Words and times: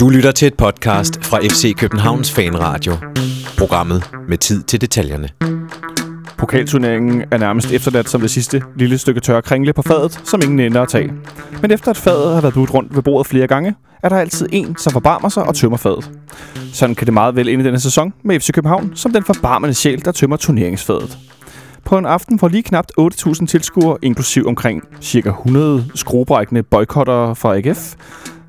Du 0.00 0.08
lytter 0.08 0.32
til 0.32 0.46
et 0.46 0.54
podcast 0.54 1.24
fra 1.24 1.38
FC 1.38 1.74
Københavns 1.76 2.32
Fanradio. 2.32 2.92
Programmet 3.58 4.10
med 4.28 4.38
tid 4.38 4.62
til 4.62 4.80
detaljerne. 4.80 5.28
Pokalturneringen 6.36 7.24
er 7.30 7.38
nærmest 7.38 7.72
efterladt 7.72 8.08
som 8.08 8.20
det 8.20 8.30
sidste 8.30 8.62
lille 8.76 8.98
stykke 8.98 9.20
tør 9.20 9.40
kringle 9.40 9.72
på 9.72 9.82
fadet, 9.82 10.20
som 10.24 10.40
ingen 10.44 10.60
ender 10.60 10.82
at 10.82 10.88
tage. 10.88 11.12
Men 11.62 11.70
efter 11.70 11.90
at 11.90 11.96
fadet 11.96 12.34
har 12.34 12.40
været 12.40 12.54
budt 12.54 12.74
rundt 12.74 12.96
ved 12.96 13.02
bordet 13.02 13.26
flere 13.26 13.46
gange, 13.46 13.74
er 14.02 14.08
der 14.08 14.16
altid 14.16 14.48
en, 14.52 14.76
som 14.76 14.92
forbarmer 14.92 15.28
sig 15.28 15.42
og 15.42 15.54
tømmer 15.54 15.76
fadet. 15.76 16.10
Sådan 16.72 16.94
kan 16.94 17.06
det 17.06 17.14
meget 17.14 17.36
vel 17.36 17.48
ind 17.48 17.62
i 17.62 17.64
denne 17.64 17.80
sæson 17.80 18.12
med 18.24 18.40
FC 18.40 18.52
København 18.52 18.92
som 18.94 19.12
den 19.12 19.24
forbarmende 19.24 19.74
sjæl, 19.74 20.04
der 20.04 20.12
tømmer 20.12 20.36
turneringsfadet. 20.36 21.18
På 21.84 21.98
en 21.98 22.06
aften, 22.06 22.38
får 22.38 22.48
lige 22.48 22.62
knapt 22.62 22.92
8.000 23.00 23.46
tilskuere, 23.46 23.98
inklusiv 24.02 24.46
omkring 24.46 24.82
ca. 25.02 25.28
100 25.28 25.84
skruebrækkende 25.94 26.62
boykotter 26.62 27.34
fra 27.34 27.56
AGF, 27.56 27.94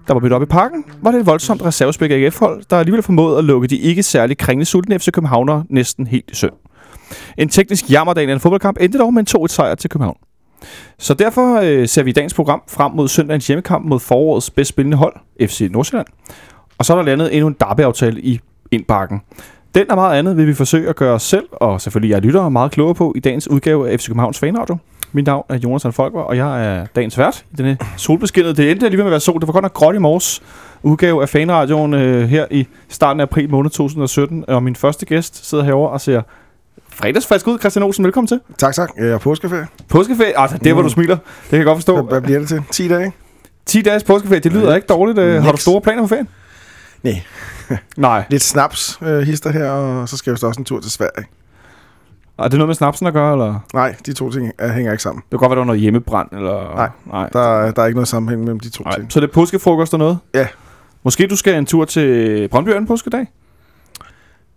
der 0.09 0.13
var 0.13 0.21
mødt 0.21 0.33
op 0.33 0.41
i 0.41 0.45
parken, 0.45 0.85
var 1.01 1.11
det 1.11 1.19
et 1.19 1.25
voldsomt 1.25 1.65
reservespæk 1.65 2.11
AGF-hold, 2.11 2.63
der 2.69 2.77
alligevel 2.77 3.03
formåede 3.03 3.37
at 3.37 3.43
lukke 3.43 3.67
de 3.67 3.77
ikke 3.77 4.03
særlig 4.03 4.37
kringlesultne 4.37 4.99
FC 4.99 5.11
Københavner 5.11 5.63
næsten 5.69 6.07
helt 6.07 6.31
i 6.31 6.35
søvn. 6.35 6.53
En 7.37 7.49
teknisk 7.49 7.91
jammerdag 7.91 8.29
i 8.29 8.31
en 8.31 8.39
fodboldkamp 8.39 8.77
endte 8.81 8.97
dog 8.97 9.13
med 9.13 9.35
en 9.35 9.43
2-1 9.43 9.47
sejr 9.47 9.75
til 9.75 9.89
København. 9.89 10.17
Så 10.97 11.13
derfor 11.13 11.59
øh, 11.59 11.87
ser 11.87 12.03
vi 12.03 12.09
i 12.09 12.13
dagens 12.13 12.33
program 12.33 12.61
frem 12.67 12.91
mod 12.91 13.07
søndagens 13.07 13.47
hjemmekamp 13.47 13.85
mod 13.85 13.99
forårets 13.99 14.49
bedst 14.49 14.69
spillende 14.69 14.97
hold, 14.97 15.15
FC 15.41 15.67
Nordsjælland. 15.71 16.07
Og 16.77 16.85
så 16.85 16.93
er 16.93 16.97
der 16.97 17.05
landet 17.05 17.33
endnu 17.33 17.47
en 17.47 17.55
derby-aftale 17.59 18.21
i 18.21 18.39
indbakken. 18.71 19.21
Den 19.75 19.91
og 19.91 19.95
meget 19.97 20.19
andet 20.19 20.37
vil 20.37 20.47
vi 20.47 20.53
forsøge 20.53 20.89
at 20.89 20.95
gøre 20.95 21.13
os 21.13 21.23
selv, 21.23 21.45
og 21.51 21.81
selvfølgelig 21.81 22.13
jeg 22.13 22.21
lytter 22.21 22.49
meget 22.49 22.71
klogere 22.71 22.95
på 22.95 23.13
i 23.15 23.19
dagens 23.19 23.47
udgave 23.49 23.89
af 23.89 23.99
FC 23.99 24.07
Københavns 24.07 24.39
Fanradio. 24.39 24.77
Mit 25.11 25.25
navn 25.25 25.45
er 25.49 25.55
Jonas 25.57 25.85
Folker, 25.91 26.19
og 26.19 26.37
jeg 26.37 26.65
er 26.65 26.85
dagens 26.95 27.17
vært 27.17 27.45
i 27.51 27.55
denne 27.55 27.77
solbeskinnede. 27.97 28.55
Det 28.55 28.71
endte 28.71 28.85
alligevel 28.85 29.03
med 29.03 29.09
at 29.09 29.11
være 29.11 29.19
sol. 29.19 29.39
Det 29.39 29.47
var 29.47 29.53
godt 29.53 29.63
nok 29.63 29.73
gråt 29.73 29.95
i 29.95 29.97
morges 29.97 30.41
udgave 30.83 31.21
af 31.21 31.29
Fanradioen 31.29 31.93
øh, 31.93 32.29
her 32.29 32.45
i 32.51 32.67
starten 32.89 33.19
af 33.19 33.23
april 33.23 33.49
måned 33.49 33.69
2017. 33.69 34.45
Og 34.47 34.63
min 34.63 34.75
første 34.75 35.05
gæst 35.05 35.49
sidder 35.49 35.63
herovre 35.63 35.91
og 35.91 36.01
ser 36.01 36.21
fredagsfrisk 36.89 37.47
ud. 37.47 37.59
Christian 37.59 37.83
Olsen, 37.83 38.03
velkommen 38.05 38.27
til. 38.27 38.39
Tak, 38.57 38.73
tak. 38.73 38.89
Jeg 38.97 39.07
er 39.07 39.17
påskeferie. 39.17 39.67
Påskeferie? 39.89 40.39
Altså, 40.39 40.57
det 40.57 40.75
var 40.75 40.81
du 40.81 40.89
smiler. 40.89 41.15
Det 41.15 41.49
kan 41.49 41.57
jeg 41.57 41.65
godt 41.65 41.77
forstå. 41.77 42.01
Hvad, 42.01 42.21
bliver 42.21 42.39
det 42.39 42.47
til? 42.47 42.61
10 42.71 42.87
dage? 42.87 43.11
10 43.65 43.81
dages 43.81 44.03
påskeferie, 44.03 44.39
det 44.39 44.53
lyder 44.53 44.75
ikke 44.75 44.87
dårligt. 44.87 45.19
Øh, 45.19 45.43
Har 45.43 45.51
du 45.51 45.57
store 45.57 45.81
planer 45.81 46.01
for 46.01 46.07
ferien? 46.07 46.27
Nej. 47.03 47.21
Nej. 47.97 48.23
Lidt 48.29 48.41
snaps 48.41 48.99
øh, 49.01 49.19
hister 49.19 49.51
her, 49.51 49.69
og 49.71 50.09
så 50.09 50.17
skal 50.17 50.31
jeg 50.31 50.33
vist 50.33 50.43
også 50.43 50.59
en 50.61 50.65
tur 50.65 50.79
til 50.79 50.91
Sverige. 50.91 51.25
Er 52.39 52.43
det 52.47 52.53
noget 52.53 52.67
med 52.67 52.75
snapsen 52.75 53.07
at 53.07 53.13
gøre, 53.13 53.31
eller? 53.33 53.59
Nej, 53.73 53.95
de 54.05 54.13
to 54.13 54.31
ting 54.31 54.51
øh, 54.61 54.69
hænger 54.69 54.91
ikke 54.91 55.03
sammen. 55.03 55.21
Det 55.21 55.29
kan 55.29 55.39
godt 55.39 55.49
være, 55.49 55.55
der 55.55 55.61
var 55.61 55.65
noget 55.65 55.81
hjemmebrand, 55.81 56.29
eller... 56.31 56.75
Nej. 56.75 56.89
Nej. 57.11 57.29
Der, 57.33 57.39
er- 57.39 57.71
der 57.71 57.81
er 57.81 57.85
ikke 57.85 57.95
noget 57.97 58.07
sammenhæng 58.07 58.41
mellem 58.41 58.59
de 58.59 58.69
to 58.69 58.83
Nej. 58.83 58.95
ting. 58.95 59.11
Så 59.11 59.19
det 59.19 59.27
er 59.29 59.33
påskefrokost 59.33 59.93
og 59.93 59.99
noget? 59.99 60.17
Ja. 60.33 60.47
Måske 61.03 61.27
du 61.27 61.35
skal 61.35 61.55
en 61.55 61.65
tur 61.65 61.85
til 61.85 62.47
Brøndby 62.47 62.69
en 62.69 62.87
påskedag? 62.87 63.27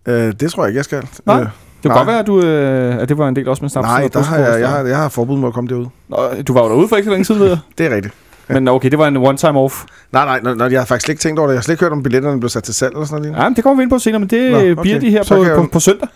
Øh, 0.07 0.33
det 0.41 0.51
tror 0.53 0.63
jeg 0.63 0.69
ikke, 0.69 0.77
jeg 0.79 0.85
skal. 0.85 1.09
Nej. 1.27 1.41
Øh, 1.41 1.47
Det 1.83 1.91
kan 1.91 1.91
godt 1.97 2.07
være, 2.07 2.19
at, 2.19 2.27
du, 2.27 2.41
øh, 2.43 2.97
at 2.97 3.09
det 3.09 3.19
var 3.19 3.29
en 3.29 3.37
del 3.37 3.49
også 3.49 3.63
med 3.65 3.71
snapsen. 3.71 3.91
nej, 3.95 4.05
og 4.05 4.13
der 4.15 4.23
har 4.23 4.39
jeg, 4.39 4.61
jeg, 4.61 4.65
og- 4.69 4.71
har, 4.73 4.81
jeg 4.85 4.97
har 4.97 5.09
forbud 5.09 5.37
mod 5.39 5.49
at 5.49 5.55
komme 5.55 5.69
derud. 5.71 5.87
Nå, 6.09 6.17
du 6.47 6.53
var 6.53 6.63
jo 6.63 6.69
derude 6.69 6.89
for 6.89 6.97
ikke 6.97 7.05
så 7.07 7.11
længe 7.11 7.25
siden, 7.25 7.41
ved. 7.41 7.57
Det 7.79 7.87
er 7.87 7.95
rigtigt. 7.95 8.15
Men 8.53 8.69
okay, 8.69 8.91
det 8.91 8.99
var 8.99 9.09
en 9.09 9.17
one-time 9.17 9.59
off. 9.59 9.85
Nej, 10.13 10.25
nej, 10.25 10.41
når, 10.43 10.55
når 10.55 10.69
jeg 10.69 10.81
har 10.81 10.87
faktisk 10.87 11.05
slet 11.07 11.13
ikke 11.13 11.21
tænkt 11.23 11.39
over 11.39 11.49
det. 11.49 11.55
Jeg 11.55 11.59
har 11.59 11.63
slet 11.63 11.73
ikke 11.73 11.85
hørt, 11.85 11.93
om 11.93 12.03
billetterne 12.03 12.41
blev 12.41 12.49
sat 12.49 12.63
til 12.65 12.75
salg 12.75 12.93
eller 12.93 13.07
sådan 13.07 13.23
noget. 13.23 13.43
Ja, 13.43 13.49
men 13.49 13.57
det 13.57 13.65
kommer 13.65 13.77
vi 13.77 13.83
ind 13.83 13.91
på 13.91 13.99
senere, 13.99 14.19
men 14.21 14.29
det 14.31 14.51
Nå, 14.53 14.59
okay. 14.59 14.75
bliver 14.83 14.99
de 15.01 15.11
her 15.11 15.23
på, 15.29 15.35
på, 15.35 15.45
jo- 15.45 15.69
på 15.73 15.81
søndag. 15.81 16.09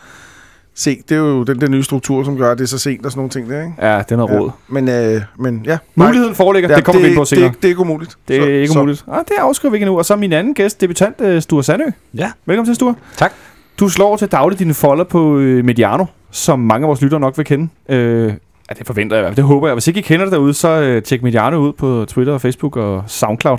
Se, 0.78 0.98
det 1.08 1.14
er 1.14 1.18
jo 1.20 1.42
den 1.42 1.60
der 1.60 1.68
nye 1.68 1.82
struktur, 1.82 2.24
som 2.24 2.36
gør, 2.38 2.52
at 2.52 2.58
det 2.58 2.64
er 2.64 2.68
så 2.68 2.78
sent 2.78 3.06
og 3.06 3.12
sådan 3.12 3.18
nogle 3.18 3.30
ting 3.30 3.50
der, 3.50 3.60
ikke? 3.62 3.74
Ja, 3.82 3.98
det 3.98 4.12
er 4.12 4.16
noget 4.16 4.40
råd. 4.40 4.50
Men, 4.68 4.88
øh, 4.88 5.20
men 5.38 5.62
ja. 5.64 5.78
nej. 5.96 6.06
Muligheden 6.06 6.34
foreligger, 6.34 6.70
ja, 6.70 6.76
det 6.76 6.84
kommer 6.84 7.02
vi 7.02 7.08
ind 7.08 7.16
på 7.16 7.20
det, 7.20 7.28
senere. 7.28 7.48
det, 7.48 7.56
det 7.56 7.64
er 7.64 7.68
ikke 7.68 7.80
umuligt. 7.80 8.16
Det 8.28 8.36
er 8.36 8.40
Så- 8.42 8.48
ikke 8.48 8.68
så- 8.72 8.78
umuligt. 8.78 9.04
Ah, 9.12 9.18
det 9.28 9.34
afskriver 9.38 9.70
vi 9.70 9.76
ikke 9.76 9.86
nu. 9.86 9.98
Og 9.98 10.04
så 10.04 10.16
min 10.16 10.32
anden 10.32 10.54
gæst, 10.54 10.80
debutant 10.80 11.20
uh, 11.20 11.38
Sture 11.40 11.62
Sandø. 11.64 11.84
Ja. 12.14 12.30
Velkommen 12.46 12.66
til, 12.68 12.74
Sture. 12.74 12.94
Tak. 13.16 13.32
Du 13.80 13.88
slår 13.88 14.16
til 14.16 14.28
daglig 14.28 14.58
dine 14.58 14.74
folder 14.74 15.04
på 15.04 15.38
øh, 15.38 15.64
Mediano, 15.64 16.04
som 16.30 16.58
mange 16.58 16.84
af 16.84 16.88
vores 16.88 17.02
lyttere 17.02 17.20
nok 17.20 17.36
vil 17.38 17.46
kende. 17.46 17.68
Øh, 17.88 18.32
ja, 18.70 18.74
det 18.78 18.86
forventer 18.86 19.16
jeg. 19.16 19.36
Det 19.36 19.44
håber 19.44 19.68
jeg. 19.68 19.74
Hvis 19.74 19.88
ikke 19.88 20.00
I 20.00 20.02
kender 20.02 20.24
det 20.26 20.32
derude, 20.32 20.54
så 20.54 20.68
øh, 20.68 21.02
tjek 21.02 21.22
Mediano 21.22 21.56
ud 21.56 21.72
på 21.72 22.04
Twitter 22.08 22.32
og 22.32 22.40
Facebook 22.40 22.76
og 22.76 23.04
Soundcloud. 23.06 23.58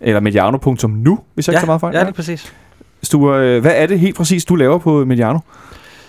Eller 0.00 0.20
mediano.nu, 0.20 1.18
hvis 1.34 1.48
jeg 1.48 1.52
ikke 1.54 1.60
så 1.60 1.66
meget 1.66 1.80
fejl. 1.80 1.94
ja, 1.94 2.00
det 2.00 2.08
er 2.08 2.12
præcis. 2.12 2.52
Sture, 3.02 3.38
øh, 3.48 3.60
hvad 3.60 3.72
er 3.76 3.86
det 3.86 4.00
helt 4.00 4.16
præcis, 4.16 4.44
du 4.44 4.54
laver 4.54 4.78
på 4.78 5.04
Mediano? 5.04 5.38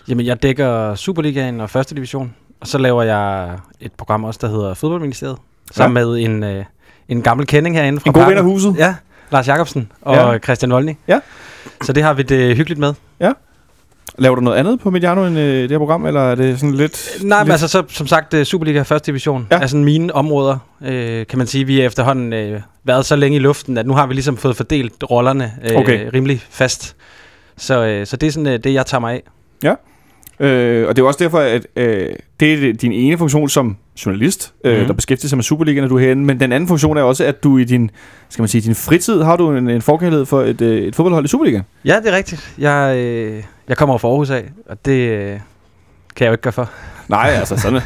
Jamen, 0.08 0.26
jeg 0.26 0.44
dækker 0.44 0.96
Superligaen 0.96 1.62
og 1.62 1.70
første 1.70 1.96
division. 1.96 2.34
Og 2.62 2.68
så 2.68 2.78
laver 2.78 3.04
jeg 3.04 3.50
et 3.82 3.92
program 3.92 4.24
også, 4.24 4.40
der 4.44 4.48
hedder 4.48 4.74
Fodboldministeriet. 4.74 5.38
Sammen 5.72 5.94
med 5.94 6.18
en, 6.20 6.44
øh, 6.44 6.66
en 7.10 7.22
gammel 7.22 7.48
kending 7.48 7.76
herinde 7.76 8.00
fra 8.00 8.10
En 8.10 8.14
god 8.14 8.26
ven 8.26 8.38
af 8.38 8.44
huset? 8.44 8.76
Ja, 8.78 8.96
Lars 9.32 9.48
Jakobsen 9.48 9.92
og 10.02 10.16
Ja. 10.16 10.32
ja. 10.32 10.38
Christian 10.38 10.72
Volny. 10.72 10.94
Ja. 11.08 11.20
Så 11.82 11.94
det 11.94 12.04
har 12.04 12.14
vi 12.14 12.24
det 12.24 12.56
hyggeligt 12.58 12.80
med. 12.80 12.94
Laver 14.18 14.36
du 14.36 14.42
noget 14.42 14.58
andet 14.58 14.80
på 14.80 14.90
Mediano 14.90 15.26
end 15.26 15.38
øh, 15.40 15.62
det 15.62 15.72
her 15.72 15.78
program, 15.78 16.06
eller 16.06 16.22
er 16.22 16.36
det 16.36 16.60
sådan 16.60 16.76
lidt... 16.76 17.10
Nej, 17.24 17.40
men 17.40 17.46
lidt... 17.48 17.52
altså 17.54 17.68
så, 17.68 17.84
som 17.90 18.08
sagt, 18.08 18.34
øh, 18.34 18.46
Superliga 18.46 18.82
første 18.82 19.12
division 19.12 19.48
Ja. 19.52 19.56
ja. 19.56 19.62
er 19.64 19.68
sådan 19.68 19.84
mine 19.86 20.16
områder, 20.16 20.58
øh, 20.86 21.26
kan 21.28 21.38
man 21.38 21.48
sige. 21.48 21.66
Vi 21.66 21.82
er 21.82 21.86
efterhånden 21.86 22.34
øh, 22.34 22.62
været 22.84 23.06
så 23.06 23.16
længe 23.16 23.36
i 23.36 23.40
luften, 23.40 23.78
at 23.78 23.86
nu 23.88 23.94
har 23.94 24.08
vi 24.08 24.14
ligesom 24.14 24.38
fået 24.38 24.56
fordelt 24.56 25.04
rollerne 25.12 25.52
øh, 25.70 25.76
Okay. 25.76 26.10
rimelig 26.14 26.42
fast. 26.50 26.96
Så, 27.58 27.86
øh, 27.86 28.06
så 28.08 28.18
det 28.18 28.28
er 28.28 28.32
sådan 28.32 28.48
øh, 28.48 28.60
det, 28.64 28.74
jeg 28.74 28.86
tager 28.86 29.00
mig 29.02 29.14
af. 29.14 29.24
Øh, 30.40 30.88
og 30.88 30.96
det 30.96 31.02
er 31.02 31.06
også 31.06 31.24
derfor, 31.24 31.40
at 31.40 31.68
øh, 31.76 32.10
det 32.40 32.54
er 32.70 32.74
din 32.74 32.92
ene 32.92 33.18
funktion 33.18 33.50
som 33.50 33.78
journalist, 34.06 34.54
øh, 34.64 34.78
Mhm. 34.78 34.86
der 34.88 34.94
beskæftiger 34.94 35.30
sig 35.30 35.38
med 35.38 35.44
Superligaen, 35.44 35.84
når 35.84 35.90
du 35.90 35.96
er 35.96 36.00
herinde. 36.00 36.24
Men 36.24 36.40
den 36.40 36.52
anden 36.52 36.68
funktion 36.68 36.98
er 36.98 37.02
også, 37.02 37.24
at 37.26 37.44
du 37.44 37.58
i 37.58 37.64
din, 37.64 37.92
skal 38.30 38.42
man 38.42 38.50
sige, 38.50 38.62
din 38.62 38.76
fritid 38.76 39.22
har 39.22 39.36
du 39.38 39.52
en, 39.52 39.70
en 39.70 39.82
forkærlighed 39.82 40.26
for 40.26 40.42
et, 40.42 40.62
øh, 40.62 40.78
et 40.88 40.96
fodboldhold 40.96 41.26
i 41.26 41.28
Superligaen. 41.28 41.64
Ja, 41.86 41.96
det 42.04 42.14
er 42.14 42.16
rigtigt. 42.18 42.54
Jeg, 42.58 42.98
øh, 42.98 43.44
jeg 43.68 43.78
kommer 43.78 43.98
fra 43.98 44.08
Aarhus 44.08 44.30
af, 44.30 44.44
og 44.70 44.86
det 44.86 45.10
øh, 45.10 45.30
kan 46.16 46.26
jeg 46.26 46.28
jo 46.28 46.32
ikke 46.32 46.42
gøre 46.42 46.54
for. 46.54 46.70
Nej, 47.08 47.30
altså 47.30 47.58
sådan. 47.58 47.82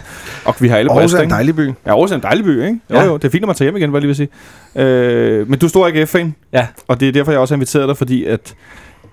Og 0.46 0.56
vi 0.60 0.68
har 0.68 0.78
alle 0.78 0.92
Aarhus 0.94 1.14
er 1.14 1.18
en 1.18 1.24
ikke? 1.24 1.34
dejlig 1.34 1.56
by. 1.56 1.68
Ja, 1.68 1.72
Aarhus 1.86 2.12
er 2.12 2.16
en 2.16 2.22
dejlig 2.24 2.46
by, 2.46 2.64
ikke? 2.64 2.80
Jo, 2.90 2.96
Ja. 2.96 3.06
jo, 3.06 3.18
det 3.18 3.24
er 3.26 3.30
fint, 3.30 3.44
at 3.44 3.48
man 3.48 3.56
tager 3.56 3.66
hjem 3.72 3.78
igen, 3.78 3.90
hvad 3.90 4.02
jeg 4.02 4.08
lige 4.16 4.18
vil 4.18 4.30
sige. 4.76 4.84
Øh, 4.86 5.50
men 5.50 5.60
du 5.60 5.66
er 5.66 5.70
stor 5.70 5.88
AGF-fan. 5.88 6.36
Ja. 6.54 6.68
Og 6.88 7.00
det 7.00 7.08
er 7.08 7.12
derfor, 7.12 7.32
jeg 7.32 7.42
også 7.42 7.54
har 7.54 7.58
inviteret 7.58 7.88
dig, 7.88 7.98
fordi 7.98 8.26
at 8.26 8.56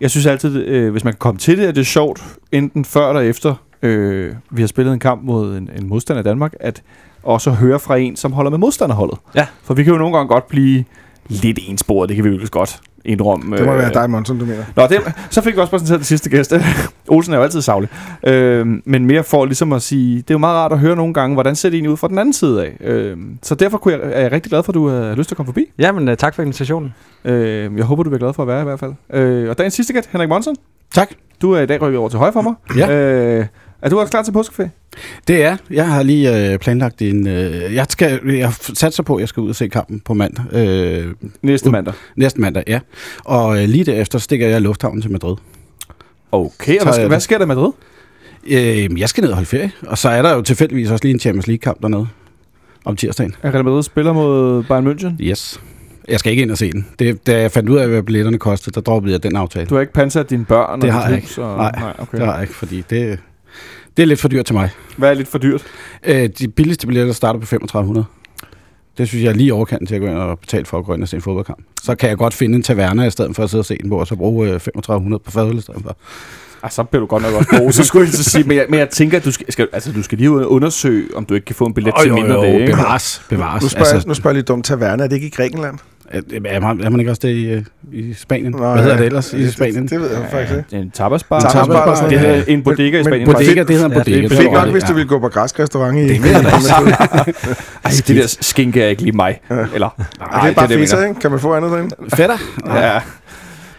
jeg 0.00 0.10
synes 0.10 0.26
altid, 0.26 0.64
øh, 0.66 0.90
hvis 0.92 1.04
man 1.04 1.12
kan 1.12 1.18
komme 1.18 1.38
til 1.38 1.58
det, 1.58 1.66
at 1.66 1.74
det 1.74 1.80
er 1.80 1.84
sjovt, 1.84 2.22
enten 2.52 2.84
før 2.84 3.08
eller 3.08 3.20
efter 3.20 3.54
øh, 3.82 4.34
vi 4.50 4.62
har 4.62 4.66
spillet 4.66 4.92
en 4.92 4.98
kamp 4.98 5.22
mod 5.24 5.56
en, 5.56 5.70
en 5.76 5.88
modstander 5.88 6.20
i 6.20 6.24
Danmark, 6.24 6.52
at 6.60 6.82
også 7.22 7.50
høre 7.50 7.78
fra 7.78 7.96
en, 7.96 8.16
som 8.16 8.32
holder 8.32 8.50
med 8.50 8.58
modstanderholdet. 8.58 9.18
Ja. 9.34 9.46
For 9.62 9.74
vi 9.74 9.84
kan 9.84 9.92
jo 9.92 9.98
nogle 9.98 10.16
gange 10.16 10.28
godt 10.28 10.48
blive 10.48 10.84
lidt 11.28 11.58
ensporet, 11.68 12.08
det 12.08 12.16
kan 12.16 12.24
vi 12.24 12.30
jo 12.30 12.46
godt 12.50 12.80
indrømme. 13.06 13.56
Det 13.56 13.66
må 13.66 13.72
øh, 13.72 13.78
være 13.78 13.92
dig, 13.92 14.10
Monson, 14.10 14.38
du 14.38 14.44
mener. 14.44 14.64
Nå, 14.76 14.86
det, 14.86 14.98
så 15.30 15.40
fik 15.40 15.54
vi 15.54 15.60
også 15.60 15.70
præsenteret 15.70 15.98
det 15.98 16.06
sidste 16.06 16.30
gæst. 16.30 16.54
Olsen 17.08 17.32
er 17.32 17.36
jo 17.36 17.42
altid 17.42 17.62
savlig. 17.62 17.88
Øh, 18.26 18.66
men 18.84 19.06
mere 19.06 19.24
for 19.24 19.44
ligesom 19.44 19.72
at 19.72 19.82
sige, 19.82 20.16
det 20.16 20.30
er 20.30 20.34
jo 20.34 20.38
meget 20.38 20.54
rart 20.54 20.72
at 20.72 20.78
høre 20.78 20.96
nogle 20.96 21.14
gange, 21.14 21.34
hvordan 21.34 21.56
ser 21.56 21.68
det 21.68 21.76
egentlig 21.76 21.92
ud 21.92 21.96
fra 21.96 22.08
den 22.08 22.18
anden 22.18 22.32
side 22.32 22.66
af. 22.66 22.76
Øh, 22.80 23.16
så 23.42 23.54
derfor 23.54 23.78
kunne 23.78 23.94
jeg, 23.94 24.00
er 24.12 24.20
jeg 24.20 24.32
rigtig 24.32 24.50
glad 24.50 24.62
for, 24.62 24.72
at 24.72 24.74
du 24.74 24.88
har 24.88 25.14
lyst 25.14 25.28
til 25.28 25.34
at 25.34 25.36
komme 25.36 25.48
forbi. 25.48 25.64
Jamen, 25.78 26.08
øh, 26.08 26.16
tak 26.16 26.34
for 26.34 26.42
invitationen. 26.42 26.94
Øh, 27.24 27.76
jeg 27.76 27.84
håber, 27.84 28.02
du 28.02 28.10
bliver 28.10 28.20
glad 28.20 28.32
for 28.34 28.42
at 28.42 28.48
være 28.48 28.60
i 28.60 28.64
hvert 28.64 28.80
fald. 28.80 28.92
Øh, 29.12 29.50
og 29.50 29.58
dagens 29.58 29.74
sidste 29.74 29.92
gæst, 29.92 30.08
Henrik 30.12 30.28
Monsen. 30.28 30.56
Tak. 30.94 31.08
Du 31.42 31.52
er 31.52 31.60
i 31.60 31.66
dag 31.66 31.82
rykket 31.82 31.98
over 31.98 32.08
til 32.08 32.18
højre 32.18 32.32
for 32.32 32.42
mig. 32.42 32.54
Ja. 32.76 32.92
Øh, 32.92 33.46
er 33.86 33.90
du 33.90 34.00
også 34.00 34.10
klar 34.10 34.22
til 34.22 34.32
påskeferie? 34.32 34.70
Det 35.28 35.42
er. 35.44 35.56
Jeg 35.70 35.88
har 35.88 36.02
lige 36.02 36.52
øh, 36.52 36.58
planlagt 36.58 37.02
en... 37.02 37.26
Øh, 37.28 37.74
jeg, 37.74 37.86
skal, 37.88 38.20
jeg 38.24 38.52
satser 38.74 39.02
på, 39.02 39.14
at 39.16 39.20
jeg 39.20 39.28
skal 39.28 39.40
ud 39.40 39.48
og 39.48 39.54
se 39.56 39.68
kampen 39.68 40.00
på 40.00 40.14
mandag. 40.14 40.44
Øh, 40.52 41.06
Næste 41.42 41.66
Uh. 41.66 41.72
mandag. 41.72 41.94
næste 42.16 42.40
mandag, 42.40 42.62
ja. 42.66 42.80
Og 43.24 43.62
øh, 43.62 43.68
lige 43.68 43.84
derefter 43.84 44.18
stikker 44.18 44.48
jeg 44.48 44.56
i 44.56 44.60
lufthavnen 44.60 45.02
til 45.02 45.10
Madrid. 45.10 45.36
Okay, 46.32 46.78
og 46.78 46.84
hvad, 46.84 46.94
det. 47.00 47.08
hvad 47.08 47.20
sker 47.20 47.38
der 47.38 47.46
med 47.46 47.54
Madrid? 47.56 47.72
Øh, 48.46 49.00
jeg 49.00 49.08
skal 49.08 49.22
ned 49.22 49.30
og 49.30 49.36
holde 49.36 49.48
ferie. 49.48 49.72
Og 49.86 49.98
så 49.98 50.08
er 50.08 50.22
der 50.22 50.34
jo 50.34 50.42
tilfældigvis 50.42 50.90
også 50.90 51.04
lige 51.04 51.12
en 51.14 51.20
Champions 51.20 51.46
League-kamp 51.46 51.82
dernede. 51.82 52.06
Om 52.84 52.96
tirsdagen. 52.96 53.34
Er 53.42 53.54
Real 53.54 53.64
Madrid 53.64 53.82
spiller 53.82 54.12
mod 54.12 54.62
Bayern 54.62 54.86
München? 54.86 55.12
Yes. 55.20 55.60
Jeg 56.08 56.18
skal 56.18 56.30
ikke 56.32 56.42
ind 56.42 56.50
og 56.50 56.58
se 56.58 56.72
den. 56.72 56.86
Det, 56.98 57.26
da 57.26 57.40
jeg 57.40 57.52
fandt 57.52 57.68
ud 57.68 57.76
af, 57.76 57.88
hvad 57.88 58.02
billetterne 58.02 58.38
kostede, 58.38 58.74
der 58.74 58.80
droppede 58.80 59.12
jeg 59.12 59.22
den 59.22 59.36
aftale. 59.36 59.66
Du 59.66 59.74
har 59.74 59.80
ikke 59.80 59.92
pansat 59.92 60.30
dine 60.30 60.44
børn? 60.44 60.80
Det 60.80 60.88
og 60.90 60.94
har 60.94 61.08
jeg 61.08 61.20
hus 61.20 61.30
ikke. 61.30 61.42
Og, 61.44 61.56
Nej, 61.56 61.72
nej 61.80 61.92
okay. 61.98 62.18
Det 62.18 62.26
har 62.26 62.32
jeg 62.32 62.42
ikke, 62.42 62.54
fordi 62.54 62.84
det, 62.90 63.18
det 63.96 64.02
er 64.02 64.06
lidt 64.06 64.20
for 64.20 64.28
dyrt 64.28 64.46
til 64.46 64.54
mig. 64.54 64.70
Hvad 64.96 65.10
er 65.10 65.14
lidt 65.14 65.28
for 65.28 65.38
dyrt? 65.38 65.64
Øh, 66.04 66.28
de 66.38 66.48
billigste 66.48 66.86
billetter 66.86 67.12
starter 67.14 67.40
på 67.40 67.46
3500. 67.46 68.06
Det 68.98 69.08
synes 69.08 69.24
jeg 69.24 69.30
er 69.30 69.34
lige 69.34 69.54
overkanten 69.54 69.86
til 69.86 69.94
at 69.94 70.00
gå 70.00 70.06
ind 70.06 70.16
og 70.16 70.38
betale 70.38 70.64
for 70.64 70.78
at 70.78 70.84
gå 70.84 70.94
ind 70.94 71.02
og 71.02 71.08
se 71.08 71.16
en 71.16 71.22
fodboldkamp. 71.22 71.58
Så 71.82 71.94
kan 71.94 72.08
jeg 72.08 72.16
godt 72.16 72.34
finde 72.34 72.56
en 72.56 72.62
taverna 72.62 73.04
i 73.06 73.10
stedet 73.10 73.36
for 73.36 73.44
at 73.44 73.50
sidde 73.50 73.60
og 73.60 73.64
se 73.66 73.78
den 73.82 73.90
på, 73.90 74.00
og 74.00 74.06
så 74.06 74.16
bruge 74.16 74.48
øh, 74.48 74.60
3500 74.60 75.22
på 75.24 75.30
fadøl 75.30 75.58
i 75.58 75.60
stedet 75.60 75.82
for. 75.82 75.96
Ah, 76.62 76.70
så 76.70 76.82
bliver 76.84 77.00
du 77.00 77.06
godt 77.06 77.22
nok 77.22 77.34
også 77.34 77.56
god, 77.58 77.72
så 77.72 77.84
skulle 77.84 78.06
jeg 78.06 78.12
sige. 78.14 78.44
Men 78.44 78.56
jeg, 78.56 78.66
men 78.68 78.78
jeg 78.78 78.90
tænker, 78.90 79.16
at 79.16 79.24
du 79.24 79.32
skal, 79.32 79.52
skal, 79.52 79.68
altså, 79.72 79.92
du 79.92 80.02
skal 80.02 80.18
lige 80.18 80.30
ud 80.30 80.42
og 80.42 80.52
undersøge, 80.52 81.08
om 81.14 81.24
du 81.24 81.34
ikke 81.34 81.44
kan 81.44 81.56
få 81.56 81.66
en 81.66 81.74
billet 81.74 81.94
til 82.02 82.14
mindre 82.14 82.46
det, 82.46 82.60
ikke? 82.60 82.72
bevares, 82.72 83.22
bevares. 83.28 83.62
Nu 83.62 83.68
spørger, 83.68 83.92
altså, 83.92 84.08
nu 84.08 84.14
spørger 84.14 84.32
jeg 84.34 84.38
lidt 84.38 84.48
dumt. 84.48 84.64
Taverne, 84.64 85.02
er 85.02 85.06
det 85.08 85.14
ikke 85.14 85.26
i 85.26 85.30
Grækenland? 85.30 85.78
Er, 86.10 86.20
er, 86.44 86.60
man, 86.60 86.80
er 86.80 86.90
man 86.90 87.00
ikke 87.00 87.10
også 87.12 87.20
det 87.24 87.28
i, 87.28 87.50
øh, 87.50 87.62
i 87.92 88.12
Spanien? 88.14 88.52
Nå, 88.52 88.58
Hvad 88.58 88.76
hedder 88.82 88.90
ja. 88.94 88.98
det 88.98 89.06
ellers 89.06 89.32
i 89.32 89.50
Spanien? 89.50 89.82
Det, 89.82 89.90
det 89.90 90.00
ved 90.00 90.10
jeg 90.10 90.26
faktisk 90.30 90.58
ikke. 90.58 90.76
En 90.82 90.90
tapasbar. 90.90 91.36
En 91.40 91.42
tapasbar 91.42 92.08
Det 92.08 92.22
noget. 92.22 92.38
er 92.38 92.44
en 92.46 92.62
bodega 92.62 93.00
i 93.00 93.04
Spanien. 93.04 93.26
Bodega, 93.32 93.62
det 93.62 93.70
hedder 93.70 93.86
en 93.86 93.92
Ja, 93.92 93.98
det 93.98 94.04
bodega. 94.04 94.24
er 94.24 94.28
det 94.28 94.46
er 94.46 94.64
nok, 94.64 94.72
hvis 94.72 94.82
du 94.82 94.88
ja. 94.88 94.94
ville 94.94 95.08
gå 95.08 95.18
på 95.18 95.28
græsk 95.28 95.60
restaurant 95.60 95.96
i... 95.98 96.00
Det 96.00 96.22
vil 96.22 96.30
jeg 96.30 96.44
da 96.44 96.48
Ej, 97.84 97.90
det 98.06 98.16
der 98.16 98.36
skinke 98.40 98.82
er 98.82 98.88
ikke 98.88 99.02
lige 99.02 99.16
mig. 99.16 99.40
Eller, 99.50 99.88
Nej, 100.20 100.40
det 100.40 100.50
er 100.50 100.54
bare 100.54 100.68
mener. 100.68 101.08
ikke? 101.08 101.20
Kan 101.20 101.30
man 101.30 101.40
få 101.40 101.54
andet 101.54 101.70
derinde? 101.72 101.96
Fætter? 102.14 102.36
Ja. 102.66 103.00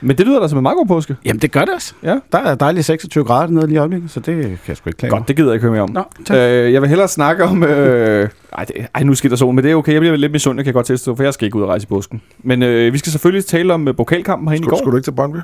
Men 0.02 0.18
det 0.18 0.26
lyder 0.28 0.40
da 0.40 0.48
som 0.48 0.58
en 0.58 0.62
meget 0.64 0.78
god 0.78 0.86
påske. 0.86 1.16
Jamen, 1.26 1.40
det 1.42 1.52
gør 1.52 1.60
det 1.62 1.70
også. 1.74 1.94
Ja. 2.04 2.20
Der 2.32 2.38
er 2.38 2.56
dejligt 2.56 2.86
26 2.86 3.24
grader 3.24 3.54
nede 3.54 3.68
lige 3.68 3.76
i 3.76 3.78
øjeblikket, 3.78 4.12
så 4.12 4.20
det 4.20 4.44
kan 4.44 4.58
jeg 4.68 4.78
sgu 4.78 4.90
ikke 4.90 4.98
klage. 4.98 5.12
Godt, 5.12 5.28
det 5.28 5.36
gider 5.36 5.50
jeg 5.50 5.54
ikke 5.56 5.62
høre 5.62 5.72
mere 5.72 5.82
om. 5.82 5.90
Nå, 5.90 6.04
tak. 6.26 6.38
Øh, 6.38 6.74
jeg 6.74 6.82
vil 6.82 6.90
hellere 6.90 7.08
snakke 7.08 7.44
om... 7.44 7.64
Øh, 7.64 8.30
ej, 8.58 8.64
det, 8.66 8.76
ej, 8.96 9.04
nu 9.04 9.14
sker 9.14 9.30
der 9.30 9.36
solen, 9.36 9.56
men 9.56 9.64
det 9.64 9.72
er 9.72 9.76
okay. 9.76 9.94
Jeg 9.94 10.02
bliver 10.02 10.16
lidt 10.16 10.32
misundelig, 10.32 10.64
kan 10.66 10.68
jeg 10.70 10.74
godt 10.74 10.86
tilstå, 10.86 11.16
for 11.16 11.24
jeg 11.24 11.34
skal 11.34 11.46
ikke 11.46 11.58
ud 11.58 11.62
og 11.64 11.70
rejse 11.70 11.84
i 11.84 11.88
busken. 11.88 12.22
Men 12.44 12.64
øh, 12.64 12.94
vi 12.94 12.98
skal 12.98 13.12
selvfølgelig 13.12 13.46
tale 13.46 13.74
om 13.74 13.88
øh, 13.88 13.96
pokalkampen 13.96 14.48
herinde 14.48 14.66
i 14.66 14.70
går. 14.70 14.78
skulle 14.78 14.92
du 14.92 14.98
ikke 14.98 15.06
til 15.06 15.12
Brøndby? 15.12 15.38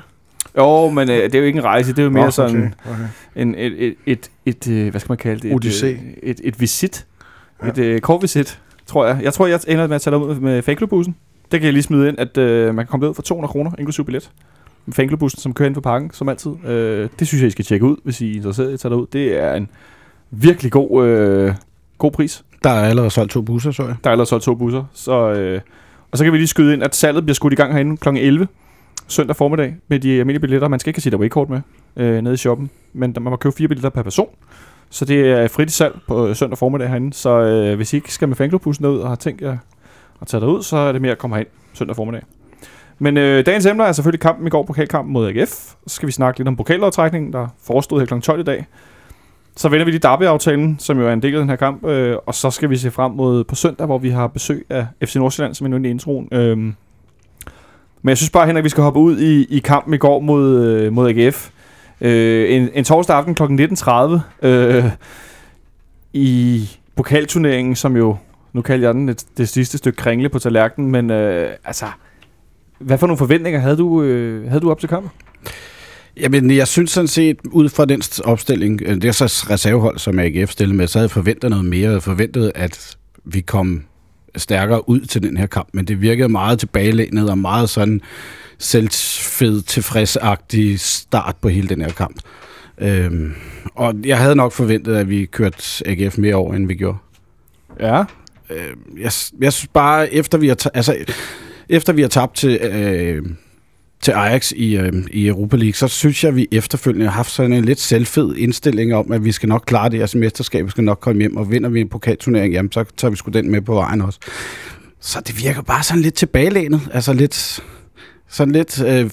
Jo, 0.58 0.90
men 0.90 1.10
øh, 1.10 1.16
det 1.16 1.34
er 1.34 1.38
jo 1.38 1.44
ikke 1.44 1.56
en 1.58 1.64
rejse, 1.64 1.90
det 1.92 1.98
er 1.98 2.02
jo 2.02 2.10
mere 2.10 2.24
Nå, 2.24 2.30
sådan 2.30 2.74
Okay. 2.84 2.94
Okay. 2.94 3.42
en, 3.42 3.54
et, 3.54 3.72
et, 3.86 3.94
et, 4.06 4.30
et, 4.46 4.68
øh, 4.68 4.90
hvad 4.90 5.00
skal 5.00 5.10
man 5.10 5.18
kalde 5.18 5.48
det? 5.48 5.52
Et, 5.52 5.64
Odyssé. 5.64 5.86
øh, 5.86 5.98
et, 6.22 6.40
et 6.44 6.60
visit. 6.60 7.06
Ja. 7.62 7.68
Et 7.68 7.78
øh, 7.78 8.00
kortvisit, 8.00 8.58
tror 8.86 9.06
jeg. 9.06 9.18
Jeg 9.22 9.32
tror, 9.32 9.46
jeg 9.46 9.60
ender 9.68 9.86
med 9.86 9.94
at 9.94 10.02
tage 10.02 10.18
ud 10.18 10.34
med 10.34 10.62
fanklubbussen. 10.62 11.16
Det 11.54 11.60
kan 11.60 11.66
jeg 11.66 11.72
lige 11.72 11.82
smide 11.82 12.08
ind, 12.08 12.18
at 12.18 12.38
øh, 12.38 12.74
man 12.74 12.84
kan 12.84 12.90
komme 12.90 13.08
ud 13.08 13.14
for 13.14 13.22
200 13.22 13.52
kroner, 13.52 13.70
inklusive 13.78 14.04
billet. 14.04 14.30
Med 14.86 14.94
fanklubbussen, 14.94 15.40
som 15.40 15.54
kører 15.54 15.66
ind 15.66 15.74
for 15.74 15.80
parken, 15.80 16.10
som 16.12 16.28
altid. 16.28 16.50
Øh, 16.66 17.08
det 17.18 17.26
synes 17.26 17.42
jeg, 17.42 17.48
I 17.48 17.50
skal 17.50 17.64
tjekke 17.64 17.86
ud, 17.86 17.96
hvis 18.04 18.20
I 18.20 18.30
er 18.30 18.36
interesseret 18.36 18.70
i 18.70 18.72
at 18.72 18.80
tage 18.80 18.90
derud. 18.90 19.06
Det 19.12 19.42
er 19.42 19.54
en 19.54 19.68
virkelig 20.30 20.72
god, 20.72 21.06
øh, 21.06 21.54
god 21.98 22.10
pris. 22.10 22.44
Der 22.64 22.70
er 22.70 22.88
allerede 22.88 23.10
solgt 23.10 23.32
to 23.32 23.42
busser, 23.42 23.70
så 23.70 23.82
jeg. 23.82 23.96
Der 24.04 24.10
er 24.10 24.12
ellers 24.12 24.28
solgt 24.28 24.44
to 24.44 24.54
busser. 24.54 24.84
Så, 24.92 25.32
øh, 25.32 25.60
og 26.10 26.18
så 26.18 26.24
kan 26.24 26.32
vi 26.32 26.38
lige 26.38 26.48
skyde 26.48 26.72
ind, 26.72 26.82
at 26.82 26.94
salget 26.94 27.24
bliver 27.24 27.34
skudt 27.34 27.52
i 27.52 27.56
gang 27.56 27.72
herinde 27.72 27.96
kl. 27.96 28.08
11 28.08 28.48
søndag 29.08 29.36
formiddag 29.36 29.76
med 29.88 30.00
de 30.00 30.10
almindelige 30.10 30.40
billetter. 30.40 30.68
Man 30.68 30.80
skal 30.80 30.90
ikke 30.90 30.98
have 30.98 31.02
sit 31.02 31.14
away-kort 31.14 31.50
med 31.50 31.60
øh, 31.96 32.22
nede 32.22 32.34
i 32.34 32.36
shoppen, 32.36 32.70
men 32.92 33.14
man 33.20 33.30
må 33.30 33.36
købe 33.36 33.54
fire 33.56 33.68
billetter 33.68 33.90
per 33.90 34.02
person. 34.02 34.28
Så 34.90 35.04
det 35.04 35.30
er 35.30 35.48
frit 35.48 35.72
salg 35.72 35.98
på 36.08 36.28
øh, 36.28 36.36
søndag 36.36 36.58
formiddag 36.58 36.88
herinde. 36.88 37.12
Så 37.12 37.30
øh, 37.30 37.76
hvis 37.76 37.92
I 37.92 37.96
ikke 37.96 38.14
skal 38.14 38.28
med 38.28 38.36
fanklubbussen 38.36 38.84
derud 38.84 38.98
og 38.98 39.08
har 39.08 39.16
tænkt 39.16 39.42
jer 39.42 39.56
at 40.24 40.28
tage 40.28 40.40
derud, 40.40 40.62
så 40.62 40.76
er 40.76 40.92
det 40.92 41.02
mere 41.02 41.12
at 41.12 41.18
komme 41.18 41.36
herind 41.36 41.48
søndag 41.72 41.96
formiddag. 41.96 42.22
Men 42.98 43.16
øh, 43.16 43.46
dagens 43.46 43.66
emner 43.66 43.84
er 43.84 43.92
selvfølgelig 43.92 44.20
kampen 44.20 44.46
i 44.46 44.50
går, 44.50 44.62
pokalkampen 44.62 45.12
mod 45.12 45.28
AGF. 45.28 45.50
Så 45.86 45.94
skal 45.94 46.06
vi 46.06 46.12
snakke 46.12 46.40
lidt 46.40 46.48
om 46.48 46.56
pokallodtrækningen, 46.56 47.32
der 47.32 47.48
forestod 47.62 48.00
her 48.00 48.06
kl. 48.06 48.20
12 48.20 48.40
i 48.40 48.42
dag. 48.42 48.66
Så 49.56 49.68
vender 49.68 49.84
vi 49.84 49.90
lige 49.90 50.00
Derby-aftalen, 50.00 50.76
som 50.78 50.98
jo 50.98 51.08
er 51.08 51.12
en 51.12 51.22
del 51.22 51.34
af 51.34 51.40
den 51.40 51.48
her 51.48 51.56
kamp, 51.56 51.84
øh, 51.84 52.16
og 52.26 52.34
så 52.34 52.50
skal 52.50 52.70
vi 52.70 52.76
se 52.76 52.90
frem 52.90 53.12
mod 53.12 53.44
på 53.44 53.54
søndag, 53.54 53.86
hvor 53.86 53.98
vi 53.98 54.10
har 54.10 54.26
besøg 54.26 54.66
af 54.70 54.86
FC 55.04 55.16
Nordsjælland, 55.16 55.54
som 55.54 55.64
er 55.64 55.78
nu 55.78 55.88
i 55.88 55.90
introen. 55.90 56.28
Øh, 56.32 56.56
men 56.56 58.08
jeg 58.08 58.16
synes 58.16 58.30
bare, 58.30 58.46
Henrik, 58.46 58.64
vi 58.64 58.68
skal 58.68 58.82
hoppe 58.82 59.00
ud 59.00 59.18
i, 59.18 59.56
i 59.56 59.58
kampen 59.58 59.94
i 59.94 59.96
går 59.96 60.20
mod, 60.20 60.64
øh, 60.64 60.92
mod 60.92 61.08
AGF. 61.08 61.50
Øh, 62.00 62.54
en, 62.54 62.68
en 62.74 62.84
torsdag 62.84 63.16
aften 63.16 63.34
kl. 63.34 63.42
19.30 63.42 64.46
øh, 64.46 64.84
i 66.12 66.68
pokalturneringen, 66.96 67.76
som 67.76 67.96
jo, 67.96 68.16
nu 68.54 68.62
kalder 68.62 68.86
jeg 68.88 68.94
den 68.94 69.08
et, 69.08 69.24
det 69.36 69.48
sidste 69.48 69.78
stykke 69.78 69.96
kringle 69.96 70.28
på 70.28 70.38
tallerkenen, 70.38 70.90
men 70.90 71.10
øh, 71.10 71.50
altså, 71.64 71.86
hvad 72.78 72.98
for 72.98 73.06
nogle 73.06 73.18
forventninger 73.18 73.60
havde 73.60 73.76
du, 73.76 74.02
øh, 74.02 74.48
havde 74.48 74.60
du 74.60 74.70
op 74.70 74.80
til 74.80 74.88
kampen? 74.88 75.10
Jamen, 76.16 76.50
jeg 76.50 76.68
synes 76.68 76.90
sådan 76.90 77.08
set, 77.08 77.36
ud 77.44 77.68
fra 77.68 77.84
den 77.84 78.02
st- 78.02 78.20
opstilling, 78.24 78.82
øh, 78.84 78.94
det 78.94 79.04
er 79.04 79.12
så 79.12 79.46
reservehold, 79.50 79.98
som 79.98 80.18
AGF 80.18 80.50
stillede 80.50 80.76
med, 80.76 80.86
så 80.86 80.98
havde 80.98 81.04
jeg 81.04 81.10
forventet 81.10 81.50
noget 81.50 81.64
mere. 81.64 81.90
Jeg 81.90 82.02
forventet, 82.02 82.52
at 82.54 82.96
vi 83.24 83.40
kom 83.40 83.84
stærkere 84.36 84.88
ud 84.88 85.00
til 85.00 85.22
den 85.22 85.36
her 85.36 85.46
kamp, 85.46 85.68
men 85.72 85.84
det 85.84 86.00
virkede 86.00 86.28
meget 86.28 86.58
tilbagelænet 86.58 87.30
og 87.30 87.38
meget 87.38 87.70
sådan 87.70 88.00
selvfed, 88.58 89.62
tilfredsagtig 89.62 90.80
start 90.80 91.36
på 91.40 91.48
hele 91.48 91.68
den 91.68 91.80
her 91.80 91.90
kamp. 91.90 92.16
Øhm, 92.78 93.34
og 93.74 93.94
jeg 94.04 94.18
havde 94.18 94.36
nok 94.36 94.52
forventet, 94.52 94.96
at 94.96 95.08
vi 95.08 95.24
kørte 95.24 95.82
AGF 95.86 96.18
mere 96.18 96.34
over, 96.34 96.54
end 96.54 96.66
vi 96.66 96.74
gjorde. 96.74 96.98
Ja. 97.80 98.04
Øh, 98.50 98.76
jeg, 99.00 99.12
jeg 99.40 99.52
synes 99.52 99.68
bare, 99.74 100.14
efter 100.14 100.38
vi 100.38 100.48
har, 100.48 100.54
ta- 100.54 100.70
altså, 100.74 100.96
efter 101.68 101.92
vi 101.92 102.00
har 102.00 102.08
tabt 102.08 102.36
til, 102.36 102.60
øh, 102.62 103.22
til 104.00 104.12
Ajax 104.12 104.52
i, 104.52 104.76
øh, 104.76 104.92
i 105.10 105.26
Europa 105.26 105.56
League, 105.56 105.72
så 105.74 105.88
synes 105.88 106.24
jeg, 106.24 106.28
at 106.28 106.36
vi 106.36 106.48
efterfølgende 106.52 107.06
har 107.06 107.12
haft 107.12 107.30
sådan 107.30 107.52
en 107.52 107.64
lidt 107.64 107.80
selvfed 107.80 108.34
indstilling 108.36 108.94
om, 108.94 109.12
at 109.12 109.24
vi 109.24 109.32
skal 109.32 109.48
nok 109.48 109.62
klare 109.66 109.88
det 109.88 109.94
her 109.96 110.02
altså 110.02 110.18
mesterskab, 110.18 110.64
vi 110.64 110.70
skal 110.70 110.84
nok 110.84 111.00
komme 111.00 111.20
hjem, 111.20 111.36
og 111.36 111.50
vinder 111.50 111.68
vi 111.68 111.80
en 111.80 111.88
pokalturnering, 111.88 112.52
jamen 112.52 112.72
så 112.72 112.84
tager 112.96 113.10
vi 113.10 113.16
sgu 113.16 113.30
den 113.30 113.50
med 113.50 113.60
på 113.60 113.74
vejen 113.74 114.02
også. 114.02 114.18
Så 115.00 115.20
det 115.26 115.42
virker 115.44 115.62
bare 115.62 115.82
sådan 115.82 116.02
lidt 116.02 116.14
tilbagelænet, 116.14 116.80
altså 116.92 117.12
lidt, 117.12 117.62
sådan 118.28 118.52
lidt 118.52 118.82
øh, 118.82 119.10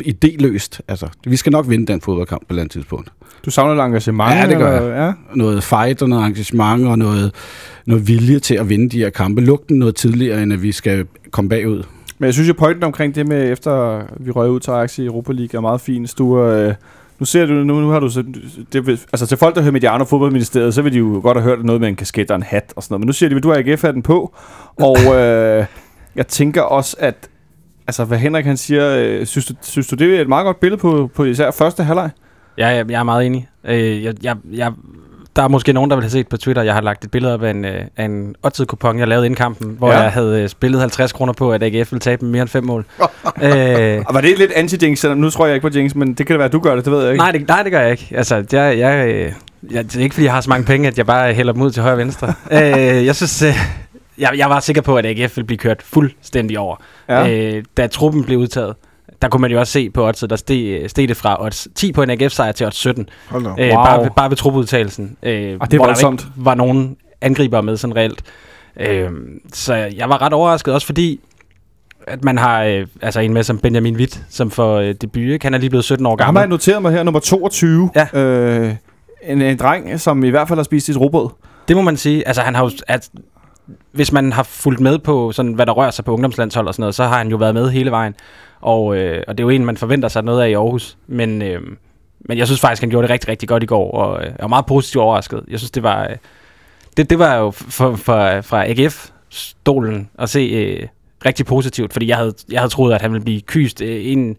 idéløst. 0.00 0.78
Altså, 0.88 1.06
vi 1.26 1.36
skal 1.36 1.52
nok 1.52 1.68
vinde 1.68 1.86
den 1.92 2.00
fodboldkamp 2.00 2.40
på 2.40 2.46
et 2.46 2.50
eller 2.50 2.62
andet 2.62 2.72
tidspunkt. 2.72 3.12
Du 3.44 3.50
savner 3.50 3.74
lidt 3.74 3.82
engagement? 3.86 4.34
Ja, 4.34 4.46
det 4.46 4.56
gør 4.58 4.80
eller- 4.80 5.04
Ja. 5.06 5.12
noget 5.34 5.62
fight 5.64 6.02
og 6.02 6.08
noget 6.08 6.26
engagement 6.26 6.86
og 6.86 6.98
noget, 6.98 7.34
noget 7.86 8.08
vilje 8.08 8.38
til 8.38 8.54
at 8.54 8.68
vinde 8.68 8.88
de 8.88 8.98
her 8.98 9.10
kampe. 9.10 9.40
Lugten 9.40 9.78
noget 9.78 9.94
tidligere, 9.94 10.42
end 10.42 10.52
at 10.52 10.62
vi 10.62 10.72
skal 10.72 11.06
komme 11.30 11.48
bagud. 11.48 11.82
Men 12.18 12.26
jeg 12.26 12.34
synes 12.34 12.48
jo, 12.48 12.54
pointen 12.58 12.84
omkring 12.84 13.14
det 13.14 13.28
med, 13.28 13.52
efter 13.52 14.02
vi 14.20 14.30
røg 14.30 14.50
ud 14.50 14.60
til 14.60 14.70
Ajax 14.70 14.98
i 14.98 15.06
Europa 15.06 15.32
League, 15.32 15.58
er 15.58 15.60
meget 15.60 15.80
fin. 15.80 16.06
Du, 16.18 16.40
øh, 16.42 16.74
nu 17.18 17.26
ser 17.26 17.46
du, 17.46 17.52
nu, 17.52 17.80
nu 17.80 17.88
har 17.88 18.00
du 18.00 18.08
så, 18.08 18.24
det, 18.72 18.88
altså 19.12 19.26
til 19.26 19.36
folk, 19.38 19.54
der 19.54 19.60
hører 19.62 19.72
Mediano 19.72 20.04
Fodboldministeriet, 20.04 20.74
så 20.74 20.82
vil 20.82 20.92
de 20.92 20.98
jo 20.98 21.20
godt 21.22 21.36
have 21.36 21.44
hørt 21.56 21.64
noget 21.64 21.80
med 21.80 21.88
en 21.88 21.96
kasket 21.96 22.30
og 22.30 22.36
en 22.36 22.42
hat 22.42 22.72
og 22.76 22.82
sådan 22.82 22.92
noget. 22.92 23.00
Men 23.00 23.06
nu 23.06 23.12
siger 23.12 23.28
de, 23.30 23.36
at 23.36 23.42
du 23.42 23.48
har 23.48 23.56
AGF-hatten 23.58 24.02
på, 24.02 24.34
og 24.76 24.96
øh, 25.16 25.64
jeg 26.16 26.26
tænker 26.28 26.62
også, 26.62 26.96
at 26.98 27.28
altså, 27.86 28.04
hvad 28.04 28.18
Henrik 28.18 28.44
han 28.46 28.56
siger, 28.56 28.96
øh, 28.98 29.26
synes, 29.26 29.46
du, 29.46 29.54
synes 29.62 29.86
du, 29.86 29.96
det 29.96 30.16
er 30.16 30.20
et 30.20 30.28
meget 30.28 30.44
godt 30.44 30.60
billede 30.60 30.80
på, 30.80 31.10
på 31.14 31.24
især 31.24 31.50
første 31.50 31.84
halvleg? 31.84 32.10
Ja, 32.58 32.66
jeg, 32.68 32.90
jeg 32.90 32.98
er 32.98 33.02
meget 33.02 33.26
enig. 33.26 33.48
Øh, 33.64 34.04
jeg, 34.04 34.14
jeg, 34.22 34.36
jeg, 34.52 34.72
der 35.36 35.42
er 35.42 35.48
måske 35.48 35.72
nogen, 35.72 35.90
der 35.90 35.96
vil 35.96 36.02
have 36.02 36.10
set 36.10 36.28
på 36.28 36.36
Twitter, 36.36 36.62
jeg 36.62 36.74
har 36.74 36.80
lagt 36.80 37.04
et 37.04 37.10
billede 37.10 37.34
op 37.34 37.42
af 37.42 37.50
en, 37.50 37.64
øh, 37.64 37.80
af 37.96 38.04
en 38.04 38.34
odds-kupon, 38.42 38.98
jeg 38.98 39.08
lavede 39.08 39.26
inden 39.26 39.36
kampen, 39.36 39.74
hvor 39.78 39.92
Ja. 39.92 39.98
jeg 40.00 40.12
havde 40.12 40.42
øh, 40.42 40.48
spillet 40.48 40.80
50 40.80 41.12
kroner 41.12 41.32
på, 41.32 41.52
at 41.52 41.62
AGF 41.62 41.92
ville 41.92 42.00
tabe 42.00 42.24
med 42.24 42.32
mere 42.32 42.42
end 42.42 42.48
fem 42.48 42.64
mål. 42.64 42.84
øh, 43.42 44.02
Og 44.06 44.14
var 44.14 44.20
det 44.20 44.38
lidt 44.38 44.50
anti-jinx, 44.52 44.94
selvom 44.96 45.18
nu 45.18 45.30
tror 45.30 45.46
jeg 45.46 45.54
ikke 45.54 45.70
på 45.70 45.76
jinx, 45.78 45.94
men 45.94 46.08
det 46.08 46.16
kan 46.26 46.26
det 46.34 46.38
være, 46.38 46.46
at 46.46 46.52
du 46.52 46.58
gør 46.60 46.74
det, 46.76 46.84
det 46.84 46.92
ved 46.92 47.02
jeg 47.02 47.10
ikke. 47.12 47.18
nej, 47.22 47.30
det, 47.32 47.48
nej, 47.48 47.62
det 47.62 47.72
gør 47.72 47.80
jeg 47.80 47.90
ikke. 47.90 48.08
Altså, 48.16 48.34
jeg, 48.52 48.78
jeg, 48.78 49.08
øh, 49.08 49.32
jeg, 49.70 49.84
det 49.84 49.96
er 49.96 50.00
ikke, 50.00 50.14
fordi 50.14 50.24
jeg 50.24 50.32
har 50.34 50.40
så 50.40 50.50
mange 50.50 50.64
penge, 50.66 50.88
at 50.88 50.98
jeg 50.98 51.06
bare 51.06 51.32
hælder 51.32 51.52
dem 51.52 51.62
ud 51.62 51.70
til 51.70 51.82
højre 51.82 51.94
og 51.94 51.98
venstre. 51.98 52.28
øh, 52.52 53.06
jeg 53.06 53.16
synes, 53.16 53.42
øh, 53.42 53.54
jeg, 54.18 54.30
jeg 54.36 54.50
var 54.50 54.60
sikker 54.60 54.82
på, 54.82 54.96
at 54.96 55.06
AGF 55.06 55.36
ville 55.36 55.46
blive 55.46 55.58
kørt 55.58 55.82
fuldstændig 55.82 56.58
over. 56.58 56.76
Ja. 57.08 57.30
Øh, 57.56 57.64
da 57.76 57.86
truppen 57.86 58.24
blev 58.24 58.38
udtaget, 58.38 58.74
der 59.22 59.28
kunne 59.28 59.40
man 59.40 59.50
jo 59.50 59.58
også 59.60 59.72
se 59.72 59.90
på 59.90 60.06
oddset, 60.08 60.30
der 60.30 60.36
steg, 60.36 60.90
steg 60.90 61.08
det 61.08 61.16
fra 61.16 61.44
odds 61.44 61.68
10 61.74 61.92
på 61.92 62.02
en 62.02 62.10
AGF-sejr 62.10 62.52
til 62.52 62.66
odds 62.66 62.76
17. 62.76 63.08
Hold 63.28 63.44
da. 63.44 63.50
op. 63.50 63.58
Øh, 63.60 63.66
Wow. 63.68 63.74
bare, 63.84 64.02
ved- 64.02 64.10
bare 64.16 64.30
ved 64.30 64.36
trupudtagelsen. 64.36 65.16
Øh, 65.22 65.56
Og 65.60 65.70
det 65.70 65.78
hvor 65.78 65.86
der 65.86 66.10
ikke 66.12 66.24
var 66.36 66.54
nogen 66.54 66.96
angriber 67.20 67.60
med 67.60 67.76
sådan 67.76 67.96
reelt. 67.96 68.22
Øh, 68.80 69.10
så 69.52 69.74
jeg 69.74 70.08
var 70.08 70.22
ret 70.22 70.32
overrasket, 70.32 70.74
også 70.74 70.86
fordi 70.86 71.20
at 72.06 72.24
man 72.24 72.38
har 72.38 72.62
øh, 72.62 72.86
altså 73.02 73.20
en 73.20 73.32
med 73.34 73.42
som 73.42 73.58
Benjamin 73.58 73.96
Witt, 73.96 74.20
som 74.30 74.50
får 74.50 74.76
øh, 74.78 74.94
debut. 75.00 75.22
Ikke? 75.22 75.46
Han 75.46 75.54
er 75.54 75.58
lige 75.58 75.70
blevet 75.70 75.84
17 75.84 76.06
år 76.06 76.10
Ham 76.10 76.18
har 76.18 76.26
jeg 76.26 76.34
gammel. 76.34 76.48
noteret 76.54 76.82
mig 76.82 76.92
her, 76.92 77.02
nummer 77.02 77.20
22. 77.20 77.90
Ja. 77.96 78.20
Øh, 78.20 78.74
en, 79.26 79.42
en 79.42 79.56
dreng, 79.58 80.00
som 80.00 80.24
i 80.24 80.30
hvert 80.30 80.48
fald 80.48 80.58
har 80.58 80.64
spist 80.64 80.86
sit 80.86 80.96
robot. 81.00 81.32
Det 81.68 81.76
må 81.76 81.82
man 81.82 81.96
sige. 81.96 82.26
Altså, 82.28 82.42
han 82.42 82.54
har 82.54 82.64
jo, 82.64 82.70
at, 82.88 83.08
hvis 83.92 84.12
man 84.12 84.32
har 84.32 84.42
fulgt 84.42 84.80
med 84.80 84.98
på, 84.98 85.32
sådan, 85.32 85.52
hvad 85.52 85.66
der 85.66 85.72
rører 85.72 85.90
sig 85.90 86.04
på 86.04 86.12
ungdomslandshold 86.12 86.68
og 86.68 86.74
sådan 86.74 86.82
noget, 86.82 86.94
så 86.94 87.04
har 87.04 87.18
han 87.18 87.28
jo 87.28 87.36
været 87.36 87.54
med 87.54 87.70
hele 87.70 87.90
vejen. 87.90 88.14
Og, 88.60 88.96
øh, 88.96 89.22
og 89.28 89.38
det 89.38 89.44
er 89.44 89.46
jo 89.46 89.50
en, 89.50 89.64
man 89.64 89.76
forventer 89.76 90.08
sig 90.08 90.24
noget 90.24 90.42
af 90.42 90.48
i 90.48 90.52
Aarhus. 90.52 90.96
Men, 91.06 91.42
øh, 91.42 91.60
men 92.20 92.38
jeg 92.38 92.46
synes 92.46 92.60
faktisk, 92.60 92.82
han 92.82 92.90
gjorde 92.90 93.02
det 93.02 93.12
rigtig, 93.12 93.28
rigtig 93.28 93.48
godt 93.48 93.62
i 93.62 93.66
går, 93.66 93.90
og 93.90 94.20
øh, 94.20 94.26
jeg 94.26 94.36
var 94.40 94.48
meget 94.48 94.66
positivt 94.66 95.02
overrasket. 95.02 95.44
Jeg 95.48 95.58
synes, 95.58 95.70
det 95.70 95.82
var, 95.82 96.02
øh, 96.02 96.16
det, 96.96 97.10
det 97.10 97.18
var 97.18 97.36
jo 97.36 97.50
for, 97.50 97.96
for, 97.96 98.40
fra 98.40 98.64
AGF-stolen 98.66 100.10
at 100.18 100.30
se 100.30 100.40
øh, 100.40 100.88
rigtig 101.26 101.46
positivt, 101.46 101.92
fordi 101.92 102.08
jeg 102.08 102.16
havde, 102.16 102.34
jeg 102.50 102.60
havde 102.60 102.72
troet, 102.72 102.94
at 102.94 103.02
han 103.02 103.12
ville 103.12 103.24
blive 103.24 103.40
kyst 103.40 103.82
øh, 103.82 104.06
en, 104.06 104.36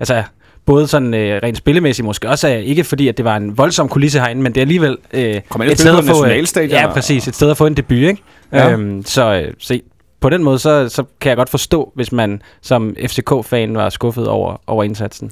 altså 0.00 0.22
både 0.66 0.86
sådan 0.86 1.14
øh, 1.14 1.40
rent 1.42 1.56
spillemæssigt 1.56 2.06
måske 2.06 2.28
også, 2.28 2.48
øh, 2.48 2.58
ikke 2.58 2.84
fordi, 2.84 3.08
at 3.08 3.16
det 3.16 3.24
var 3.24 3.36
en 3.36 3.58
voldsom 3.58 3.88
kulisse 3.88 4.20
herinde, 4.20 4.42
men 4.42 4.52
det 4.52 4.60
er 4.60 4.62
alligevel 4.62 4.98
øh, 5.12 5.40
Kom 5.48 5.62
ind 5.62 5.70
og 5.70 5.78
spille 5.78 5.96
på 5.96 6.06
nationalstadion 6.06 6.70
Ja, 6.70 6.92
præcis. 6.92 7.28
Et 7.28 7.34
sted 7.34 7.50
at 7.50 7.56
få 7.56 7.66
en 7.66 7.74
debut, 7.74 7.98
ikke? 7.98 8.22
Ja. 8.52 8.72
Øhm, 8.72 9.04
så 9.04 9.34
øh, 9.34 9.54
se, 9.58 9.82
på 10.20 10.28
den 10.28 10.44
måde, 10.44 10.58
så, 10.58 10.88
så 10.88 11.04
kan 11.20 11.28
jeg 11.28 11.36
godt 11.36 11.50
forstå, 11.50 11.92
hvis 11.94 12.12
man 12.12 12.42
som 12.62 12.96
FCK-fan 13.06 13.74
var 13.74 13.88
skuffet 13.88 14.28
over, 14.28 14.56
over 14.66 14.84
indsatsen. 14.84 15.30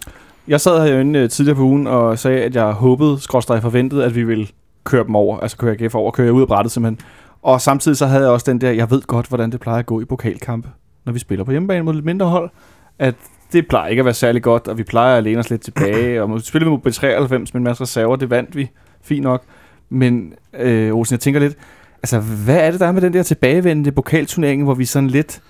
Jeg 0.48 0.60
sad 0.60 0.88
herinde 0.88 1.18
øh, 1.18 1.30
tidligere 1.30 1.56
på 1.56 1.62
ugen 1.62 1.86
og 1.86 2.18
sagde, 2.18 2.42
at 2.42 2.54
jeg 2.54 2.64
håbede, 2.64 3.20
skråstrej 3.20 3.60
forventede, 3.60 4.04
at 4.04 4.14
vi 4.14 4.22
ville 4.22 4.46
køre 4.84 5.04
dem 5.04 5.14
over, 5.14 5.38
altså 5.40 5.56
køre 5.56 5.76
AGF 5.80 5.94
over, 5.94 6.10
køre 6.10 6.32
ud 6.32 6.42
af 6.42 6.48
brættet 6.48 6.72
simpelthen. 6.72 7.06
Og 7.42 7.60
samtidig 7.60 7.96
så 7.96 8.06
havde 8.06 8.22
jeg 8.22 8.30
også 8.30 8.50
den 8.50 8.60
der, 8.60 8.70
jeg 8.70 8.90
ved 8.90 9.02
godt, 9.02 9.26
hvordan 9.26 9.52
det 9.52 9.60
plejer 9.60 9.78
at 9.78 9.86
gå 9.86 10.00
i 10.00 10.04
pokalkampe, 10.04 10.68
når 11.04 11.12
vi 11.12 11.18
spiller 11.18 11.44
på 11.44 11.50
hjemmebane 11.50 11.84
mod 11.84 11.94
lidt 11.94 12.04
mindre 12.04 12.26
hold, 12.26 12.50
at 12.98 13.14
det 13.52 13.68
plejer 13.68 13.88
ikke 13.88 14.00
at 14.00 14.04
være 14.04 14.14
særlig 14.14 14.42
godt, 14.42 14.68
og 14.68 14.78
vi 14.78 14.82
plejer 14.82 15.18
at 15.18 15.24
læne 15.24 15.38
os 15.38 15.50
lidt 15.50 15.62
tilbage, 15.62 16.22
og 16.22 16.40
spillede 16.40 16.70
mod 16.70 16.78
B93 16.86 17.30
med 17.38 17.54
en 17.54 17.64
masse 17.64 17.82
reserver, 17.82 18.16
det 18.16 18.30
vandt 18.30 18.56
vi, 18.56 18.70
fint 19.02 19.22
nok. 19.22 19.42
Men 19.90 20.32
øh, 20.58 20.94
Olsen, 20.94 21.14
jeg 21.14 21.20
tænker 21.20 21.40
lidt, 21.40 21.56
altså 22.02 22.20
hvad 22.20 22.56
er 22.56 22.70
det 22.70 22.80
der 22.80 22.86
er 22.86 22.92
med 22.92 23.02
den 23.02 23.12
der 23.12 23.22
tilbagevendende 23.22 23.92
pokalturnering, 23.92 24.64
hvor 24.64 24.74
vi 24.74 24.84
sådan 24.84 25.08
lidt, 25.08 25.40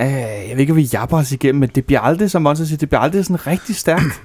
øh, 0.00 0.06
jeg 0.06 0.50
ved 0.52 0.58
ikke, 0.58 0.72
om 0.72 0.76
vi 0.76 0.82
japper 0.92 1.16
os 1.16 1.32
igennem, 1.32 1.60
men 1.60 1.70
det 1.74 1.84
bliver 1.84 2.00
aldrig, 2.00 2.30
som 2.30 2.42
Monster 2.42 2.66
siger, 2.66 2.78
det 2.78 2.88
bliver 2.88 3.00
aldrig 3.00 3.24
sådan 3.24 3.46
rigtig 3.46 3.76
stærkt. 3.76 4.04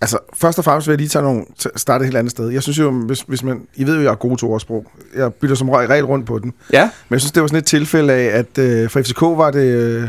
Altså, 0.00 0.18
først 0.34 0.58
og 0.58 0.64
fremmest 0.64 0.88
vil 0.88 0.92
jeg 0.92 0.98
lige 0.98 1.08
tage 1.08 1.22
nogle, 1.22 1.44
starte 1.76 2.02
et 2.02 2.06
helt 2.06 2.16
andet 2.16 2.30
sted. 2.30 2.48
Jeg 2.48 2.62
synes 2.62 2.78
jo, 2.78 2.90
hvis, 2.90 3.20
hvis 3.20 3.42
man... 3.42 3.60
I 3.74 3.86
ved 3.86 3.96
jo, 3.96 4.02
jeg 4.02 4.10
er 4.10 4.14
god 4.14 4.36
til 4.36 4.48
ordsprog. 4.48 4.86
Jeg 5.16 5.34
bytter 5.34 5.56
som 5.56 5.68
regel 5.68 6.04
rundt 6.04 6.26
på 6.26 6.38
den. 6.38 6.54
Ja. 6.72 6.82
Men 6.82 7.14
jeg 7.14 7.20
synes, 7.20 7.32
det 7.32 7.40
var 7.40 7.46
sådan 7.46 7.58
et 7.58 7.66
tilfælde 7.66 8.12
af, 8.12 8.38
at 8.38 8.58
øh, 8.58 8.90
for 8.90 9.00
FCK 9.00 9.20
var 9.20 9.50
det... 9.50 9.66
Øh, 9.66 10.08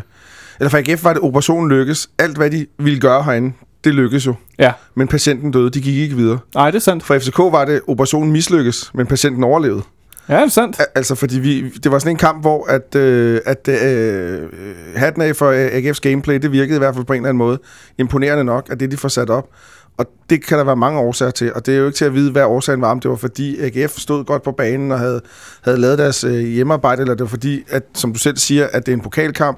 eller 0.60 0.70
for 0.70 0.78
AGF 0.78 1.04
var 1.04 1.13
det, 1.13 1.22
operationen 1.22 1.70
lykkes. 1.70 2.10
Alt, 2.20 2.38
hvad 2.38 2.51
de 2.51 2.66
ville 2.80 3.00
gøre 3.00 3.24
herinde, 3.24 3.54
det 3.84 3.94
lykkedes 3.94 4.25
jo. 4.25 4.34
Ja. 4.60 4.72
Men 4.96 5.08
patienten 5.08 5.51
døde, 5.51 5.70
de 5.70 5.82
gik 5.82 5.98
ikke 5.98 6.16
videre. 6.16 6.39
Nej, 6.56 6.72
det 6.72 6.75
er 6.78 6.82
sandt. 6.82 7.04
For 7.04 7.20
FCK 7.20 7.38
var 7.38 7.66
det, 7.66 7.82
operationen 7.88 8.32
mislykkes, 8.32 8.92
men 8.94 9.08
patienten 9.08 9.44
overlevede. 9.44 9.82
Ja, 10.30 10.36
det 10.36 10.42
er 10.44 10.48
sandt. 10.48 10.80
Al- 10.80 10.86
Altså, 10.96 11.16
fordi 11.16 11.39
vi, 11.39 11.70
det 11.70 11.92
var 11.92 12.00
sådan 12.00 12.12
en 12.12 12.18
kamp, 12.18 12.42
hvor 12.42 12.66
at, 12.70 12.96
øh, 12.96 13.42
at 13.46 13.68
øh, 13.68 14.48
hatten 14.96 15.22
af 15.22 15.36
for 15.36 15.51
AGF's 15.70 16.00
gameplay, 16.01 16.36
det 16.39 16.51
virkede 16.51 16.75
i 16.75 16.80
hvert 16.80 16.96
fald 16.96 17.06
på 17.06 17.13
en 17.13 17.18
eller 17.18 17.30
anden 17.30 17.38
måde 17.38 17.60
imponerende 17.98 18.44
nok, 18.44 18.68
at 18.72 18.80
det, 18.80 18.92
de 18.92 18.98
får 18.98 19.10
sat 19.10 19.30
op. 19.30 19.50
Og 19.98 20.06
det 20.30 20.46
kan 20.46 20.58
der 20.58 20.63
være 20.63 20.75
mange 20.75 21.00
årsager 21.00 21.32
til, 21.32 21.54
og 21.54 21.66
det 21.66 21.74
er 21.74 21.78
jo 21.80 21.86
ikke 21.86 21.98
til 21.98 22.06
at 22.06 22.13
vide, 22.13 22.32
hvad 22.32 22.44
årsagen 22.44 22.82
var, 22.82 22.92
om 22.92 23.00
det 23.00 23.10
var 23.12 23.18
fordi 23.18 23.60
AGF 23.62 23.98
stod 23.98 24.25
godt 24.25 24.44
på 24.44 24.51
banen 24.51 24.92
og 24.92 25.00
havde, 25.00 25.22
havde 25.62 25.78
lavet 25.78 25.98
deres 25.98 26.24
øh, 26.24 26.34
hjemmearbejde, 26.39 27.01
eller 27.01 27.13
det 27.13 27.22
var 27.22 27.28
fordi, 27.28 27.63
at, 27.70 27.84
som 27.94 28.13
du 28.13 28.20
selv 28.20 28.38
siger, 28.38 28.68
at 28.72 28.86
det 28.86 28.92
er 28.92 28.96
en 28.96 29.01
pokalkamp, 29.04 29.58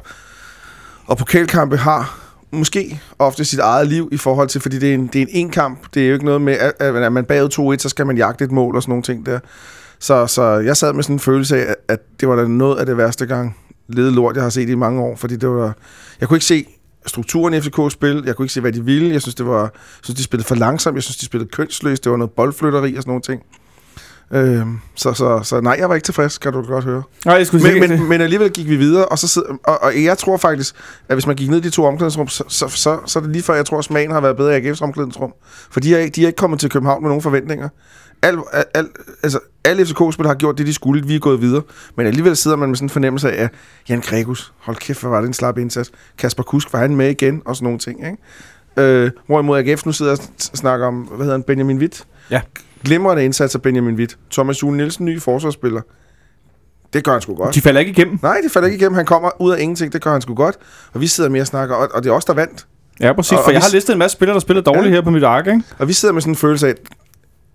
og 1.06 1.18
pokalkampe 1.18 1.78
har 1.78 2.18
måske 2.52 3.02
ofte 3.20 3.46
sit 3.46 3.60
eget 3.60 3.88
liv 3.88 4.10
i 4.12 4.18
forhold 4.18 4.48
til, 4.48 4.62
fordi 4.62 4.80
det 4.80 4.90
er 4.90 4.94
en, 4.94 5.08
det 5.08 5.16
er 5.16 5.22
en 5.22 5.30
en-kamp. 5.32 5.80
Det 5.94 6.04
er 6.04 6.08
jo 6.08 6.14
ikke 6.14 6.26
noget 6.26 6.42
med, 6.42 6.54
at, 6.54 6.96
at 6.96 7.14
man 7.14 7.26
bagud 7.26 7.76
2-1, 7.76 7.82
så 7.82 7.90
skal 7.90 8.06
man 8.08 8.18
jagte 8.18 8.46
et 8.46 8.52
mål 8.52 8.76
og 8.76 8.82
sådan 8.82 8.92
nogle 8.92 9.04
ting 9.04 9.26
der. 9.26 9.40
Så, 10.00 10.28
så 10.28 10.44
jeg 10.44 10.78
sad 10.78 10.94
med 10.94 11.04
sådan 11.04 11.16
en 11.16 11.20
følelse 11.20 11.58
af, 11.58 11.70
at, 11.70 11.76
at 11.88 12.00
det 12.20 12.30
var 12.30 12.36
da 12.36 12.48
noget 12.48 12.80
af 12.80 12.86
det 12.86 12.98
værste 12.98 13.26
gang 13.26 13.58
lede 13.88 14.12
lort, 14.12 14.36
jeg 14.36 14.44
har 14.44 14.50
set 14.50 14.70
i 14.70 14.76
mange 14.76 15.02
år, 15.02 15.16
fordi 15.16 15.36
det 15.36 15.50
var, 15.50 15.74
jeg 16.20 16.28
kunne 16.28 16.38
ikke 16.38 16.46
se 16.46 16.66
strukturen 17.06 17.54
i 17.54 17.58
FCK's 17.58 17.90
spil, 17.90 18.24
jeg 18.26 18.36
kunne 18.36 18.46
ikke 18.46 18.54
se, 18.54 18.62
hvad 18.62 18.72
de 18.72 18.86
ville, 18.86 19.14
jeg 19.14 19.22
synes, 19.22 19.36
det 19.36 19.46
var, 19.46 19.62
jeg 19.62 19.70
synes, 20.04 20.18
de 20.18 20.24
spillede 20.24 20.48
for 20.48 20.56
langsomt, 20.56 20.96
jeg 20.96 21.04
synes, 21.04 21.18
de 21.18 21.26
spillede 21.26 21.50
kønsløst, 21.52 22.04
det 22.04 22.12
var 22.12 22.18
noget 22.18 22.32
boldflytteri 22.32 22.96
og 22.96 23.04
sådan 23.04 23.10
nogle 23.10 23.22
ting. 23.22 23.42
Øhm, 24.34 24.80
så, 24.96 25.14
så, 25.14 25.40
så 25.44 25.62
nej, 25.62 25.76
jeg 25.80 25.90
var 25.90 25.96
ikke 25.96 26.06
tilfreds, 26.06 26.38
kan 26.38 26.54
du 26.54 26.62
godt 26.62 26.84
høre. 26.86 27.04
Nej, 27.26 27.36
jeg 27.36 27.48
skulle 27.48 27.64
Men, 27.80 27.90
men, 27.90 28.10
men 28.10 28.22
alligevel 28.22 28.52
gik 28.52 28.70
vi 28.70 28.76
videre, 28.76 29.06
og, 29.06 29.20
så 29.20 29.28
sidder, 29.28 29.48
og, 29.64 29.82
og 29.84 30.04
jeg 30.04 30.18
tror 30.18 30.38
faktisk, 30.38 30.76
at 31.10 31.16
hvis 31.16 31.28
man 31.28 31.36
gik 31.36 31.50
ned 31.50 31.58
i 31.58 31.62
de 31.62 31.70
to 31.70 31.86
omklædningsrum, 31.86 32.28
så, 32.28 32.44
så, 32.48 32.68
så, 32.68 33.00
så 33.06 33.20
er 33.20 33.24
det 33.24 33.32
lige 33.32 33.44
før, 33.44 33.54
jeg 33.56 33.66
tror, 33.66 33.78
at 33.78 33.84
smagen 33.86 34.12
har 34.12 34.22
været 34.22 34.38
bedre 34.38 34.60
i 34.62 34.72
AGF's 34.72 34.82
omklædningsrum. 34.84 35.34
For 35.72 35.80
de 35.80 35.96
er, 35.96 36.00
ikke- 36.00 36.16
de 36.16 36.24
er 36.24 36.28
ikke 36.28 36.38
kommet 36.38 36.60
til 36.60 36.70
København 36.70 37.02
med 37.04 37.10
nogen 37.10 37.22
forventninger. 37.22 37.70
Al, 38.22 38.38
al, 38.54 38.64
al, 38.74 38.88
altså, 39.24 39.40
alle 39.64 39.86
FCK-spillere 39.86 40.28
har 40.28 40.36
gjort 40.38 40.58
det, 40.58 40.68
de 40.68 40.74
skulle. 40.74 41.06
Vi 41.08 41.16
er 41.16 41.20
gået 41.20 41.42
videre. 41.42 41.62
Men 41.98 42.08
alligevel 42.08 42.36
sidder 42.36 42.58
man 42.58 42.70
med 42.70 42.76
sådan 42.76 42.86
en 42.86 42.90
fornemmelse 42.90 43.32
af, 43.32 43.44
at 43.44 43.50
Jan 43.90 44.02
Gregus, 44.02 44.54
hold 44.60 44.78
kæft, 44.78 45.02
hvor 45.02 45.10
var 45.10 45.22
det 45.22 45.28
en 45.28 45.34
slap 45.34 45.58
indsats. 45.58 45.92
Kasper 46.18 46.44
Kusk, 46.44 46.74
var 46.74 46.80
han 46.80 46.96
med 46.96 47.10
igen? 47.10 47.42
Og 47.46 47.56
sådan 47.56 47.64
nogle 47.66 47.80
ting, 47.80 48.00
ikke? 48.06 48.18
Øh, 48.78 49.12
hvorimod 49.28 49.58
AGF 49.60 49.86
nu 49.86 49.92
sidder 49.92 50.12
og 50.12 50.18
snakker 50.38 50.88
om, 50.88 50.96
hvad 51.02 51.18
hedder 51.18 51.32
han, 51.38 51.44
Benjamin 51.44 51.78
Witt. 51.78 52.04
Ja. 52.30 52.42
Glimrende 52.86 53.26
indsats 53.26 53.56
af 53.56 53.62
Benjamin 53.62 53.96
Witt. 53.96 54.18
Thomas 54.32 54.64
Jule 54.64 54.78
Nielsen, 54.78 55.06
ny 55.06 55.22
forsvarsspiller. 55.22 55.82
Det 56.94 57.04
gør 57.04 57.12
han 57.12 57.22
sgu 57.22 57.36
godt. 57.36 57.56
de 57.56 57.62
falder 57.62 57.80
ikke 57.80 57.90
igennem. 57.92 58.20
Nej, 58.22 58.38
det 58.44 58.52
falder 58.52 58.68
ikke 58.68 58.78
igennem. 58.78 58.96
Han 58.96 59.06
kommer 59.06 59.42
ud 59.42 59.52
af 59.52 59.60
ingenting. 59.62 59.94
Det 59.94 60.02
gør 60.02 60.12
han 60.12 60.22
sgu 60.22 60.34
godt. 60.34 60.56
Og 60.94 61.02
vi 61.02 61.08
sidder 61.08 61.30
mere 61.30 61.42
og 61.44 61.48
snakker, 61.48 61.76
og, 61.76 61.90
og 61.94 62.04
det 62.04 62.10
er 62.10 62.14
os, 62.14 62.26
der 62.26 62.34
vandt. 62.34 62.66
Ja, 63.00 63.14
præcis. 63.14 63.32
Og- 63.32 63.38
For 63.38 63.44
og 63.44 63.54
jeg 63.54 63.60
vi 63.60 63.62
har 63.62 63.70
listet 63.72 63.94
en 63.94 64.00
masse 64.00 64.16
spillere, 64.18 64.34
der 64.34 64.40
spiller 64.40 64.62
dårligt 64.64 64.86
Ja. 64.86 64.92
her 64.92 65.02
på 65.02 65.10
mit 65.12 65.24
ark, 65.24 65.48
ikke? 65.48 65.64
Og 65.80 65.88
vi 65.88 65.94
sidder 65.94 66.14
med 66.14 66.22
sådan 66.22 66.32
en 66.32 66.36
følelse 66.38 66.68
af, 66.68 66.74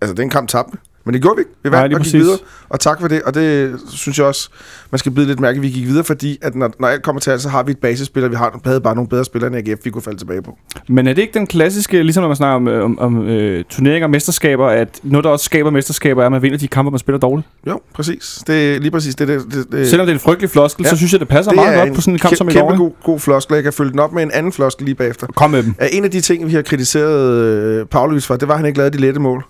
altså 0.00 0.14
den 0.14 0.30
kamp 0.30 0.48
tabte. 0.48 0.78
Men 1.04 1.14
det 1.14 1.22
gjorde 1.22 1.36
vi 1.36 1.40
ikke. 1.40 1.50
Vi 1.62 1.70
vandt 1.70 1.84
og 1.84 1.88
gik 1.88 1.96
præcis. 1.98 2.14
videre. 2.14 2.38
Og 2.68 2.80
tak 2.80 3.00
for 3.00 3.08
det. 3.08 3.22
Og 3.22 3.34
det 3.34 3.76
synes 3.90 4.18
jeg 4.18 4.26
også, 4.26 4.48
man 4.90 4.98
skal 4.98 5.12
bide 5.12 5.26
lidt 5.26 5.40
mærke, 5.40 5.56
at 5.56 5.62
vi 5.62 5.68
gik 5.68 5.86
videre, 5.86 6.04
fordi 6.04 6.38
at 6.42 6.54
når, 6.54 6.70
når 6.80 6.88
alt 6.88 7.02
kommer 7.02 7.20
til 7.20 7.30
alt, 7.30 7.42
så 7.42 7.48
har 7.48 7.62
vi 7.62 7.70
et 7.70 7.78
basisspiller. 7.78 8.28
Vi 8.28 8.36
har, 8.36 8.60
havde 8.64 8.80
bare 8.80 8.94
nogle 8.94 9.08
bedre 9.08 9.24
spillere 9.24 9.58
end 9.58 9.68
AGF, 9.70 9.80
vi 9.84 9.90
kunne 9.90 10.02
falde 10.02 10.18
tilbage 10.18 10.42
på. 10.42 10.58
Men 10.88 11.06
er 11.06 11.12
det 11.12 11.22
ikke 11.22 11.34
den 11.34 11.46
klassiske, 11.46 12.02
ligesom 12.02 12.22
når 12.22 12.28
man 12.28 12.36
snakker 12.36 12.54
om, 12.56 12.68
øh, 12.68 12.84
om, 12.84 12.98
om 12.98 13.28
øh, 13.28 13.64
turneringer 13.70 14.06
og 14.06 14.10
mesterskaber, 14.10 14.66
at 14.66 14.88
noget, 15.02 15.24
der 15.24 15.30
også 15.30 15.44
skaber 15.44 15.70
mesterskaber, 15.70 16.22
er, 16.22 16.26
at 16.26 16.32
man 16.32 16.42
vinder 16.42 16.58
de 16.58 16.68
kampe, 16.68 16.90
man 16.90 16.98
spiller 16.98 17.18
dårligt? 17.18 17.48
Jo, 17.66 17.80
præcis. 17.94 18.40
Det 18.46 18.74
er 18.74 18.80
lige 18.80 18.90
præcis 18.90 19.14
det. 19.14 19.28
det, 19.28 19.42
det, 19.52 19.72
det 19.72 19.88
Selvom 19.88 20.06
det 20.06 20.12
er 20.12 20.16
en 20.16 20.20
frygtelig 20.20 20.50
floskel, 20.50 20.84
Ja. 20.84 20.90
så 20.90 20.96
synes 20.96 21.12
jeg, 21.12 21.20
det 21.20 21.28
passer 21.28 21.52
meget 21.52 21.78
godt 21.78 21.94
på 21.94 22.00
sådan 22.00 22.14
en 22.14 22.18
kamp 22.18 22.36
som 22.36 22.48
i 22.48 22.52
går. 22.52 22.76
god, 22.76 22.90
god 23.04 23.20
floskel. 23.20 23.54
Jeg 23.54 23.62
kan 23.64 23.72
følge 23.72 23.90
den 23.90 23.98
op 23.98 24.12
med 24.12 24.22
en 24.22 24.30
anden 24.30 24.52
floskel 24.52 24.84
lige 24.84 24.94
bagefter. 24.94 25.26
Kom 25.26 25.50
med 25.50 25.62
dem. 25.62 25.74
Er 25.78 25.86
en 25.86 26.04
af 26.04 26.10
de 26.10 26.20
ting, 26.20 26.46
vi 26.46 26.52
har 26.52 26.62
kritiseret 26.62 27.30
øh, 27.30 27.86
Pavlovic 27.86 28.24
for, 28.24 28.36
det 28.36 28.48
var, 28.48 28.54
at 28.54 28.58
han 28.58 28.66
ikke 28.66 28.78
lavede 28.78 28.96
de 28.96 29.00
lette 29.00 29.20
mål. 29.20 29.44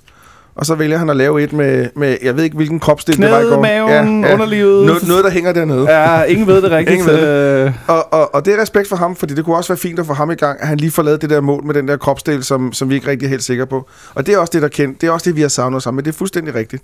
Og 0.57 0.67
så 0.67 0.75
vælger 0.75 0.99
han 0.99 1.11
at 1.11 1.17
lave 1.17 1.43
et 1.43 1.53
med, 1.53 1.87
med 1.97 2.17
jeg 2.23 2.37
ved 2.37 2.45
ikke, 2.45 2.57
hvilken 2.57 2.81
kropsdel 2.81 3.17
det 3.17 3.31
var 3.31 3.39
i 3.39 3.41
Knæet, 3.41 3.55
går. 3.55 3.63
maven, 3.63 4.21
ja, 4.21 4.29
ja. 4.29 4.35
underlivet. 4.35 4.87
Noget, 4.87 5.09
noget, 5.09 5.25
der 5.25 5.31
hænger 5.31 5.53
dernede. 5.53 5.91
Ja, 5.91 6.23
ingen 6.23 6.47
ved 6.47 6.63
det 6.63 6.71
rigtigt. 6.71 6.99
Ingen 6.99 7.09
ved 7.09 7.67
Øh, 7.67 7.73
Og, 7.87 8.13
og, 8.13 8.35
og 8.35 8.45
det 8.45 8.55
er 8.55 8.63
respekt 8.63 8.89
for 8.89 8.97
ham, 8.97 9.17
fordi 9.17 9.35
det 9.35 9.45
kunne 9.45 9.57
også 9.57 9.69
være 9.73 9.79
fint 9.79 9.99
at 9.99 10.07
få 10.07 10.13
ham 10.13 10.31
i 10.31 10.35
gang, 10.35 10.61
at 10.61 10.69
han 10.69 10.79
lige 10.79 10.91
får 10.91 11.03
lavet 11.03 11.23
det 11.23 11.31
der 11.31 11.41
mål 11.41 11.65
med 11.65 11.75
den 11.75 11.89
der 11.89 11.97
kropsdel, 11.97 12.45
som, 12.45 12.73
som 12.73 12.91
vi 12.91 12.95
ikke 12.95 13.07
rigtig 13.11 13.27
er 13.27 13.31
helt 13.31 13.43
sikre 13.43 13.67
på. 13.67 13.89
Og 14.15 14.27
det 14.27 14.35
er 14.35 14.39
også 14.39 14.51
det, 14.55 14.63
der 14.63 14.69
kendt. 14.69 15.01
Det 15.01 15.07
er 15.07 15.11
også 15.11 15.31
det, 15.31 15.37
vi 15.37 15.41
har 15.41 15.49
savnet 15.49 15.83
sammen. 15.83 15.97
Men 15.97 16.05
det 16.05 16.11
er 16.11 16.17
fuldstændig 16.19 16.55
rigtigt. 16.55 16.83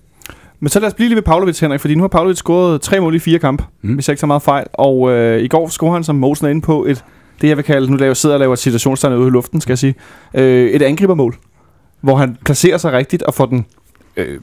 Men 0.61 0.69
så 0.69 0.81
lad 0.81 0.89
os 0.89 0.95
blive 0.95 1.09
lige 1.09 1.17
ved 1.17 1.23
Pavlovic, 1.23 1.61
Henrik, 1.61 1.81
fordi 1.81 1.95
nu 1.95 2.03
har 2.03 2.09
Pavlovic 2.09 2.37
scoret 2.37 2.81
tre 2.81 3.01
mål 3.01 3.15
i 3.15 3.19
fire 3.19 3.39
kampe, 3.39 3.65
mm. 3.83 3.95
Hvis 3.95 4.09
jeg 4.09 4.13
ikke 4.13 4.21
så 4.21 4.27
meget 4.27 4.43
fejl. 4.43 4.67
Og 4.73 5.11
øh, 5.11 5.43
i 5.43 5.49
går 5.49 5.69
scorede 5.69 5.95
han, 5.95 6.05
som 6.05 6.17
Mosen 6.17 6.47
er 6.47 6.51
inde 6.51 6.61
på, 6.63 6.85
et, 6.85 7.05
det 7.43 7.49
jeg 7.49 7.57
vil 7.57 7.65
kalde, 7.65 7.91
nu 7.91 7.97
laver, 7.97 8.15
sidder 8.15 8.35
og 8.35 8.41
laver 8.41 8.53
et 8.53 8.59
situationstegn 8.59 9.15
ude 9.15 9.27
i 9.27 9.31
luften, 9.31 9.61
skal 9.61 9.73
jeg 9.73 9.79
sige, 9.79 9.95
øh, 10.35 10.71
et 10.71 10.83
angribermål, 10.83 11.37
hvor 12.03 12.17
han 12.17 12.37
placerer 12.45 12.79
sig 12.79 12.93
rigtigt 12.93 13.23
og 13.23 13.35
får 13.35 13.47
den 13.47 13.67
øh, 14.17 14.41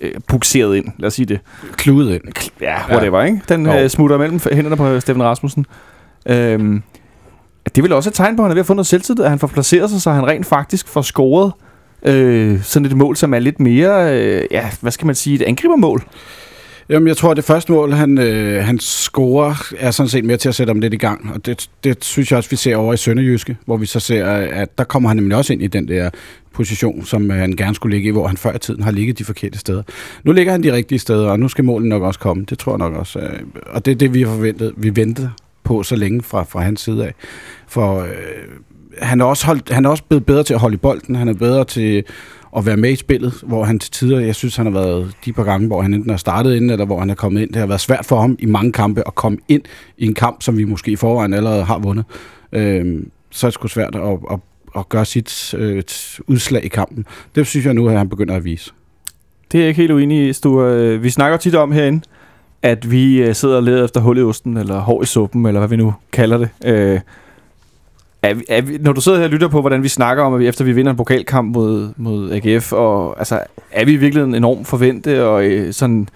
øh, 0.00 0.12
bukseret 0.26 0.76
ind, 0.76 0.86
lad 0.98 1.06
os 1.06 1.14
sige 1.14 1.26
det. 1.26 1.40
Kludet 1.72 2.14
ind. 2.14 2.50
Ja, 2.60 2.76
whatever, 2.90 3.22
ikke? 3.22 3.40
Den 3.48 3.66
øh, 3.66 3.90
smutter 3.90 4.18
mellem 4.18 4.40
hænderne 4.52 4.76
på 4.76 5.00
Steffen 5.00 5.22
Rasmussen. 5.22 5.66
Øhm, 6.26 6.82
det 7.74 7.82
vel 7.82 7.92
også 7.92 8.10
et 8.10 8.14
tegn 8.14 8.36
på, 8.36 8.42
at 8.42 8.44
han 8.44 8.50
er 8.50 8.54
ved 8.54 8.60
at 8.60 8.66
få 8.66 8.74
noget 8.74 8.86
selvtid, 8.86 9.20
at 9.20 9.30
han 9.30 9.38
får 9.38 9.46
placeret 9.46 9.90
sig, 9.90 10.02
så 10.02 10.10
han 10.10 10.26
rent 10.26 10.46
faktisk 10.46 10.88
får 10.88 11.02
scoret 11.02 11.52
øh, 12.02 12.62
sådan 12.62 12.86
et 12.86 12.96
mål, 12.96 13.16
som 13.16 13.34
er 13.34 13.38
lidt 13.38 13.60
mere, 13.60 14.20
øh, 14.20 14.44
ja, 14.50 14.70
hvad 14.80 14.92
skal 14.92 15.06
man 15.06 15.14
sige, 15.14 15.34
et 15.34 15.42
angribermål. 15.42 16.02
Jamen, 16.88 17.08
jeg 17.08 17.16
tror, 17.16 17.30
at 17.30 17.36
det 17.36 17.44
første 17.44 17.72
mål, 17.72 17.92
han, 17.92 18.18
øh, 18.18 18.64
han 18.64 18.78
scorer, 18.78 19.72
er 19.78 19.90
sådan 19.90 20.08
set 20.10 20.24
mere 20.24 20.36
til 20.36 20.48
at 20.48 20.54
sætte 20.54 20.72
dem 20.72 20.80
lidt 20.80 20.94
i 20.94 20.96
gang. 20.96 21.30
Og 21.34 21.46
det, 21.46 21.68
det 21.84 22.04
synes 22.04 22.30
jeg 22.30 22.36
også, 22.36 22.50
vi 22.50 22.56
ser 22.56 22.76
over 22.76 22.94
i 22.94 22.96
Sønderjyske, 22.96 23.56
hvor 23.64 23.76
vi 23.76 23.86
så 23.86 24.00
ser, 24.00 24.26
at 24.26 24.78
der 24.78 24.84
kommer 24.84 25.08
han 25.08 25.16
nemlig 25.16 25.36
også 25.36 25.52
ind 25.52 25.62
i 25.62 25.66
den 25.66 25.88
der 25.88 26.10
position, 26.52 27.04
som 27.04 27.30
han 27.30 27.52
gerne 27.52 27.74
skulle 27.74 27.96
ligge 27.96 28.08
i, 28.08 28.12
hvor 28.12 28.26
han 28.26 28.36
før 28.36 28.54
i 28.54 28.58
tiden 28.58 28.82
har 28.82 28.90
ligget 28.90 29.18
de 29.18 29.24
forkerte 29.24 29.58
steder. 29.58 29.82
Nu 30.24 30.32
ligger 30.32 30.52
han 30.52 30.62
de 30.62 30.72
rigtige 30.72 30.98
steder, 30.98 31.30
og 31.30 31.40
nu 31.40 31.48
skal 31.48 31.64
målen 31.64 31.88
nok 31.88 32.02
også 32.02 32.20
komme. 32.20 32.44
Det 32.48 32.58
tror 32.58 32.72
jeg 32.72 32.78
nok 32.78 32.94
også. 32.94 33.18
øh, 33.18 33.40
Og 33.66 33.84
det 33.86 33.90
er 33.92 33.96
det, 33.96 34.14
vi 34.14 34.22
har 34.22 34.28
forventet. 34.28 34.72
Vi 34.76 34.96
ventede 34.96 35.30
på 35.64 35.82
så 35.82 35.96
længe 35.96 36.22
fra, 36.22 36.42
fra 36.42 36.60
hans 36.60 36.80
side 36.80 37.04
af. 37.04 37.14
For 37.68 38.00
øh, 38.00 38.08
han, 39.02 39.20
er 39.20 39.24
også 39.24 39.46
holdt, 39.46 39.70
han 39.70 39.84
er 39.84 39.90
også 39.90 40.02
blevet 40.08 40.26
bedre 40.26 40.42
til 40.42 40.54
at 40.54 40.60
holde 40.60 40.74
i 40.74 40.78
bolden. 40.78 41.14
Han 41.14 41.28
er 41.28 41.34
bedre 41.34 41.64
til 41.64 42.04
at 42.56 42.66
være 42.66 42.76
med 42.76 42.90
i 42.90 42.96
spillet, 42.96 43.34
hvor 43.42 43.64
han 43.64 43.78
til 43.78 43.90
tider, 43.90 44.20
jeg 44.20 44.34
synes, 44.34 44.56
han 44.56 44.66
har 44.66 44.72
været 44.72 45.12
de 45.24 45.32
par 45.32 45.44
gange, 45.44 45.66
hvor 45.66 45.82
han 45.82 45.94
enten 45.94 46.10
har 46.10 46.16
startet 46.16 46.56
ind, 46.56 46.70
eller 46.70 46.84
hvor 46.84 46.98
han 46.98 47.10
er 47.10 47.14
kommet 47.14 47.42
ind. 47.42 47.50
Det 47.50 47.56
har 47.56 47.66
været 47.66 47.80
svært 47.80 48.04
for 48.04 48.20
ham 48.20 48.36
i 48.38 48.46
mange 48.46 48.72
kampe 48.72 49.02
at 49.06 49.14
komme 49.14 49.38
ind 49.48 49.62
i 49.98 50.06
en 50.06 50.14
kamp, 50.14 50.42
som 50.42 50.58
vi 50.58 50.64
måske 50.64 50.90
i 50.90 50.96
forvejen 50.96 51.34
allerede 51.34 51.64
har 51.64 51.78
vundet. 51.78 52.04
Øhm, 52.52 53.10
så 53.30 53.46
er 53.46 53.48
det 53.48 53.54
sgu 53.54 53.68
svært 53.68 53.94
at, 53.94 54.18
at, 54.30 54.38
at 54.76 54.88
gøre 54.88 55.04
sit 55.04 55.54
øh, 55.58 55.82
udslag 56.26 56.64
i 56.64 56.68
kampen. 56.68 57.06
Det 57.34 57.46
synes 57.46 57.66
jeg 57.66 57.74
nu, 57.74 57.88
at 57.88 57.98
han 57.98 58.08
begynder 58.08 58.36
at 58.36 58.44
vise. 58.44 58.72
Det 59.52 59.58
er 59.58 59.62
jeg 59.62 59.68
ikke 59.68 59.80
helt 59.80 59.92
uenig 59.92 60.28
i, 60.28 60.32
Sture. 60.32 60.74
Øh, 60.74 61.02
vi 61.02 61.10
snakker 61.10 61.38
tit 61.38 61.54
om 61.54 61.72
herinde, 61.72 62.00
at 62.62 62.90
vi 62.90 63.22
øh, 63.22 63.34
sidder 63.34 63.56
og 63.56 63.62
leder 63.62 63.84
efter 63.84 64.00
hul 64.00 64.18
i 64.18 64.22
osten, 64.22 64.56
eller 64.56 64.80
hår 64.80 65.02
i 65.02 65.06
suppen, 65.06 65.46
eller 65.46 65.60
hvad 65.60 65.68
vi 65.68 65.76
nu 65.76 65.94
kalder 66.12 66.38
det. 66.38 66.48
Øh, 66.64 67.00
er 68.22 68.34
vi, 68.34 68.44
er 68.48 68.60
vi, 68.60 68.78
når 68.80 68.92
du 68.92 69.00
sidder 69.00 69.18
her 69.18 69.24
og 69.24 69.30
lytter 69.30 69.48
på, 69.48 69.60
hvordan 69.60 69.82
vi 69.82 69.88
snakker 69.88 70.24
om, 70.24 70.34
at 70.34 70.40
vi, 70.40 70.48
efter 70.48 70.64
vi 70.64 70.72
vinder 70.72 70.90
en 70.90 70.96
pokalkamp 70.96 71.54
mod, 71.54 71.88
mod 71.96 72.32
AGF, 72.32 72.72
og, 72.72 73.18
altså, 73.18 73.40
er 73.72 73.84
vi 73.84 73.92
i 73.92 73.96
virkeligheden 73.96 74.34
enormt 74.34 74.66
forvente 74.66 75.24
og 75.24 75.44
øh, 75.44 75.72
sådan 75.72 76.08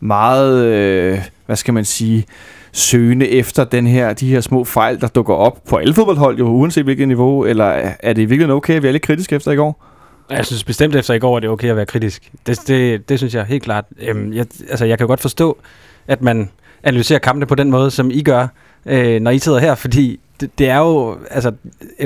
meget, 0.00 0.64
øh, 0.64 1.18
hvad 1.46 1.56
skal 1.56 1.74
man 1.74 1.84
sige, 1.84 2.24
søgende 2.72 3.28
efter 3.28 3.64
den 3.64 3.86
her, 3.86 4.12
de 4.12 4.28
her 4.28 4.40
små 4.40 4.64
fejl, 4.64 5.00
der 5.00 5.08
dukker 5.08 5.34
op 5.34 5.64
på 5.68 5.76
alle 5.76 5.94
fodboldhold, 5.94 6.38
jo, 6.38 6.48
uanset 6.48 6.84
hvilket 6.84 7.08
niveau, 7.08 7.44
eller 7.44 7.64
er 8.00 8.12
det 8.12 8.22
i 8.22 8.24
virkeligheden 8.24 8.56
okay, 8.56 8.74
at 8.74 8.82
vi 8.82 8.88
er 8.88 8.92
lidt 8.92 9.02
kritiske 9.02 9.36
efter 9.36 9.52
i 9.52 9.56
går? 9.56 9.84
Jeg 10.30 10.46
synes 10.46 10.64
bestemt 10.64 10.96
efter 10.96 11.14
i 11.14 11.18
går, 11.18 11.36
at 11.36 11.42
det 11.42 11.48
er 11.48 11.52
okay 11.52 11.68
at 11.68 11.76
være 11.76 11.86
kritisk. 11.86 12.32
Det, 12.46 12.60
det, 12.66 13.08
det 13.08 13.18
synes 13.18 13.34
jeg 13.34 13.44
helt 13.44 13.62
klart. 13.62 13.84
Øhm, 14.00 14.32
jeg, 14.32 14.46
altså, 14.70 14.84
jeg 14.84 14.98
kan 14.98 15.06
godt 15.06 15.20
forstå, 15.20 15.58
at 16.06 16.22
man 16.22 16.50
analyserer 16.82 17.18
kampene 17.18 17.46
på 17.46 17.54
den 17.54 17.70
måde, 17.70 17.90
som 17.90 18.10
I 18.10 18.22
gør, 18.22 18.46
øh, 18.88 19.20
når 19.20 19.30
I 19.30 19.38
sidder 19.38 19.58
her, 19.58 19.74
fordi 19.74 20.20
det, 20.40 20.58
det 20.58 20.68
er 20.68 20.78
jo, 20.78 21.18
altså, 21.30 21.52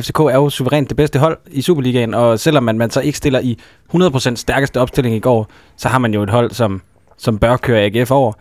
FCK 0.01 0.19
er 0.19 0.35
jo 0.35 0.51
suverænt 0.51 0.89
det 0.89 0.97
bedste 0.97 1.19
hold 1.19 1.39
i 1.51 1.63
Superligaen, 1.63 2.15
og 2.15 2.41
selvom 2.41 2.63
man, 2.63 2.79
man 2.79 2.91
så 2.91 3.01
ikke 3.01 3.19
stiller 3.19 3.41
i 3.41 3.59
100% 3.95 4.35
stærkeste 4.37 4.81
opstilling 4.81 5.17
i 5.17 5.21
går, 5.21 5.49
så 5.77 5.89
har 5.89 5.99
man 5.99 6.15
jo 6.15 6.23
et 6.23 6.31
hold, 6.31 6.51
som, 6.51 6.83
som 7.17 7.39
bør 7.39 7.57
køre 7.57 7.81
AGF 7.83 8.11
over 8.11 8.33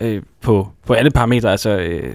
øh, 0.00 0.22
på, 0.40 0.68
på 0.86 0.92
alle 0.92 1.10
parametre. 1.10 1.50
Altså, 1.50 1.70
øh, 1.70 2.14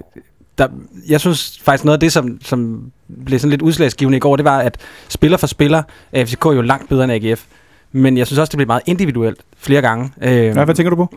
der, 0.58 0.68
jeg 1.10 1.20
synes 1.20 1.60
faktisk 1.64 1.86
noget 1.86 1.96
af 1.96 2.00
det, 2.00 2.12
som, 2.12 2.38
som 2.42 2.92
blev 3.26 3.40
sådan 3.40 3.50
lidt 3.50 3.62
udslagsgivende 3.62 4.18
i 4.18 4.20
går, 4.20 4.36
det 4.36 4.46
var, 4.46 4.60
at 4.60 4.78
spiller 5.10 5.38
for 5.38 5.48
spiller 5.48 5.84
er 6.12 6.26
FCK 6.26 6.46
jo 6.46 6.62
langt 6.62 6.90
bedre 6.90 7.04
end 7.04 7.12
AGF. 7.14 7.46
Men 7.92 8.18
jeg 8.18 8.28
synes 8.28 8.40
også, 8.40 8.52
det 8.52 8.58
blev 8.58 8.68
meget 8.68 8.82
individuelt 8.86 9.42
flere 9.58 9.82
gange. 9.82 10.12
Øh, 10.22 10.32
Ja, 10.32 10.66
hvad 10.66 10.76
tænker 10.76 10.90
du 10.90 10.96
på? 10.96 11.16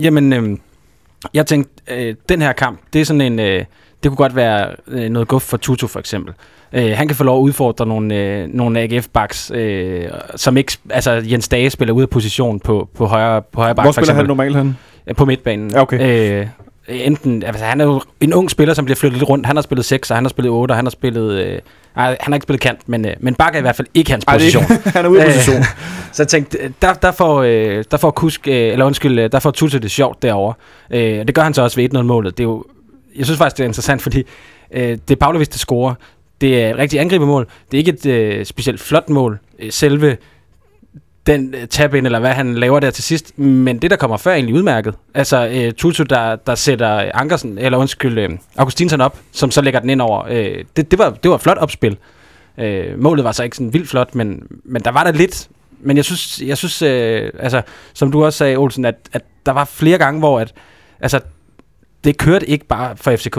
Jamen, 0.00 0.32
øh, 0.32 0.58
jeg 1.34 1.46
tænkte, 1.46 1.72
øh, 1.94 2.14
den 2.28 2.42
her 2.42 2.52
kamp, 2.52 2.80
det 2.92 3.00
er 3.00 3.04
sådan 3.04 3.20
en... 3.20 3.38
Øh, 3.38 3.64
det 4.02 4.10
kunne 4.10 4.16
godt 4.16 4.36
være 4.36 4.68
øh, 4.88 5.08
noget 5.10 5.28
guf 5.28 5.42
for 5.42 5.56
Tutu, 5.56 5.86
for 5.86 5.98
eksempel. 5.98 6.34
Øh, 6.72 6.90
han 6.96 7.06
kan 7.08 7.16
få 7.16 7.24
lov 7.24 7.38
at 7.38 7.42
udfordre 7.42 7.86
nogle, 7.86 8.14
øh, 8.14 8.48
nogle 8.48 8.80
AGF-backs, 8.82 9.54
øh, 9.54 10.04
som 10.36 10.56
ikke... 10.56 10.72
Altså, 10.90 11.10
Jens 11.12 11.48
Dage 11.48 11.70
spiller 11.70 11.94
ud 11.94 12.02
af 12.02 12.08
position 12.10 12.60
på, 12.60 12.88
på 12.96 13.06
højre, 13.06 13.42
på 13.42 13.60
højre 13.60 13.74
bak, 13.74 13.84
Hvor 13.84 13.92
for 13.92 14.00
spiller 14.00 14.14
han 14.14 14.20
eksempel. 14.20 14.28
normalt 14.28 14.56
han? 14.56 14.76
Ja, 15.06 15.12
På 15.12 15.24
midtbanen. 15.24 15.70
Ja, 15.70 15.80
okay. 15.82 16.40
Øh, 16.40 16.46
enten, 16.88 17.42
altså 17.42 17.64
han 17.64 17.80
er 17.80 17.84
jo 17.84 18.00
en 18.20 18.34
ung 18.34 18.50
spiller, 18.50 18.74
som 18.74 18.84
bliver 18.84 18.96
flyttet 18.96 19.18
lidt 19.18 19.28
rundt. 19.28 19.46
Han 19.46 19.56
har 19.56 19.62
spillet 19.62 19.84
6, 19.84 20.10
og 20.10 20.16
han 20.16 20.24
har 20.24 20.28
spillet 20.28 20.50
8, 20.52 20.72
og 20.72 20.76
han 20.76 20.84
har 20.84 20.90
spillet, 20.90 21.32
øh, 21.32 21.58
ej, 21.96 22.16
han 22.20 22.32
har 22.32 22.34
ikke 22.34 22.42
spillet 22.44 22.60
kant, 22.60 22.88
men, 22.88 23.04
øh, 23.06 23.12
men 23.20 23.34
Bak 23.34 23.54
er 23.54 23.58
i 23.58 23.60
hvert 23.60 23.76
fald 23.76 23.88
ikke 23.94 24.10
hans 24.10 24.24
Ej, 24.28 24.34
position. 24.34 24.62
ikke, 24.62 24.90
han 24.96 25.04
er 25.04 25.08
ude 25.08 25.22
af 25.22 25.26
Øh, 25.26 25.32
position. 25.32 25.62
Så 26.12 26.22
jeg 26.22 26.28
tænkte, 26.28 26.58
øh, 26.58 26.70
der, 26.82 26.92
der 26.94 27.12
får, 27.12 27.42
øh, 27.42 27.84
der 27.90 27.96
får 27.96 28.10
Kusk, 28.10 28.48
øh, 28.48 28.54
eller 28.54 28.84
undskyld, 28.84 29.18
øh, 29.18 29.32
der 29.32 29.38
får 29.38 29.50
Tutu 29.50 29.78
det 29.78 29.90
sjovt 29.90 30.22
derovre. 30.22 30.54
Øh, 30.90 31.26
det 31.26 31.34
gør 31.34 31.42
han 31.42 31.54
så 31.54 31.62
også 31.62 31.76
ved 31.76 31.94
1-0-målet. 31.94 32.38
Det 32.38 32.44
er 32.44 32.48
jo, 32.48 32.64
jeg 33.16 33.24
synes 33.24 33.38
faktisk, 33.38 33.56
det 33.56 33.62
er 33.64 33.68
interessant, 33.68 34.02
fordi 34.02 34.22
øh, 34.70 34.82
det 34.82 35.10
er 35.10 35.16
Pavlovic, 35.16 35.48
der 35.48 35.58
scorer. 35.58 35.94
Det 36.40 36.62
er 36.62 36.70
et 36.70 36.76
rigtig 36.76 37.00
angribemål. 37.00 37.46
Det 37.70 37.76
er 37.76 37.78
ikke 37.78 37.92
et 37.92 38.06
øh, 38.06 38.44
specielt 38.44 38.80
flot 38.80 39.08
mål. 39.08 39.38
Øh, 39.58 39.72
selve 39.72 40.16
den 41.26 41.54
øh, 41.54 41.66
tab 41.66 41.94
ind, 41.94 42.06
eller 42.06 42.18
hvad 42.20 42.30
han 42.30 42.54
laver 42.54 42.80
der 42.80 42.90
til 42.90 43.04
sidst. 43.04 43.38
Men 43.38 43.78
det, 43.78 43.90
der 43.90 43.96
kommer 43.96 44.16
før, 44.16 44.30
er 44.30 44.34
egentlig 44.34 44.54
udmærket. 44.54 44.94
Altså, 45.14 45.48
øh, 45.48 45.72
Tutu, 45.72 46.02
der, 46.02 46.36
der 46.36 46.54
sætter 46.54 47.10
Ankersen, 47.14 47.58
eller 47.58 47.78
undskyld, 47.78 48.18
øh, 48.18 48.30
Augustinsen 48.56 49.00
op, 49.00 49.18
som 49.32 49.50
så 49.50 49.62
lægger 49.62 49.80
den 49.80 49.90
ind 49.90 50.02
over. 50.02 50.24
Øh, 50.30 50.64
det, 50.76 50.90
det, 50.90 50.98
var, 50.98 51.10
det 51.10 51.28
var 51.28 51.34
et 51.34 51.42
flot 51.42 51.58
opspil. 51.58 51.96
Øh, 52.58 52.98
målet 52.98 53.24
var 53.24 53.32
så 53.32 53.42
ikke 53.42 53.56
sådan 53.56 53.72
vildt 53.72 53.88
flot, 53.88 54.14
men, 54.14 54.42
men 54.64 54.82
der 54.82 54.90
var 54.90 55.04
der 55.04 55.12
lidt. 55.12 55.48
Men 55.80 55.96
jeg 55.96 56.04
synes, 56.04 56.42
jeg 56.42 56.58
synes 56.58 56.82
øh, 56.82 57.30
altså, 57.38 57.62
som 57.94 58.12
du 58.12 58.24
også 58.24 58.36
sagde, 58.36 58.56
Olsen, 58.56 58.84
at, 58.84 58.94
at 59.12 59.22
der 59.46 59.52
var 59.52 59.64
flere 59.64 59.98
gange, 59.98 60.18
hvor 60.18 60.40
at, 60.40 60.52
altså, 61.00 61.20
det 62.04 62.18
kørte 62.18 62.46
ikke 62.50 62.66
bare 62.66 62.96
for 62.96 63.16
FCK. 63.16 63.38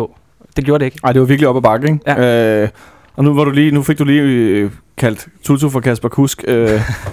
Det 0.57 0.65
gjorde 0.65 0.79
det 0.79 0.85
ikke. 0.85 0.99
Ej, 1.03 1.11
det 1.11 1.21
var 1.21 1.27
virkelig 1.27 1.47
op 1.47 1.57
ad 1.57 1.61
bakke, 1.61 1.87
ikke? 1.87 1.99
Ja. 2.07 2.61
Øh, 2.63 2.69
og 3.15 3.23
nu, 3.23 3.33
var 3.33 3.43
du 3.43 3.51
lige, 3.51 3.71
nu 3.71 3.83
fik 3.83 3.99
du 3.99 4.03
lige 4.03 4.21
øh, 4.21 4.71
kaldt 4.97 5.27
Tutu 5.43 5.69
for 5.69 5.79
Kasper 5.79 6.09
Kusk. 6.09 6.43
Øh, 6.47 6.69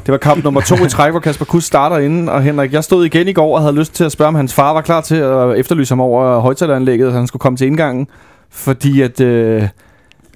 det 0.07 0.13
var 0.13 0.17
kamp 0.17 0.45
nummer 0.45 0.61
to 0.61 0.85
i 0.85 0.89
træk, 0.89 1.11
hvor 1.11 1.21
Kasper 1.21 1.45
Kusk 1.45 1.67
starter 1.67 1.99
inden. 1.99 2.29
Og 2.29 2.43
Henrik, 2.43 2.73
jeg 2.73 2.85
stod 2.85 3.05
igen 3.05 3.29
i 3.29 3.33
går 3.33 3.57
og 3.57 3.63
havde 3.63 3.75
lyst 3.75 3.95
til 3.95 4.05
at 4.05 4.13
spørge, 4.13 4.29
om 4.29 4.35
hans 4.35 4.55
far 4.55 4.73
var 4.73 4.81
klar 4.81 5.01
til 5.01 5.17
at 5.17 5.59
efterlyse 5.59 5.91
ham 5.91 6.01
over 6.01 6.41
højtaleranlægget, 6.41 7.13
så 7.13 7.17
han 7.17 7.27
skulle 7.27 7.41
komme 7.41 7.57
til 7.57 7.67
indgangen. 7.67 8.09
Fordi 8.51 9.01
at, 9.01 9.21
øh, 9.21 9.69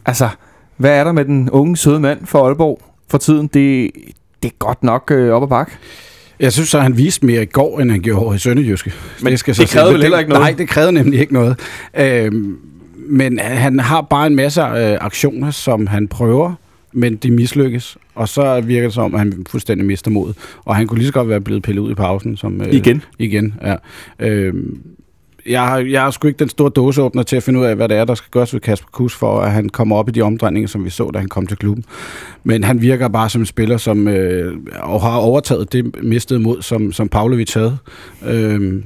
altså, 0.07 0.29
hvad 0.77 0.91
er 0.91 1.05
der 1.05 1.13
med 1.13 1.25
den 1.25 1.51
unge, 1.51 1.77
søde 1.77 2.01
mand 2.01 2.27
for 2.27 2.47
Aalborg 2.47 2.81
for 3.11 3.19
tiden? 3.19 3.47
Det, 3.47 3.91
det 4.43 4.49
er 4.49 4.57
godt 4.59 4.83
nok 4.83 5.11
øh, 5.11 5.33
op 5.33 5.43
ad 5.43 5.49
bakke. 5.49 5.73
Jeg 6.41 6.53
synes 6.53 6.69
så, 6.69 6.81
han 6.81 6.97
viste 6.97 7.27
mere 7.27 7.43
i 7.43 7.47
går, 7.47 7.81
end 7.81 7.91
han 7.91 8.01
gjorde 8.01 8.37
i 8.37 8.39
Sønderjyske. 8.39 8.93
Men 9.23 9.39
skal 9.39 9.55
det 9.55 9.69
krævede 9.69 9.93
vel 9.93 10.03
heller 10.03 10.19
ikke 10.19 10.31
noget? 10.31 10.43
Nej, 10.43 10.55
det 10.59 10.69
krævede 10.69 10.93
nemlig 10.93 11.21
ikke 11.21 11.33
noget. 11.33 11.59
Øhm, 11.99 12.59
men 13.09 13.39
han 13.39 13.79
har 13.79 14.01
bare 14.01 14.27
en 14.27 14.37
masse 14.37 14.63
øh, 14.63 14.99
aktioner, 15.01 15.51
som 15.51 15.87
han 15.87 16.09
prøver, 16.09 16.55
men 16.93 17.17
de 17.17 17.31
mislykkes. 17.31 17.97
Og 18.15 18.29
så 18.29 18.61
virker 18.61 18.87
det 18.87 18.95
som, 18.95 19.15
at 19.15 19.21
han 19.21 19.47
fuldstændig 19.51 19.87
mister 19.87 20.11
modet. 20.11 20.37
Og 20.65 20.77
han 20.77 20.87
kunne 20.87 20.99
lige 20.99 21.07
så 21.07 21.13
godt 21.13 21.29
være 21.29 21.41
blevet 21.41 21.63
pillet 21.63 21.83
ud 21.83 21.91
i 21.91 21.95
pausen. 21.95 22.37
Som, 22.37 22.61
øh, 22.61 22.75
Igen. 22.75 23.03
Igen, 23.19 23.55
ja. 23.63 23.75
Øhm, 24.19 24.79
jeg 25.47 25.67
har, 25.67 25.79
jeg 25.79 26.03
har 26.03 26.11
sgu 26.11 26.29
ikke 26.29 26.39
den 26.39 26.49
store 26.49 26.71
dåseåbner 26.71 27.23
til 27.23 27.37
at 27.37 27.43
finde 27.43 27.61
ud 27.61 27.65
af, 27.65 27.77
hvad 27.77 27.89
det 27.89 27.97
er, 27.97 28.05
der 28.05 28.15
skal 28.15 28.31
gøres 28.31 28.55
ved 28.55 28.61
Kasper 28.61 28.89
Kus, 28.93 29.15
for 29.15 29.41
at 29.41 29.53
han 29.53 29.69
kommer 29.69 29.97
op 29.97 30.09
i 30.09 30.13
de 30.13 30.23
omdrejninger, 30.23 30.69
som 30.69 30.85
vi 30.85 30.91
så, 30.91 31.11
da 31.11 31.19
han 31.19 31.29
kom 31.29 31.47
til 31.47 31.57
klubben. 31.57 31.85
Men 32.45 32.65
han 32.65 32.83
virker 32.83 33.09
bare 33.09 33.31
som 33.31 33.43
en 33.43 33.47
spiller, 33.47 33.77
som 33.77 34.09
øh, 34.09 34.59
har 34.75 35.17
overtaget 35.17 35.73
det 35.73 36.03
mistede 36.03 36.41
mod, 36.41 36.63
som, 36.63 36.93
som 36.93 37.09
Pavlovic 37.09 37.55
havde. 37.55 37.79
Øhm, 38.27 38.85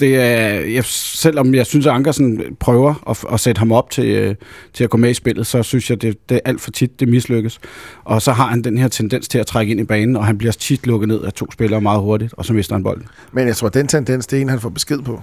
det 0.00 0.16
er, 0.16 0.48
jeg, 0.60 0.84
selvom 0.84 1.54
jeg 1.54 1.66
synes, 1.66 1.86
at 1.86 1.92
Ankersen 1.92 2.40
prøver 2.60 2.94
at, 3.10 3.24
at 3.32 3.40
sætte 3.40 3.58
ham 3.58 3.72
op 3.72 3.90
til, 3.90 4.04
øh, 4.06 4.34
til 4.74 4.84
at 4.84 4.90
gå 4.90 4.96
med 4.96 5.10
i 5.10 5.14
spillet, 5.14 5.46
så 5.46 5.62
synes 5.62 5.90
jeg, 5.90 6.02
det, 6.02 6.28
det 6.28 6.34
er 6.34 6.40
alt 6.44 6.60
for 6.60 6.70
tit, 6.70 7.00
det 7.00 7.08
mislykkes. 7.08 7.60
Og 8.04 8.22
så 8.22 8.32
har 8.32 8.46
han 8.46 8.62
den 8.62 8.78
her 8.78 8.88
tendens 8.88 9.28
til 9.28 9.38
at 9.38 9.46
trække 9.46 9.70
ind 9.70 9.80
i 9.80 9.84
banen, 9.84 10.16
og 10.16 10.26
han 10.26 10.38
bliver 10.38 10.52
tit 10.52 10.86
lukket 10.86 11.08
ned 11.08 11.20
af 11.22 11.32
to 11.32 11.50
spillere 11.52 11.80
meget 11.80 12.00
hurtigt, 12.00 12.34
og 12.36 12.44
så 12.44 12.52
mister 12.52 12.74
han 12.74 12.82
bolden. 12.82 13.04
Men 13.32 13.46
jeg 13.46 13.56
tror, 13.56 13.66
at 13.68 13.74
den 13.74 13.88
tendens, 13.88 14.26
det 14.26 14.36
er 14.36 14.40
en, 14.42 14.48
han 14.48 14.60
får 14.60 14.68
besked 14.68 14.98
på. 14.98 15.22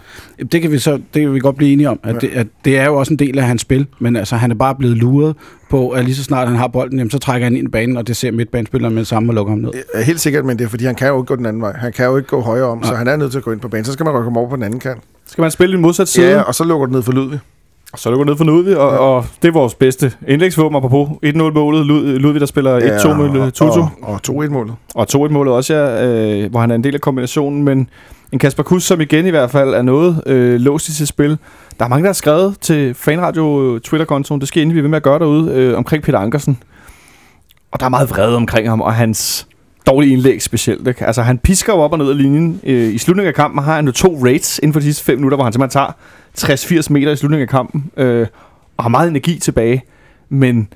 Det 0.51 0.61
kan 0.61 0.71
vi 0.71 0.79
så 0.79 0.91
det 1.13 1.21
kan 1.21 1.33
vi 1.33 1.39
godt 1.39 1.55
blive 1.55 1.73
enige 1.73 1.89
om, 1.89 1.99
at, 2.03 2.13
Ja. 2.13 2.19
det, 2.19 2.29
at 2.33 2.47
det 2.65 2.77
er 2.77 2.85
jo 2.85 2.95
også 2.95 3.13
en 3.13 3.19
del 3.19 3.39
af 3.39 3.45
hans 3.45 3.61
spil, 3.61 3.85
men 3.99 4.15
altså, 4.15 4.35
han 4.35 4.51
er 4.51 4.55
bare 4.55 4.75
blevet 4.75 4.97
luret 4.97 5.35
på, 5.69 5.89
at 5.89 6.05
lige 6.05 6.15
så 6.15 6.23
snart 6.23 6.47
han 6.47 6.57
har 6.57 6.67
bolden, 6.67 6.97
jamen, 6.97 7.11
så 7.11 7.19
trækker 7.19 7.45
han 7.45 7.55
ind 7.55 7.67
i 7.67 7.71
banen, 7.71 7.97
og 7.97 8.07
det 8.07 8.17
ser 8.17 8.31
midtbanespilleren 8.31 8.93
med 8.93 8.99
det 9.01 9.07
samme 9.07 9.29
og 9.29 9.35
lukker 9.35 9.51
ham 9.51 9.59
ned. 9.59 9.71
Helt 10.03 10.19
sikkert, 10.19 10.45
men 10.45 10.59
det 10.59 10.65
er 10.65 10.69
fordi, 10.69 10.85
han 10.85 10.95
kan 10.95 11.07
jo 11.07 11.17
ikke 11.17 11.27
gå 11.27 11.35
den 11.35 11.45
anden 11.45 11.61
vej. 11.61 11.73
Han 11.77 11.93
kan 11.93 12.05
jo 12.05 12.17
ikke 12.17 12.29
gå 12.29 12.41
højere 12.41 12.65
om, 12.65 12.83
så 12.83 12.95
han 12.95 13.07
er 13.07 13.15
nødt 13.15 13.31
til 13.31 13.37
at 13.37 13.43
gå 13.43 13.51
ind 13.51 13.59
på 13.59 13.67
banen. 13.67 13.85
Så 13.85 13.93
skal 13.93 14.03
man 14.03 14.13
rykke 14.13 14.23
ham 14.23 14.37
over 14.37 14.49
på 14.49 14.55
den 14.55 14.63
anden 14.63 14.79
kant. 14.79 15.01
Skal 15.25 15.41
man 15.41 15.51
spille 15.51 15.77
i 15.77 15.79
modsat 15.79 16.07
side? 16.07 16.27
Ja, 16.27 16.41
og 16.41 16.55
så 16.55 16.63
lukker 16.63 16.85
den 16.85 16.95
ned 16.95 17.03
for 17.03 17.11
Ludvig. 17.11 17.39
Så 17.95 18.09
er 18.09 18.13
det 18.13 18.17
gået 18.17 18.27
ned 18.27 18.37
for 18.37 18.43
Ludvig, 18.43 18.77
og, 18.77 18.91
ja. 18.93 18.97
og 18.97 19.25
det 19.41 19.47
er 19.47 19.51
vores 19.51 19.75
bedste 19.75 20.11
indlægsvåben 20.27 20.75
apropos 20.75 21.09
1-0-målet. 21.25 21.85
Lud- 21.85 22.19
Ludvig, 22.19 22.39
der 22.41 22.47
spiller 22.47 22.79
1-2 22.99 23.13
med 23.13 23.51
Tutu. 23.51 23.79
Og, 23.81 23.89
og 24.01 24.19
2-1-målet. 24.29 24.73
Og 24.95 25.07
2-1-målet 25.15 25.53
også, 25.53 25.73
ja, 25.75 26.05
øh, 26.07 26.51
hvor 26.51 26.59
han 26.59 26.71
er 26.71 26.75
en 26.75 26.83
del 26.83 26.95
af 26.95 27.01
kombinationen. 27.01 27.63
Men 27.63 27.89
en 28.31 28.39
Kasper 28.39 28.63
Kuss, 28.63 28.85
som 28.85 29.01
igen 29.01 29.25
i 29.25 29.29
hvert 29.29 29.51
fald 29.51 29.73
er 29.73 29.81
noget 29.81 30.23
øh, 30.25 30.59
låst 30.59 30.87
i 30.87 30.93
sit 30.95 31.07
spil. 31.07 31.37
Der 31.79 31.85
er 31.85 31.89
mange, 31.89 32.03
der 32.03 32.09
har 32.09 32.13
skrevet 32.13 32.55
til 32.61 32.93
Fanradio 32.93 33.79
Twitter-kontoen, 33.79 34.39
det 34.39 34.47
skal 34.47 34.61
inden 34.61 34.75
vi 34.75 34.81
ved 34.81 34.89
med 34.89 34.97
at 34.97 35.03
gøre 35.03 35.19
derude, 35.19 35.51
øh, 35.53 35.77
omkring 35.77 36.03
Peter 36.03 36.19
Ankersen. 36.19 36.57
Og 37.71 37.79
der 37.79 37.85
er 37.85 37.89
meget 37.89 38.09
vrede 38.09 38.35
omkring 38.35 38.69
ham, 38.69 38.81
og 38.81 38.93
hans 38.93 39.47
dårlige 39.87 40.13
indlæg 40.13 40.41
specielt. 40.41 40.87
Ikke? 40.87 41.05
Altså, 41.05 41.21
han 41.21 41.37
pisker 41.37 41.73
jo 41.73 41.79
op 41.79 41.91
og 41.91 41.97
ned 41.97 42.09
af 42.09 42.17
linjen. 42.17 42.61
Øh, 42.63 42.93
I 42.93 42.97
slutningen 42.97 43.27
af 43.27 43.35
kampen 43.35 43.63
har 43.63 43.75
han 43.75 43.85
jo 43.85 43.91
to 43.91 44.19
rates 44.25 44.59
inden 44.63 44.73
for 44.73 44.79
de 44.79 44.85
sidste 44.85 45.03
5 45.03 45.17
minutter, 45.17 45.35
hvor 45.35 45.43
han 45.43 45.53
simpelthen 45.53 45.93
tager 46.37 46.81
60-80 46.83 46.93
meter 46.93 47.11
i 47.11 47.15
slutningen 47.15 47.47
af 47.47 47.49
kampen, 47.49 47.91
øh, 47.97 48.27
og 48.77 48.83
har 48.83 48.89
meget 48.89 49.09
energi 49.09 49.39
tilbage. 49.39 49.83
Men 50.29 50.67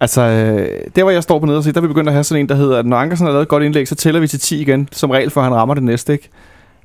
altså, 0.00 0.22
øh, 0.22 0.80
der 0.96 1.02
hvor 1.02 1.10
jeg 1.10 1.22
står 1.22 1.38
på 1.38 1.46
nede 1.46 1.58
og 1.58 1.64
siger, 1.64 1.72
der 1.72 1.80
er 1.80 1.82
vi 1.82 1.88
begyndt 1.88 2.08
at 2.08 2.12
have 2.12 2.24
sådan 2.24 2.40
en, 2.40 2.48
der 2.48 2.54
hedder, 2.54 2.78
at 2.78 2.86
når 2.86 2.96
Ankersen 2.96 3.26
har 3.26 3.32
lavet 3.32 3.42
et 3.42 3.48
godt 3.48 3.62
indlæg, 3.62 3.88
så 3.88 3.94
tæller 3.94 4.20
vi 4.20 4.28
til 4.28 4.40
10 4.40 4.60
igen, 4.60 4.88
som 4.92 5.10
regel, 5.10 5.30
for 5.30 5.42
han 5.42 5.54
rammer 5.54 5.74
det 5.74 5.82
næste, 5.82 6.12
ikke? 6.12 6.28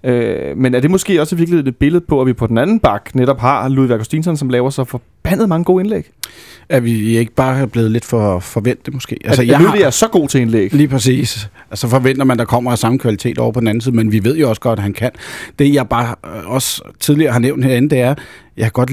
Øh, 0.03 0.57
men 0.57 0.75
er 0.75 0.79
det 0.79 0.91
måske 0.91 1.21
også 1.21 1.35
virkelig 1.35 1.67
et 1.67 1.75
billede 1.75 2.05
på, 2.07 2.21
at 2.21 2.27
vi 2.27 2.33
på 2.33 2.47
den 2.47 2.57
anden 2.57 2.79
bak 2.79 3.15
netop 3.15 3.39
har 3.39 3.69
Ludvig 3.69 3.91
Augustinsson, 3.91 4.37
som 4.37 4.49
laver 4.49 4.69
så 4.69 4.83
forbandet 4.83 5.49
mange 5.49 5.63
gode 5.63 5.83
indlæg? 5.83 6.09
Er 6.69 6.79
vi 6.79 7.17
ikke 7.17 7.31
bare 7.31 7.67
blevet 7.67 7.91
lidt 7.91 8.05
for 8.05 8.39
forvente, 8.39 8.91
måske? 8.91 9.17
Altså, 9.25 9.41
at, 9.41 9.49
at 9.49 9.61
Ludvig 9.61 9.81
er 9.81 9.89
så 9.89 10.07
god 10.07 10.27
til 10.27 10.41
indlæg. 10.41 10.73
Lige 10.73 10.87
præcis. 10.87 11.49
Altså 11.71 11.87
forventer 11.87 12.23
man, 12.23 12.37
der 12.37 12.45
kommer 12.45 12.71
af 12.71 12.77
samme 12.77 12.99
kvalitet 12.99 13.37
over 13.37 13.51
på 13.51 13.59
den 13.59 13.67
anden 13.67 13.81
side, 13.81 13.95
men 13.95 14.11
vi 14.11 14.23
ved 14.23 14.37
jo 14.37 14.49
også 14.49 14.61
godt, 14.61 14.79
at 14.79 14.83
han 14.83 14.93
kan. 14.93 15.11
Det 15.59 15.73
jeg 15.73 15.89
bare 15.89 16.15
øh, 16.25 16.49
også 16.49 16.81
tidligere 16.99 17.31
har 17.31 17.39
nævnt 17.39 17.65
herinde, 17.65 17.89
det 17.89 17.99
er, 17.99 18.15
jeg 18.57 18.63
kan 18.65 18.71
godt 18.71 18.91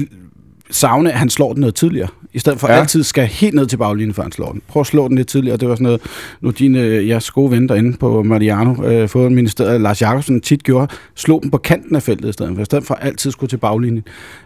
savne, 0.71 1.11
at 1.11 1.19
han 1.19 1.29
slår 1.29 1.53
den 1.53 1.61
noget 1.61 1.75
tidligere. 1.75 2.07
I 2.33 2.39
stedet 2.39 2.59
for 2.59 2.67
Ja. 2.67 2.79
altid 2.79 3.03
skal 3.03 3.25
helt 3.25 3.53
ned 3.55 3.67
til 3.67 3.77
baglinjen, 3.77 4.13
før 4.13 4.23
han 4.23 4.31
slår 4.31 4.51
den. 4.51 4.61
Prøv 4.67 4.79
at 4.79 4.87
slå 4.87 5.07
den 5.07 5.17
lidt 5.17 5.27
tidligere. 5.27 5.57
Det 5.57 5.69
var 5.69 5.75
sådan 5.75 5.83
noget, 5.83 6.01
nu 6.41 6.49
dine, 6.49 6.79
øh, 6.81 7.07
jeres 7.07 7.31
gode 7.31 7.51
ven 7.51 7.69
derinde 7.69 7.97
på 7.97 8.23
Mariano, 8.23 8.83
øh, 8.83 9.09
fået 9.09 9.31
ministeriet, 9.31 9.81
Lars 9.81 10.01
Jakobsen 10.01 10.41
tit 10.41 10.63
gjorde, 10.63 10.87
slog 11.15 11.41
den 11.41 11.51
på 11.51 11.57
kanten 11.57 11.95
af 11.95 12.03
feltet 12.03 12.29
i 12.29 12.31
stedet 12.31 12.55
for. 12.55 12.61
I 12.61 12.65
stedet 12.65 12.85
for 12.85 12.95
altid 12.95 13.31
skulle 13.31 13.49
til 13.49 13.57
baglinjen. 13.57 14.03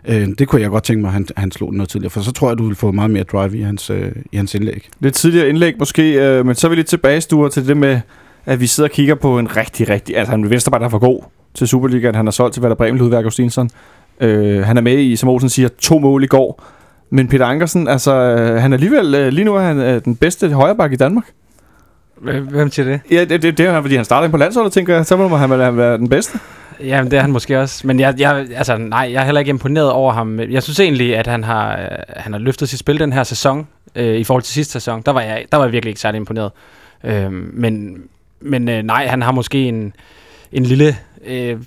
Øh, 0.07 0.27
det 0.39 0.47
kunne 0.47 0.61
jeg 0.61 0.69
godt 0.69 0.83
tænke 0.83 1.01
mig, 1.01 1.07
at 1.07 1.13
han, 1.13 1.27
han 1.38 1.51
slog 1.51 1.69
den 1.69 1.77
noget 1.77 1.89
tidligere, 1.89 2.09
for 2.09 2.21
så 2.21 2.31
tror 2.31 2.49
jeg, 2.49 2.57
du 2.57 2.67
vil 2.67 2.75
få 2.75 2.91
meget 2.91 3.11
mere 3.11 3.23
drive 3.23 3.57
i 3.57 3.61
hans, 3.61 3.89
øh, 3.89 4.11
i 4.31 4.38
hans 4.38 4.55
indlæg. 4.55 4.89
Lidt 4.99 5.15
tidligere 5.15 5.49
indlæg 5.49 5.73
måske, 5.79 6.13
øh, 6.13 6.45
men 6.45 6.55
så 6.55 6.67
er 6.67 6.69
vi 6.69 6.75
lidt 6.75 6.88
tilbage, 6.88 7.21
Sture, 7.21 7.49
til 7.49 7.67
det 7.67 7.77
med, 7.77 7.99
at 8.45 8.59
vi 8.59 8.67
sidder 8.67 8.89
og 8.89 8.93
kigger 8.93 9.15
på 9.15 9.39
en 9.39 9.57
rigtig, 9.57 9.89
rigtig... 9.89 10.17
Altså, 10.17 10.31
han 10.31 10.43
er 10.43 10.47
Vesterberg, 10.47 10.79
der 10.79 10.85
er 10.85 10.89
for 10.89 10.99
god 10.99 11.23
til 11.53 11.67
Superligaen. 11.67 12.15
Han 12.15 12.25
har 12.25 12.31
solgt 12.31 12.53
til 12.53 12.63
Werder 12.63 12.75
Bremen, 12.75 12.97
Ludvig 12.99 13.17
Augustinsson. 13.17 13.69
Øh, 14.21 14.65
han 14.65 14.78
er 14.78 14.82
med 14.82 14.99
i, 14.99 15.15
som 15.15 15.30
Olsen 15.30 15.49
siger, 15.49 15.69
to 15.80 15.99
mål 15.99 16.23
i 16.23 16.28
går. 16.28 16.63
Men 17.10 17.28
Peter 17.28 17.45
Ankersen, 17.45 17.88
altså, 17.88 18.13
øh, 18.13 18.62
han 18.62 18.73
er 18.73 18.78
alligevel... 18.78 19.15
Øh, 19.15 19.34
lige 19.34 19.45
nu 19.45 19.56
er 19.56 19.62
han 19.62 19.80
øh, 19.80 20.01
den 20.06 20.15
bedste 20.15 20.49
højreback 20.49 20.93
i 20.93 20.95
Danmark. 20.95 21.23
Hvem 22.21 22.71
siger 22.71 22.86
det? 22.86 22.99
Ja, 23.12 23.25
det, 23.25 23.41
det, 23.41 23.58
det 23.58 23.65
er 23.65 23.82
fordi 23.82 23.95
han 23.95 24.06
starter 24.06 24.23
ind 24.23 24.32
på 24.32 24.38
landsholdet, 24.38 24.73
tænker 24.73 24.95
jeg. 24.95 25.06
Så 25.06 25.17
må 25.17 25.36
han 25.36 25.49
vel 25.49 25.78
være 25.78 25.97
den 25.97 26.10
bedste. 26.10 26.39
Jamen, 26.80 27.12
det 27.12 27.17
er 27.17 27.21
han 27.21 27.32
måske 27.32 27.60
også. 27.60 27.88
Men 27.88 27.99
jeg, 27.99 28.15
jeg, 28.17 28.47
altså, 28.56 28.78
nej, 28.78 29.10
jeg 29.13 29.21
er 29.21 29.25
heller 29.25 29.39
ikke 29.39 29.49
imponeret 29.49 29.91
over 29.91 30.13
ham. 30.13 30.39
Jeg 30.39 30.63
synes 30.63 30.80
egentlig, 30.80 31.17
at 31.17 31.28
han 31.28 31.43
har, 31.43 31.89
han 32.15 32.34
har 32.34 32.39
løftet 32.39 32.69
sit 32.69 32.80
spil 32.80 32.99
den 32.99 33.13
her 33.13 33.23
sæson, 33.23 33.67
øh, 33.95 34.15
i 34.15 34.23
forhold 34.23 34.43
til 34.43 34.54
sidste 34.54 34.73
sæson. 34.73 35.01
Der 35.06 35.12
var 35.12 35.21
jeg, 35.21 35.45
der 35.51 35.58
var 35.58 35.65
jeg 35.65 35.71
virkelig 35.71 35.89
ikke 35.89 36.01
særlig 36.01 36.17
imponeret. 36.17 36.51
Øh, 37.04 37.32
men 37.32 37.97
men 38.45 38.69
øh, 38.69 38.84
nej, 38.84 39.08
han 39.08 39.21
har 39.21 39.32
måske 39.32 39.67
en, 39.67 39.93
en 40.51 40.63
lille, 40.63 40.97
øh, 41.27 41.57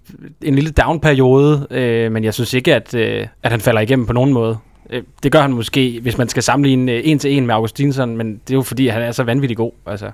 en 0.42 0.54
lille 0.54 0.70
down-periode, 0.70 1.66
øh, 1.70 2.12
men 2.12 2.24
jeg 2.24 2.34
synes 2.34 2.54
ikke, 2.54 2.74
at, 2.74 2.94
øh, 2.94 3.26
at 3.42 3.50
han 3.50 3.60
falder 3.60 3.80
igennem 3.80 4.06
på 4.06 4.12
nogen 4.12 4.32
måde. 4.32 4.56
Øh, 4.90 5.02
det 5.22 5.32
gør 5.32 5.40
han 5.40 5.52
måske, 5.52 5.98
hvis 6.02 6.18
man 6.18 6.28
skal 6.28 6.42
sammenligne 6.42 7.02
en 7.02 7.18
til 7.18 7.32
en 7.36 7.46
med 7.46 7.54
Augustinsson, 7.54 8.16
men 8.16 8.32
det 8.32 8.50
er 8.50 8.54
jo 8.54 8.62
fordi, 8.62 8.86
han 8.88 9.02
er 9.02 9.12
så 9.12 9.22
vanvittig 9.22 9.56
god. 9.56 9.72
Altså. 9.86 10.06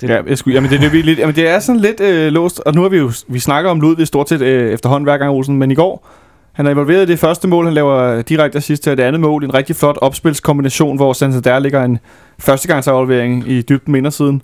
Det- 0.00 0.08
Ja, 0.08 0.20
jeg 0.28 0.38
skulle, 0.38 0.54
jamen, 0.54 0.70
det, 0.70 0.80
det, 0.80 0.98
er 0.98 1.02
lidt, 1.04 1.18
jamen, 1.18 1.34
det 1.36 1.48
er 1.48 1.58
sådan 1.58 1.80
lidt 1.80 2.00
øh, 2.00 2.32
låst, 2.32 2.60
og 2.66 2.74
nu 2.74 2.82
har 2.82 2.88
vi 2.88 2.96
jo, 2.96 3.10
vi 3.28 3.38
snakker 3.38 3.70
om 3.70 3.80
Ludvig 3.80 4.06
stort 4.06 4.28
set 4.28 4.40
øh, 4.42 4.72
efterhånden 4.72 5.04
hver 5.04 5.18
gang, 5.18 5.30
Olsen, 5.30 5.56
men 5.58 5.70
i 5.70 5.74
går, 5.74 6.08
han 6.52 6.66
er 6.66 6.70
involveret 6.70 7.02
i 7.02 7.06
det 7.12 7.18
første 7.18 7.48
mål, 7.48 7.64
han 7.64 7.74
laver 7.74 8.22
direkte 8.22 8.58
assist 8.58 8.82
til 8.82 8.96
det 8.96 9.02
andet 9.02 9.20
mål, 9.20 9.44
en 9.44 9.54
rigtig 9.54 9.76
flot 9.76 9.98
opspilskombination, 10.00 10.96
hvor 10.96 11.12
Santander 11.12 11.58
ligger 11.58 11.84
en 11.84 11.98
førstegangsaflevering 12.38 13.48
i 13.48 13.62
dybden 13.62 13.92
med 13.92 13.98
indersiden, 13.98 14.42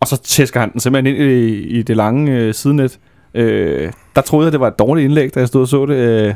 og 0.00 0.08
så 0.08 0.22
tæsker 0.22 0.60
han 0.60 0.72
den 0.72 0.80
simpelthen 0.80 1.16
ind 1.16 1.30
i, 1.30 1.48
i 1.78 1.82
det 1.82 1.96
lange 1.96 2.32
øh, 2.38 2.54
sidenet. 2.54 2.98
Øh, 3.34 3.92
der 4.16 4.22
troede 4.22 4.44
jeg, 4.46 4.52
det 4.52 4.60
var 4.60 4.66
et 4.68 4.78
dårligt 4.78 5.04
indlæg, 5.04 5.34
da 5.34 5.40
jeg 5.40 5.48
stod 5.48 5.60
og 5.62 5.68
så 5.68 5.86
det. 5.86 5.94
Øh, 5.94 6.34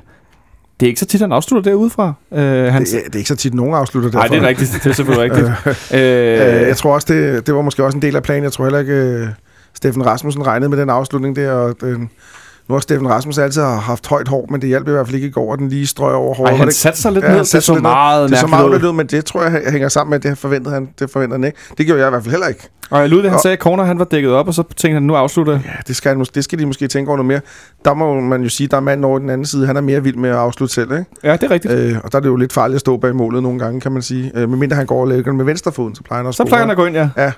det 0.80 0.86
er 0.86 0.88
ikke 0.90 1.00
så 1.00 1.06
tit, 1.06 1.20
han 1.20 1.32
afslutter 1.32 1.70
derudefra. 1.70 2.12
Øh, 2.32 2.38
han, 2.72 2.82
Det, 2.84 2.94
er- 2.94 2.98
det 3.04 3.14
er 3.14 3.18
ikke 3.18 3.28
så 3.28 3.36
tit, 3.36 3.54
nogen 3.54 3.74
afslutter 3.74 4.10
Nej, 4.10 4.22
derfra. 4.22 4.34
det 4.36 4.42
er 4.44 4.48
rigtigt. 4.48 4.70
Det 4.84 4.90
er 4.90 4.94
selvfølgelig 4.94 5.32
rigtigt. 5.32 5.48
Øh, 5.94 6.60
øh, 6.62 6.68
jeg 6.68 6.76
tror 6.76 6.94
også, 6.94 7.06
det, 7.14 7.46
det 7.46 7.54
var 7.54 7.62
måske 7.62 7.84
også 7.84 7.96
en 7.98 8.02
del 8.02 8.16
af 8.16 8.22
planen. 8.22 8.44
Jeg 8.44 8.52
tror 8.52 8.64
heller 8.64 8.78
ikke, 8.78 8.92
øh, 8.92 9.28
Steffen 9.74 10.06
Rasmussen 10.06 10.46
regnede 10.46 10.68
med 10.70 10.78
den 10.78 10.90
afslutning 10.90 11.36
der, 11.36 11.50
og 11.52 11.74
den 11.80 12.10
Nu 12.68 12.74
har 12.74 12.80
Steffen 12.80 13.08
Rasmus 13.08 13.38
altid 13.38 13.62
haft 13.62 14.06
højt 14.06 14.28
hår, 14.28 14.46
men 14.50 14.60
det 14.60 14.68
hjalp 14.68 14.88
i 14.88 14.90
hvert 14.90 15.06
fald 15.06 15.14
ikke 15.14 15.26
i 15.26 15.30
går, 15.30 15.52
at 15.52 15.58
den 15.58 15.68
lige 15.68 15.86
strøg 15.86 16.14
over 16.14 16.34
håret. 16.34 16.50
Ej, 16.50 16.56
han 16.56 16.72
satte 16.72 17.00
sig 17.00 17.12
lidt 17.12 17.24
Ja, 17.24 17.30
ned. 17.30 17.38
Det 17.38 17.62
så 17.62 17.74
meget 17.74 18.30
Det 18.30 18.38
så 18.38 18.46
meget 18.46 18.84
ud. 18.84 18.92
men 18.92 19.06
det 19.06 19.24
tror 19.24 19.42
jeg 19.42 19.62
hænger 19.72 19.88
sammen 19.88 20.10
med, 20.10 20.16
at 20.16 20.22
det 20.22 20.38
forventede 20.38 20.74
han, 20.74 20.88
det 20.98 21.10
forventede 21.10 21.38
han 21.38 21.44
ikke. 21.44 21.58
Det 21.78 21.86
gjorde 21.86 22.00
jeg 22.00 22.08
i 22.08 22.10
hvert 22.10 22.22
fald 22.22 22.30
heller 22.30 22.46
ikke. 22.48 22.68
Og 22.90 23.08
Ludvig, 23.08 23.30
han 23.30 23.34
Og- 23.36 23.40
sagde, 23.42 23.52
at 23.52 23.58
corner 23.62 23.84
han 23.84 23.98
var 23.98 24.04
dækket 24.04 24.32
op, 24.32 24.48
og 24.48 24.54
så 24.54 24.62
tænkte 24.62 24.94
han, 24.94 25.02
nu 25.02 25.14
afslutter 25.14 25.52
jeg. 25.52 25.62
Ja, 25.64 25.70
det 25.88 25.96
skal, 25.96 26.16
han, 26.16 26.26
det 26.34 26.44
skal 26.44 26.58
de 26.58 26.66
måske 26.66 26.88
tænke 26.88 27.08
over 27.08 27.16
noget 27.16 27.26
mere. 27.28 27.40
Der 27.84 27.94
må 27.94 28.20
man 28.20 28.42
jo 28.42 28.48
sige, 28.48 28.66
der 28.66 28.76
er 28.76 28.80
manden 28.80 29.04
over 29.04 29.18
den 29.18 29.30
anden 29.30 29.46
side. 29.46 29.66
Han 29.66 29.76
er 29.76 29.80
mere 29.80 30.02
vild 30.02 30.16
med 30.16 30.30
at 30.30 30.36
afslutte 30.36 30.74
selv, 30.74 30.92
ikke? 30.92 31.04
Ja, 31.24 31.32
det 31.32 31.42
er 31.42 31.50
rigtigt. 31.50 31.74
Øh, 31.74 31.96
og 32.04 32.12
der 32.12 32.18
er 32.18 32.20
det 32.22 32.28
jo 32.28 32.36
lidt 32.36 32.52
farligt 32.52 32.74
at 32.74 32.80
stå 32.80 32.96
bag 32.96 33.16
målet 33.16 33.42
nogle 33.42 33.58
gange, 33.58 33.80
kan 33.80 33.92
man 33.92 34.02
sige. 34.02 34.32
Øh, 34.34 34.48
medmindre 34.48 34.76
han 34.76 34.86
går 34.86 35.00
og 35.00 35.08
lægger 35.08 35.24
den 35.30 35.36
med 35.36 35.44
venstrefoden, 35.44 35.94
så 35.94 36.02
plejer 36.02 36.22
han 36.22 36.28
at 36.28 36.34
Så 36.34 36.44
plejer 36.44 36.62
han 36.62 36.70
at 36.70 36.76
gå 36.76 36.86
ind, 36.86 36.96
ja. 36.96 37.08
Ja. 37.16 37.32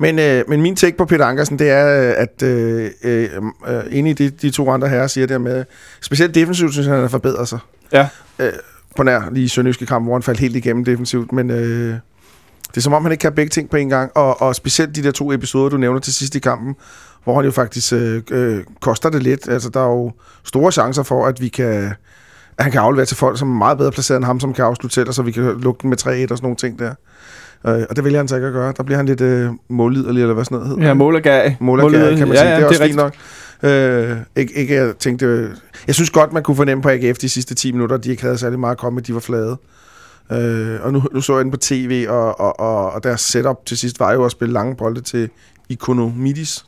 Men, 0.00 0.18
øh, 0.18 0.44
men 0.48 0.62
min 0.62 0.76
take 0.76 0.96
på 0.96 1.04
Peter 1.04 1.24
Ankersen, 1.24 1.58
det 1.58 1.70
er, 1.70 2.08
øh, 2.08 2.14
at 2.16 2.42
øh, 2.42 2.90
øh, 3.04 3.30
øh, 3.68 3.82
enig 3.90 4.10
i 4.10 4.12
de, 4.12 4.30
de 4.30 4.50
to 4.50 4.70
andre 4.70 4.88
herrer 4.88 5.06
siger 5.06 5.26
det 5.26 5.40
med, 5.40 5.64
specielt 6.00 6.34
defensivt, 6.34 6.72
synes 6.72 6.86
jeg, 6.86 6.94
han 6.94 7.02
har 7.02 7.08
forbedret 7.08 7.48
sig. 7.48 7.58
Ja. 7.92 8.08
Øh, 8.38 8.52
på 8.96 9.02
nær 9.02 9.30
lige 9.32 9.44
i 9.44 9.48
Sønderjyske 9.48 9.86
kamp, 9.86 10.06
hvor 10.06 10.14
han 10.14 10.22
faldt 10.22 10.40
helt 10.40 10.56
igennem 10.56 10.84
defensivt, 10.84 11.32
men 11.32 11.50
øh, 11.50 11.94
det 12.68 12.76
er 12.76 12.80
som 12.80 12.92
om, 12.92 13.02
han 13.02 13.12
ikke 13.12 13.22
kan 13.22 13.32
begge 13.32 13.50
ting 13.50 13.70
på 13.70 13.76
en 13.76 13.88
gang, 13.88 14.10
og, 14.14 14.42
og 14.42 14.54
specielt 14.54 14.96
de 14.96 15.02
der 15.02 15.10
to 15.10 15.32
episoder, 15.32 15.68
du 15.68 15.76
nævner 15.76 16.00
til 16.00 16.14
sidst 16.14 16.34
i 16.34 16.38
kampen, 16.38 16.76
hvor 17.24 17.34
han 17.34 17.44
jo 17.44 17.50
faktisk 17.50 17.92
øh, 17.92 18.22
øh, 18.30 18.64
koster 18.80 19.10
det 19.10 19.22
lidt. 19.22 19.48
Altså, 19.48 19.68
der 19.68 19.80
er 19.80 19.90
jo 19.90 20.12
store 20.44 20.72
chancer 20.72 21.02
for, 21.02 21.26
at 21.26 21.40
vi 21.40 21.48
kan 21.48 21.92
at 22.58 22.64
han 22.64 22.72
kan 22.72 22.80
aflevere 22.80 23.06
til 23.06 23.16
folk, 23.16 23.38
som 23.38 23.50
er 23.50 23.58
meget 23.58 23.78
bedre 23.78 23.92
placeret 23.92 24.16
end 24.16 24.24
ham, 24.24 24.40
som 24.40 24.54
kan 24.54 24.64
afslutte 24.64 24.94
selv, 24.94 25.08
og 25.08 25.14
så 25.14 25.22
vi 25.22 25.32
kan 25.32 25.60
lukke 25.60 25.82
den 25.82 25.90
med 25.90 25.98
3-1 25.98 26.06
og 26.06 26.10
sådan 26.10 26.36
nogle 26.42 26.56
ting 26.56 26.78
der. 26.78 26.94
Øh, 27.66 27.82
og 27.90 27.96
det 27.96 28.04
vælger 28.04 28.18
han 28.18 28.28
så 28.28 28.36
ikke 28.36 28.46
at 28.46 28.52
gøre. 28.52 28.72
Der 28.76 28.82
bliver 28.82 28.96
han 28.96 29.06
lidt 29.06 29.20
øh, 29.20 29.50
målliderlig, 29.68 30.20
eller 30.22 30.34
hvad 30.34 30.44
sådan 30.44 30.56
noget 30.56 30.68
hedder. 30.68 30.86
Ja, 30.86 30.94
mål 30.94 31.14
og 31.14 31.22
gag. 31.22 31.56
Målergær, 31.60 32.16
kan 32.16 32.28
man 32.28 32.36
sige. 32.36 32.48
ja, 32.48 32.56
det 32.56 32.62
er 32.62 32.66
også 32.66 32.82
det 32.82 32.86
fint 32.86 32.96
nok. 32.96 33.14
Øh, 33.62 34.16
ikke, 34.36 34.54
ikke, 34.54 34.74
jeg 34.74 34.96
tænkte, 34.98 35.26
øh, 35.26 35.50
jeg 35.86 35.94
synes 35.94 36.10
godt, 36.10 36.32
man 36.32 36.42
kunne 36.42 36.56
fornemme 36.56 36.82
på 36.82 36.88
AGF 36.88 37.18
de 37.18 37.28
sidste 37.28 37.54
10 37.54 37.72
minutter, 37.72 37.96
at 37.96 38.04
de 38.04 38.10
ikke 38.10 38.22
havde 38.22 38.38
særlig 38.38 38.58
meget 38.58 38.72
at 38.72 38.78
komme 38.78 38.94
med, 38.94 39.02
de 39.02 39.14
var 39.14 39.20
flade. 39.20 39.56
Øh, 40.32 40.78
og 40.82 40.92
nu, 40.92 41.02
nu 41.12 41.20
så 41.20 41.34
jeg 41.34 41.44
den 41.44 41.50
på 41.50 41.56
tv, 41.56 42.06
og, 42.08 42.40
og, 42.40 42.60
og, 42.60 42.92
og 42.92 43.04
deres 43.04 43.20
setup 43.20 43.66
til 43.66 43.78
sidst 43.78 44.00
var 44.00 44.12
jo 44.12 44.24
at 44.24 44.30
spille 44.32 44.52
lange 44.52 44.76
bolde 44.76 45.00
til 45.00 45.28
Ikonomidis. 45.68 46.64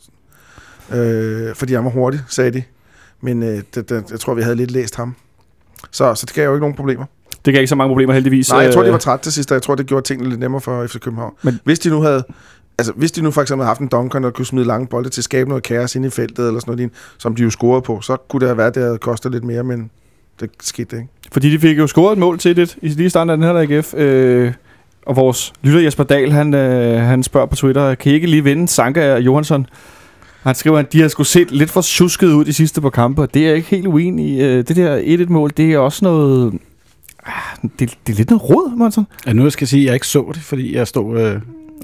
Øh, 0.94 1.54
fordi 1.54 1.74
han 1.74 1.84
var 1.84 1.90
hurtig, 1.90 2.20
sagde 2.28 2.50
de. 2.50 2.62
Men 3.20 3.42
øh, 3.42 3.62
det, 3.74 3.88
det, 3.88 4.10
jeg 4.10 4.20
tror, 4.20 4.34
vi 4.34 4.42
havde 4.42 4.56
lidt 4.56 4.70
læst 4.70 4.96
ham. 4.96 5.14
Så, 5.90 6.14
så 6.14 6.26
det 6.26 6.34
gav 6.34 6.44
jo 6.44 6.54
ikke 6.54 6.60
nogen 6.60 6.76
problemer. 6.76 7.04
Det 7.44 7.54
gav 7.54 7.60
ikke 7.60 7.68
så 7.68 7.74
mange 7.76 7.90
problemer 7.90 8.12
heldigvis. 8.14 8.50
Nej, 8.50 8.60
jeg 8.60 8.72
tror, 8.74 8.82
de 8.82 8.86
Øh, 8.88 8.92
var 8.92 8.98
trætte 8.98 9.24
til 9.24 9.32
sidst, 9.32 9.50
og 9.50 9.54
jeg 9.54 9.62
tror, 9.62 9.74
det 9.74 9.86
gjorde 9.86 10.06
tingene 10.06 10.28
lidt 10.28 10.40
nemmere 10.40 10.60
for 10.60 10.86
FC 10.86 10.98
København. 11.00 11.32
Men- 11.42 11.60
hvis 11.64 11.78
de 11.78 11.90
nu 11.90 12.00
havde... 12.00 12.24
Altså, 12.78 12.92
hvis 12.96 13.12
de 13.12 13.22
nu 13.22 13.30
for 13.30 13.42
eksempel 13.42 13.62
havde 13.64 13.68
haft 13.70 13.80
en 13.80 13.88
dunker, 13.88 14.24
og 14.26 14.34
kunne 14.34 14.46
smide 14.46 14.66
lange 14.66 14.86
bolde 14.86 15.08
til 15.08 15.20
at 15.20 15.24
skabe 15.24 15.48
noget 15.48 15.64
kaos 15.64 15.94
inde 15.96 16.08
i 16.08 16.10
feltet, 16.10 16.46
eller 16.46 16.60
sådan 16.60 16.74
noget, 16.76 16.90
som 17.18 17.34
de 17.34 17.42
jo 17.42 17.50
scorede 17.50 17.82
på, 17.82 18.00
så 18.00 18.16
kunne 18.28 18.40
det 18.40 18.48
have 18.48 18.56
været, 18.58 18.68
at 18.68 18.74
det 18.74 18.82
havde 18.82 18.98
kostet 18.98 19.32
lidt 19.32 19.44
mere, 19.44 19.62
men 19.62 19.90
det 20.40 20.50
skete 20.62 20.96
ikke. 20.96 21.08
Fordi 21.32 21.50
de 21.50 21.58
fik 21.58 21.78
jo 21.78 21.86
scoret 21.86 22.12
et 22.12 22.18
mål 22.18 22.38
til 22.38 22.56
det 22.56 22.76
i 22.82 22.88
lige 22.88 23.10
starten 23.10 23.30
af 23.30 23.36
den 23.36 23.46
her 23.46 23.54
AGF. 23.78 23.94
Øh, 23.94 24.52
og 25.06 25.16
vores 25.16 25.52
lytter 25.62 25.80
Jesper 25.80 26.04
Dahl, 26.04 26.32
han, 26.32 26.54
øh, 26.54 27.00
han 27.00 27.22
spørger 27.22 27.46
på 27.46 27.56
Twitter, 27.56 27.94
kan 27.94 28.12
I 28.12 28.14
ikke 28.14 28.26
lige 28.26 28.44
vinde 28.44 28.68
Sanka 28.68 29.12
og 29.14 29.20
Johansson? 29.22 29.66
Han 30.42 30.54
skriver, 30.54 30.78
at 30.78 30.92
de 30.92 31.00
har 31.00 31.08
skulle 31.08 31.26
set 31.26 31.50
lidt 31.50 31.70
for 31.70 31.80
tjusket 31.80 32.26
ud 32.32 32.44
de 32.44 32.52
sidste 32.52 32.80
par 32.80 32.90
kampe, 32.90 33.22
og 33.22 33.34
det 33.34 33.42
er 33.42 33.46
jeg 33.46 33.56
ikke 33.56 33.68
helt 33.68 33.86
uenig 33.86 34.26
i. 34.28 34.42
Øh, 34.42 34.56
Det 34.68 34.76
der 34.76 34.98
1-1-mål, 35.26 35.50
det 35.56 35.72
er 35.72 35.78
også 35.78 36.04
noget... 36.04 36.52
Det, 37.62 37.94
det 38.06 38.12
er 38.12 38.16
lidt 38.16 38.30
noget 38.30 38.50
råd, 38.50 38.76
Monson. 38.76 39.06
Ja, 39.26 39.32
nu 39.32 39.50
skal 39.50 39.64
jeg 39.64 39.68
sige, 39.68 39.80
at 39.82 39.86
jeg 39.86 39.94
ikke 39.94 40.06
så 40.06 40.30
det, 40.34 40.42
fordi 40.42 40.76
jeg 40.76 40.86
stod... 40.88 41.20
Øh... 41.20 41.40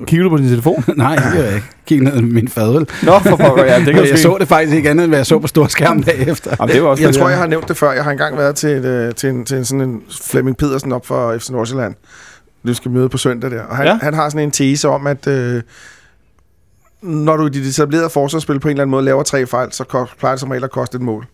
Kigger 0.06 0.24
du 0.24 0.30
på 0.30 0.36
din 0.36 0.48
telefon? 0.48 0.84
Nej, 0.96 1.14
det 1.16 1.24
gør 1.32 1.42
jeg 1.42 1.54
ikke. 1.54 1.66
Kig 1.86 2.00
ned 2.00 2.16
i 2.16 2.22
min 2.22 2.48
fadøl. 2.48 2.86
Nå, 3.02 3.18
for 3.18 3.36
pokker, 3.36 3.64
ja, 3.64 3.78
det 3.84 3.94
kan 3.94 4.06
jeg 4.10 4.18
så 4.18 4.36
det 4.40 4.48
faktisk 4.48 4.76
ikke 4.76 4.90
andet, 4.90 5.04
end 5.04 5.10
hvad 5.10 5.18
jeg 5.18 5.26
så 5.26 5.38
på 5.38 5.46
storskærmen 5.46 6.04
bagefter. 6.10 6.56
Jamen, 6.60 6.74
det 6.74 6.82
var 6.82 6.88
også 6.88 7.02
Jeg 7.04 7.14
tror, 7.14 7.28
jeg 7.28 7.38
har 7.38 7.46
nævnt 7.46 7.68
det 7.68 7.76
før. 7.76 7.92
Jeg 7.92 8.04
har 8.04 8.10
engang 8.10 8.36
været 8.36 8.56
til, 8.56 8.68
et, 8.70 8.84
øh, 8.84 9.14
til, 9.14 9.28
en, 9.28 9.44
til 9.44 9.56
en, 9.56 9.64
sådan 9.64 9.80
en 9.80 10.02
Flemming 10.22 10.56
Pedersen 10.56 10.92
op 10.92 11.06
for 11.06 11.38
FC 11.38 11.50
Nordsjælland. 11.50 11.94
Du 12.66 12.74
skal 12.74 12.90
møde 12.90 13.08
på 13.08 13.18
søndag 13.18 13.50
der. 13.50 13.62
Og 13.62 13.76
han, 13.76 13.86
Ja. 13.86 13.98
han 14.02 14.14
har 14.14 14.28
sådan 14.28 14.42
en 14.46 14.50
tese 14.50 14.88
om, 14.88 15.06
at 15.06 15.26
øh, 15.26 15.62
når 17.02 17.36
du 17.36 17.46
i 17.46 17.50
dit 17.50 17.66
etablerede 17.66 18.10
forsvarsspil 18.10 18.60
på 18.60 18.68
en 18.68 18.72
eller 18.72 18.82
anden 18.82 18.90
måde 18.90 19.04
laver 19.04 19.22
tre 19.22 19.46
fejl, 19.46 19.72
så 19.72 20.06
plejer 20.18 20.34
det 20.34 20.40
som 20.40 20.50
regel 20.50 20.64
at 20.64 20.70
koste 20.70 20.96
et 20.96 21.02
mål. 21.02 21.26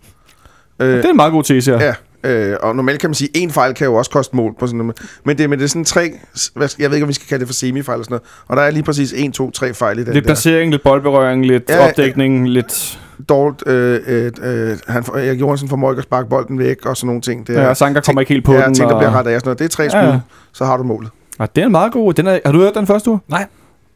Øh, 0.80 0.96
Det 0.96 1.04
er 1.04 1.11
en 1.11 1.16
meget 1.16 1.33
god 1.33 1.42
tese, 1.44 1.72
ja. 1.72 1.85
Ja, 1.85 1.94
øh, 2.24 2.56
og 2.62 2.76
normalt 2.76 3.00
kan 3.00 3.10
man 3.10 3.14
sige, 3.14 3.28
at 3.34 3.40
en 3.42 3.50
fejl 3.50 3.74
kan 3.74 3.84
jo 3.87 3.94
også 3.94 4.10
koste 4.10 4.37
mål 4.37 4.54
på 4.58 4.66
sådan 4.66 4.78
noget. 4.78 4.96
Men 5.24 5.38
det, 5.38 5.50
men 5.50 5.58
det 5.58 5.64
er 5.64 5.68
sådan 5.68 5.84
tre, 5.84 6.10
hvad 6.54 6.68
jeg 6.78 6.90
ved 6.90 6.96
ikke, 6.96 7.04
om 7.04 7.08
vi 7.08 7.12
skal 7.14 7.26
kalde 7.28 7.40
det 7.40 7.48
for 7.48 7.54
semifejl 7.54 7.94
eller 7.96 8.04
sådan 8.04 8.12
noget. 8.14 8.22
Og 8.48 8.56
der 8.56 8.62
er 8.62 8.70
lige 8.70 8.82
præcis 8.82 9.12
en, 9.12 9.32
to, 9.32 9.50
tre 9.50 9.74
fejl 9.74 9.98
i 9.98 10.04
den 10.04 10.12
Lidt 10.14 10.24
der. 10.24 10.28
placering, 10.28 10.70
lidt 10.70 10.82
boldberøring, 10.82 11.46
lidt 11.46 11.64
Ja, 11.68 11.88
opdækning, 11.88 12.48
lidt... 12.48 13.00
Dårligt, 13.28 13.62
øh, 13.68 14.00
øh, 14.06 14.32
øh, 14.42 14.76
han, 14.88 15.04
får- 15.04 15.16
Erik 15.16 15.40
Johansen 15.40 15.68
formår 15.68 15.90
ikke 15.90 15.98
at 16.00 16.04
sparke 16.04 16.28
bolden 16.28 16.58
væk, 16.58 16.87
og 16.87 16.96
sådan 16.96 17.06
nogle 17.06 17.22
ting. 17.22 17.46
Det 17.46 17.54
Ja, 17.54 17.68
og 17.68 17.76
Sanka 17.76 18.00
kommer 18.00 18.20
ikke 18.22 18.32
helt 18.32 18.44
på 18.44 18.54
ja, 18.54 18.64
den. 18.64 18.74
ting, 18.74 18.88
der 18.88 18.94
og... 18.94 19.00
bliver 19.00 19.12
rettet 19.16 19.32
af. 19.32 19.40
Sådan 19.40 19.48
noget. 19.48 19.58
Det 19.58 19.64
er 19.64 19.68
tre 19.68 19.90
skud, 19.90 20.00
Ja, 20.00 20.06
ja. 20.06 20.12
ja. 20.12 20.20
så 20.52 20.64
har 20.64 20.76
du 20.76 20.82
målet. 20.82 21.10
Ah, 21.38 21.48
det 21.56 21.62
er 21.62 21.66
en 21.66 21.72
meget 21.72 21.92
god. 21.92 22.12
Den 22.14 22.26
er, 22.26 22.38
har 22.44 22.52
du 22.52 22.58
hørt 22.60 22.74
den 22.74 22.87
første 22.87 23.10
uge? 23.10 23.18
Nej. 23.28 23.46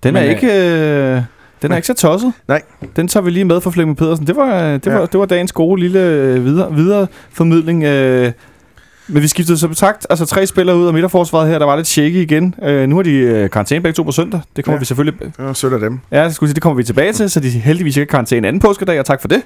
Den 0.03 0.17
er 0.17 0.21
Men, 0.21 0.31
ikke... 0.31 0.47
Øh, 1.17 1.23
den 1.63 1.73
er 1.73 1.77
ikke 1.77 1.87
så 1.87 1.95
tosset. 1.95 2.33
Nej. 2.49 2.63
Den 2.97 3.09
tager 3.09 3.25
vi 3.25 3.31
lige 3.31 3.45
med 3.45 3.61
fra 3.61 3.71
Flemming 3.71 3.97
Pedersen. 3.99 4.27
Det 4.27 4.37
var, 4.37 4.77
det 4.79 4.93
var, 4.93 4.99
Ja. 5.01 5.07
det 5.07 5.21
var 5.21 5.27
dagens 5.27 5.53
gode 5.53 5.81
lille 5.81 6.01
øh, 6.01 6.45
videre, 6.45 6.75
videre 6.75 7.07
formidling. 7.33 7.85
Øh, 7.85 8.33
men 9.11 9.23
vi 9.23 9.29
skiftede 9.29 9.59
så 9.59 9.69
betragt. 9.69 10.07
Altså 10.11 10.27
tre 10.27 10.47
spillere 10.47 10.77
ud 10.77 10.87
af 10.87 10.93
midterforsvaret 10.93 11.49
her. 11.51 11.59
Der 11.59 11.67
var 11.67 11.77
lidt 11.77 11.87
shaky 11.87 12.15
igen. 12.23 12.55
Øh, 12.63 12.89
nu 12.89 12.97
har 12.97 13.03
de 13.03 13.11
øh, 13.13 13.51
karantæne 13.51 13.81
begge 13.83 13.95
to 13.97 14.03
på 14.03 14.13
søndag. 14.13 14.41
Det 14.57 14.65
kommer 14.65 14.75
ja. 14.75 14.77
Ja. 14.77 14.81
vi 14.81 14.85
selvfølgelig... 14.85 15.21
Det 15.21 15.33
var 15.39 15.53
sødt 15.53 15.73
af 15.73 15.81
dem. 15.81 16.01
Ja, 16.13 16.25
det, 16.25 16.35
skulle 16.35 16.49
sige, 16.51 16.55
det 16.55 16.63
kommer 16.63 16.77
vi 16.77 16.85
tilbage 16.85 17.13
til, 17.13 17.31
så 17.31 17.41
de 17.41 17.49
heldigvis 17.49 17.97
ikke 17.97 18.13
har 18.13 18.17
karantæne 18.17 18.49
anden 18.49 18.61
påskedag, 18.61 19.01
og 19.01 19.07
tak 19.07 19.21
for 19.21 19.29
det. 19.29 19.43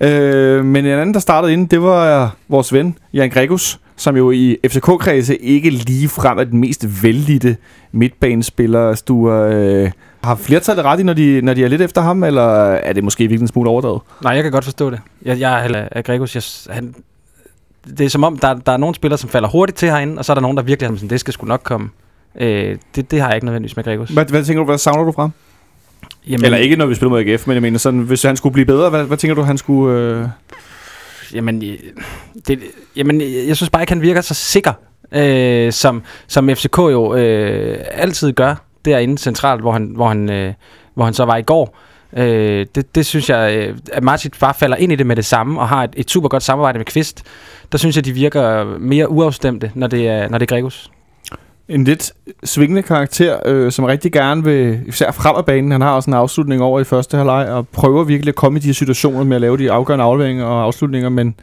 Øh, 0.00 0.64
men 0.64 0.86
en 0.86 0.92
anden, 0.92 1.14
der 1.14 1.20
startede 1.20 1.52
inden, 1.52 1.66
det 1.66 1.82
var 1.82 2.22
øh, 2.24 2.28
vores 2.48 2.72
ven, 2.72 2.96
Jan 3.14 3.30
Gregus, 3.30 3.78
som 3.96 4.16
jo 4.16 4.30
i 4.30 4.56
FCK-kredse 4.66 5.36
ikke 5.36 5.70
lige 5.70 6.08
frem 6.08 6.38
er 6.38 6.44
den 6.44 6.60
mest 6.60 7.02
vældigte 7.02 7.56
midtbanespiller. 7.92 9.02
Du 9.08 9.32
øh, 9.32 9.90
har 10.24 10.34
flertallet 10.34 10.84
ret 10.84 11.00
i, 11.00 11.02
når 11.02 11.12
de, 11.12 11.40
når 11.42 11.54
de 11.54 11.64
er 11.64 11.68
lidt 11.68 11.82
efter 11.82 12.00
ham, 12.00 12.24
eller 12.24 12.42
er 12.72 12.92
det 12.92 13.04
måske 13.04 13.22
virkelig 13.22 13.40
en 13.40 13.48
smule 13.48 13.70
overdrevet? 13.70 14.00
Nej, 14.22 14.32
jeg 14.32 14.42
kan 14.42 14.52
godt 14.52 14.64
forstå 14.64 14.90
det. 14.90 15.00
Jeg, 15.22 15.40
jeg 15.40 15.66
er 15.66 15.88
af 15.92 16.04
Gregos. 16.04 16.34
Jeg, 16.34 16.74
han, 16.74 16.94
det 17.98 18.06
er 18.06 18.10
som 18.10 18.24
om, 18.24 18.38
der, 18.38 18.54
der 18.54 18.72
er 18.72 18.76
nogle 18.76 18.94
spillere, 18.94 19.18
som 19.18 19.30
falder 19.30 19.48
hurtigt 19.48 19.78
til 19.78 19.88
herinde, 19.88 20.18
og 20.18 20.24
så 20.24 20.32
er 20.32 20.34
der 20.34 20.40
nogen, 20.40 20.56
der 20.56 20.62
virkelig 20.62 20.90
er 20.90 20.94
sådan, 20.94 21.10
det 21.10 21.20
skal 21.20 21.32
sgu 21.32 21.46
nok 21.46 21.60
komme. 21.64 21.90
Øh, 22.40 22.76
det, 22.94 23.10
det 23.10 23.20
har 23.20 23.28
jeg 23.28 23.36
ikke 23.36 23.44
nødvendigvis 23.44 23.76
med 23.76 23.84
Gregos. 23.84 24.10
Hvad, 24.10 24.24
hvad 24.24 24.44
tænker 24.44 24.60
du, 24.62 24.64
hvad 24.64 24.78
savner 24.78 25.04
du 25.04 25.12
fra? 25.12 25.30
Jamen, 26.28 26.44
Eller 26.44 26.58
ikke, 26.58 26.76
når 26.76 26.86
vi 26.86 26.94
spiller 26.94 27.10
mod 27.10 27.20
AGF, 27.20 27.46
men 27.46 27.54
jeg 27.54 27.62
mener 27.62 27.78
sådan, 27.78 28.00
hvis 28.00 28.22
han 28.22 28.36
skulle 28.36 28.52
blive 28.52 28.66
bedre, 28.66 28.90
hvad, 28.90 29.04
hvad 29.04 29.16
tænker 29.16 29.34
du, 29.34 29.42
han 29.42 29.58
skulle... 29.58 29.98
Øh... 29.98 30.28
Jamen, 31.34 31.62
øh, 31.62 31.78
det, 32.48 32.60
jamen, 32.96 33.20
øh, 33.20 33.48
jeg 33.48 33.56
synes 33.56 33.70
bare 33.70 33.82
ikke, 33.82 33.92
han 33.92 34.02
virker 34.02 34.20
så 34.20 34.34
sikker, 34.34 34.72
øh, 35.12 35.72
som, 35.72 36.02
som 36.26 36.48
FCK 36.48 36.78
jo 36.78 37.14
øh, 37.14 37.78
altid 37.90 38.32
gør 38.32 38.54
derinde 38.84 39.18
centralt, 39.18 39.60
hvor 39.60 39.72
han, 39.72 39.92
hvor 39.94 40.08
han, 40.08 40.30
øh, 40.30 40.52
hvor 40.94 41.04
han 41.04 41.14
så 41.14 41.24
var 41.24 41.36
i 41.36 41.42
går. 41.42 41.76
Øh, 42.16 42.66
det, 42.74 42.94
det 42.94 43.06
synes 43.06 43.30
jeg, 43.30 43.56
øh, 43.56 43.76
at 43.92 44.02
Martin 44.02 44.30
bare 44.40 44.54
falder 44.54 44.76
ind 44.76 44.92
i 44.92 44.96
det 44.96 45.06
med 45.06 45.16
det 45.16 45.24
samme, 45.24 45.60
og 45.60 45.68
har 45.68 45.84
et, 45.84 45.90
et 45.96 46.10
super 46.10 46.28
godt 46.28 46.42
samarbejde 46.42 46.78
med 46.78 46.86
Kvist. 46.86 47.22
Der 47.72 47.78
synes 47.78 47.96
jeg, 47.96 48.04
de 48.04 48.12
virker 48.12 48.64
mere 48.78 49.10
uafstemte, 49.10 49.72
når 49.74 49.86
det 49.86 50.08
er, 50.08 50.28
når 50.28 50.38
det 50.38 50.50
er 50.50 50.56
Gregus. 50.56 50.90
en 51.68 51.84
lidt 51.84 52.12
svingende 52.44 52.82
karakter, 52.82 53.38
øh, 53.46 53.72
som 53.72 53.84
rigtig 53.84 54.12
gerne 54.12 54.44
vil, 54.44 54.80
især 54.86 55.10
frem 55.10 55.36
af 55.36 55.44
banen, 55.44 55.70
han 55.70 55.80
har 55.80 55.92
også 55.92 56.10
en 56.10 56.14
afslutning 56.14 56.62
over 56.62 56.80
i 56.80 56.84
første 56.84 57.16
halvleg, 57.16 57.48
og 57.48 57.68
prøver 57.68 58.04
virkelig 58.04 58.32
at 58.32 58.36
komme 58.36 58.58
i 58.58 58.60
de 58.62 58.66
her 58.66 58.74
situationer 58.74 59.24
med 59.24 59.36
at 59.36 59.40
lave 59.40 59.58
de 59.58 59.72
afgørende 59.72 60.04
afleveringer 60.04 60.44
og 60.44 60.62
afslutninger, 60.62 61.08
men 61.08 61.34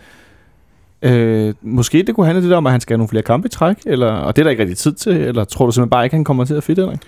øh, 1.05 1.53
måske 1.61 2.03
det 2.03 2.15
kunne 2.15 2.25
handle 2.25 2.41
lidt 2.41 2.53
om, 2.53 2.65
at 2.65 2.71
han 2.71 2.81
skal 2.81 2.93
have 2.93 2.97
nogle 2.97 3.09
flere 3.09 3.23
kampe 3.23 3.45
i 3.45 3.49
træk, 3.49 3.77
eller, 3.85 4.11
og 4.11 4.35
det 4.35 4.41
er 4.41 4.43
der 4.43 4.51
ikke 4.51 4.61
rigtig 4.61 4.77
tid 4.77 4.93
til, 4.93 5.13
eller 5.13 5.43
tror 5.43 5.65
du 5.65 5.71
simpelthen 5.71 5.89
bare 5.89 6.03
ikke, 6.03 6.15
han 6.15 6.23
kommer 6.23 6.45
til 6.45 6.53
at 6.53 6.63
fitte, 6.63 6.81
Henrik? 6.81 6.99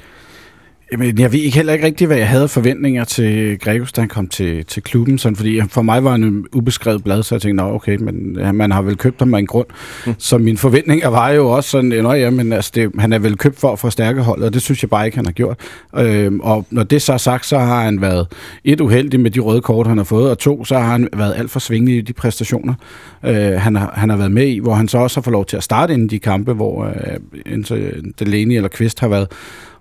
Jamen, 0.92 1.20
jeg 1.20 1.32
ved 1.32 1.40
ikke 1.40 1.56
heller 1.56 1.74
ikke 1.74 1.86
rigtigt, 1.86 2.08
hvad 2.08 2.18
jeg 2.18 2.30
havde 2.30 2.48
forventninger 2.48 3.04
til 3.04 3.60
Gregus, 3.60 3.92
da 3.92 4.02
han 4.02 4.10
kom 4.10 4.28
til, 4.28 4.66
til 4.66 4.84
klubben. 4.84 5.18
Sådan, 5.18 5.36
fordi 5.36 5.62
for 5.70 5.82
mig 5.82 6.04
var 6.04 6.12
han 6.12 6.24
en 6.24 6.46
ubeskrevet 6.54 7.04
blad, 7.04 7.24
så 7.24 7.36
jeg 7.36 7.42
tænkte, 7.42 7.64
Nå, 7.64 7.74
okay, 7.74 7.96
men 7.96 8.38
man 8.58 8.72
har 8.72 8.82
vel 8.82 8.98
købt 8.98 9.20
ham 9.20 9.34
af 9.34 9.40
en 9.40 9.48
grund. 9.48 9.68
Mm. 10.06 10.14
Så 10.18 10.38
mine 10.38 10.58
forventninger 10.58 11.08
var 11.08 11.30
jo 11.30 11.50
også 11.50 11.70
sådan, 11.70 12.04
Nå, 12.04 12.14
ja, 12.14 12.30
men 12.30 12.54
altså, 12.54 12.72
det, 12.76 12.92
han 13.00 13.14
er 13.14 13.20
vel 13.20 13.38
købt 13.38 13.60
for 13.60 13.72
at 13.72 13.80
forstærke 13.80 14.22
holdet, 14.22 14.46
og 14.46 14.54
det 14.54 14.62
synes 14.62 14.84
jeg 14.84 14.90
bare 14.90 15.06
ikke, 15.06 15.18
han 15.18 15.26
har 15.26 15.34
gjort. 15.34 15.60
Øhm, 15.98 16.40
og 16.40 16.66
når 16.70 16.84
det 16.84 17.02
så 17.02 17.14
er 17.14 17.18
sagt, 17.18 17.46
så 17.46 17.58
har 17.60 17.84
han 17.84 18.02
været 18.02 18.28
et 18.64 18.82
uheldig 18.82 19.20
med 19.20 19.32
de 19.32 19.40
røde 19.40 19.62
kort, 19.62 19.88
han 19.88 19.98
har 19.98 20.06
fået, 20.06 20.32
og 20.32 20.38
to, 20.38 20.66
så 20.66 20.78
har 20.78 20.92
han 20.92 21.10
været 21.18 21.36
alt 21.38 21.52
for 21.52 21.60
svingende 21.60 21.98
i 21.98 22.02
de 22.02 22.14
præstationer, 22.14 22.74
øh, 23.26 23.52
han, 23.52 23.76
har, 23.76 23.94
han 23.96 24.10
har 24.10 24.18
været 24.18 24.32
med 24.32 24.48
i, 24.48 24.60
hvor 24.60 24.74
han 24.74 24.88
så 24.88 24.98
også 24.98 25.18
har 25.18 25.22
fået 25.22 25.32
lov 25.32 25.46
til 25.46 25.58
at 25.58 25.64
starte 25.64 25.94
inden 25.94 26.10
de 26.10 26.20
kampe, 26.20 26.54
hvor 26.54 26.86
øh, 27.46 27.80
Delaney 28.20 28.56
eller 28.56 28.70
Kvist 28.70 29.00
har 29.00 29.08
været 29.08 29.28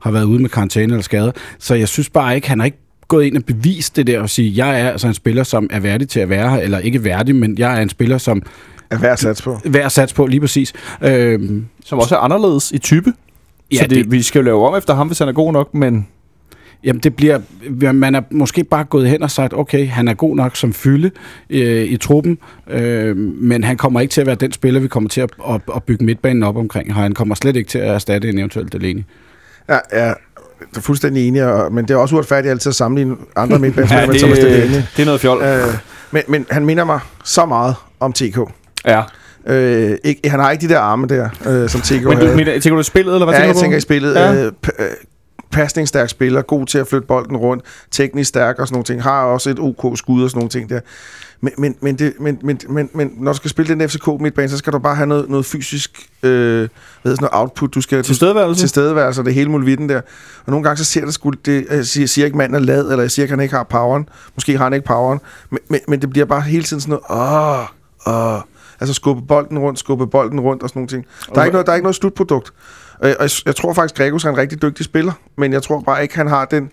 har 0.06 0.12
været 0.12 0.24
ude 0.24 0.42
med 0.42 0.50
karantæne 0.50 0.92
eller 0.92 1.02
skader. 1.02 1.32
Så 1.58 1.74
jeg 1.74 1.88
synes 1.88 2.10
bare 2.10 2.34
ikke, 2.34 2.48
han 2.48 2.58
har 2.58 2.64
ikke 2.64 2.78
gået 3.08 3.24
ind 3.24 3.36
og 3.36 3.44
bevist 3.44 3.96
det 3.96 4.06
der 4.06 4.20
og 4.20 4.30
sige, 4.30 4.52
jeg 4.66 4.80
er 4.80 4.90
altså 4.90 5.08
en 5.08 5.14
spiller, 5.14 5.42
som 5.42 5.66
er 5.70 5.80
værdig 5.80 6.08
til 6.08 6.20
at 6.20 6.28
være 6.28 6.50
her, 6.50 6.58
eller 6.58 6.78
ikke 6.78 7.04
værdig, 7.04 7.36
men 7.36 7.58
jeg 7.58 7.78
er 7.78 7.82
en 7.82 7.88
spiller, 7.88 8.18
som 8.18 8.42
Er 8.90 8.98
værd 8.98 9.12
at 9.12 9.18
satse 9.18 9.42
på. 9.42 9.58
værd 9.64 9.84
at 9.84 9.92
satse 9.92 10.14
på 10.14 10.26
lige 10.26 10.40
præcis. 10.40 10.72
Øhm, 11.02 11.66
Som 11.84 11.98
også 11.98 12.14
er 12.14 12.18
anderledes 12.20 12.72
i 12.72 12.78
type. 12.78 13.12
Ja, 13.72 13.76
så 13.76 13.82
det, 13.82 13.90
det- 13.90 14.10
vi 14.12 14.22
skal 14.22 14.38
jo 14.38 14.44
lave 14.44 14.68
om 14.68 14.76
efter 14.78 14.94
ham, 14.94 15.06
hvis 15.06 15.18
han 15.18 15.28
er 15.28 15.32
god 15.32 15.52
nok, 15.52 15.74
men 15.74 16.06
Jamen, 16.84 17.00
det 17.00 17.16
bliver... 17.16 17.40
Man 17.92 18.14
er 18.14 18.20
måske 18.30 18.64
bare 18.64 18.84
gået 18.84 19.08
hen 19.08 19.22
og 19.22 19.30
sagt, 19.30 19.52
okay, 19.54 19.88
han 19.88 20.08
er 20.08 20.14
god 20.14 20.36
nok 20.36 20.56
som 20.56 20.72
fylde 20.72 21.10
øh, 21.50 21.84
i 21.84 21.96
truppen, 21.96 22.38
øh, 22.70 23.16
men 23.16 23.64
han 23.64 23.76
kommer 23.76 24.00
ikke 24.00 24.12
til 24.12 24.20
at 24.20 24.26
være 24.26 24.36
den 24.36 24.52
spiller, 24.52 24.80
vi 24.80 24.88
kommer 24.88 25.08
til 25.10 25.20
at, 25.20 25.30
at, 25.48 25.60
at 25.76 25.82
bygge 25.82 26.04
midtbanen 26.04 26.42
op 26.42 26.56
omkring. 26.56 26.94
Han 26.94 27.12
kommer 27.14 27.34
slet 27.34 27.56
ikke 27.56 27.68
til 27.70 27.78
at 27.78 27.88
erstatte 27.88 28.28
en 28.28 28.38
eventuel 28.38 28.72
Delaney. 28.72 29.02
Ja, 29.68 29.78
ja. 29.92 30.12
Det 30.70 30.76
er 30.76 30.80
fuldstændig 30.80 31.28
enig, 31.28 31.44
og, 31.44 31.72
men 31.72 31.88
det 31.88 31.94
er 31.94 31.98
også 31.98 32.14
uretfærdigt 32.14 32.50
altid 32.50 32.68
at 32.70 32.74
sammenligne 32.74 33.16
andre 33.36 33.58
midtbanespillere 33.58 34.00
Ja, 34.00 34.06
med 34.12 34.18
Thomas 34.18 34.38
Delaney. 34.38 34.82
det 34.96 35.02
er 35.02 35.04
noget 35.04 35.20
fjol. 35.20 35.42
Øh, 35.42 35.74
men, 36.10 36.22
men 36.28 36.46
han 36.50 36.66
minder 36.66 36.84
mig 36.84 37.00
så 37.24 37.46
meget 37.46 37.74
om 38.00 38.12
TK. 38.12 38.38
Ja. 38.86 39.02
Øh, 39.46 39.96
ikke, 40.04 40.30
han 40.30 40.40
har 40.40 40.50
ikke 40.50 40.68
de 40.68 40.72
der 40.74 40.78
arme 40.80 41.06
der, 41.06 41.28
øh, 41.46 41.68
som 41.68 41.80
TK 41.80 41.92
Men 41.92 42.02
du, 42.02 42.10
havde. 42.24 42.36
mener, 42.36 42.52
tænker 42.52 42.74
du 42.76 42.80
i 42.80 42.84
spillet, 42.84 43.12
eller 43.14 43.26
hvad 43.26 43.34
ja, 43.34 43.40
tænker 43.40 43.48
jeg 43.48 43.54
du? 43.54 43.60
tænker 43.60 43.76
i 43.78 43.80
spillet. 43.80 44.14
Ja. 44.14 44.32
Ja. 44.32 44.44
Øh, 44.44 44.52
øh, 44.78 44.86
pasningsstærk 45.50 46.08
spiller, 46.08 46.42
god 46.42 46.66
til 46.66 46.78
at 46.78 46.86
flytte 46.86 47.06
bolden 47.06 47.36
rundt, 47.36 47.64
teknisk 47.90 48.28
stærk 48.28 48.58
og 48.58 48.66
sådan 48.66 48.74
nogle 48.74 48.84
ting, 48.84 49.02
har 49.02 49.24
også 49.24 49.50
et 49.50 49.58
OK 49.58 49.98
skud 49.98 50.22
og 50.22 50.30
sådan 50.30 50.38
nogle 50.38 50.50
ting 50.50 50.70
der. 50.70 50.80
Men, 51.40 51.52
men, 51.58 51.76
men, 51.80 51.98
det, 51.98 52.12
men, 52.20 52.38
men, 52.42 52.60
men, 52.68 52.90
men 52.94 53.12
når 53.16 53.32
du 53.32 53.36
skal 53.36 53.50
spille 53.50 53.74
den 53.74 53.88
FCK 53.88 54.06
midtbane, 54.20 54.48
så 54.48 54.58
skal 54.58 54.72
du 54.72 54.78
bare 54.78 54.94
have 54.94 55.06
noget, 55.06 55.28
noget 55.28 55.46
fysisk 55.46 56.10
øh, 56.22 56.30
hvad 56.30 56.68
hedder 57.02 57.16
sådan 57.16 57.16
noget 57.20 57.30
output. 57.32 57.74
Du 57.74 57.80
skal 57.80 58.02
Tilstedeværelse? 58.02 58.62
til 58.62 58.68
stedeværelse, 58.68 59.20
og 59.20 59.24
det 59.24 59.34
hele 59.34 59.50
muligheden 59.50 59.88
der. 59.88 60.00
Og 60.46 60.50
nogle 60.50 60.64
gange 60.64 60.76
så 60.76 60.84
ser 60.84 61.04
det 61.04 61.14
sgu, 61.14 61.30
det, 61.30 61.66
jeg 61.70 61.86
siger, 61.86 62.06
siger 62.06 62.24
ikke, 62.24 62.36
manden 62.36 62.54
er 62.54 62.66
lad, 62.66 62.90
eller 62.90 63.00
jeg 63.02 63.10
siger 63.10 63.26
at 63.26 63.30
han 63.30 63.40
ikke 63.40 63.54
har 63.54 63.64
poweren. 63.64 64.08
Måske 64.34 64.56
har 64.56 64.64
han 64.64 64.72
ikke 64.72 64.86
poweren. 64.86 65.20
Men, 65.50 65.58
men, 65.68 65.80
men 65.88 66.00
det 66.00 66.10
bliver 66.10 66.26
bare 66.26 66.40
hele 66.40 66.64
tiden 66.64 66.80
sådan 66.80 66.98
noget, 67.10 67.66
åh, 68.06 68.34
åh. 68.34 68.40
Altså 68.80 68.94
skubbe 68.94 69.22
bolden 69.22 69.58
rundt, 69.58 69.78
skubbe 69.78 70.06
bolden 70.06 70.40
rundt 70.40 70.62
og 70.62 70.68
sådan 70.68 70.80
nogle 70.80 70.88
ting. 70.88 71.06
Der 71.34 71.40
er 71.40 71.44
ikke 71.44 71.52
noget, 71.52 71.66
der 71.66 71.72
er 71.72 71.76
ikke 71.76 71.84
noget 71.84 71.96
slutprodukt. 71.96 72.52
Og 72.98 73.08
jeg, 73.08 73.30
jeg, 73.46 73.56
tror 73.56 73.72
faktisk, 73.72 73.96
Gregos 73.96 74.24
er 74.24 74.28
en 74.28 74.36
rigtig 74.36 74.62
dygtig 74.62 74.84
spiller, 74.84 75.12
men 75.38 75.52
jeg 75.52 75.62
tror 75.62 75.80
bare 75.80 76.02
ikke, 76.02 76.16
han 76.16 76.28
har 76.28 76.44
den... 76.44 76.70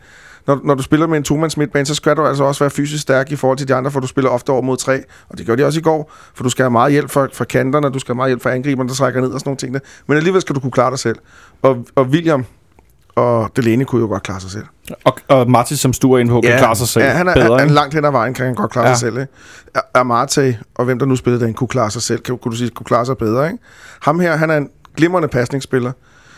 Når, 0.48 0.60
når 0.64 0.76
du 0.76 0.84
spiller 0.84 1.08
med 1.08 1.18
en 1.18 1.24
tomands 1.24 1.58
midtbane, 1.58 1.86
så 1.86 1.96
skal 1.96 2.16
du 2.16 2.26
altså 2.26 2.44
også 2.44 2.64
være 2.64 2.70
fysisk 2.70 3.02
stærk 3.02 3.32
i 3.32 3.36
forhold 3.36 3.58
til 3.58 3.68
de 3.68 3.76
andre, 3.76 3.92
for 3.92 4.00
du 4.00 4.08
spiller 4.08 4.30
ofte 4.30 4.50
over 4.50 4.62
mod 4.62 4.78
tre. 4.78 5.04
Og 5.30 5.38
det 5.38 5.46
gjorde 5.46 5.62
de 5.62 5.68
også 5.68 5.80
i 5.80 5.82
går, 5.82 6.12
for 6.36 6.44
du 6.44 6.50
skal 6.50 6.64
have 6.64 6.72
meget 6.72 6.92
hjælp 6.92 7.10
fra, 7.12 7.28
fra 7.34 7.46
kanterne, 7.46 7.90
du 7.90 8.00
skal 8.00 8.14
have 8.14 8.16
meget 8.18 8.30
hjælp 8.30 8.42
fra 8.44 8.52
angriberne, 8.52 8.90
der 8.90 8.96
trækker 8.96 9.22
ned 9.22 9.30
og 9.30 9.40
sådan 9.40 9.50
nogle 9.50 9.58
ting. 9.58 9.74
Der. 9.74 9.80
Men 10.08 10.18
alligevel 10.18 10.42
skal 10.42 10.56
du 10.56 10.60
kunne 10.60 10.72
klare 10.72 10.90
dig 10.92 11.00
selv. 11.00 11.16
Og, 11.62 11.86
og 11.96 12.06
William 12.06 12.46
og 13.16 13.52
Delaney 13.56 13.86
kunne 13.86 14.02
jo 14.02 14.08
godt 14.08 14.24
klare 14.24 14.40
sig 14.40 14.52
selv. 14.52 14.66
Og, 15.06 15.18
og 15.28 15.52
Martis 15.52 15.80
som 15.80 15.94
stuer 15.94 16.20
ind 16.20 16.30
på, 16.30 16.42
kan 16.42 16.58
klare 16.58 16.76
sig 16.76 16.88
selv 16.88 17.06
ja, 17.06 17.12
han 17.12 17.28
er, 17.28 17.34
bedre. 17.34 17.60
han, 17.60 17.70
langt 17.70 17.94
hen 17.94 18.06
ad 18.06 18.12
vejen 18.12 18.34
kan 18.34 18.46
han 18.46 18.56
godt 18.56 18.72
klare 18.72 18.86
Ja. 18.86 18.90
ja. 18.90 18.96
sig 18.96 19.00
selv. 19.08 19.18
Ikke? 19.20 19.32
A- 19.76 20.00
Amarte, 20.00 20.58
og 20.76 20.86
hvem 20.86 21.00
der 21.00 21.06
nu 21.06 21.16
spillede 21.16 21.46
den, 21.46 21.54
kunne 21.54 21.68
klare 21.68 21.92
sig 21.92 22.02
selv. 22.02 22.20
Kan, 22.22 22.38
kunne 22.38 22.52
du 22.52 22.58
sige, 22.58 22.70
kunne 22.70 22.86
klare 22.86 23.06
sig 23.06 23.18
bedre. 23.18 23.46
Ikke? 23.46 23.58
Ham 24.02 24.20
her, 24.20 24.36
han 24.36 24.50
er 24.50 24.58
en 24.58 24.70
glimrende 24.98 25.28
pasningsspiller. 25.28 25.92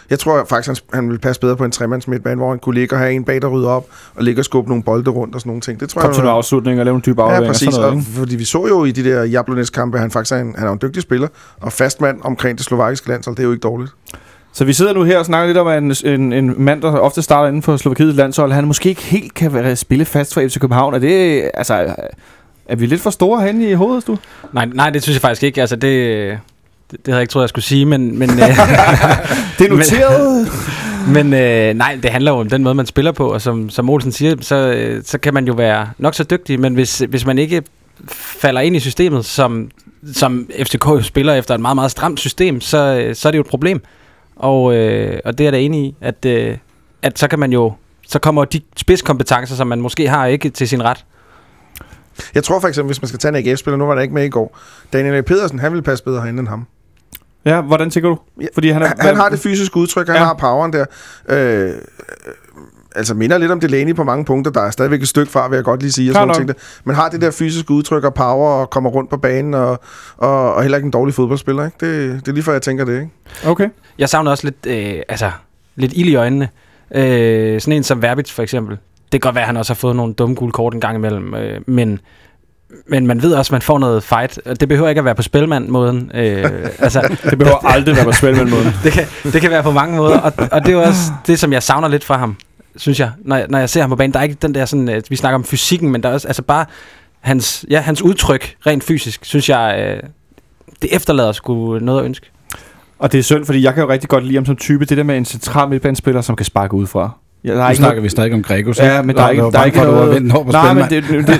Jeg 0.09 0.19
tror 0.19 0.45
faktisk, 0.49 0.67
han, 0.67 0.97
han 0.99 1.07
ville 1.09 1.19
passe 1.19 1.41
bedre 1.41 1.55
på 1.55 1.63
en 1.65 1.71
tremands 1.71 2.07
midtbane, 2.07 2.35
hvor 2.35 2.49
han 2.49 2.59
kunne 2.59 2.75
ligge 2.75 2.95
og 2.95 2.99
have 2.99 3.13
en 3.13 3.23
bag, 3.23 3.41
der 3.41 3.47
rydder 3.47 3.69
op, 3.69 3.85
og 4.15 4.23
ligge 4.23 4.41
og 4.41 4.45
skubbe 4.45 4.69
nogle 4.69 4.83
bolde 4.83 5.09
rundt 5.11 5.35
og 5.35 5.41
sådan 5.41 5.49
nogle 5.49 5.61
ting. 5.61 5.79
Det 5.79 5.89
tror 5.89 6.01
Kom 6.01 6.09
jeg, 6.09 6.15
til 6.15 6.23
nogle 6.23 6.37
afslutninger 6.37 6.81
og 6.81 6.85
lave 6.85 6.95
en 6.95 7.03
dybe 7.05 7.21
Ja, 7.21 7.25
aflevering 7.25 7.49
og 7.49 7.53
præcis. 7.53 7.73
sådan 7.73 7.89
noget. 7.89 8.07
Og, 8.07 8.19
fordi 8.19 8.35
vi 8.35 8.45
så 8.45 8.67
jo 8.67 8.85
i 8.85 8.91
de 8.91 9.03
der 9.03 9.23
Jablonets-kampe, 9.23 9.97
at 9.97 10.01
han 10.01 10.11
faktisk 10.11 10.31
er 10.33 10.39
en, 10.39 10.55
han 10.57 10.67
er 10.67 10.71
en 10.71 10.79
dygtig 10.81 11.01
spiller, 11.01 11.27
og 11.61 11.71
fastmand 11.73 12.19
omkring 12.23 12.57
det 12.57 12.65
slovakiske 12.65 13.07
landshold, 13.09 13.35
det 13.35 13.43
er 13.43 13.47
jo 13.47 13.51
ikke 13.51 13.61
dårligt. 13.63 13.91
Så 14.53 14.65
vi 14.65 14.73
sidder 14.73 14.93
nu 14.93 15.03
her 15.03 15.19
og 15.19 15.25
snakker 15.25 15.47
lidt 15.47 15.57
om, 15.57 15.67
at 15.67 15.83
en, 15.83 16.21
en, 16.21 16.33
en 16.33 16.53
mand, 16.57 16.81
der 16.81 16.91
ofte 16.91 17.21
starter 17.21 17.47
inden 17.47 17.61
for 17.61 17.77
Slovakiets 17.77 18.17
landshold, 18.17 18.51
han 18.51 18.67
måske 18.67 18.89
ikke 18.89 19.01
helt 19.01 19.33
kan 19.33 19.53
være, 19.53 19.75
spille 19.75 20.05
fast 20.05 20.33
for 20.33 20.41
FC 20.41 20.59
København. 20.59 20.93
Er 20.93 20.99
det, 20.99 21.49
altså, 21.53 21.95
er 22.65 22.75
vi 22.75 22.85
lidt 22.85 23.01
for 23.01 23.09
store 23.09 23.41
herinde 23.41 23.69
i 23.69 23.73
hovedet, 23.73 24.07
du? 24.07 24.17
Nej, 24.53 24.65
nej, 24.73 24.89
det 24.89 25.03
synes 25.03 25.15
jeg 25.15 25.21
faktisk 25.21 25.43
ikke. 25.43 25.61
Altså, 25.61 25.75
det, 25.75 26.39
det, 26.91 26.99
det 27.05 27.07
havde 27.07 27.17
jeg 27.17 27.21
ikke 27.21 27.31
troet, 27.31 27.43
jeg 27.43 27.49
skulle 27.49 27.65
sige, 27.65 27.85
men... 27.85 28.19
men 28.19 28.29
øh, 28.29 28.37
Det 29.59 29.65
er 29.65 29.69
noteret. 29.69 30.47
Men 31.07 31.33
øh, 31.33 31.73
nej, 31.73 31.99
det 32.03 32.11
handler 32.11 32.31
jo 32.31 32.37
om 32.37 32.49
den 32.49 32.63
måde, 32.63 32.75
man 32.75 32.85
spiller 32.85 33.11
på, 33.11 33.33
og 33.33 33.41
som, 33.41 33.69
som 33.69 33.89
Olsen 33.89 34.11
siger, 34.11 34.35
så, 34.41 34.55
øh, 34.55 35.03
så 35.03 35.17
kan 35.17 35.33
man 35.33 35.47
jo 35.47 35.53
være 35.53 35.89
nok 35.97 36.15
så 36.15 36.23
dygtig, 36.23 36.59
men 36.59 36.73
hvis, 36.73 36.99
hvis 37.09 37.25
man 37.25 37.37
ikke 37.37 37.63
falder 38.11 38.61
ind 38.61 38.75
i 38.75 38.79
systemet, 38.79 39.25
som, 39.25 39.71
som 40.13 40.49
FCK 40.63 40.85
jo 40.85 41.01
spiller 41.01 41.33
efter 41.33 41.55
et 41.55 41.61
meget, 41.61 41.75
meget 41.75 41.91
stramt 41.91 42.19
system, 42.19 42.61
så, 42.61 42.77
øh, 42.77 43.15
så 43.15 43.27
er 43.27 43.31
det 43.31 43.37
jo 43.37 43.41
et 43.41 43.49
problem. 43.49 43.81
Og, 44.35 44.75
øh, 44.75 45.19
og 45.25 45.37
det 45.37 45.43
er 45.43 45.45
jeg 45.45 45.53
da 45.53 45.59
enig 45.59 45.85
i, 45.85 45.95
at, 46.01 46.25
øh, 46.25 46.57
at 47.01 47.19
så 47.19 47.27
kan 47.27 47.39
man 47.39 47.53
jo, 47.53 47.73
så 48.07 48.19
kommer 48.19 48.45
de 48.45 48.61
spidskompetencer, 48.77 49.55
som 49.55 49.67
man 49.67 49.81
måske 49.81 50.09
har, 50.09 50.25
ikke 50.25 50.49
til 50.49 50.67
sin 50.67 50.83
ret. 50.83 51.05
Jeg 52.35 52.43
tror 52.43 52.59
for 52.59 52.67
eksempel, 52.67 52.87
hvis 52.87 53.01
man 53.01 53.07
skal 53.07 53.19
tage 53.19 53.37
en 53.37 53.47
AGF-spiller, 53.47 53.77
nu 53.77 53.85
var 53.85 53.95
der 53.95 54.01
ikke 54.01 54.13
med 54.13 54.25
i 54.25 54.29
går, 54.29 54.57
Daniel 54.93 55.15
A. 55.15 55.21
Pedersen, 55.21 55.59
han 55.59 55.71
ville 55.71 55.83
passe 55.83 56.03
bedre 56.03 56.21
herinde 56.21 56.39
end 56.39 56.47
ham. 56.47 56.67
Ja, 57.45 57.61
hvordan 57.61 57.89
tænker 57.89 58.09
du? 58.09 58.17
Fordi 58.53 58.69
han, 58.69 58.81
er, 58.81 58.87
Han, 58.87 58.95
han 58.99 59.15
har 59.15 59.29
det 59.29 59.39
fysiske 59.39 59.77
udtryk, 59.77 60.07
han 60.07 60.15
Ja. 60.15 60.23
har 60.23 60.33
poweren 60.33 60.73
der. 60.73 60.85
Øh, 61.29 61.63
øh, 61.67 61.73
altså 62.95 63.13
minder 63.13 63.37
lidt 63.37 63.51
om 63.51 63.59
Delaney 63.59 63.95
på 63.95 64.03
mange 64.03 64.25
punkter. 64.25 64.51
Der 64.51 64.61
er 64.61 64.71
stadigvæk 64.71 65.01
et 65.01 65.07
stykke 65.07 65.31
fra, 65.31 65.47
vil 65.47 65.55
jeg 65.55 65.63
godt 65.63 65.81
lige 65.81 65.91
sige. 65.91 66.09
Og 66.11 66.13
sådan 66.13 66.33
ting 66.35 66.47
der. 66.47 66.53
Men 66.83 66.95
har 66.95 67.09
det 67.09 67.21
der 67.21 67.31
fysiske 67.31 67.71
udtryk 67.71 68.03
og 68.03 68.13
power 68.13 68.49
og 68.49 68.69
kommer 68.69 68.89
rundt 68.89 69.09
på 69.09 69.17
banen 69.17 69.53
og, 69.53 69.79
og, 70.17 70.53
og 70.53 70.61
heller 70.61 70.77
ikke 70.77 70.85
en 70.85 70.91
dårlig 70.91 71.13
fodboldspiller. 71.13 71.65
Ikke? 71.65 71.77
Det, 71.79 72.19
det 72.25 72.27
er 72.27 72.33
lige 72.33 72.43
før, 72.43 72.51
jeg 72.51 72.61
tænker 72.61 72.85
det. 72.85 72.93
Ikke? 72.93 73.09
Okay. 73.45 73.69
Jeg 73.97 74.09
savner 74.09 74.31
også 74.31 74.43
lidt, 74.47 74.65
øh, 74.67 75.01
altså, 75.09 75.31
lidt 75.75 75.93
ild 75.95 76.09
i 76.09 76.15
øjnene. 76.15 76.49
Øh, 76.95 77.61
sådan 77.61 77.73
en 77.77 77.83
som 77.83 78.01
Verbitz 78.01 78.31
for 78.31 78.43
eksempel. 78.43 78.77
Det 79.11 79.21
kan 79.21 79.27
godt 79.27 79.35
være, 79.35 79.43
at 79.43 79.47
han 79.47 79.57
også 79.57 79.73
har 79.73 79.75
fået 79.75 79.95
nogle 79.95 80.13
dumme 80.13 80.35
gule 80.35 80.51
kort 80.51 80.73
en 80.73 80.81
gang 80.81 80.95
imellem, 80.97 81.33
øh, 81.35 81.61
men, 81.67 81.99
men 82.87 83.07
man 83.07 83.21
ved 83.21 83.33
også, 83.33 83.49
at 83.49 83.51
man 83.51 83.61
får 83.61 83.79
noget 83.79 84.03
fight. 84.03 84.39
Og 84.45 84.59
Det 84.59 84.67
behøver 84.69 84.89
ikke 84.89 84.99
at 84.99 85.05
være 85.05 85.15
på 85.15 85.21
spilmand-måden. 85.21 86.11
Øh, 86.13 86.43
altså, 86.79 87.17
Det 87.29 87.37
behøver 87.37 87.65
aldrig 87.67 87.95
være 87.95 88.05
på 88.05 88.11
spil 88.11 88.35
med 88.35 88.45
måden. 88.45 88.67
det, 88.83 88.91
kan, 88.91 89.05
det 89.23 89.41
kan 89.41 89.51
være 89.51 89.63
på 89.63 89.71
mange 89.71 89.95
måder, 89.97 90.19
og, 90.19 90.33
og 90.51 90.65
det 90.65 90.73
er 90.73 90.77
også 90.77 91.01
det, 91.27 91.39
som 91.39 91.53
jeg 91.53 91.63
savner 91.63 91.87
lidt 91.87 92.03
fra 92.03 92.17
ham, 92.17 92.35
synes 92.75 92.99
jeg, 92.99 93.11
når, 93.25 93.35
jeg- 93.35 93.45
når 93.49 93.59
jeg 93.59 93.69
ser 93.69 93.81
ham 93.81 93.89
på 93.89 93.95
banen. 93.95 94.13
Der 94.13 94.19
er 94.19 94.23
ikke 94.23 94.37
den 94.41 94.55
der 94.55 94.65
sådan, 94.65 94.89
øh, 94.89 95.01
vi 95.09 95.15
snakker 95.15 95.35
om 95.35 95.43
fysikken, 95.43 95.89
men 95.91 96.03
der 96.03 96.09
er 96.09 96.13
også 96.13 96.27
altså 96.27 96.41
bare 96.41 96.65
hans, 97.21 97.65
ja, 97.69 97.79
hans 97.79 98.01
udtryk 98.01 98.55
rent 98.67 98.83
fysisk, 98.83 99.25
synes 99.25 99.49
jeg, 99.49 99.75
øh, 100.03 100.09
det 100.81 100.95
efterlader 100.95 101.31
sgu 101.31 101.79
noget 101.79 101.99
at 101.99 102.05
ønske. 102.05 102.25
Og 102.99 103.11
det 103.11 103.17
er 103.19 103.23
synd, 103.23 103.45
fordi 103.45 103.63
jeg 103.63 103.73
kan 103.73 103.83
jo 103.83 103.89
rigtig 103.89 104.09
godt 104.09 104.23
lide 104.25 104.35
ham 104.37 104.45
som 104.45 104.55
type. 104.55 104.85
Det 104.85 104.97
der 104.97 105.03
med 105.03 105.17
en 105.17 105.25
central 105.25 105.69
midtbanespiller, 105.69 106.21
som 106.21 106.35
kan 106.35 106.45
sparke 106.45 106.73
ud 106.73 106.87
fra. 106.87 107.09
Ja, 107.45 107.51
der 107.51 107.57
er 107.57 107.63
Nu 107.63 107.69
ikke 107.69 107.77
snakker 107.77 108.01
vi 108.01 108.09
stadig 108.09 108.33
om 108.33 108.43
Gregos. 108.43 108.79
Ja, 108.79 109.01
men 109.01 109.15
der 109.15 109.23
er 109.23 109.29
ikke, 109.29 109.43
der 109.43 109.59
er 109.59 109.65
ikke 109.65 109.77
noget... 109.77 109.93
noget... 109.93 110.15
Vendt 110.15 110.33
over 110.33 110.51
Nej, 110.51 110.73
men 110.73 110.83
det, 110.83 111.03
det, 111.09 111.27
det, 111.27 111.39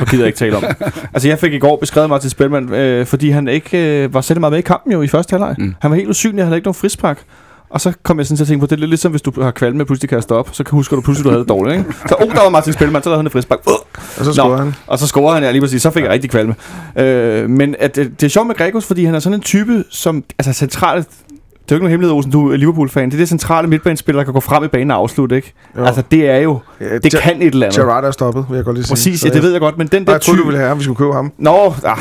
det 0.00 0.10
gider 0.10 0.22
jeg 0.22 0.26
ikke 0.26 0.38
tale 0.38 0.56
om. 0.56 0.64
Altså, 1.14 1.28
jeg 1.28 1.38
fik 1.38 1.52
i 1.52 1.58
går 1.58 1.76
beskrevet 1.76 2.08
mig 2.08 2.20
til 2.20 2.30
Spilman, 2.30 2.74
øh, 2.74 3.06
fordi 3.06 3.30
han 3.30 3.48
ikke 3.48 4.04
øh, 4.04 4.14
var 4.14 4.20
særlig 4.20 4.40
meget 4.40 4.52
med 4.52 4.58
i 4.58 4.62
kampen 4.62 4.92
jo 4.92 5.02
i 5.02 5.08
første 5.08 5.32
halvleg. 5.32 5.54
Mm. 5.58 5.74
Han 5.80 5.90
var 5.90 5.96
helt 5.96 6.08
usynlig, 6.08 6.38
han 6.38 6.46
havde 6.46 6.56
ikke 6.56 6.66
nogen 6.66 6.74
frispark. 6.74 7.18
Og 7.70 7.80
så 7.80 7.92
kom 8.02 8.18
jeg 8.18 8.26
sådan 8.26 8.36
til 8.36 8.44
at 8.44 8.48
tænke 8.48 8.60
på, 8.60 8.66
det 8.66 8.72
er 8.72 8.76
lidt 8.76 8.88
ligesom, 8.88 9.10
hvis 9.10 9.22
du 9.22 9.42
har 9.42 9.50
kvalme 9.50 9.82
og 9.82 9.86
pludselig 9.86 10.08
kaster 10.08 10.34
op, 10.34 10.48
så 10.52 10.64
kan 10.64 10.72
husker 10.72 10.96
du 10.96 11.02
pludselig, 11.02 11.24
du 11.24 11.30
havde 11.30 11.40
det 11.40 11.48
dårligt, 11.48 11.78
ikke? 11.78 11.92
Så, 12.08 12.14
oh, 12.20 12.30
der 12.34 12.42
var 12.42 12.48
Martin 12.48 12.72
Spilman, 12.72 13.02
så 13.02 13.08
lavede 13.08 13.18
han 13.18 13.26
et 13.26 13.32
frispark. 13.32 13.58
Uh! 13.66 13.72
Og 14.18 14.24
så 14.24 14.24
Nå. 14.24 14.32
scorer 14.32 14.56
han. 14.56 14.74
Og 14.86 14.98
så 14.98 15.06
scorer 15.06 15.34
han, 15.34 15.42
ja, 15.42 15.50
lige 15.50 15.60
præcis. 15.60 15.82
Så 15.82 15.90
fik 15.90 16.02
jeg 16.02 16.10
rigtig 16.10 16.30
kvalme. 16.30 16.54
Øh, 16.96 17.50
men 17.50 17.76
at, 17.78 17.96
det, 17.96 18.20
det 18.20 18.26
er 18.26 18.30
sjovt 18.30 18.46
med 18.46 18.54
Gregos, 18.54 18.86
fordi 18.86 19.04
han 19.04 19.14
er 19.14 19.18
sådan 19.18 19.38
en 19.38 19.42
type, 19.42 19.84
som... 19.90 20.24
Altså 20.38 20.52
centralt... 20.52 21.08
Det 21.70 21.74
er 21.74 21.78
jo 21.78 21.78
ikke 21.78 21.84
nogen 21.84 21.90
hemmelighed, 21.90 22.14
Olsen, 22.16 22.32
du 22.32 22.52
er 22.52 22.56
Liverpool-fan. 22.56 23.08
Det 23.10 23.14
er 23.14 23.18
det 23.18 23.28
centrale 23.28 23.68
midtbanespiller, 23.68 24.20
der 24.20 24.24
kan 24.24 24.34
gå 24.34 24.40
frem 24.40 24.64
i 24.64 24.68
banen 24.68 24.90
og 24.90 24.96
afslutte, 24.96 25.36
ikke? 25.36 25.52
Jo. 25.78 25.84
Altså, 25.84 26.02
det 26.10 26.30
er 26.30 26.36
jo... 26.36 26.58
Ja, 26.80 26.98
Det 26.98 27.14
kan 27.22 27.42
et 27.42 27.46
eller 27.54 27.66
andet. 27.66 27.80
Gerrard 27.80 28.04
er 28.04 28.10
stoppet, 28.10 28.44
vil 28.48 28.56
jeg 28.56 28.64
godt 28.64 28.76
lige 28.76 28.84
sige. 28.84 28.92
Præcis, 28.94 29.24
ja, 29.24 29.30
det 29.30 29.42
ved 29.42 29.50
jeg 29.52 29.60
godt, 29.60 29.78
men 29.78 29.86
den 29.86 30.02
Nej, 30.02 30.04
der 30.06 30.12
jeg 30.12 30.20
troede, 30.20 30.40
du 30.40 30.44
ville 30.44 30.58
have, 30.58 30.70
at 30.70 30.78
vi 30.78 30.82
skulle 30.82 30.96
købe 30.96 31.12
ham. 31.12 31.32
Nå, 31.38 31.74
ah, 31.84 31.98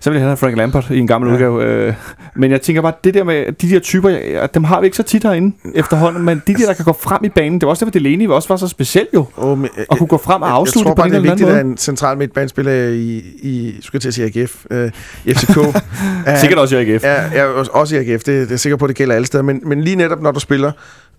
så 0.00 0.10
ville 0.10 0.20
jeg 0.20 0.28
have 0.28 0.36
Frank 0.36 0.56
Lampard 0.56 0.90
i 0.90 0.98
en 0.98 1.06
gammel 1.06 1.28
Ja. 1.28 1.34
udgave. 1.34 1.64
Øh, 1.64 1.94
men 2.36 2.50
jeg 2.50 2.60
tænker 2.62 2.82
bare, 2.82 2.92
det 3.04 3.14
der 3.14 3.24
med 3.24 3.52
de 3.52 3.70
der 3.70 3.78
typer, 3.78 4.08
ja, 4.10 4.46
dem 4.54 4.64
har 4.64 4.80
vi 4.80 4.86
ikke 4.86 4.96
så 4.96 5.02
tit 5.02 5.22
herinde 5.22 5.56
efterhånden, 5.74 6.24
men 6.24 6.42
de 6.46 6.54
der, 6.54 6.66
der 6.66 6.72
kan 6.74 6.84
gå 6.84 6.92
frem 7.00 7.24
i 7.24 7.28
banen, 7.28 7.60
det 7.60 7.66
var 7.66 7.70
også 7.70 7.84
derfor, 7.84 7.92
Delaney 7.98 8.28
også 8.28 8.48
var 8.48 8.56
så 8.56 8.68
speciel 8.68 9.06
jo, 9.14 9.24
Oh, 9.36 9.58
men, 9.58 9.68
at 9.90 9.98
kunne 9.98 10.06
gå 10.06 10.16
frem 10.16 10.42
og 10.42 10.48
jeg 10.48 10.54
afslutte 10.56 10.88
tror 10.88 10.94
på 10.94 10.96
bare, 10.96 11.06
en 11.06 11.12
det 11.12 11.18
er 11.18 11.22
vigtigt, 11.22 11.48
at 11.50 11.64
en 11.66 11.76
central 11.76 12.18
midtbanespiller 12.18 12.72
i, 12.72 13.22
i 13.42 13.74
skulle 13.80 13.94
jeg 13.96 14.00
til 14.12 14.22
at 14.22 14.30
sige 14.32 14.42
AGF, 14.42 14.64
øh, 14.70 14.90
i 15.24 15.34
FCK. 15.34 15.56
er- 16.26 16.38
Sikkert 16.40 16.58
også 16.58 16.76
i 16.76 16.90
AGF. 16.90 17.04
Ja, 17.04 17.44
også 17.72 17.96
i 17.96 17.98
AGF. 17.98 18.22
Det, 18.22 18.26
det 18.26 18.42
er 18.42 18.46
jeg 18.50 18.60
sikker 18.60 18.76
på, 18.76 18.86
det 18.86 18.96
gælder 18.96 19.11
alle 19.14 19.26
steder. 19.26 19.42
Men, 19.44 19.60
men 19.64 19.80
lige 19.80 19.96
netop, 19.96 20.22
når 20.22 20.30
du 20.30 20.40
spiller 20.40 20.72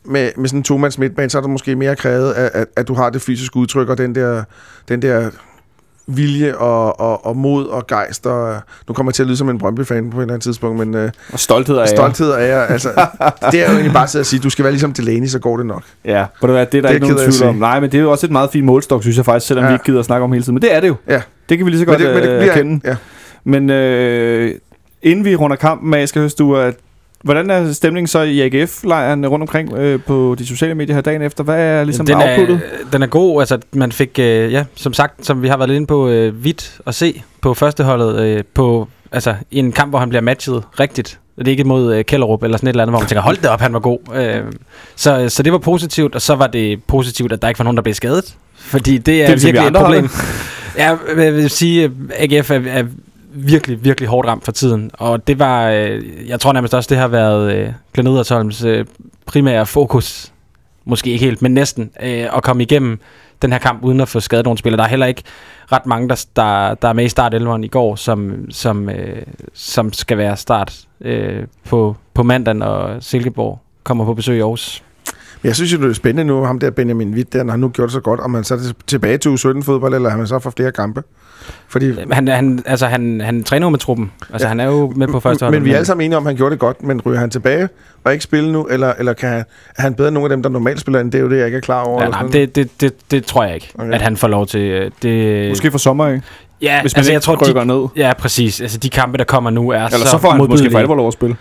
med, 0.05 0.29
med 0.37 0.49
sådan 0.49 0.59
en 0.59 0.63
to-mands 0.63 0.97
midtbane, 0.99 1.29
så 1.29 1.37
er 1.37 1.41
der 1.41 1.49
måske 1.49 1.75
mere 1.75 1.95
krævet, 1.95 2.33
at, 2.33 2.51
at, 2.53 2.67
at 2.75 2.87
du 2.87 2.93
har 2.93 3.09
det 3.09 3.21
fysiske 3.21 3.57
udtryk 3.57 3.89
og 3.89 3.97
den 3.97 4.15
der, 4.15 4.43
den 4.89 5.01
der 5.01 5.29
vilje 6.07 6.55
og, 6.55 6.99
og, 6.99 7.25
og 7.25 7.37
mod 7.37 7.65
og 7.67 7.87
gejst. 7.87 8.27
Og, 8.27 8.55
nu 8.87 8.93
kommer 8.93 9.09
jeg 9.09 9.13
til 9.15 9.23
at 9.23 9.27
lyde 9.27 9.37
som 9.37 9.49
en 9.49 9.57
Brøndby-fan 9.57 10.09
på 10.09 10.17
et 10.17 10.21
eller 10.21 10.33
andet 10.33 10.43
tidspunkt, 10.43 10.79
men 10.87 10.95
øh, 10.95 11.11
Og 11.33 11.39
stolthed 11.39 11.77
af 11.77 11.87
stolthed 11.87 12.31
er 12.31 12.37
jeg. 12.39 12.67
Altså, 12.69 12.89
det 13.51 13.59
er 13.61 13.65
jo 13.65 13.71
egentlig 13.71 13.93
bare 13.93 14.19
at 14.19 14.25
sige, 14.25 14.39
du 14.39 14.49
skal 14.49 14.63
være 14.63 14.71
ligesom 14.71 14.93
Delaney, 14.93 15.27
så 15.27 15.39
går 15.39 15.57
det 15.57 15.65
nok. 15.65 15.83
Ja, 16.05 16.25
hvad, 16.41 16.49
det 16.65 16.77
er 16.77 16.81
der 16.81 16.87
Det 16.89 16.95
ikke 16.95 17.07
nogen 17.07 17.31
tvivl 17.31 17.49
om. 17.49 17.55
Nej, 17.55 17.79
men 17.79 17.91
det 17.91 17.97
er 17.97 18.01
jo 18.01 18.11
også 18.11 18.25
et 18.25 18.31
meget 18.31 18.49
fint 18.49 18.65
målstok, 18.65 19.01
synes 19.01 19.17
jeg 19.17 19.25
faktisk, 19.25 19.47
selvom 19.47 19.63
ja. 19.63 19.69
Vi 19.69 19.75
ikke 19.75 19.85
gider 19.85 19.99
at 19.99 20.05
snakke 20.05 20.23
om 20.23 20.31
hele 20.31 20.43
tiden. 20.43 20.53
Men 20.55 20.61
det 20.61 20.75
er 20.75 20.79
det 20.79 20.87
jo. 20.87 20.95
Ja. 21.07 21.21
Det 21.49 21.57
kan 21.57 21.65
vi 21.65 21.71
lige 21.71 21.79
så 21.79 21.85
Men 21.85 21.91
godt 21.91 21.99
det, 21.99 22.13
men 22.15 22.23
det 22.23 22.29
øh, 22.29 22.39
bliver, 22.39 22.53
erkende. 22.53 22.89
ja. 22.89 22.95
Men 23.43 23.69
øh, 23.69 24.55
inden 25.01 25.25
vi 25.25 25.35
runder 25.35 25.57
kampen 25.57 25.93
af, 25.93 26.07
skal 26.09 26.21
jeg 26.21 26.31
du, 26.39 26.55
at 26.55 26.75
hvordan 27.23 27.49
er 27.49 27.73
stemningen 27.73 28.07
så 28.07 28.21
i 28.21 28.41
AGF-lejren 28.41 29.27
rundt 29.27 29.43
omkring 29.43 29.73
øh, 29.73 29.99
på 30.07 30.35
de 30.39 30.47
sociale 30.47 30.75
medier 30.75 30.95
her 30.95 31.01
dagen 31.01 31.21
efter? 31.21 31.43
Hvad 31.43 31.59
er 31.59 31.83
ligesom 31.83 32.05
den, 32.05 32.17
er, 32.21 32.57
den 32.91 33.03
er 33.03 33.07
god. 33.07 33.41
Altså, 33.41 33.59
man 33.73 33.91
fik, 33.91 34.19
øh, 34.19 34.51
ja, 34.51 34.65
som 34.75 34.93
sagt, 34.93 35.25
som 35.25 35.41
vi 35.41 35.47
har 35.47 35.57
været 35.57 35.69
lidt 35.69 35.75
inde 35.75 35.87
på, 35.87 36.09
øh, 36.09 36.43
vidt 36.43 36.79
at 36.87 36.95
se 36.95 37.23
på 37.41 37.53
førsteholdet 37.53 38.19
øh, 38.19 38.43
på, 38.53 38.87
altså, 39.11 39.35
i 39.51 39.59
en 39.59 39.71
kamp, 39.71 39.91
hvor 39.91 39.99
han 39.99 40.09
bliver 40.09 40.21
matchet 40.21 40.63
rigtigt. 40.79 41.19
Det 41.37 41.47
er 41.47 41.51
ikke 41.51 41.63
mod 41.63 41.95
øh, 41.95 42.05
Kellerup 42.05 42.43
eller 42.43 42.57
sådan 42.57 42.67
et 42.67 42.71
eller 42.71 42.83
andet, 42.83 42.91
hvor 42.91 42.99
man 42.99 43.07
tænker, 43.07 43.21
hold 43.21 43.37
det 43.37 43.45
op, 43.45 43.61
han 43.61 43.73
var 43.73 43.79
god. 43.79 43.99
Øh, 44.15 44.41
så, 44.95 45.29
så 45.29 45.43
det 45.43 45.51
var 45.53 45.59
positivt, 45.59 46.15
og 46.15 46.21
så 46.21 46.35
var 46.35 46.47
det 46.47 46.83
positivt, 46.83 47.31
at 47.31 47.41
der 47.41 47.47
ikke 47.47 47.59
var 47.59 47.63
nogen, 47.63 47.77
der 47.77 47.83
blev 47.83 47.93
skadet. 47.93 48.35
Fordi 48.55 48.97
det 48.97 49.13
er, 49.13 49.17
Det 49.17 49.23
er 49.23 49.27
ligesom 49.27 49.47
vi 49.47 49.51
virkelig 49.51 49.79
et 49.79 49.83
problem. 49.83 50.09
Ja, 50.77 50.97
jeg 51.17 51.33
vil 51.33 51.49
sige, 51.49 51.83
at 51.83 51.91
AGF 52.31 52.51
er, 52.51 52.61
er 52.67 52.83
virkelig, 53.33 53.83
virkelig 53.83 54.09
hårdt 54.09 54.27
ramt 54.27 54.45
for 54.45 54.51
tiden. 54.51 54.91
Og 54.93 55.27
det 55.27 55.39
var, 55.39 55.69
øh, 55.69 56.27
jeg 56.27 56.39
tror 56.39 56.53
nærmest 56.53 56.73
også, 56.73 56.87
det 56.87 56.97
har 56.97 57.07
været 57.07 57.53
øh, 57.53 57.69
Glenn 57.93 58.07
Edersholms 58.07 58.63
øh, 58.63 58.85
primære 59.25 59.65
fokus. 59.65 60.31
Måske 60.85 61.11
ikke 61.11 61.25
helt, 61.25 61.41
men 61.41 61.53
næsten. 61.53 61.91
Øh, 62.01 62.37
at 62.37 62.43
komme 62.43 62.63
igennem 62.63 62.99
den 63.41 63.51
her 63.51 63.59
kamp 63.59 63.83
uden 63.83 64.01
at 64.01 64.07
få 64.07 64.19
skadet 64.19 64.45
nogle 64.45 64.57
spillere. 64.57 64.77
Der 64.77 64.83
er 64.83 64.89
heller 64.89 65.05
ikke 65.05 65.23
ret 65.71 65.85
mange, 65.85 66.09
der, 66.09 66.25
der, 66.35 66.73
der 66.75 66.87
er 66.87 66.93
med 66.93 67.05
i 67.05 67.09
start 67.09 67.33
i 67.63 67.67
går, 67.67 67.95
som, 67.95 68.45
som, 68.49 68.89
øh, 68.89 69.21
som 69.53 69.93
skal 69.93 70.17
være 70.17 70.37
start 70.37 70.79
øh, 71.01 71.43
på, 71.69 71.95
på 72.13 72.23
mandag, 72.23 72.61
og 72.61 73.03
Silkeborg 73.03 73.59
kommer 73.83 74.05
på 74.05 74.13
besøg 74.13 74.37
i 74.37 74.39
Aarhus. 74.39 74.83
Jeg 75.43 75.55
synes 75.55 75.73
jo, 75.73 75.77
det 75.77 75.89
er 75.89 75.93
spændende 75.93 76.23
nu, 76.23 76.43
ham 76.43 76.59
der 76.59 76.69
Benjamin 76.71 77.13
Witt, 77.13 77.33
der, 77.33 77.43
når 77.43 77.51
han 77.51 77.59
nu 77.59 77.69
gjort 77.69 77.85
det 77.87 77.93
så 77.93 77.99
godt, 77.99 78.19
om 78.19 78.31
man 78.31 78.43
så 78.43 78.53
er 78.53 78.57
det 78.57 78.75
tilbage 78.87 79.17
til 79.17 79.29
U17-fodbold, 79.29 79.93
eller 79.95 80.09
har 80.09 80.17
man 80.17 80.27
så 80.27 80.39
for 80.39 80.53
flere 80.57 80.71
kampe? 80.71 81.03
Fordi, 81.67 81.93
Han, 82.11 82.27
han, 82.27 82.63
altså, 82.65 82.85
han, 82.87 83.21
han 83.21 83.43
træner 83.43 83.65
jo 83.65 83.69
med 83.69 83.79
truppen. 83.79 84.11
Altså, 84.33 84.45
ja. 84.45 84.49
han 84.49 84.59
er 84.59 84.65
jo 84.65 84.93
med 84.95 85.07
på 85.07 85.19
første 85.19 85.43
hold. 85.45 85.55
men 85.55 85.65
vi 85.65 85.71
er 85.71 85.75
alle 85.75 85.85
sammen 85.85 86.05
enige 86.05 86.17
om, 86.17 86.23
at 86.27 86.29
han 86.29 86.37
gjorde 86.37 86.51
det 86.51 86.59
godt, 86.59 86.83
men 86.83 87.01
ryger 87.01 87.19
han 87.19 87.29
tilbage 87.29 87.69
og 88.03 88.11
ikke 88.11 88.23
spille 88.23 88.51
nu, 88.51 88.63
eller, 88.65 88.93
eller 88.99 89.13
kan 89.13 89.29
han, 89.29 89.43
er 89.77 89.81
han 89.81 89.93
bedre 89.93 90.07
end 90.07 90.13
nogle 90.13 90.25
af 90.25 90.29
dem, 90.29 90.43
der 90.43 90.49
normalt 90.49 90.79
spiller, 90.79 90.99
end 90.99 91.11
det 91.11 91.17
er 91.17 91.23
jo 91.23 91.29
det, 91.29 91.37
jeg 91.37 91.45
ikke 91.45 91.55
er 91.57 91.61
klar 91.61 91.83
over? 91.83 92.01
Ja, 92.01 92.05
eller 92.07 92.21
nej, 92.21 92.31
det, 92.31 92.55
det, 92.55 92.81
det, 92.81 92.93
det 93.11 93.25
tror 93.25 93.43
jeg 93.43 93.55
ikke, 93.55 93.71
Okay. 93.79 93.93
at 93.93 94.01
han 94.01 94.17
får 94.17 94.27
lov 94.27 94.47
til. 94.47 94.59
øh, 94.61 94.91
Det, 95.01 95.49
Måske 95.49 95.71
for 95.71 95.77
sommer, 95.77 96.07
ikke? 96.09 96.23
ja, 96.61 96.81
Hvis 96.81 96.95
man 96.95 96.99
altså, 96.99 97.11
ikke 97.11 97.13
jeg 97.13 97.21
tror, 97.21 97.49
rykker 97.49 97.61
de, 97.61 97.67
ned. 97.67 97.87
Ja, 97.95 98.13
præcis. 98.19 98.61
Altså, 98.61 98.77
de 98.77 98.89
kampe, 98.89 99.17
der 99.17 99.23
kommer 99.23 99.49
nu, 99.49 99.69
er 99.69 99.75
Eller 99.85 99.97
så 99.97 100.11
så 100.11 100.17
får 100.17 100.31
han 100.31 100.45
måske 100.49 100.71
for 100.71 100.79
alvor 100.79 100.95
lov 100.95 101.07
at 101.07 101.13
spille. 101.13 101.35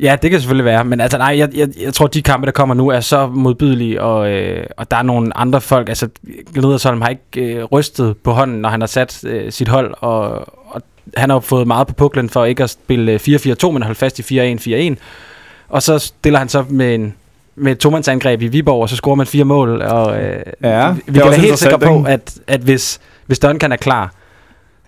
Ja, 0.00 0.16
det 0.22 0.30
kan 0.30 0.40
selvfølgelig 0.40 0.64
være. 0.64 0.84
Men 0.84 1.00
altså, 1.00 1.18
nej, 1.18 1.38
jeg, 1.38 1.48
jeg, 1.54 1.68
jeg 1.80 1.94
tror, 1.94 2.06
de 2.06 2.22
kampe, 2.22 2.46
der 2.46 2.52
kommer 2.52 2.74
nu, 2.74 2.88
er 2.88 3.00
så 3.00 3.26
modbydelige, 3.26 4.02
og, 4.02 4.30
øh, 4.30 4.66
og 4.76 4.90
der 4.90 4.96
er 4.96 5.02
nogle 5.02 5.36
andre 5.36 5.60
folk. 5.60 5.88
Altså, 5.88 6.08
Gledersholm 6.54 7.00
har 7.00 7.08
ikke 7.08 7.54
øh, 7.54 7.64
rystet 7.64 8.16
på 8.16 8.32
hånden, 8.32 8.58
når 8.60 8.68
han 8.68 8.80
har 8.80 8.86
sat 8.86 9.24
øh, 9.24 9.52
sit 9.52 9.68
hold, 9.68 9.94
og, 10.00 10.30
og 10.66 10.82
han 11.16 11.30
har 11.30 11.40
fået 11.40 11.66
meget 11.66 11.86
på 11.86 11.94
puklen 11.94 12.28
for 12.28 12.44
ikke 12.44 12.62
at 12.62 12.70
spille 12.70 13.12
øh, 13.12 13.20
4-4-2, 13.22 13.70
men 13.70 13.82
holde 13.82 13.98
fast 13.98 14.18
i 14.18 14.54
4-1-4-1. 14.92 14.94
Og 15.68 15.82
så 15.82 15.98
stiller 15.98 16.38
han 16.38 16.48
så 16.48 16.64
med 16.68 16.94
en 16.94 17.14
med 17.56 17.72
et 17.72 17.78
tomandsangreb 17.78 18.42
i 18.42 18.46
Viborg, 18.46 18.82
og 18.82 18.88
så 18.88 18.96
scorer 18.96 19.14
man 19.14 19.26
fire 19.26 19.44
mål, 19.44 19.82
og 19.82 20.22
øh, 20.22 20.42
Ja, 20.62 20.92
vi, 20.92 21.00
vi 21.06 21.18
kan 21.18 21.30
være 21.30 21.40
helt 21.40 21.58
sikre 21.58 21.78
på, 21.78 22.04
at, 22.08 22.38
at 22.46 22.60
hvis, 22.60 23.00
hvis 23.26 23.38
Duncan 23.38 23.72
er 23.72 23.76
klar 23.76 24.14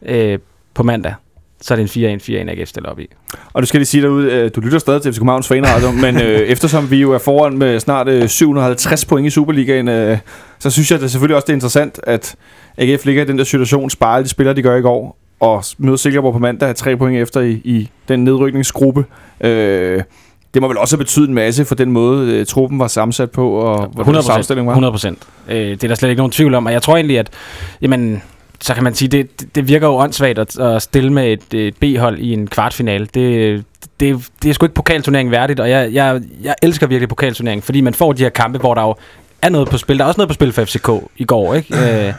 øh, 0.03 0.39
på 0.75 0.83
mandag, 0.83 1.15
så 1.61 1.75
er 1.75 1.79
det 1.79 1.97
en 1.97 2.19
4-1-4-1, 2.49 2.51
AGF 2.51 2.69
stiller 2.69 2.91
op 2.91 3.01
i. 3.01 3.07
Og 3.53 3.63
du 3.63 3.67
skal 3.67 3.81
lige 3.81 3.87
sige 3.87 4.03
derude, 4.03 4.33
øh, 4.33 4.51
du 4.55 4.61
lytter 4.61 4.79
stadig 4.79 5.03
til 5.03 5.13
FC 5.13 5.19
Københavns 5.19 5.49
fanradio, 5.49 5.91
men 6.05 6.17
øh, 6.17 6.41
eftersom 6.41 6.91
vi 6.91 7.01
jo 7.01 7.13
er 7.13 7.19
foran 7.19 7.59
med 7.59 7.81
snart 7.81 8.09
øh, 8.09 8.29
750 8.29 9.05
point 9.05 9.27
i 9.27 9.31
Superligaen, 9.31 9.89
øh, 9.89 10.19
så 10.59 10.71
synes 10.71 10.91
jeg 10.91 10.97
at 10.97 11.03
det 11.03 11.11
selvfølgelig 11.11 11.37
også 11.37 11.47
det 11.47 11.53
er 11.53 11.57
interessant, 11.57 12.01
at 12.03 12.35
AGF 12.79 13.05
ligger 13.05 13.23
i 13.23 13.27
den 13.27 13.39
der 13.39 13.45
situation, 13.45 13.91
sparer 13.91 14.23
de 14.23 14.29
spillere, 14.29 14.57
de 14.57 14.63
gør 14.63 14.77
i 14.77 14.81
går, 14.81 15.19
og 15.41 15.65
møder 15.79 15.97
Silkeborg 15.97 16.33
på 16.33 16.39
mandag, 16.39 16.69
er 16.69 16.73
tre 16.73 16.97
point 16.97 17.23
efter 17.23 17.41
i, 17.41 17.53
i 17.53 17.91
den 18.09 18.25
nedrykningsgruppe. 18.25 19.05
Øh, 19.41 20.03
det 20.55 20.63
må 20.63 20.69
vel 20.69 20.79
også 20.79 20.97
have 20.97 21.05
betydet 21.05 21.29
en 21.29 21.35
masse 21.35 21.65
for 21.65 21.75
den 21.75 21.93
måde, 21.93 22.33
øh, 22.33 22.47
truppen 22.47 22.79
var 22.79 22.89
sammensat 22.89 23.31
på, 23.31 23.51
og 23.51 23.87
hvordan 23.87 24.23
sammenstilling 24.23 24.67
var. 24.67 24.73
100 24.73 24.93
procent. 24.93 25.19
Øh, 25.49 25.57
det 25.57 25.85
er 25.85 25.89
der 25.89 25.95
slet 25.95 26.09
ikke 26.09 26.21
nogen 26.21 26.33
tvivl 26.33 26.55
om, 26.55 26.67
og 26.67 26.73
jeg 26.73 26.83
tror 26.83 26.97
egentlig, 26.97 27.19
at 27.19 27.31
jamen, 27.83 28.23
så 28.65 28.75
kan 28.75 28.85
man 28.85 28.95
sige, 28.95 29.09
det, 29.09 29.55
det- 29.55 29.69
virker 29.69 29.87
jo 29.87 29.95
åndssvagt 29.97 30.39
at, 30.39 30.59
at 30.59 30.83
stille 30.83 31.13
med 31.13 31.33
et, 31.33 31.55
et 31.55 31.77
B-hold 31.77 32.19
i 32.19 32.33
en 32.33 32.47
kvartfinale. 32.47 33.07
Det, 33.15 33.65
det, 34.01 34.29
det 34.43 34.51
er 34.51 34.55
sgu 34.55 34.67
ikke 34.67 34.75
pokalturnering 34.75 35.31
værdigt, 35.31 35.61
og 35.61 35.71
jeg, 35.71 35.93
jeg, 35.93 36.21
jeg 36.43 36.55
elsker 36.63 36.87
virkelig 36.87 37.09
pokalturnering, 37.09 37.65
fordi 37.65 37.81
man 37.81 37.95
får 37.95 38.13
de 38.13 38.23
her 38.23 38.31
kampe, 38.31 38.59
hvor 38.59 38.75
der 38.75 38.83
jo 38.83 38.95
er 39.43 39.49
noget 39.49 39.69
på 39.69 39.79
spil. 39.79 39.99
Der 39.99 40.05
er 40.05 40.09
også 40.09 40.19
noget 40.19 40.29
på 40.29 40.35
spil 40.35 40.53
for 40.53 40.65
FCK 40.65 40.89
i 41.17 41.25
går, 41.25 41.55
ikke? 41.55 42.07
Øh, 42.09 42.13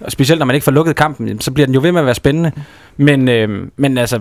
og 0.00 0.12
specielt 0.12 0.38
når 0.38 0.46
man 0.46 0.54
ikke 0.54 0.64
får 0.64 0.72
lukket 0.72 0.96
kampen, 0.96 1.40
så 1.40 1.50
bliver 1.50 1.66
den 1.66 1.74
jo 1.74 1.80
ved 1.80 1.92
med 1.92 2.00
at 2.00 2.06
være 2.06 2.14
spændende. 2.14 2.52
Men, 2.96 3.28
øh, 3.28 3.48
men 3.76 3.98
altså, 3.98 4.20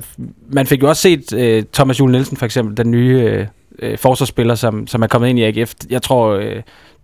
man 0.51 0.67
fik 0.67 0.81
jo 0.83 0.89
også 0.89 1.01
set 1.01 1.33
øh, 1.33 1.63
Thomas 1.73 1.99
Juhl 1.99 2.11
Nielsen 2.11 2.37
for 2.37 2.45
eksempel, 2.45 2.77
den 2.77 2.91
nye 2.91 3.21
øh, 3.21 3.45
øh, 3.79 3.97
forsvarsspiller, 3.97 4.55
som, 4.55 4.87
som 4.87 5.01
er 5.01 5.07
kommet 5.07 5.29
ind 5.29 5.39
i 5.39 5.43
AGF. 5.43 5.73
Jeg 5.89 6.01
tror, 6.01 6.29
øh, 6.33 6.55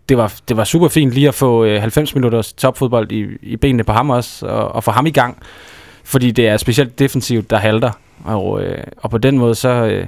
det 0.10 0.18
var, 0.18 0.34
det 0.50 0.58
var 0.58 0.64
super 0.64 0.88
fint 0.88 1.12
lige 1.12 1.28
at 1.28 1.34
få 1.34 1.66
øh, 1.66 1.82
90 1.82 2.16
minutters 2.16 2.54
topfodbold 2.54 3.12
i, 3.12 3.26
i 3.42 3.58
benene 3.58 3.84
på 3.84 3.92
ham 3.92 4.10
også, 4.10 4.46
og, 4.46 4.76
og 4.76 4.84
få 4.84 4.92
ham 4.92 5.06
i 5.06 5.12
gang. 5.12 5.38
Fordi 6.04 6.32
det 6.32 6.48
er 6.48 6.58
specielt 6.58 7.00
defensivt, 7.00 7.50
der 7.50 7.58
halter. 7.58 7.92
Og, 8.24 8.64
øh, 8.64 8.84
og 8.98 9.10
på 9.10 9.18
den 9.18 9.38
måde, 9.38 9.56
så, 9.56 9.70
øh, 9.70 10.06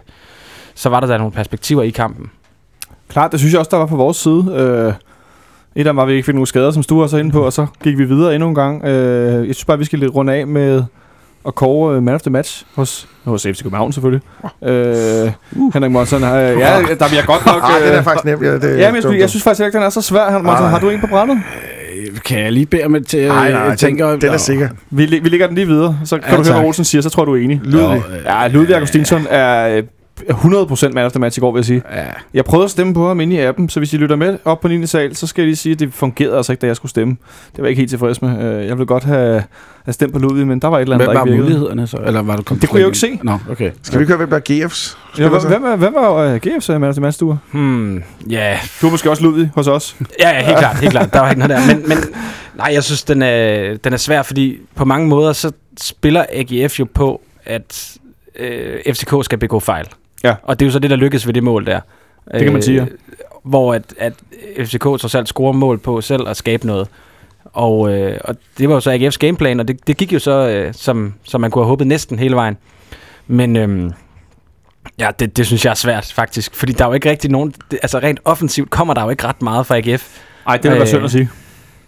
så 0.76 0.90
var 0.90 1.00
der 1.00 1.08
da 1.08 1.18
nogle 1.18 1.32
perspektiver 1.32 1.84
i 1.84 1.90
kampen. 1.90 2.32
Klart, 3.10 3.32
det 3.32 3.40
synes 3.40 3.54
jeg 3.54 3.60
også, 3.60 3.70
der 3.72 3.78
var 3.78 3.86
på 3.86 3.96
vores 3.96 4.18
side. 4.18 4.46
Øh, 4.56 4.94
et 5.76 5.80
af 5.80 5.84
dem 5.86 5.96
var, 5.96 6.04
at 6.04 6.10
vi 6.10 6.14
ikke 6.14 6.26
fik 6.26 6.36
nogen 6.36 6.46
skader, 6.46 6.72
som 6.72 6.84
Stue 6.84 7.04
også 7.04 7.18
er 7.18 7.20
inde 7.20 7.32
på, 7.32 7.46
og 7.46 7.54
så 7.54 7.68
gik 7.84 7.98
vi 7.98 8.06
videre 8.06 8.36
endnu 8.36 8.50
en 8.50 8.56
gang. 8.56 8.86
Øh, 8.86 9.48
jeg 9.48 9.56
synes 9.56 9.66
bare, 9.66 9.78
vi 9.78 9.86
skal 9.86 10.00
lidt 10.00 10.16
runde 10.16 10.34
af 10.34 10.48
med 10.48 10.84
at 11.48 11.56
kåre 11.56 11.96
øh, 11.96 12.04
man 12.04 12.16
of 12.16 12.22
the 12.22 12.30
match 12.32 12.66
hos, 12.76 13.08
hos 13.24 13.44
FC 13.44 13.64
København 13.64 13.94
selvfølgelig. 13.94 14.22
Øh, 14.64 15.32
Henrik 15.74 15.92
Monson, 15.92 16.22
har, 16.24 16.38
ja, 16.38 16.80
der 17.00 17.08
bliver 17.08 17.26
godt 17.26 17.46
nok... 17.46 17.56
Ah, 17.64 17.82
det 17.82 17.92
er 17.94 17.98
øh, 17.98 18.04
faktisk 18.04 18.26
nemt. 18.26 18.44
Ja, 18.44 18.54
det, 18.54 18.64
Ja, 18.80 18.88
men 18.92 18.96
jeg, 18.96 19.04
synes- 19.04 19.20
jeg 19.22 19.30
synes 19.30 19.44
faktisk 19.44 19.66
ikke, 19.66 19.78
den 19.78 19.86
er 19.86 19.90
så 19.90 20.02
svær. 20.02 20.28
Henrik 20.30 20.44
Monson, 20.46 20.64
Nej. 20.64 20.70
har 20.72 20.80
du 20.80 20.90
en 20.90 21.00
på 21.02 21.08
brættet? 21.08 21.38
Øh, 22.08 22.18
Kan 22.26 22.40
jeg 22.40 22.52
lige 22.52 22.66
bede 22.66 22.84
om 22.84 22.96
et 22.96 23.08
til? 23.08 23.28
Nej, 23.28 23.52
nej, 23.52 23.62
jeg 23.62 23.78
tænker, 23.78 24.10
den, 24.12 24.22
den 24.22 24.30
er 24.30 24.38
sikker. 24.38 24.70
Vi, 24.90 25.06
vi 25.06 25.30
lægger 25.30 25.48
den 25.48 25.56
lige 25.56 25.68
videre, 25.68 26.00
så 26.06 26.16
kan 26.18 26.24
Ja, 26.26 26.30
du 26.32 26.36
høre, 26.36 26.44
hvad 26.44 26.54
tak. 26.54 26.66
Olsen 26.66 26.86
siger, 26.86 27.02
så 27.02 27.10
tror 27.10 27.26
du 27.26 27.34
er 27.36 27.38
enig. 27.44 27.62
Ludvig. 27.64 28.04
Ja, 28.26 28.48
Ludvig 28.48 28.76
Augustinsson 28.76 29.28
er 29.30 29.82
100% 30.22 30.90
man 30.94 31.06
of 31.06 31.12
the 31.12 31.20
match 31.20 31.38
i 31.38 31.42
går, 31.42 31.52
vil 31.52 31.60
jeg 31.60 31.66
sige. 31.66 31.82
Ja. 31.96 32.04
Jeg 32.34 32.46
prøvede 32.46 32.66
at 32.66 32.72
stemme 32.72 32.94
på 32.94 33.08
ham 33.08 33.20
inde 33.20 33.36
i 33.36 33.40
appen, 33.40 33.70
så 33.70 33.80
hvis 33.80 33.94
I 33.94 33.98
lytter 33.98 34.16
med 34.16 34.38
op 34.46 34.60
på 34.62 34.68
9. 34.68 34.86
sal, 34.88 35.16
så 35.16 35.28
skal 35.28 35.42
jeg 35.42 35.48
lige 35.48 35.56
sige, 35.56 35.74
at 35.74 35.80
det 35.80 35.94
fungerede 35.94 36.38
altså 36.38 36.52
ikke, 36.54 36.62
da 36.62 36.68
jeg 36.68 36.76
skulle 36.76 36.90
stemme. 36.90 37.18
Det 37.52 37.58
var 37.58 37.64
jeg 37.64 37.70
ikke 37.70 37.80
helt 37.80 37.90
tilfreds 37.90 38.22
med. 38.22 38.30
Øh, 38.60 38.68
Jeg 38.68 38.78
ville 38.78 38.86
godt 38.86 39.04
have, 39.04 39.44
have 39.86 39.94
stemt 39.94 40.14
på 40.14 40.20
Ludvig, 40.20 40.48
men 40.48 40.60
der 40.60 40.68
var 40.68 40.78
et 40.78 40.82
eller 40.82 40.96
andet, 40.96 41.08
Hvad 41.08 41.16
der 41.16 41.20
var 41.22 41.26
ikke 41.26 41.38
virkede. 41.38 41.60
mulighederne 41.60 41.88
så? 41.88 41.98
Eller 42.06 42.22
var 42.22 42.36
du 42.36 42.56
Det 42.56 42.70
kunne 42.70 42.78
jeg 42.80 42.84
jo 42.84 42.88
ikke 42.88 42.98
se. 43.00 43.20
Nå, 43.24 43.38
okay. 43.52 43.72
Skal 43.82 44.00
vi 44.00 44.06
køre, 44.06 44.18
hvem 44.18 44.30
der 44.30 44.38
er 44.38 44.66
GF's? 44.68 44.98
Ja, 45.20 45.30
hvem, 45.30 45.42
hvem, 45.42 45.64
er, 45.64 45.76
hvem 45.76 45.94
var 45.94 46.26
uh, 46.34 46.36
GF's 46.36 46.74
uh, 46.74 46.82
man 46.82 46.90
of 46.90 46.96
the 46.96 47.02
match, 47.02 47.20
du 47.20 47.28
var? 47.28 47.38
Hmm, 47.52 48.04
ja, 48.30 48.58
Du 48.82 48.88
er 48.88 48.92
måske 48.92 49.10
også 49.10 49.24
Ludvig 49.24 49.52
hos 49.56 49.68
os. 49.68 49.96
Ja, 50.20 50.30
ja, 50.30 50.46
helt 50.46 50.58
klart, 50.58 50.80
helt 50.80 50.92
klart. 50.92 51.14
Der 51.14 51.20
var 51.20 51.30
ikke 51.30 51.48
noget 51.48 51.58
der. 51.70 51.76
Men, 51.76 51.90
men 51.90 51.98
nej, 52.56 52.70
jeg 52.74 52.84
synes, 52.84 53.04
den 53.04 53.22
er, 53.22 53.76
den 53.84 53.94
er 53.94 53.98
svær, 53.98 54.22
fordi 54.22 54.58
på 54.76 54.86
mange 54.86 55.08
måder, 55.08 55.34
så 55.34 55.52
spiller 55.82 56.26
AGF 56.34 56.80
jo 56.80 56.88
på, 56.94 57.22
at 57.46 57.98
øh, 58.40 58.94
FCK 58.94 59.14
skal 59.22 59.38
begå 59.38 59.60
fejl. 59.60 59.86
Ja. 60.24 60.34
Og 60.44 60.60
det 60.60 60.66
er 60.66 60.68
jo 60.68 60.72
så 60.72 60.80
det, 60.80 60.90
der 60.90 60.96
lykkes 60.96 61.28
ved 61.28 61.34
det 61.34 61.44
mål 61.44 61.66
der. 61.66 61.80
Det 62.34 62.44
kan 62.44 62.54
man 62.54 62.62
sige, 62.62 62.82
ja. 62.82 62.86
Hvor 63.44 63.74
at, 63.74 63.94
at 64.00 64.14
FCK 64.60 64.82
trods 64.82 65.16
alt 65.16 65.28
scorer 65.28 65.52
mål 65.54 65.78
på 65.78 66.02
selv 66.02 66.28
at 66.28 66.38
skabe 66.38 66.68
noget. 66.68 66.88
Og, 67.46 67.94
øh, 67.94 68.18
og 68.24 68.36
det 68.58 68.70
var 68.70 68.76
jo 68.76 68.80
så 68.80 68.92
AGF's 68.96 69.18
gameplan, 69.20 69.60
og 69.60 69.68
det, 69.68 69.88
det 69.88 69.98
gik 69.98 70.14
jo 70.14 70.20
så, 70.20 70.50
øh, 70.50 70.74
som, 70.74 71.14
som 71.24 71.42
man 71.42 71.52
kunne 71.52 71.64
have 71.64 71.70
håbet 71.70 71.88
næsten 71.88 72.20
hele 72.20 72.36
vejen. 72.36 72.58
Men 73.28 73.56
øhm, 73.56 73.92
ja, 75.00 75.10
det, 75.20 75.38
det 75.38 75.46
synes 75.46 75.66
jeg 75.66 75.72
er 75.72 75.76
svært 75.76 76.14
faktisk, 76.16 76.56
fordi 76.56 76.74
der 76.74 76.84
er 76.84 76.88
jo 76.90 76.94
ikke 76.94 77.10
rigtig 77.10 77.32
nogen, 77.32 77.54
det, 77.72 77.80
altså 77.82 78.00
rent 78.00 78.20
offensivt 78.26 78.70
kommer 78.70 78.94
der 78.94 79.04
jo 79.04 79.10
ikke 79.10 79.28
ret 79.28 79.42
meget 79.42 79.66
fra 79.66 79.78
AGF. 79.78 80.20
Nej, 80.46 80.58
det 80.58 80.64
vil 80.64 80.72
være 80.72 80.82
Øh, 80.82 80.88
synd 80.88 81.06
at 81.06 81.12
sige. 81.12 81.30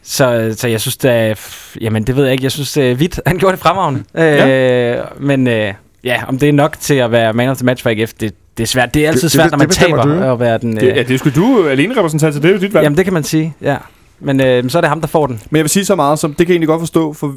Så, 0.03 0.53
så 0.57 0.67
jeg 0.67 0.81
synes, 0.81 0.97
det 0.97 1.39
jamen 1.81 2.03
det 2.03 2.15
ved 2.15 2.23
jeg 2.23 2.31
ikke, 2.31 2.43
jeg 2.43 2.51
synes, 2.51 2.77
uh, 2.77 2.99
Vidt, 2.99 3.19
han 3.25 3.37
gjorde 3.37 3.51
det 3.51 3.59
fremragende. 3.59 4.03
Ja. 4.15 4.97
Øh, 4.97 5.05
men 5.19 5.47
øh, 5.47 5.73
ja, 6.03 6.23
om 6.27 6.37
det 6.39 6.49
er 6.49 6.53
nok 6.53 6.77
til 6.79 6.93
at 6.95 7.11
være 7.11 7.33
man 7.33 7.49
of 7.49 7.57
the 7.57 7.65
match 7.65 7.83
for 7.83 7.89
AGF, 7.89 8.13
det, 8.13 8.33
det 8.57 8.63
er 8.63 8.67
svært. 8.67 8.93
Det 8.93 9.03
er 9.03 9.07
altid 9.07 9.21
Det- 9.21 9.31
svært, 9.31 9.43
det 9.43 9.51
når 9.51 9.57
man 9.57 9.69
taber 9.69 10.01
du, 10.03 10.11
at 10.33 10.39
være 10.39 10.57
den... 10.57 10.75
Det, 10.75 10.83
Øh, 10.83 10.97
ja, 10.97 11.03
det 11.03 11.19
skulle 11.19 11.35
du 11.41 11.67
alene 11.67 11.97
repræsentant 11.97 12.33
til, 12.33 12.43
det 12.43 12.49
er 12.49 12.53
jo 12.53 12.59
dit 12.59 12.73
valg. 12.73 12.83
jamen 12.83 12.97
det 12.97 13.05
kan 13.05 13.13
man 13.13 13.23
sige, 13.23 13.53
ja. 13.61 13.77
Men 14.19 14.41
øh, 14.41 14.69
så 14.69 14.77
er 14.77 14.81
det 14.81 14.89
ham, 14.89 15.01
der 15.01 15.07
får 15.07 15.27
den. 15.27 15.41
Men 15.49 15.57
jeg 15.57 15.63
vil 15.63 15.69
sige 15.69 15.85
så 15.85 15.95
meget, 15.95 16.19
som 16.19 16.29
det 16.33 16.37
kan 16.37 16.47
jeg 16.47 16.53
egentlig 16.53 16.67
godt 16.67 16.81
forstå, 16.81 17.13
for 17.13 17.33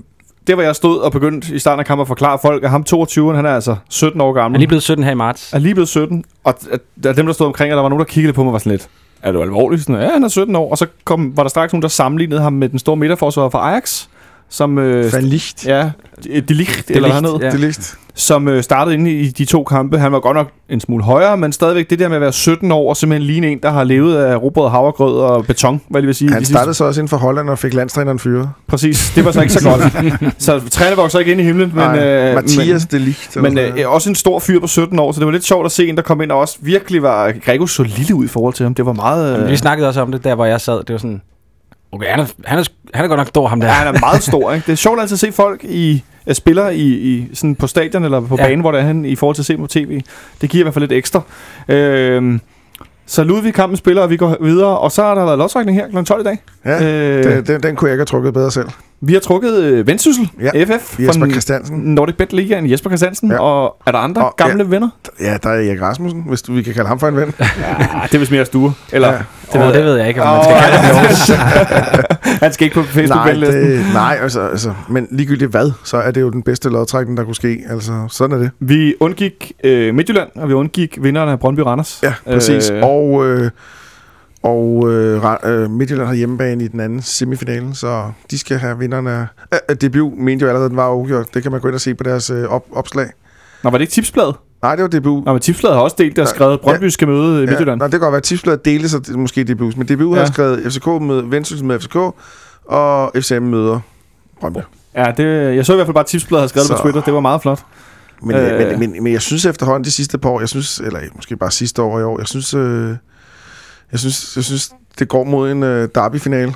det 0.47 0.57
var 0.57 0.63
jeg 0.63 0.77
stod 0.77 0.99
og 0.99 1.13
begyndte 1.13 1.55
i 1.55 1.59
starten 1.59 1.81
af 1.81 1.87
kampen 1.87 2.01
at 2.03 2.09
forklare 2.09 2.39
folk, 2.43 2.65
at 2.65 2.71
ham 2.71 2.85
22, 2.85 3.35
han 3.37 3.47
er 3.47 3.51
altså 3.55 3.77
17 3.91 4.21
år 4.21 4.27
Han 4.27 4.35
gammel. 4.43 4.57
er 4.57 4.59
lige 4.59 4.69
blevet 4.69 4.83
17 4.83 5.05
her 5.05 5.13
i 5.13 5.15
marts. 5.15 5.53
er 5.53 5.59
lige 5.59 5.75
blevet 5.75 5.89
17, 5.89 6.25
og 6.45 6.55
at, 6.73 6.81
dem, 7.17 7.27
der 7.27 7.33
stod 7.33 7.47
omkring, 7.47 7.73
og 7.73 7.77
der 7.77 7.83
var 7.83 7.89
nogen, 7.89 8.01
der 8.01 8.05
kiggede 8.13 8.33
på 8.33 8.45
mig, 8.45 8.53
var 8.53 8.59
sådan 8.59 8.73
lidt, 8.73 8.89
er 9.23 9.33
du 9.33 9.43
alvorlig? 9.43 9.81
Sådan, 9.81 10.03
ja, 10.03 10.13
han 10.13 10.25
er 10.25 10.29
17 10.29 10.57
år. 10.57 10.71
Og 10.71 10.79
så 10.79 10.87
kom, 11.05 11.37
var 11.37 11.43
der 11.43 11.51
straks 11.51 11.73
nogen, 11.73 11.83
der 11.83 11.89
sammenlignede 11.89 12.41
ham 12.41 12.53
med 12.53 12.69
den 12.69 12.79
store 12.79 12.97
midterforsvarer 12.97 13.49
fra 13.51 13.71
Ajax, 13.71 14.07
som, 14.53 14.79
øh, 14.79 15.13
Van 15.13 15.23
Licht. 15.23 15.67
ja, 15.67 15.91
de 16.25 16.55
Ligt, 16.55 16.91
eller 16.91 17.21
Ligt, 17.21 17.45
ja. 17.45 17.51
Det 17.51 17.61
Licht. 17.61 17.95
som 18.15 18.49
øh, 18.49 18.63
startede 18.63 18.95
inde 18.95 19.11
i 19.11 19.29
de 19.29 19.45
to 19.45 19.65
kampe. 19.65 19.99
Han 19.99 20.13
var 20.13 20.21
godt 20.21 20.37
nok 20.37 20.49
en 20.69 20.81
smule 20.81 21.05
højere, 21.05 21.37
men 21.37 21.53
stadigvæk 21.53 21.91
det 21.91 21.99
der 21.99 22.09
med 22.09 22.17
at 22.17 22.21
være 22.21 22.33
17 22.33 22.73
år, 22.73 22.89
og 22.89 22.97
simpelthen 22.97 23.27
ligne 23.27 23.47
en, 23.49 23.59
der 23.63 23.71
har 23.71 23.85
levet 23.85 24.17
af 24.17 24.43
rugbrød, 24.43 24.71
havregrød 24.71 25.17
og 25.21 25.47
beton, 25.47 25.81
hvad 25.89 26.01
jeg 26.01 26.07
vil 26.07 26.15
sige. 26.15 26.33
Han 26.33 26.41
de 26.41 26.47
startede 26.47 26.75
så 26.75 26.85
også 26.85 27.01
inden 27.01 27.09
for 27.09 27.17
Holland 27.17 27.51
og 27.51 27.59
fik 27.59 27.75
landstræneren 27.75 28.19
fyret. 28.19 28.51
Præcis, 28.69 29.13
det 29.15 29.25
var 29.25 29.33
så 29.33 29.41
ikke 29.41 29.53
så 29.53 29.69
godt. 29.69 29.83
så 30.43 30.61
træner 30.71 31.09
så 31.09 31.19
ikke 31.19 31.33
ind 31.33 31.41
i 31.41 31.45
himlen, 31.45 31.73
men, 31.75 31.85
Nej, 31.85 32.07
øh, 32.07 32.35
Mathias 32.35 32.87
de 32.87 32.99
Licht. 32.99 33.37
men, 33.37 33.55
men 33.55 33.79
øh, 33.79 33.93
også 33.93 34.09
en 34.09 34.15
stor 34.15 34.39
fyr 34.39 34.61
på 34.61 34.67
17 34.67 34.99
år, 34.99 35.13
så 35.13 35.21
det 35.21 35.27
var 35.27 35.33
lidt 35.33 35.45
sjovt 35.45 35.67
at 35.67 35.73
se 35.73 35.89
en, 35.89 35.97
der 35.97 36.03
kom 36.03 36.23
ind 36.23 36.33
og 36.33 36.39
også 36.39 36.57
virkelig 36.61 37.03
var... 37.03 37.33
Grego 37.45 37.67
så 37.67 37.83
lille 37.83 38.15
ud 38.15 38.25
i 38.25 38.29
forhold 38.29 38.55
til 38.55 38.65
ham. 38.65 38.75
Det 38.75 38.87
var 38.87 38.93
meget... 38.93 39.37
Øh. 39.39 39.45
Øh, 39.45 39.51
Vi 39.51 39.57
snakkede 39.57 39.89
også 39.89 40.01
om 40.01 40.13
det, 40.13 40.25
der 40.25 40.35
hvor 40.35 40.45
jeg 40.45 40.61
sad. 40.61 40.79
Det 40.79 40.93
var 40.93 40.99
sådan, 40.99 41.21
okay, 41.93 42.07
han 42.07 42.21
er, 42.21 42.27
han 42.45 42.59
er, 42.59 42.65
han 42.95 43.05
er 43.05 43.09
godt 43.09 43.19
nok 43.19 43.29
stor, 43.29 43.49
ham 43.49 43.61
der. 43.61 43.67
ja, 43.67 43.73
han 43.73 43.95
er 43.95 44.01
meget 44.01 44.23
stor, 44.23 44.53
ikke? 44.53 44.67
Det 44.67 44.73
er 44.73 44.77
sjovt 44.77 45.01
altid 45.01 45.15
at 45.15 45.19
se 45.21 45.33
folk 45.33 45.65
i, 45.65 46.05
øh, 46.27 46.35
spiller 46.35 46.69
i, 46.69 46.81
i 46.83 47.29
sådan 47.35 47.55
på 47.55 47.67
stadion 47.67 48.05
eller 48.05 48.21
på 48.21 48.37
Ja. 48.39 48.43
banen, 48.47 48.61
hvor 48.61 48.73
det 48.73 48.81
er 48.81 48.85
han 48.85 49.05
i 49.05 49.17
forhold 49.17 49.35
til 49.35 49.43
at 49.43 49.47
se 49.47 49.57
på 49.57 49.67
tv. 49.67 50.01
Det 50.41 50.51
giver 50.51 50.63
i 50.63 50.65
hvert 50.65 50.75
fald 50.75 50.83
lidt 50.83 50.93
ekstra. 50.93 51.21
Øh, 51.69 52.39
så 53.07 53.25
Ludvig 53.25 53.55
kampen 53.55 53.77
spiller, 53.77 54.03
og 54.03 54.11
vi 54.11 54.17
går 54.17 54.37
videre. 54.41 54.79
Og 54.79 54.93
så 54.93 55.03
har 55.03 55.15
der 55.15 55.25
været 55.25 55.39
lodtrækning 55.39 55.79
her 55.79 55.89
kl. 55.89 56.05
12 56.05 56.21
i 56.21 56.25
dag. 56.25 56.39
Ja, 56.65 56.85
øh, 56.85 57.25
den, 57.25 57.47
den, 57.47 57.63
den 57.63 57.77
kunne 57.77 57.89
jeg 57.89 57.95
ikke 57.95 58.01
have 58.01 58.07
trukket 58.07 58.35
bedre 58.35 58.51
selv. 58.51 58.69
Vi 59.03 59.13
har 59.13 59.21
trukket 59.21 59.55
øh, 59.63 59.87
Vendsyssel, 59.87 60.29
Ja, 60.41 60.65
FF, 60.65 61.01
Jesper 61.01 61.25
fra 61.25 61.31
Christiansen. 61.31 61.79
Nordic 61.79 62.17
Bet 62.17 62.33
Ligaen, 62.33 62.71
Jesper 62.71 62.91
Christiansen. 62.91 63.29
Ja. 63.31 63.35
Ja. 63.35 63.41
Og 63.41 63.77
er 63.87 63.91
der 63.93 63.99
andre 63.99 64.25
Og- 64.25 64.35
gamle 64.37 64.71
venner? 64.71 64.89
Ja, 65.21 65.37
der 65.43 65.51
er 65.51 65.55
Erik 65.69 65.83
Rasmussen, 65.83 66.25
hvis 66.29 66.43
du, 66.43 66.53
vi 66.53 66.63
kan 66.63 66.75
kalde 66.75 66.89
ham 66.89 66.99
for 67.01 67.09
en 67.09 67.17
ven. 67.17 67.35
Ja, 67.39 67.47
det 68.07 68.15
er 68.15 68.19
vist 68.19 68.31
mere 68.31 68.45
Stue. 68.45 68.75
Eller, 68.93 69.13
Ja. 69.13 69.19
Det, 69.53 69.61
ved, 69.61 69.73
det 69.75 69.85
ved 69.85 69.97
jeg 69.97 70.09
ikke, 70.09 70.23
om 70.23 70.35
man 70.37 70.45
skal 70.45 70.57
kalde 70.57 70.77
Aarhus. 70.79 71.29
han 72.43 72.53
skal 72.53 72.65
ikke 72.65 72.75
på 72.75 72.83
facebook 72.83 73.09
nej, 73.17 73.33
listen 73.33 73.63
det, 73.71 73.85
nej 73.95 74.19
altså, 74.23 74.41
altså, 74.41 74.73
men 74.89 75.07
ligegyldigt 75.11 75.51
hvad, 75.51 75.71
så 75.85 75.97
er 75.97 76.11
det 76.11 76.21
jo 76.21 76.31
den 76.31 76.43
bedste 76.43 76.69
lodtrækning, 76.69 77.17
der 77.19 77.25
kunne 77.25 77.35
ske. 77.35 77.59
Altså, 77.71 77.93
sådan 78.11 78.37
er 78.37 78.41
det. 78.41 78.51
Vi 78.61 78.95
undgik 79.01 79.53
øh, 79.65 79.95
Midtjylland, 79.95 80.29
og 80.35 80.49
vi 80.49 80.55
undgik 80.55 80.99
vinderne 81.03 81.31
af 81.33 81.41
Brøndby 81.41 81.61
Randers. 81.61 82.01
Ja, 82.03 82.13
præcis. 82.33 82.71
Øh, 82.71 82.83
og 82.83 83.27
øh, 83.27 83.51
og 84.43 84.91
øh, 84.93 85.23
øh, 85.45 85.71
Midtjylland 85.71 86.07
har 86.09 86.15
hjemmebane 86.15 86.65
i 86.65 86.69
den 86.69 86.81
anden 86.81 87.03
semifinale, 87.03 87.75
så 87.75 88.11
de 88.31 88.39
skal 88.39 88.59
have 88.59 88.79
vinderne 88.79 89.11
af... 89.11 89.27
Øh, 89.53 89.59
øh, 89.71 89.77
debut 89.81 90.13
mente 90.19 90.43
jo 90.43 90.49
allerede, 90.49 90.69
den 90.69 90.77
var 90.77 90.85
afgjort. 90.87 91.35
Det 91.35 91.43
kan 91.43 91.53
man 91.53 91.61
gå 91.61 91.69
ind 91.69 91.75
og 91.75 91.81
se 91.81 91.95
på 91.95 92.05
deres 92.05 92.31
øh, 92.31 92.45
op, 92.49 92.65
opslag. 92.73 93.07
Nå, 93.65 93.71
var 93.71 93.79
det 93.79 93.83
ikke 93.83 93.93
tipsbladet? 93.93 94.35
Nej, 94.63 94.77
det 94.77 94.83
var 94.83 94.89
debut. 94.89 95.25
Nå, 95.25 95.33
men 95.33 95.41
tipsbladet 95.41 95.77
har 95.77 95.83
også 95.83 95.97
delt 95.99 96.19
og 96.19 96.25
Ja, 96.27 96.31
skrevet, 96.31 96.53
at 96.53 96.61
Brøndby 96.61 96.85
skal 96.89 97.09
møde 97.09 97.41
ja, 97.41 97.47
Midtjylland. 97.47 97.69
Ja, 97.69 97.75
nå, 97.77 97.85
det 97.85 97.91
kan 97.93 98.01
godt 98.01 98.13
være, 98.13 98.17
at 98.17 98.23
tipsbladet 98.23 98.65
delte 98.65 98.89
sig 98.89 99.07
det 99.07 99.19
måske 99.19 99.45
debut. 99.45 99.77
Men 99.77 99.89
debut 99.89 100.11
ja. 100.11 100.15
har 100.15 100.21
Ja. 100.27 100.33
skrevet 100.33 100.73
FCK 100.73 100.87
med 100.87 101.23
Vendsyssel 101.31 101.67
med 101.67 101.81
FCK, 101.81 101.97
og 102.65 103.13
FCM 103.21 103.43
møder 103.43 103.81
Brøndby. 104.41 104.59
Ja, 104.97 105.13
det, 105.17 105.57
jeg 105.57 105.67
så 105.67 105.73
i 105.73 105.77
hvert 105.77 105.87
fald 105.87 105.95
bare, 105.95 106.03
at 106.05 106.07
tipsbladet 106.07 106.41
havde 106.41 106.49
skrevet 106.49 106.69
det 106.69 106.75
på 106.75 106.77
Så- 106.79 106.83
Twitter. 106.83 107.01
Det 107.01 107.15
var 107.15 107.21
meget 107.21 107.43
flot. 107.43 107.61
Men, 108.23 108.37
Øh. 108.37 108.53
øh. 108.73 108.79
men, 108.79 108.91
men, 108.93 109.03
men 109.03 109.13
jeg 109.13 109.23
synes 109.23 109.45
efterhånden 109.47 109.85
de 109.85 109.91
sidste 109.91 110.19
par 110.19 110.31
år, 110.31 110.41
jeg 110.41 110.49
synes, 110.49 110.81
eller 110.81 111.01
måske 111.17 111.37
bare 111.37 111.51
sidste 111.51 111.83
år 111.83 112.01
i 112.01 112.03
år, 112.03 112.19
jeg 112.19 112.27
synes, 112.29 112.55
øh, 112.55 112.91
jeg 113.93 114.01
synes, 114.01 114.33
jeg 114.37 114.45
synes 114.45 114.71
det 114.99 115.09
går 115.09 115.25
mod 115.25 115.51
en 115.53 115.63
øh, 115.63 115.89
derby-finale. 115.95 116.55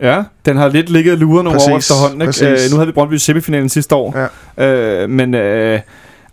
Ja, 0.00 0.22
den 0.46 0.56
har 0.56 0.68
lidt 0.68 0.88
ligget 0.88 1.20
nogle 1.20 1.50
Præcis, 1.50 1.68
år 1.68 1.76
efterhånden. 1.76 2.20
Ikke? 2.28 2.46
Øh, 2.64 2.70
nu 2.70 2.76
havde 2.76 2.86
vi 2.86 2.92
Brøndby 2.92 3.14
semifinalen 3.14 3.68
sidste 3.68 3.94
år. 3.94 4.28
Ja. 4.58 5.02
Øh, 5.02 5.10
men 5.10 5.34
øh, 5.34 5.80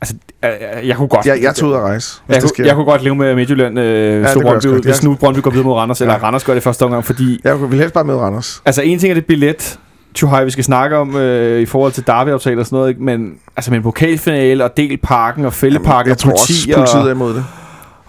altså, 0.01 0.15
øh, 0.45 0.87
jeg 0.87 0.95
kunne 0.97 1.07
godt... 1.07 1.25
Jeg, 1.25 1.41
jeg 1.41 1.55
tog 1.55 1.69
ud 1.69 1.73
at 1.75 1.81
rejse, 1.81 2.13
jeg, 2.29 2.41
det 2.41 2.51
kunne, 2.55 2.67
jeg 2.67 2.75
kunne 2.75 2.85
godt 2.85 3.03
leve 3.03 3.15
med 3.15 3.35
Midtjylland 3.35 3.79
øh, 3.79 4.11
jeg 4.13 4.23
også 4.23 4.39
Brøndby 4.41 4.65
ud, 4.65 4.81
hvis 4.81 5.01
Jeg- 5.03 5.09
nu 5.09 5.15
Brøndby 5.15 5.39
går 5.41 5.51
videre 5.51 5.65
mod 5.67 5.73
Randers, 5.75 6.01
eller 6.01 6.13
Ja. 6.13 6.19
Randers 6.23 6.43
gør 6.43 6.53
det 6.53 6.63
første 6.63 6.83
omgang, 6.83 7.05
fordi... 7.05 7.41
Jeg 7.43 7.61
vil 7.71 7.79
helst 7.79 7.93
bare 7.93 8.03
med 8.03 8.15
Randers. 8.15 8.61
Altså, 8.65 8.81
en 8.81 8.99
ting 8.99 9.09
er 9.11 9.13
det 9.15 9.25
billet, 9.25 9.79
Chuhaj, 10.15 10.43
vi 10.43 10.51
skal 10.51 10.63
snakke 10.63 10.97
om 10.97 11.15
øh, 11.15 11.61
i 11.61 11.65
forhold 11.65 11.91
til 11.91 12.07
derby-aftaler 12.07 12.59
og 12.59 12.65
sådan 12.65 12.75
noget, 12.77 12.89
ikke? 12.89 13.03
men 13.03 13.33
altså 13.57 13.71
med 13.71 13.77
en 13.77 13.83
pokalfinale 13.83 14.63
og 14.63 14.77
del 14.77 14.97
parken 14.97 15.45
og 15.45 15.53
fældeparken 15.53 16.07
jeg 16.07 16.13
og 16.13 16.17
tror 16.17 16.29
politi 16.31 16.53
også, 16.53 16.67
og... 16.71 16.75
politiet 16.87 17.07
er 17.07 17.11
imod 17.15 17.33
det. 17.33 17.45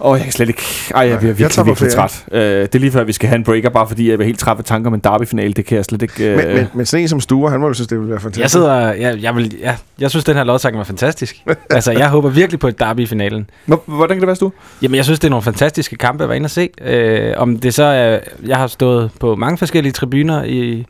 Åh, 0.00 0.10
oh, 0.10 0.16
jeg 0.18 0.24
kan 0.24 0.32
slet 0.32 0.48
ikke... 0.48 0.62
Ej, 0.94 1.00
jeg 1.08 1.18
bliver 1.18 1.30
Jeg 1.30 1.38
virkelig, 1.38 1.56
på 1.64 1.64
virkelig 1.64 1.90
træt. 1.92 2.24
Øh, 2.32 2.40
det 2.62 2.74
er 2.74 2.78
lige 2.78 2.90
før, 2.92 3.04
vi 3.04 3.12
skal 3.12 3.28
have 3.28 3.36
en 3.36 3.44
breaker, 3.44 3.70
bare 3.70 3.88
fordi 3.88 4.10
jeg 4.10 4.18
vil 4.18 4.26
helt 4.26 4.38
trætte 4.38 4.58
ved 4.58 4.64
tanker 4.64 4.90
om 4.90 4.94
en 4.94 5.00
derby-finale. 5.00 5.52
Det 5.52 5.66
kan 5.66 5.76
jeg 5.76 5.84
slet 5.84 6.02
ikke... 6.02 6.30
Øh... 6.30 6.36
Men, 6.36 6.54
men, 6.56 6.66
men 6.74 6.86
sådan 6.86 7.02
en 7.04 7.08
som 7.08 7.20
Sture, 7.20 7.50
han 7.50 7.60
må 7.60 7.66
jo 7.66 7.74
synes, 7.74 7.88
det 7.88 7.98
ville 7.98 8.10
være 8.10 8.20
fantastisk. 8.20 8.42
Jeg 8.42 8.50
sidder, 8.50 8.92
jeg, 8.92 9.22
jeg, 9.22 9.36
vil, 9.36 9.56
ja, 9.60 9.76
jeg 10.00 10.10
synes, 10.10 10.24
den 10.24 10.36
her 10.36 10.44
lodtrækning 10.44 10.78
var 10.78 10.84
fantastisk. 10.84 11.36
altså, 11.70 11.92
jeg 11.92 12.08
håber 12.08 12.28
virkelig 12.28 12.60
på 12.60 12.68
et 12.68 12.78
derby 12.78 13.00
i 13.00 13.06
finalen. 13.06 13.50
Hvor- 13.66 13.82
Hvordan 13.86 14.16
kan 14.16 14.20
det 14.20 14.26
være, 14.26 14.36
du? 14.40 14.52
Jamen, 14.82 14.94
jeg 14.94 15.04
synes, 15.04 15.18
det 15.20 15.28
er 15.28 15.30
nogle 15.30 15.42
fantastiske 15.42 15.96
kampe 15.96 16.22
at 16.24 16.28
være 16.28 16.36
inde 16.36 16.46
og 16.46 16.50
se. 16.50 16.68
Øh, 16.82 17.34
om 17.36 17.58
det 17.58 17.74
så 17.74 17.84
er... 17.84 18.18
Jeg 18.46 18.56
har 18.56 18.66
stået 18.66 19.10
på 19.20 19.34
mange 19.36 19.58
forskellige 19.58 19.92
tribuner 19.92 20.44
i, 20.44 20.86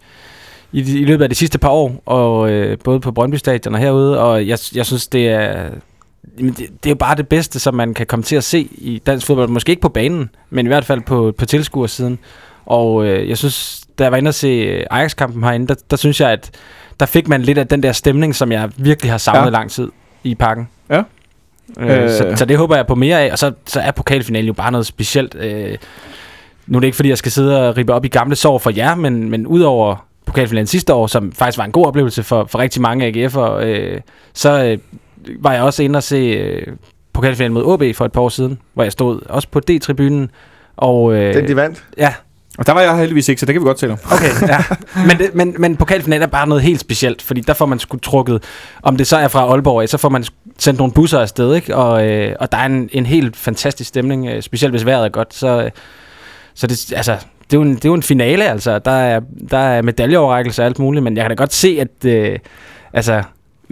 i, 0.72 1.00
i 1.00 1.04
løbet 1.04 1.22
af 1.24 1.28
de 1.30 1.34
sidste 1.34 1.58
par 1.58 1.68
år, 1.70 2.02
og 2.06 2.50
øh, 2.50 2.78
både 2.84 3.00
på 3.00 3.12
Brøndby 3.12 3.36
Stadion 3.36 3.74
og 3.74 3.80
herude, 3.80 4.20
og 4.20 4.48
jeg, 4.48 4.58
jeg 4.74 4.86
synes, 4.86 5.06
det 5.06 5.28
er... 5.28 5.54
Det, 6.38 6.58
det 6.58 6.66
er 6.86 6.90
jo 6.90 6.94
bare 6.94 7.16
det 7.16 7.28
bedste, 7.28 7.60
som 7.60 7.74
man 7.74 7.94
kan 7.94 8.06
komme 8.06 8.22
til 8.22 8.36
at 8.36 8.44
se 8.44 8.68
i 8.72 9.02
dansk 9.06 9.26
fodbold. 9.26 9.48
Måske 9.48 9.70
ikke 9.70 9.82
på 9.82 9.88
banen, 9.88 10.30
men 10.50 10.66
i 10.66 10.68
hvert 10.68 10.84
fald 10.84 11.00
på, 11.00 11.32
på 11.38 11.46
tilskuersiden. 11.46 12.18
Og 12.66 13.06
øh, 13.06 13.28
jeg 13.28 13.38
synes, 13.38 13.80
da 13.98 14.04
jeg 14.04 14.12
var 14.12 14.18
inde 14.18 14.28
og 14.28 14.34
se 14.34 14.48
øh, 14.48 14.86
Ajax-kampen 14.90 15.42
herinde, 15.44 15.66
der, 15.66 15.74
der 15.90 15.96
synes 15.96 16.20
jeg, 16.20 16.30
at 16.30 16.50
der 17.00 17.06
fik 17.06 17.28
man 17.28 17.42
lidt 17.42 17.58
af 17.58 17.66
den 17.68 17.82
der 17.82 17.92
stemning, 17.92 18.34
som 18.34 18.52
jeg 18.52 18.70
virkelig 18.76 19.10
har 19.12 19.18
savnet 19.18 19.44
Ja. 19.44 19.50
lang 19.50 19.70
tid 19.70 19.88
i 20.24 20.34
parken. 20.34 20.68
Ja. 20.90 21.02
Øh, 21.78 22.02
Øh. 22.04 22.10
så, 22.10 22.32
så 22.36 22.44
det 22.44 22.56
håber 22.56 22.76
jeg 22.76 22.86
på 22.86 22.94
mere 22.94 23.20
af, 23.22 23.32
og 23.32 23.38
så, 23.38 23.52
så 23.66 23.80
er 23.80 23.90
pokalfinalen 23.90 24.46
jo 24.46 24.52
bare 24.52 24.72
noget 24.72 24.86
specielt. 24.86 25.34
Øh, 25.34 25.76
nu 26.66 26.78
er 26.78 26.80
det 26.80 26.86
ikke, 26.86 26.96
fordi 26.96 27.08
jeg 27.08 27.18
skal 27.18 27.32
sidde 27.32 27.68
og 27.68 27.76
ribe 27.76 27.94
op 27.94 28.04
i 28.04 28.08
gamle 28.08 28.36
sår 28.36 28.58
for 28.58 28.70
jer, 28.76 28.94
men, 28.94 29.30
men 29.30 29.46
udover 29.46 30.06
pokalfinalen 30.26 30.66
sidste 30.66 30.94
år, 30.94 31.06
som 31.06 31.32
faktisk 31.32 31.58
var 31.58 31.64
en 31.64 31.72
god 31.72 31.86
oplevelse 31.86 32.22
for, 32.22 32.44
for 32.50 32.58
rigtig 32.58 32.82
mange 32.82 33.06
AGF'ere, 33.26 33.62
øh, 33.64 34.00
så 34.34 34.64
øh, 34.64 34.78
var 35.40 35.52
jeg 35.52 35.62
også 35.62 35.82
inde 35.82 35.96
og 35.96 36.02
se 36.02 36.16
øh, 36.16 36.66
pokalfinalen 37.12 37.54
mod 37.54 37.72
AB 37.72 37.96
for 37.96 38.04
et 38.04 38.12
par 38.12 38.20
år 38.20 38.28
siden, 38.28 38.58
hvor 38.74 38.82
jeg 38.82 38.92
stod 38.92 39.20
også 39.28 39.48
på 39.48 39.60
D-tribunen. 39.70 40.30
Og, 40.76 41.14
øh, 41.14 41.34
Den, 41.34 41.48
de 41.48 41.56
vandt. 41.56 41.84
ja, 41.98 42.14
Og 42.58 42.66
der 42.66 42.72
var 42.72 42.80
jeg 42.80 42.98
heldigvis 42.98 43.28
ikke, 43.28 43.40
så 43.40 43.46
det 43.46 43.52
kan 43.54 43.62
vi 43.62 43.66
godt 43.66 43.78
tale 43.78 43.92
om. 43.92 43.98
Okay, 44.12 44.48
ja. 44.52 44.58
Men, 45.06 45.18
det, 45.18 45.34
men, 45.34 45.54
men 45.58 45.76
pokalfinalen 45.76 46.22
er 46.22 46.26
bare 46.26 46.48
noget 46.48 46.62
helt 46.62 46.80
specielt, 46.80 47.22
fordi 47.22 47.40
der 47.40 47.54
får 47.54 47.66
man 47.66 47.78
sgu 47.78 47.98
trukket, 47.98 48.42
om 48.82 48.96
det 48.96 49.06
så 49.06 49.16
er 49.16 49.28
fra 49.28 49.40
Aalborg 49.52 49.82
af, 49.82 49.88
så 49.88 49.98
får 49.98 50.08
man 50.08 50.24
sendt 50.58 50.78
nogle 50.78 50.92
busser 50.92 51.18
afsted, 51.20 51.54
ikke? 51.54 51.76
Og, 51.76 52.06
øh, 52.08 52.36
og 52.40 52.52
der 52.52 52.58
er 52.58 52.66
en, 52.66 52.88
en 52.92 53.06
helt 53.06 53.36
fantastisk 53.36 53.88
stemning, 53.88 54.26
øh, 54.28 54.42
specielt 54.42 54.72
hvis 54.72 54.86
vejret 54.86 55.04
er 55.04 55.08
godt, 55.08 55.34
så, 55.34 55.62
øh, 55.64 55.70
så 56.54 56.66
det, 56.66 56.92
altså, 56.92 57.12
det, 57.50 57.56
er 57.56 57.58
jo 57.58 57.62
en, 57.62 57.74
det 57.74 57.84
er 57.84 57.88
jo 57.88 57.94
en 57.94 58.02
finale, 58.02 58.44
altså. 58.48 58.78
Der 58.78 58.90
er, 58.90 59.20
der 59.50 59.58
er 59.58 59.82
medaljeoverrækkelse 59.82 60.62
og 60.62 60.66
alt 60.66 60.78
muligt, 60.78 61.02
men 61.02 61.16
jeg 61.16 61.24
kan 61.24 61.30
da 61.30 61.34
godt 61.34 61.52
se, 61.52 61.78
at 61.80 62.04
øh, 62.10 62.38
altså, 62.92 63.22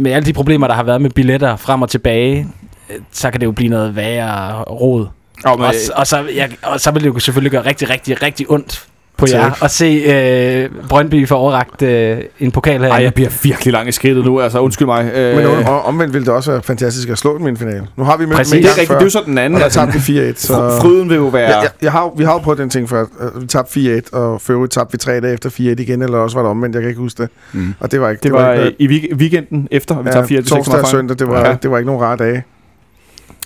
med 0.03 0.13
alle 0.13 0.27
de 0.27 0.33
problemer, 0.33 0.67
der 0.67 0.75
har 0.75 0.83
været 0.83 1.01
med 1.01 1.11
billetter 1.11 1.57
frem 1.57 1.83
og 1.83 1.91
tilbage, 1.91 2.49
øh, 2.91 2.97
så 3.13 3.31
kan 3.31 3.41
det 3.41 3.47
jo 3.47 3.53
blive 3.53 3.69
noget 3.71 3.97
værre 3.97 4.63
råd. 4.63 5.07
Og 5.45 5.53
Og, 5.59 5.75
og, 5.95 6.07
så, 6.07 6.29
jeg, 6.35 6.51
og 6.63 6.81
så 6.81 6.91
vil 6.91 7.03
det 7.03 7.09
jo 7.15 7.19
selvfølgelig 7.19 7.51
gøre 7.53 7.67
rigtig, 7.67 7.91
rigtig, 7.91 8.23
rigtig 8.23 8.51
ondt 8.51 8.87
på 9.23 9.27
Tak. 9.27 9.41
jer 9.41 9.65
at 9.65 9.71
se 9.71 9.85
øh, 9.85 10.89
Brøndby 10.89 11.29
få 11.29 11.35
overragt 11.35 11.83
øh, 11.83 12.19
en 12.41 12.51
pokal 12.51 12.81
her. 12.81 12.91
ej, 12.93 13.03
jeg 13.03 13.15
bliver 13.15 13.31
virkelig 13.43 13.73
lang 13.73 13.89
i 13.89 13.93
skridtet 13.93 14.25
nu, 14.25 14.41
altså 14.41 14.61
undskyld 14.61 14.87
mig. 14.87 15.11
Øh, 15.15 15.37
Men 15.37 15.47
om- 15.47 15.65
omvendt 15.85 16.13
ville 16.15 16.27
det 16.27 16.35
også 16.35 16.51
være 16.51 16.63
fantastisk 16.63 17.09
at 17.09 17.19
slå 17.19 17.39
dem 17.39 17.47
i 17.47 17.51
en 17.51 17.57
finale. 17.57 17.87
Nu 17.97 18.05
har 18.05 18.17
vi 18.17 18.27
mødt 18.27 18.39
dem 18.39 18.41
en 18.41 18.45
det 18.53 18.59
er 18.59 18.63
gang 18.63 18.71
rigtigt, 18.71 18.89
før, 18.89 18.95
det 18.95 19.01
er 19.03 19.07
jo 19.07 19.11
så 19.11 19.23
den 19.27 19.39
anden. 19.39 19.55
og 19.55 19.59
der 19.59 19.65
Altså, 19.65 19.81
tabte 19.81 20.13
vi 20.13 20.31
4-1. 20.31 20.35
Så... 20.37 20.53
fr- 20.53 20.83
fryden 20.83 21.09
vil 21.09 21.17
jo 21.17 21.27
være... 21.27 21.51
Ja, 21.51 21.59
jeg, 21.61 21.71
jeg 21.83 21.93
har, 21.93 22.13
vi 22.17 22.25
har 22.25 22.33
jo 22.33 22.39
prøvet 22.39 22.59
den 22.59 22.71
ting 22.71 22.89
før. 22.89 23.01
Øh, 23.21 23.43
Vi 23.43 23.47
tabte 23.47 24.01
4-1, 24.13 24.17
og 24.19 24.41
for 24.41 24.53
øvrigt 24.53 24.73
tabte 24.73 24.93
vi 24.93 24.99
tre 24.99 25.21
dage 25.21 25.33
efter 25.33 25.51
4-1 25.51 25.61
igen, 25.63 26.03
eller 26.03 26.19
også 26.19 26.37
var 26.37 26.43
det 26.43 26.51
omvendt, 26.51 26.75
jeg 26.75 26.83
kan 26.83 26.89
ikke 26.89 27.01
huske 27.01 27.23
det. 27.23 27.31
Mm. 27.53 27.75
Og 27.81 27.93
det 27.93 28.01
var 28.01 28.11
ikke... 28.11 28.23
Det 28.23 28.33
var 28.33 28.53
ikke 28.53 28.67
øh, 28.67 28.73
i 28.79 28.87
week- 28.89 29.15
weekenden 29.17 29.69
efter, 29.71 30.03
vi 30.03 30.09
ja, 30.09 30.13
tager 30.13 30.27
4 30.27 30.43
torsdag 30.43 30.81
og 30.81 30.87
søndag, 30.89 31.19
det 31.19 31.29
var, 31.29 31.39
Ja. 31.41 31.49
ja. 31.51 31.57
det 31.63 31.71
var 31.71 31.79
ikke 31.79 31.87
nogen 31.87 32.03
rare 32.03 32.17
dage. 32.17 32.33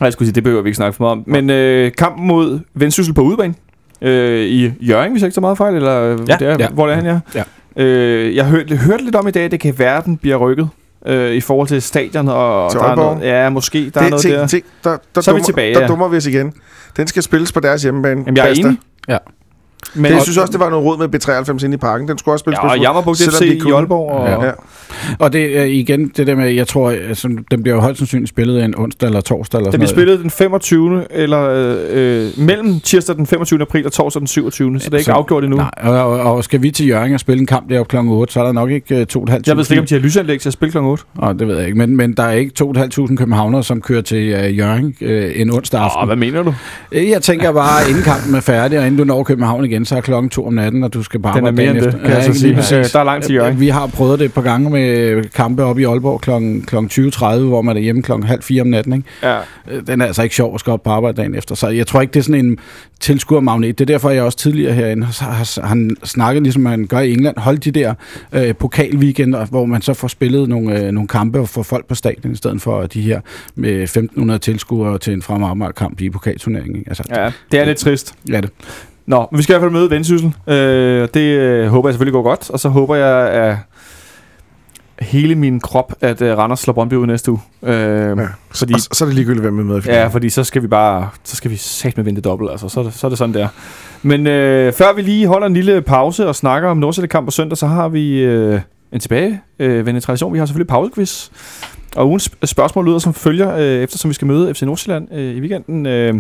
Nej, 0.01 0.07
jeg 0.07 0.13
skulle 0.13 0.27
sige, 0.27 0.35
det 0.35 0.43
behøver 0.45 0.63
vi 0.63 0.69
ikke 0.69 0.77
snakke 0.77 0.97
for 0.97 1.05
meget 1.05 1.13
om. 1.13 1.25
Men 1.27 1.51
øh, 1.51 1.93
kampen 1.99 2.27
mod 2.27 2.61
Vendsyssel 2.75 3.15
på 3.15 3.21
udebane 3.23 3.55
øh, 4.01 4.41
i 4.47 4.73
Jørgen, 4.81 5.11
hvis 5.13 5.23
jeg 5.23 5.27
ikke 5.27 5.35
så 5.35 5.41
meget 5.41 5.59
fejl, 5.59 5.75
eller 5.75 6.01
Ja, 6.29 6.37
det 6.39 6.43
er, 6.43 6.57
ja. 6.59 6.69
hvor 6.69 6.87
det 6.87 6.93
er 6.93 6.97
han, 6.97 7.07
ja. 7.07 7.43
Ja. 7.77 7.85
Øh, 7.85 8.37
jeg 8.37 8.45
hørte, 8.47 8.77
hørte 8.77 9.05
lidt 9.05 9.17
om 9.17 9.29
i 9.29 9.31
dag, 9.31 9.45
at 9.45 9.51
det 9.51 9.61
kan 9.61 9.75
være, 9.79 9.97
at 9.97 10.05
den 10.05 10.17
bliver 10.17 10.37
rykket 10.37 10.69
øh, 11.07 11.33
i 11.35 11.41
forhold 11.41 11.69
til 11.69 11.83
stadion, 11.83 12.29
og 12.29 12.71
Til 12.71 12.81
der 12.81 12.87
er 12.87 12.95
noget, 12.95 13.23
ja, 13.23 13.49
måske, 13.49 13.91
der 13.95 14.01
er 14.01 14.05
det, 14.05 14.11
noget 14.11 14.23
ting, 14.23 14.35
der. 14.35 14.47
ting, 14.47 14.65
der, 14.85 14.97
der, 15.15 15.21
Så 15.21 15.31
er 15.31 15.35
vi 15.35 15.39
dummer, 15.39 15.45
tilbage, 15.45 15.75
der 15.75 15.81
ja. 15.81 15.87
dummer 15.87 16.09
vi 16.09 16.17
os 16.17 16.27
igen. 16.27 16.53
Den 16.97 17.07
skal 17.07 17.23
spilles 17.23 17.53
på 17.53 17.61
deres 17.61 17.83
hjemmebane. 17.83 18.21
Jamen, 18.27 18.37
jeg 18.37 18.49
er 18.49 18.53
enig. 18.55 18.79
Ja. 19.09 19.17
Men, 19.97 20.03
Men 20.03 20.13
jeg 20.13 20.23
synes 20.23 20.39
også, 20.39 20.53
det 20.53 20.61
var 20.61 20.71
noget 20.71 20.85
råd 20.85 20.99
med 20.99 21.15
B93 21.15 21.65
inde 21.65 21.75
i 21.75 21.79
parken. 21.79 22.09
Den 22.09 22.19
skulle 22.19 22.33
også 22.35 22.43
spilles 22.43 22.59
ja, 22.63 22.69
og 22.69 22.77
på 22.77 22.83
Jammerbugt 22.83 23.19
selvom 23.19 23.35
FC 23.35 23.63
de 23.63 23.69
i. 23.69 23.73
Aalborg. 23.73 24.11
Og, 24.11 24.29
Ja. 24.29 24.45
Ja. 24.47 24.53
Og 25.19 25.33
det 25.33 25.59
er 25.59 25.65
igen 25.65 26.09
det 26.17 26.27
der 26.27 26.35
med, 26.35 26.49
jeg 26.51 26.67
tror, 26.69 26.91
altså, 26.91 27.29
den 27.51 27.63
bliver 27.63 27.75
jo 27.77 27.81
højst 27.81 27.99
sandsynligt 27.99 28.29
spillet 28.29 28.65
en 28.65 28.75
onsdag 28.77 29.07
eller 29.07 29.21
torsdag 29.21 29.59
eller 29.59 29.71
Det 29.71 29.73
sådan 29.73 29.81
bliver 29.81 30.05
spillet 30.07 30.21
den 30.21 30.31
25. 30.31 31.05
eller 31.11 31.49
øh, 31.51 31.77
øh, 32.27 32.31
mellem 32.47 32.81
tirsdag 32.81 33.17
den 33.17 33.27
25. 33.27 33.61
april 33.63 33.87
og 33.87 33.93
torsdag 33.93 34.21
den 34.21 34.27
27. 34.27 34.81
Så 34.81 34.85
det 34.85 34.95
er 34.95 34.99
ikke 34.99 35.05
Så- 35.05 35.13
afgjort 35.13 35.45
endnu. 35.45 35.57
Nej, 35.57 35.71
og, 35.83 35.93
og, 36.21 36.21
og, 36.37 36.45
skal 36.45 36.63
vi 36.63 36.71
til 36.71 36.89
Jørgen 36.89 37.15
og 37.15 37.21
spille 37.21 37.41
en 37.41 37.47
kamp 37.47 37.71
deroppe 37.71 37.91
kl. 37.91 37.97
8, 38.09 38.33
så 38.33 38.41
er 38.41 38.45
der 38.45 38.53
nok 38.53 38.71
ikke 38.71 39.07
uh, 39.17 39.23
2.500. 39.23 39.41
Jeg 39.47 39.57
ved 39.57 39.65
slet 39.65 39.71
ikke, 39.71 39.81
om 39.81 39.87
de 39.87 39.95
har 39.95 40.01
lysanlæg 40.01 40.41
til 40.41 40.49
at 40.49 40.53
spille 40.53 40.73
kl. 40.73 40.79
8. 40.79 41.05
Oh, 41.19 41.35
det 41.39 41.49
ved 41.49 41.57
jeg 41.57 41.67
ikke, 41.67 41.79
men, 41.79 41.97
men 41.97 42.13
der 42.13 42.23
er 42.23 42.33
ikke 42.33 42.53
2.500 42.63 43.17
københavnere, 43.17 43.65
som 43.65 43.81
kører 43.81 44.03
til 44.03 44.35
uh, 44.35 44.59
Jørgen 44.59 44.85
uh, 45.01 45.41
en 45.41 45.51
onsdag 45.51 45.81
aften. 45.81 46.01
Åh, 46.03 46.07
hvad 46.07 46.17
mener 46.17 46.43
du? 46.43 46.55
Øh, 46.93 47.09
Jeg 47.11 47.23
tænker 47.23 47.53
bare, 47.53 47.89
inden 47.91 48.03
kampen 48.03 48.35
er 48.35 48.41
færdig, 48.41 48.79
og 48.79 48.87
inden 48.87 48.99
du 48.99 49.05
når 49.05 49.23
København 49.23 49.65
igen, 49.65 49.85
så 49.87 49.97
er 49.97 50.01
klokken 50.01 50.31
to 50.31 50.47
om 50.47 50.55
natten, 50.55 50.85
og 50.85 50.95
du 50.95 51.03
skal 51.03 51.21
bare 51.21 51.37
Den 51.39 51.47
er 51.47 51.51
mere 51.51 51.71
end 51.71 51.81
det, 51.81 52.01
kan 52.01 52.11
jeg 52.11 52.25
så 52.25 52.33
sige. 52.33 52.57
Øh, 52.79 52.85
der 52.93 53.01
er 53.01 53.05
langt 53.05 53.25
til 53.25 53.33
Hjørring. 53.33 53.61
Vi 53.61 53.69
har 53.69 53.87
prøvet 53.87 54.19
det 54.19 54.25
et 54.25 54.33
par 54.33 54.43
gange 54.43 54.71
med 54.71 55.23
kampe 55.31 55.65
oppe 55.65 55.83
i 55.83 55.85
Aalborg 55.85 56.21
klokken, 56.21 56.63
klokken 56.63 56.91
20.30, 57.13 57.39
hvor 57.39 57.63
man 57.63 57.77
er 57.77 57.81
hjemme 57.81 58.03
klokken 58.03 58.27
halv 58.27 58.43
fire 58.43 58.61
om 58.63 58.67
natten. 58.67 58.93
Ikke? 58.93 59.09
Ja. 59.23 59.39
Øh, 59.71 59.87
Den 59.87 60.01
er 60.01 60.07
altså 60.07 60.23
ikke 60.23 60.35
sjov 60.35 60.55
at 60.55 60.61
skal 60.61 60.71
op 60.73 60.83
på 60.83 60.91
arbejde 60.91 61.17
dagen 61.17 61.35
efter. 61.35 61.55
Så 61.55 61.69
jeg 61.69 61.87
tror 61.87 62.01
ikke, 62.01 62.13
det 62.13 62.19
er 62.21 62.25
sådan 62.25 62.45
en 62.47 62.59
tilskuermagnet. 63.01 63.79
Det 63.79 63.85
er 63.85 63.95
derfor, 63.95 64.11
jeg 64.11 64.23
også 64.23 64.39
tidligere 64.39 64.73
herinde 64.73 65.07
har, 65.07 65.31
har, 65.31 65.67
har 65.67 65.91
snakket, 66.05 66.43
ligesom 66.43 66.63
man 66.63 66.87
gør 66.87 66.99
i 66.99 67.13
England. 67.13 67.39
Hold 67.39 67.59
de 67.59 67.71
der 67.71 67.95
øh, 68.33 68.55
pokalweekender, 68.55 69.47
hvor 69.47 69.67
man 69.67 69.83
så 69.83 69.95
får 69.95 70.09
spillet 70.09 70.49
nogle, 70.49 70.81
øh, 70.81 70.93
nogle 70.93 71.09
kampe 71.09 71.41
og 71.41 71.49
får 71.49 71.63
folk 71.63 71.87
på 71.87 71.95
stadion, 71.95 72.33
i 72.33 72.37
stedet 72.37 72.63
for 72.63 72.87
de 72.87 73.01
her 73.01 73.21
med 73.55 73.97
1.500 74.33 74.39
tilskuere 74.39 74.99
til 74.99 75.13
en 75.13 75.23
fremad 75.23 75.73
kamp 75.73 76.01
i 76.01 76.11
pokalturneringen. 76.11 76.85
Altså, 76.87 77.03
ja, 77.11 77.31
det 77.53 77.61
er 77.61 77.65
lidt 77.65 77.79
trist. 77.79 78.15
ja, 78.29 78.41
det. 78.41 78.51
Nå, 79.07 79.27
men 79.31 79.39
vi 79.39 79.43
skal 79.43 79.53
i 79.53 79.55
hvert 79.55 79.63
fald 79.63 79.73
møde 79.73 79.91
Vendsyssel. 79.91 80.35
Øh, 80.47 81.09
det 81.15 81.21
øh, 81.21 81.67
håber 81.67 81.89
jeg 81.89 81.95
selvfølgelig 81.95 82.13
går 82.13 82.23
godt, 82.23 82.51
og 82.51 82.61
så 82.61 82.69
håber 82.69 82.95
jeg, 82.95 83.29
at 83.31 83.57
hele 85.01 85.35
min 85.35 85.61
krop, 85.61 85.93
at 86.01 86.23
uh, 86.23 86.29
Randers 86.29 86.61
slår 86.61 86.73
Brøndby 86.75 86.95
ud 86.95 87.07
næste 87.07 87.31
uge. 87.31 87.41
Uh, 87.63 87.69
ja. 87.69 88.15
fordi, 88.51 88.75
Og 88.75 88.81
så, 88.81 88.89
så 88.93 89.05
er 89.05 89.07
det 89.07 89.15
ligegyldigt, 89.15 89.43
hvem 89.43 89.59
er 89.59 89.65
med 89.65 89.87
i 89.87 89.89
ja, 89.89 90.07
fordi 90.07 90.31
så 90.31 90.45
skal 90.45 90.63
vi 90.63 90.67
bare, 90.67 91.09
så 91.25 91.37
skal 91.37 91.51
vi 91.51 91.57
sæt 91.57 91.97
med 91.97 92.05
vente 92.05 92.21
dobbelt, 92.21 92.51
altså. 92.51 92.69
Så 92.69 92.81
er 92.81 92.85
det, 92.85 92.95
så 92.95 93.07
er 93.07 93.09
det 93.09 93.19
sådan 93.19 93.35
der. 93.35 93.49
Men 94.03 94.27
øh, 94.27 94.73
før 94.73 94.93
vi 94.93 95.03
lige 95.03 95.27
holder 95.27 95.47
en 95.47 95.55
lille 95.55 95.83
pause 95.83 96.29
og 96.29 96.37
snakker 96.37 96.69
om 96.69 96.77
Nordsjælland-kamp 96.77 97.27
på 97.27 97.31
søndag, 97.31 97.59
så 97.59 97.67
har 97.67 97.89
vi 97.89 98.19
øh, 98.19 98.61
en 98.93 99.01
tilbage 99.01 99.41
øh, 99.59 99.77
vendende 99.87 100.01
tradition. 100.01 100.33
Vi 100.33 100.39
har 100.39 100.47
selvfølgelig 100.47 100.69
pausequiz. 100.69 101.29
Og 101.97 102.09
ugens 102.09 102.29
sp- 102.29 102.47
spørgsmål 102.47 102.87
lyder 102.87 102.99
som 102.99 103.15
følger, 103.15 103.57
øh, 103.57 103.83
eftersom 103.83 104.09
vi 104.09 104.15
skal 104.15 104.27
møde 104.27 104.55
FC 104.55 104.63
Nordsjælland 104.63 105.09
øh, 105.15 105.37
i 105.37 105.41
weekenden. 105.41 105.87
Øh, 105.87 106.15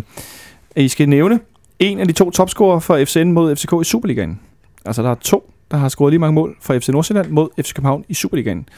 I 0.76 0.88
skal 0.88 1.08
nævne 1.08 1.40
en 1.78 2.00
af 2.00 2.06
de 2.06 2.12
to 2.12 2.30
topscorer 2.30 2.78
for 2.78 3.04
FCN 3.04 3.32
mod 3.32 3.56
FCK 3.56 3.72
i 3.80 3.84
Superligaen. 3.84 4.40
Altså, 4.84 5.02
der 5.02 5.10
er 5.10 5.14
to, 5.14 5.52
der 5.70 5.76
har 5.76 5.88
scoret 5.88 6.12
lige 6.12 6.20
mange 6.20 6.34
mål 6.34 6.56
for 6.60 6.78
FC 6.78 6.88
Nordsjælland 6.88 7.30
mod 7.30 7.48
FC 7.62 7.74
København 7.74 8.04
i 8.08 8.14
Superligaen. 8.14 8.68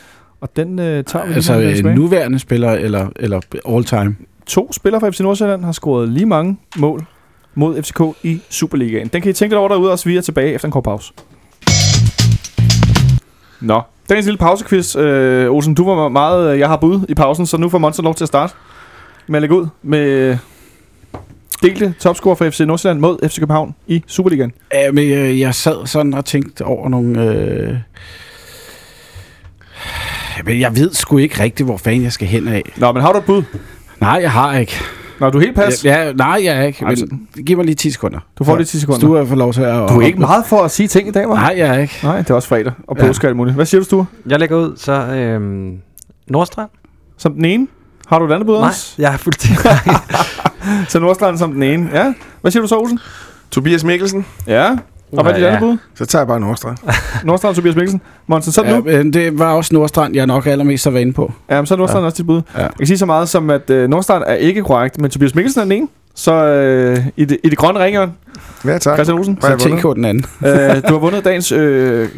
Og 0.41 0.57
den 0.57 0.79
øh, 0.79 1.05
tager 1.05 1.27
vi 1.27 1.33
Altså 1.33 1.55
en 1.55 1.85
nuværende 1.85 2.39
spiller, 2.39 2.71
eller, 2.71 3.09
eller 3.17 3.41
all 3.69 3.85
time? 3.85 4.17
To 4.47 4.73
spillere 4.73 5.01
fra 5.01 5.11
FC 5.11 5.21
Nordsjælland 5.21 5.65
har 5.65 5.73
scoret 5.73 6.09
lige 6.09 6.27
mange 6.27 6.59
mål 6.77 7.05
mod 7.55 7.83
FCK 7.83 8.01
i 8.23 8.41
Superligaen. 8.51 9.09
Den 9.09 9.23
kan 9.23 9.31
I 9.31 9.33
tænke 9.33 9.53
lidt 9.53 9.59
over 9.59 9.69
derude, 9.69 9.93
og 9.93 9.99
så 9.99 10.09
vi 10.09 10.17
er 10.17 10.21
tilbage 10.21 10.53
efter 10.53 10.69
en 10.69 10.73
kort 10.73 10.85
pause. 10.85 11.13
Nå, 13.61 13.81
dagens 14.09 14.27
lille 14.27 14.39
pausequiz. 14.39 14.97
Øh, 14.97 15.51
Olsen, 15.51 15.75
du 15.75 15.85
var 15.85 16.09
meget, 16.09 16.53
øh, 16.53 16.59
jeg 16.59 16.69
har 16.69 16.77
bud 16.77 17.01
i 17.09 17.15
pausen, 17.15 17.47
så 17.47 17.57
nu 17.57 17.69
får 17.69 17.79
Monster 17.79 18.03
lov 18.03 18.15
til 18.15 18.25
at 18.25 18.29
starte 18.29 18.55
med 19.27 19.37
at 19.37 19.43
lægge 19.43 19.57
ud 19.57 19.67
med 19.83 20.39
delte 21.63 21.95
topscorer 22.01 22.35
for 22.35 22.51
FC 22.51 22.61
Nordsjælland 22.61 23.01
mod 23.01 23.29
FC 23.29 23.39
København 23.39 23.75
i 23.87 24.05
Superligaen. 24.07 24.53
Ja, 24.75 24.93
men 24.93 25.13
øh, 25.13 25.41
jeg 25.41 25.55
sad 25.55 25.87
sådan 25.87 26.15
og 26.15 26.25
tænkte 26.25 26.65
over 26.65 26.89
nogle... 26.89 27.25
Øh... 27.33 27.75
Men 30.45 30.61
jeg 30.61 30.77
ved 30.77 30.93
sgu 30.95 31.19
ikke 31.19 31.43
rigtigt, 31.43 31.67
hvor 31.67 31.77
fanden 31.77 32.03
jeg 32.03 32.13
skal 32.13 32.29
hen 32.29 32.49
af. 32.49 32.63
Nå, 32.77 32.93
men 32.93 33.03
har 33.03 33.13
du 33.13 33.19
et 33.19 33.25
bud? 33.25 33.43
Nej, 34.01 34.19
jeg 34.23 34.33
har 34.33 34.59
ikke. 34.59 34.73
Nå, 35.21 35.31
du 35.31 35.39
er 35.39 35.43
helt 35.43 35.55
pas. 35.57 35.85
Ja, 35.85 36.07
ja, 36.07 36.13
nej, 36.13 36.41
jeg 36.45 36.57
er 36.59 36.63
ikke. 36.63 36.87
Altså- 36.87 37.07
Men 37.11 37.45
giv 37.45 37.57
mig 37.57 37.67
lige 37.67 37.75
10 37.75 37.91
sekunder. 37.91 38.19
Du 38.39 38.45
får 38.45 38.57
lige 38.57 38.67
10 38.67 38.81
sekunder. 38.81 38.99
Stue 38.99 39.27
får 39.27 39.37
lov 39.37 39.53
til 39.53 39.61
at... 39.63 39.89
Du 39.89 40.01
er 40.01 40.07
ikke 40.07 40.21
meget 40.21 40.47
for 40.47 40.63
at 40.63 40.71
sige 40.71 40.89
ting 40.89 41.09
i 41.09 41.11
dag, 41.11 41.25
hva'? 41.25 41.35
Nej, 41.35 41.55
jeg 41.57 41.69
er 41.77 41.79
ikke. 41.79 41.95
Nej, 42.03 42.19
det 42.19 42.31
er 42.31 42.35
også 42.35 42.49
fredag 42.49 42.73
og 42.89 42.97
Ja. 43.01 43.07
påske 43.07 43.27
og 43.27 43.29
alt 43.29 43.37
muligt. 43.37 43.55
Hvad 43.55 43.67
siger 43.67 43.81
du, 43.81 43.85
Sture? 43.85 44.07
Jeg 44.27 44.39
lægger 44.39 44.57
ud, 44.57 44.77
så 44.77 44.93
øhm, 44.93 45.79
Nordstrand? 46.29 46.71
Som 47.17 47.35
den 47.35 47.45
ene? 47.45 47.67
Har 48.07 48.19
du 48.19 48.27
et 48.27 48.33
andet 48.33 48.47
bud 48.47 48.59
Nej, 48.61 48.71
jeg 48.99 49.13
er 49.13 49.17
fuldstændig... 49.17 49.59
Så 50.89 50.99
Nordstrand 50.99 51.39
som 51.39 51.53
den 51.53 51.63
ene. 51.63 51.89
Ja. 51.95 52.13
Hvad 52.41 52.51
siger 52.51 52.63
du 52.63 52.69
så, 52.69 52.77
Olsen? 52.79 52.99
Tobias 53.51 53.85
Mikkelsen, 53.85 54.27
Ja. 54.47 54.71
Og 55.13 55.23
hvad 55.23 55.33
er 55.33 55.37
dit 55.37 55.43
Ja, 55.45 55.49
andet 55.49 55.61
bud? 55.61 55.77
så 55.95 56.07
tager 56.07 56.21
jeg 56.21 56.27
bare 56.29 56.41
Nordstrand. 56.41 56.77
Nordstrand 57.25 57.51
og 57.51 57.57
Tobias 57.57 57.75
Mikkelsen. 57.75 58.01
Monsen, 58.27 58.53
så 58.53 58.61
er 58.61 58.65
det 58.65 58.73
Ja, 58.73 58.77
nu. 58.79 58.85
men 58.85 59.13
det 59.13 59.39
var 59.39 59.53
også 59.55 59.75
Nordstrand, 59.75 60.15
jeg 60.15 60.27
nok 60.27 60.47
allermest 60.47 60.85
så 60.85 60.91
var 60.91 60.99
inde 60.99 61.13
på. 61.13 61.33
Ja, 61.51 61.57
men 61.57 61.67
så 61.67 61.75
er 61.75 61.79
Nordstrand 61.79 62.05
også 62.05 62.17
dit 62.17 62.27
bud. 62.27 62.43
Ja. 62.55 62.61
Jeg 62.63 62.71
kan 62.79 62.87
sige 62.87 62.99
så 62.99 63.07
meget 63.07 63.29
som, 63.29 63.51
at 63.51 63.71
øh, 63.71 63.89
Nordstrand 63.91 64.25
er 64.27 64.35
ikke 64.35 64.63
korrekt, 64.63 65.01
men 65.01 65.11
Tobias 65.11 65.35
Mikkelsen 65.35 65.61
er 65.61 65.65
den 65.65 65.73
ene. 65.73 65.89
Så 66.15 66.33
øh, 66.35 66.99
i, 67.17 67.25
det, 67.25 67.39
i 67.45 67.49
det 67.49 67.59
grønne 67.59 67.81
ringhjørn, 67.85 68.13
Ja, 68.65 68.79
tak. 68.79 68.95
Christian 68.97 69.19
Olsen, 69.19 69.39
har 69.43 69.59
Så? 69.59 69.69
TK 69.69 69.97
den 69.97 70.05
anden. 70.05 70.25
øh, 70.47 70.77
du 70.89 70.93
har 70.93 70.99
vundet 70.99 71.25
dagens 71.25 71.53
øh, 71.53 72.09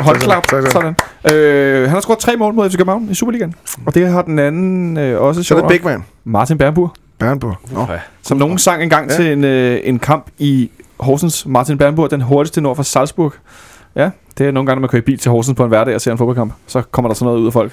håndklap. 0.00 0.46
Tak, 0.48 0.62
tak. 0.62 0.72
Sådan. 0.72 0.94
Øh, 1.36 1.80
han 1.82 1.90
har 1.90 2.00
scoret 2.00 2.18
tre 2.18 2.36
mål 2.36 2.54
mod 2.54 2.70
FC 2.70 2.76
København 2.76 3.08
i 3.10 3.14
Superligaen. 3.14 3.54
Og 3.86 3.94
det 3.94 4.08
har 4.08 4.22
den 4.22 4.38
anden 4.38 4.96
øh, 4.96 5.20
også 5.20 5.42
Så 5.42 5.54
er 5.56 5.60
det 5.60 5.68
Big 5.68 5.80
Man. 5.84 6.04
Martin 6.24 6.58
Bernburg. 6.58 6.90
Bernburg. 7.18 7.56
Nå. 7.72 7.86
Som 8.22 8.36
nogen 8.38 8.58
sang 8.58 8.82
engang 8.82 9.10
Ja. 9.10 9.16
til 9.16 9.32
en, 9.32 9.44
øh, 9.44 9.80
en 9.84 9.98
kamp 9.98 10.26
i 10.38 10.70
Horsens. 11.00 11.46
Martin 11.46 11.78
Bernburg, 11.78 12.10
den 12.10 12.20
hurtigste 12.20 12.60
nord 12.60 12.76
for 12.76 12.82
Salzburg. 12.82 13.32
Ja, 13.96 14.10
det 14.38 14.46
er 14.46 14.50
nogle 14.50 14.66
gange, 14.66 14.76
når 14.76 14.80
man 14.80 14.88
kører 14.88 15.02
i 15.02 15.04
bil 15.04 15.18
til 15.18 15.30
Horsens 15.30 15.56
på 15.56 15.62
en 15.64 15.68
hverdag 15.68 15.94
og 15.94 16.00
ser 16.00 16.12
en 16.12 16.18
fodboldkamp. 16.18 16.52
Så 16.66 16.82
kommer 16.82 17.08
der 17.08 17.14
sådan 17.14 17.24
noget 17.26 17.40
ud 17.40 17.46
af 17.46 17.52
folk. 17.52 17.72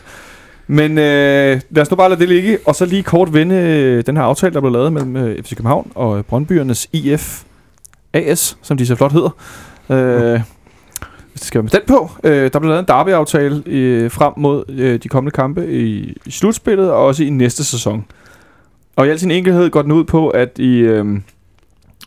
Men 0.67 0.91
øh, 0.97 1.61
lad 1.69 1.81
os 1.81 1.91
nu 1.91 1.95
bare 1.97 2.09
lade 2.09 2.19
det 2.19 2.29
ligge, 2.29 2.57
og 2.65 2.75
så 2.75 2.85
lige 2.85 3.03
kort 3.03 3.33
vende 3.33 3.55
øh, 3.55 4.03
den 4.05 4.17
her 4.17 4.23
aftale, 4.23 4.53
der 4.53 4.59
blev 4.59 4.71
lavet 4.71 4.93
mellem 4.93 5.15
øh, 5.15 5.43
FC 5.43 5.49
København 5.49 5.91
og 5.95 6.17
øh, 6.17 6.23
Brøndbyernes 6.23 6.87
IF 6.93 7.43
AS, 8.13 8.57
som 8.61 8.77
de 8.77 8.85
så 8.85 8.95
flot 8.95 9.11
hedder. 9.11 9.29
Øh, 9.89 10.41
hvis 11.31 11.41
det 11.41 11.43
skal 11.47 11.57
være 11.57 11.63
med 11.63 11.71
den 11.71 11.81
på. 11.87 12.11
Øh, 12.23 12.51
der 12.53 12.59
blev 12.59 12.69
lavet 12.69 12.79
en 12.79 12.85
derby-aftale 12.87 13.63
øh, 13.65 14.11
frem 14.11 14.33
mod 14.37 14.63
øh, 14.69 14.99
de 15.03 15.09
kommende 15.09 15.31
kampe 15.35 15.67
i, 15.73 16.17
i 16.25 16.31
slutspillet, 16.31 16.91
og 16.91 17.05
også 17.05 17.23
i 17.23 17.29
næste 17.29 17.63
sæson. 17.63 18.05
Og 18.95 19.07
i 19.07 19.09
al 19.09 19.19
sin 19.19 19.31
enkelhed 19.31 19.69
går 19.69 19.81
den 19.81 19.91
ud 19.91 20.03
på, 20.03 20.29
at 20.29 20.59
i 20.59 20.77
øh, 20.77 21.05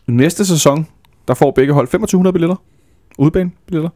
næste 0.07 0.45
sæson, 0.45 0.87
der 1.27 1.33
får 1.33 1.51
begge 1.51 1.73
hold 1.73 1.87
2500 1.87 2.33
billetter. 2.33 2.55
Udbanebilletter. 3.17 3.89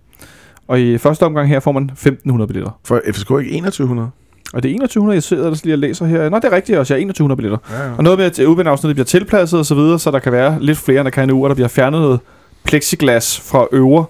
Og 0.67 0.81
i 0.81 0.97
første 0.97 1.23
omgang 1.23 1.47
her 1.49 1.59
får 1.59 1.71
man 1.71 1.83
1500 1.83 2.47
billetter. 2.47 2.79
For 2.83 3.01
FCK 3.11 3.31
ikke 3.31 3.65
2100. 3.65 4.09
Og 4.53 4.63
det 4.63 4.69
er 4.69 4.73
2100, 4.73 5.15
jeg 5.15 5.23
sidder 5.23 5.43
ellers 5.43 5.63
lige 5.63 5.75
og 5.75 5.79
læser 5.79 6.05
her. 6.05 6.29
Nå, 6.29 6.35
det 6.35 6.45
er 6.45 6.51
rigtigt 6.51 6.77
også, 6.77 6.93
jeg 6.93 7.01
er 7.01 7.07
2100 7.07 7.37
billetter. 7.37 7.57
Ja, 7.71 7.89
ja. 7.89 7.95
Og 7.97 8.03
noget 8.03 8.19
med, 8.19 8.25
at 8.25 8.39
udbaneafsnittet 8.39 8.95
bliver 8.95 9.05
tilpasset 9.05 9.59
og 9.59 9.65
så 9.65 9.75
videre, 9.75 9.99
så 9.99 10.11
der 10.11 10.19
kan 10.19 10.31
være 10.31 10.57
lidt 10.61 10.77
flere, 10.77 10.99
end 10.99 11.05
der 11.05 11.11
kan 11.11 11.27
nu, 11.27 11.43
og 11.43 11.49
der 11.49 11.55
bliver 11.55 11.67
fjernet 11.67 12.01
noget 12.01 12.19
plexiglas 12.63 13.39
fra 13.39 13.67
øvre 13.71 14.05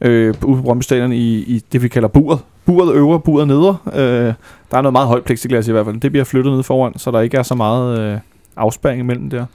øh, 0.00 0.34
ude 0.44 0.56
på 0.56 0.62
Brøndby 0.62 0.82
Stadion 0.82 1.12
i, 1.12 1.36
i 1.38 1.62
det, 1.72 1.82
vi 1.82 1.88
kalder 1.88 2.08
buret. 2.08 2.38
Buret 2.68 2.94
øvre, 2.94 3.20
buret 3.20 3.48
nedre. 3.48 3.76
Øh, 3.94 4.32
der 4.70 4.76
er 4.78 4.82
noget 4.82 4.92
meget 4.92 5.08
højt 5.08 5.24
plexiglas 5.24 5.68
i 5.68 5.72
hvert 5.72 5.86
fald. 5.86 6.00
Det 6.00 6.12
bliver 6.12 6.24
flyttet 6.24 6.52
ned 6.52 6.62
foran, 6.62 6.98
så 6.98 7.10
der 7.10 7.20
ikke 7.20 7.36
er 7.36 7.42
så 7.42 7.54
meget 7.54 7.98
øh, 8.00 8.18
afspæring 8.56 9.00
imellem 9.00 9.30
der. 9.30 9.46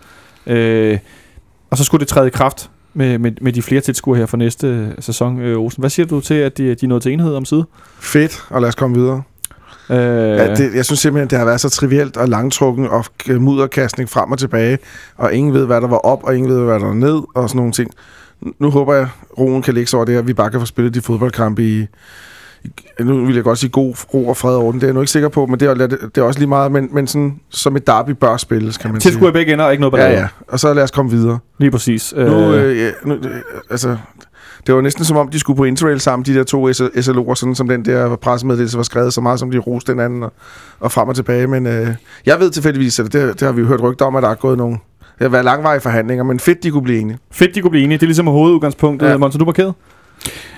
Øh, 0.48 0.98
og 1.70 1.78
så 1.78 1.84
skulle 1.84 2.00
det 2.00 2.08
træde 2.08 2.28
i 2.28 2.30
kraft 2.30 2.70
med, 2.94 3.18
med, 3.18 3.32
med 3.42 3.54
de 3.54 3.62
flere 3.62 3.82
tilskuere 3.82 4.18
her 4.20 4.26
for 4.26 4.38
næste 4.38 4.68
øh, 4.68 4.88
sæson, 5.00 5.40
øh, 5.42 5.60
Olsen. 5.60 5.82
Hvad 5.82 5.90
siger 5.90 6.06
du 6.06 6.20
til, 6.22 6.34
at 6.34 6.58
de, 6.58 6.76
de 6.76 6.86
er 6.86 6.88
nået 6.88 7.02
til 7.04 7.12
enhed 7.14 7.36
om 7.36 7.46
side? 7.46 7.66
Fedt, 8.00 8.46
og 8.50 8.62
lad 8.62 8.70
os 8.70 8.76
komme 8.76 8.96
videre. 8.98 9.22
Øh, 9.90 9.98
Ja, 9.98 10.56
det, 10.56 10.76
jeg 10.76 10.86
synes 10.86 11.00
simpelthen, 11.00 11.30
det 11.30 11.38
har 11.38 11.46
været 11.46 11.62
så 11.62 11.70
trivielt 11.70 12.18
og 12.18 12.28
langtrukken 12.28 12.88
og 12.88 13.06
mudderkastning 13.30 14.10
frem 14.10 14.32
og 14.32 14.40
tilbage, 14.40 14.78
og 15.18 15.34
ingen 15.34 15.54
ved, 15.54 15.66
hvad 15.66 15.82
der 15.82 15.88
var 15.88 15.98
op, 15.98 16.24
og 16.24 16.36
ingen 16.36 16.52
ved, 16.52 16.64
hvad 16.64 16.80
der 16.80 16.86
var 16.86 16.94
ned, 16.94 17.22
og 17.36 17.50
sådan 17.50 17.58
nogle 17.58 17.72
ting. 17.72 17.90
Nu 18.60 18.70
håber 18.70 18.94
jeg, 18.94 19.08
roen 19.38 19.62
kan 19.62 19.74
lægge 19.74 19.90
sig 19.90 19.98
over 19.98 20.06
det 20.06 20.16
her, 20.16 20.22
vi 20.22 20.34
bare 20.34 20.52
kan 20.52 20.60
få 20.60 20.66
spillet 20.66 20.94
de 20.94 21.02
fodboldkampe 21.02 21.64
i 21.64 21.86
nu 23.00 23.26
vil 23.26 23.36
jeg 23.36 23.44
godt 23.44 23.58
sige 23.60 23.70
god 23.70 23.94
ro 24.14 24.28
og 24.28 24.38
fred 24.38 24.56
og 24.56 24.64
orden. 24.64 24.80
Det 24.80 24.86
er 24.86 24.88
jeg 24.88 24.94
nu 24.94 25.02
ikke 25.02 25.12
sikker 25.12 25.30
på, 25.30 25.46
men 25.46 25.60
det 25.60 25.70
er, 25.70 25.74
det 25.88 26.18
er 26.18 26.22
også 26.22 26.40
lige 26.40 26.50
meget, 26.50 26.72
men, 26.72 26.90
men 26.92 27.08
sådan, 27.08 27.40
som 27.50 27.76
et 27.76 27.88
derby 27.88 28.10
bør 28.10 28.38
spilles, 28.38 28.78
kan 28.78 28.92
man 28.92 29.02
sige. 29.02 29.12
Tilskuere 29.12 29.30
i 29.30 29.34
begge 29.34 29.54
ender 29.54 29.66
og 29.66 29.72
ikke 29.72 29.82
noget 29.82 29.92
ballade. 29.92 30.14
Ja, 30.14 30.20
ja. 30.20 30.28
Og 30.48 30.60
så 30.60 30.74
lad 30.74 30.84
os 30.84 30.92
komme 30.92 31.12
videre. 31.12 31.40
Lige 31.58 31.72
præcis. 31.72 32.14
Nu, 32.18 32.54
øh, 32.54 32.78
ja, 32.78 32.90
nu, 33.06 33.14
øh, 33.14 33.42
altså, 33.70 33.98
det 34.68 34.76
var 34.76 34.82
næsten 34.82 35.06
som 35.06 35.18
om, 35.18 35.28
de 35.28 35.40
skulle 35.40 35.58
på 35.58 35.64
interrail 35.64 36.00
sammen, 36.00 36.26
de 36.26 36.34
der 36.34 36.44
to 36.44 36.70
SLO'er, 36.70 37.36
sådan 37.36 37.56
som 37.56 37.68
den 37.68 37.86
der 37.86 38.16
pressemeddelelse 38.16 38.78
var 38.78 38.84
skrevet, 38.84 39.14
så 39.14 39.22
meget 39.22 39.40
som 39.40 39.52
de 39.52 39.58
roste 39.58 39.92
den 39.92 40.00
anden 40.00 40.24
og, 40.24 40.34
og 40.80 40.92
frem 40.92 41.08
og 41.08 41.16
tilbage. 41.16 41.48
Men 41.48 41.68
øh, 41.68 41.88
jeg 42.26 42.40
ved 42.40 42.52
tilfældigvis, 42.52 43.00
at 43.00 43.14
det, 43.14 43.40
det 43.40 43.42
har 43.42 43.52
vi 43.52 43.62
jo 43.62 43.68
hørt 43.68 43.82
rygter 43.82 44.06
om, 44.06 44.16
at 44.16 44.24
der 44.24 44.30
er 44.30 44.36
gået 44.36 44.58
nogle 44.58 44.78
det 45.20 45.22
har 45.22 45.30
været 45.30 45.46
langvarige 45.46 45.82
forhandlinger, 45.82 46.24
men 46.24 46.40
fedt, 46.40 46.64
de 46.64 46.72
kunne 46.72 46.84
blive 46.84 47.00
enige. 47.00 47.18
Fedt, 47.32 47.56
de 47.56 47.62
kunne 47.62 47.72
blive 47.72 47.84
enige. 47.84 47.98
Det 47.98 48.04
er 48.04 48.08
ligesom 48.08 48.28
hovedudgangspunktet. 48.28 49.10
Ja. 49.10 49.18
Monsen, 49.18 49.40
du 49.40 49.44
er 49.44 49.48
markeret? 49.48 49.74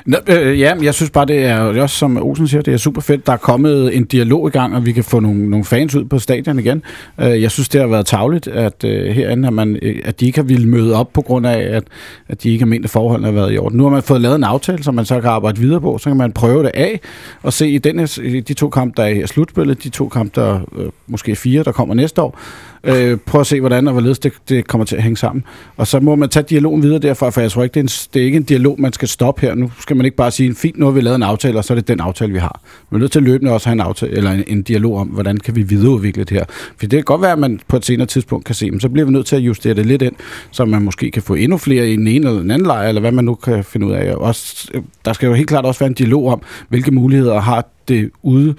Nå, 0.05 0.17
øh, 0.27 0.59
ja, 0.59 0.75
jeg 0.81 0.93
synes 0.93 1.09
bare, 1.09 1.25
det 1.25 1.45
er 1.45 1.59
også, 1.59 1.95
som 1.95 2.17
Olsen 2.17 2.47
siger, 2.47 2.61
det 2.61 2.73
er 2.73 2.77
super 2.77 3.01
fedt. 3.01 3.27
Der 3.27 3.33
er 3.33 3.37
kommet 3.37 3.97
en 3.97 4.05
dialog 4.05 4.47
i 4.47 4.51
gang, 4.51 4.75
og 4.75 4.85
vi 4.85 4.91
kan 4.91 5.03
få 5.03 5.19
nogle, 5.19 5.49
nogle 5.49 5.65
fans 5.65 5.95
ud 5.95 6.05
på 6.05 6.19
stadion 6.19 6.59
igen. 6.59 6.83
Øh, 7.21 7.41
jeg 7.41 7.51
synes, 7.51 7.69
det 7.69 7.81
har 7.81 7.87
været 7.87 8.05
tavligt, 8.05 8.47
at 8.47 8.83
øh, 8.83 9.15
herinde, 9.15 9.47
at, 9.47 9.53
man, 9.53 9.79
øh, 9.81 9.95
at 10.05 10.19
de 10.19 10.25
ikke 10.25 10.39
har 10.39 10.43
ville 10.43 10.67
møde 10.67 10.95
op 10.95 11.13
på 11.13 11.21
grund 11.21 11.47
af, 11.47 11.75
at, 11.75 11.83
at 12.27 12.43
de 12.43 12.49
ikke 12.49 12.63
har 12.63 12.67
ment, 12.67 12.85
at 12.85 12.91
forholdene 12.91 13.27
har 13.27 13.33
været 13.33 13.53
i 13.53 13.57
orden. 13.57 13.77
Nu 13.77 13.83
har 13.83 13.91
man 13.91 14.03
fået 14.03 14.21
lavet 14.21 14.35
en 14.35 14.43
aftale, 14.43 14.83
som 14.83 14.95
man 14.95 15.05
så 15.05 15.21
kan 15.21 15.29
arbejde 15.29 15.59
videre 15.59 15.81
på. 15.81 15.97
Så 15.97 16.09
kan 16.09 16.17
man 16.17 16.31
prøve 16.31 16.63
det 16.63 16.71
af 16.73 16.99
og 17.41 17.53
se 17.53 17.69
i, 17.69 17.77
den 17.77 17.99
her, 17.99 18.19
i 18.23 18.39
de 18.39 18.53
to 18.53 18.69
kampe, 18.69 19.01
der 19.01 19.03
er 19.03 19.23
i 19.23 19.27
slutspillet, 19.27 19.83
de 19.83 19.89
to 19.89 20.09
kampe, 20.09 20.41
der 20.41 20.59
øh, 20.77 20.85
måske 21.07 21.35
fire, 21.35 21.63
der 21.63 21.71
kommer 21.71 21.95
næste 21.95 22.21
år. 22.21 22.39
Øh, 22.85 23.17
prøv 23.17 23.41
at 23.41 23.47
se, 23.47 23.59
hvordan 23.59 23.87
og 23.87 23.93
hvorledes 23.93 24.19
det, 24.19 24.33
det 24.49 24.67
kommer 24.67 24.85
til 24.85 24.95
at 24.95 25.03
hænge 25.03 25.17
sammen. 25.17 25.43
Og 25.77 25.87
så 25.87 25.99
må 25.99 26.15
man 26.15 26.29
tage 26.29 26.45
dialogen 26.49 26.83
videre 26.83 26.99
derfra, 26.99 27.29
for 27.29 27.41
jeg 27.41 27.51
tror 27.51 27.63
ikke, 27.63 27.73
det 27.73 27.79
er, 27.79 27.83
en, 27.83 28.09
det 28.13 28.21
er 28.21 28.25
ikke 28.25 28.37
en 28.37 28.43
dialog, 28.43 28.81
man 28.81 28.93
skal 28.93 29.07
stoppe 29.07 29.41
her. 29.41 29.55
Nu 29.55 29.71
skal 29.79 29.95
man 29.95 30.05
ikke 30.05 30.17
bare 30.17 30.31
sige, 30.31 30.55
fint, 30.55 30.77
nu 30.77 30.85
har 30.85 30.91
vi 30.91 31.01
lavet 31.01 31.15
en 31.15 31.23
aftale, 31.23 31.57
og 31.57 31.63
så 31.63 31.73
er 31.73 31.75
det 31.75 31.87
den 31.87 31.99
aftale, 31.99 32.33
vi 32.33 32.39
har. 32.39 32.61
Man 32.89 32.97
er 32.97 32.99
nødt 32.99 33.11
til 33.11 33.23
løbende 33.23 33.51
også 33.51 33.69
have 33.69 33.73
en, 33.73 33.79
aftale, 33.79 34.17
eller 34.17 34.31
en, 34.31 34.43
en 34.47 34.61
dialog 34.61 34.97
om, 34.97 35.07
hvordan 35.07 35.37
kan 35.37 35.55
vi 35.55 35.63
videreudvikle 35.63 36.23
det 36.23 36.37
her. 36.37 36.45
For 36.49 36.87
det 36.87 36.91
kan 36.91 37.03
godt 37.03 37.21
være, 37.21 37.31
at 37.31 37.39
man 37.39 37.59
på 37.67 37.77
et 37.77 37.85
senere 37.85 38.07
tidspunkt 38.07 38.45
kan 38.45 38.55
se, 38.55 38.71
men 38.71 38.79
så 38.79 38.89
bliver 38.89 39.05
vi 39.05 39.11
nødt 39.11 39.25
til 39.25 39.35
at 39.35 39.41
justere 39.41 39.73
det 39.73 39.85
lidt 39.85 40.01
ind, 40.01 40.15
så 40.51 40.65
man 40.65 40.81
måske 40.81 41.11
kan 41.11 41.21
få 41.21 41.33
endnu 41.33 41.57
flere 41.57 41.89
i 41.89 41.95
den 41.95 42.07
ene 42.07 42.27
eller 42.27 42.41
den 42.41 42.51
anden 42.51 42.67
lejr, 42.67 42.87
eller 42.87 43.01
hvad 43.01 43.11
man 43.11 43.25
nu 43.25 43.35
kan 43.35 43.63
finde 43.63 43.87
ud 43.87 43.91
af. 43.91 44.15
Også, 44.15 44.71
der 45.05 45.13
skal 45.13 45.27
jo 45.27 45.33
helt 45.33 45.47
klart 45.47 45.65
også 45.65 45.79
være 45.79 45.87
en 45.87 45.93
dialog 45.93 46.31
om, 46.31 46.41
hvilke 46.69 46.91
muligheder 46.91 47.39
har 47.39 47.67
det 47.87 48.11
ude 48.23 48.55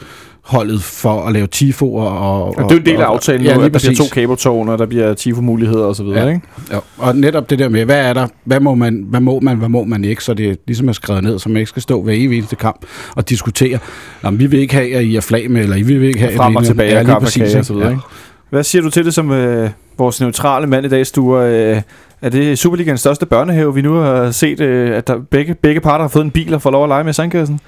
holdet 0.46 0.82
for 0.82 1.22
at 1.26 1.32
lave 1.32 1.46
tifoer. 1.46 2.04
Og, 2.04 2.46
Og, 2.48 2.54
det 2.56 2.62
er 2.70 2.74
jo 2.74 2.78
en 2.80 2.86
del 2.86 2.96
af 3.00 3.04
aftalen 3.04 3.42
ja, 3.42 3.54
nu, 3.54 3.60
lige 3.60 3.66
at 3.66 3.72
der 3.72 3.78
bliver 3.78 3.94
præcis. 3.94 4.10
to 4.10 4.14
kabeltårne, 4.14 4.72
og 4.72 4.78
der 4.78 4.86
bliver 4.86 5.14
tifo-muligheder 5.14 5.84
osv., 5.84 6.04
Ja. 6.06 6.22
ja. 6.22 6.28
ikke? 6.28 6.40
Ja, 6.72 6.78
og 6.98 7.16
netop 7.16 7.50
det 7.50 7.58
der 7.58 7.68
med, 7.68 7.84
hvad 7.84 8.06
er 8.08 8.12
der, 8.12 8.26
hvad 8.44 8.60
må 8.60 8.74
man, 8.74 9.04
hvad 9.08 9.20
må 9.20 9.40
man, 9.40 9.56
hvad 9.56 9.68
må 9.68 9.84
man 9.84 10.04
ikke, 10.04 10.24
så 10.24 10.34
det 10.34 10.50
er 10.50 10.54
ligesom 10.66 10.88
er 10.88 10.92
skrevet 10.92 11.22
ned, 11.24 11.38
så 11.38 11.48
man 11.48 11.56
ikke 11.56 11.68
skal 11.68 11.82
stå 11.82 12.02
hver 12.02 12.12
evig 12.16 12.38
eneste 12.38 12.56
kamp 12.56 12.86
og 13.16 13.28
diskutere, 13.28 13.78
om 14.22 14.38
vi 14.38 14.46
vil 14.46 14.60
ikke 14.60 14.74
have, 14.74 14.94
at 14.96 15.04
I 15.04 15.16
er 15.16 15.20
flag 15.20 15.50
med, 15.50 15.62
eller 15.62 15.76
I 15.76 15.82
vil 15.82 16.02
ikke 16.02 16.18
have, 16.18 16.30
at 16.30 16.36
Frem 16.36 16.56
og 16.56 16.64
tilbage, 16.64 16.92
ja, 16.92 16.98
og 16.98 17.04
lige 17.04 17.14
og 17.16 17.22
præcis, 17.22 17.42
ikke? 17.42 17.58
og 17.58 17.64
så 17.64 17.72
videre, 17.72 17.88
Ja. 17.88 17.92
ikke? 17.94 18.02
Hvad 18.50 18.62
siger 18.64 18.82
du 18.82 18.90
til 18.90 19.04
det 19.04 19.14
som 19.14 19.30
øh, 19.32 19.70
vores 19.98 20.20
neutrale 20.20 20.66
mand 20.66 20.86
i 20.86 20.88
dag, 20.88 21.06
Sture? 21.06 21.50
Øh, 21.76 21.82
er 22.22 22.28
det 22.28 22.58
Superligans 22.58 23.00
største 23.00 23.26
børnehave, 23.26 23.74
vi 23.74 23.82
nu 23.82 23.94
har 23.94 24.30
set, 24.30 24.60
øh, 24.60 24.96
at 24.96 25.06
der 25.06 25.16
begge, 25.30 25.54
begge 25.54 25.80
parter 25.80 26.02
har 26.04 26.08
fået 26.08 26.24
en 26.24 26.30
bil 26.30 26.54
og 26.54 26.62
får 26.62 26.70
lov 26.70 26.82
at 26.84 26.88
lege 26.88 27.04
med 27.04 27.10
i 27.10 27.14
sandkassen? 27.14 27.60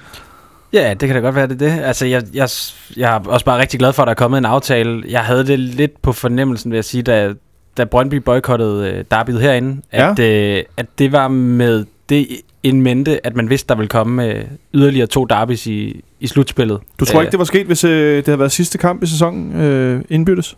Ja, 0.73 0.93
det 0.93 1.09
kan 1.09 1.15
da 1.15 1.19
godt 1.21 1.35
være, 1.35 1.47
det 1.47 1.61
er 1.61 1.75
det. 1.75 1.81
Altså, 1.83 2.05
jeg, 2.05 2.23
jeg, 2.33 2.49
jeg 2.97 3.15
er 3.15 3.19
også 3.19 3.45
bare 3.45 3.59
rigtig 3.59 3.79
glad 3.79 3.93
for, 3.93 4.03
at 4.03 4.07
der 4.07 4.11
er 4.11 4.15
kommet 4.15 4.37
en 4.37 4.45
aftale. 4.45 5.03
Jeg 5.09 5.21
havde 5.21 5.47
det 5.47 5.59
lidt 5.59 6.01
på 6.01 6.13
fornemmelsen, 6.13 6.71
vil 6.71 6.77
jeg 6.77 6.85
sige, 6.85 7.03
da, 7.03 7.33
da 7.77 7.83
Brøndby 7.85 8.15
boykottede 8.15 8.89
øh, 8.89 9.05
derbyet 9.11 9.41
herinde, 9.41 9.81
at, 9.91 10.19
øh, 10.19 10.63
at 10.77 10.85
det 10.99 11.11
var 11.11 11.27
med 11.27 11.85
det 12.09 12.27
en 12.63 12.81
mente, 12.81 13.25
at 13.25 13.35
man 13.35 13.49
vidste, 13.49 13.67
der 13.69 13.75
ville 13.75 13.89
komme 13.89 14.25
øh, 14.25 14.43
yderligere 14.73 15.07
to 15.07 15.25
derbys 15.25 15.67
i, 15.67 16.03
i 16.19 16.27
slutspillet. 16.27 16.79
Du 16.99 17.05
tror 17.05 17.21
ikke, 17.21 17.31
det 17.31 17.39
var 17.39 17.45
sket, 17.45 17.65
hvis 17.67 17.83
øh, 17.83 18.17
det 18.17 18.25
havde 18.25 18.39
været 18.39 18.51
sidste 18.51 18.77
kamp 18.77 19.03
i 19.03 19.07
sæsonen 19.07 19.61
øh, 19.61 20.01
indbyttes? 20.09 20.57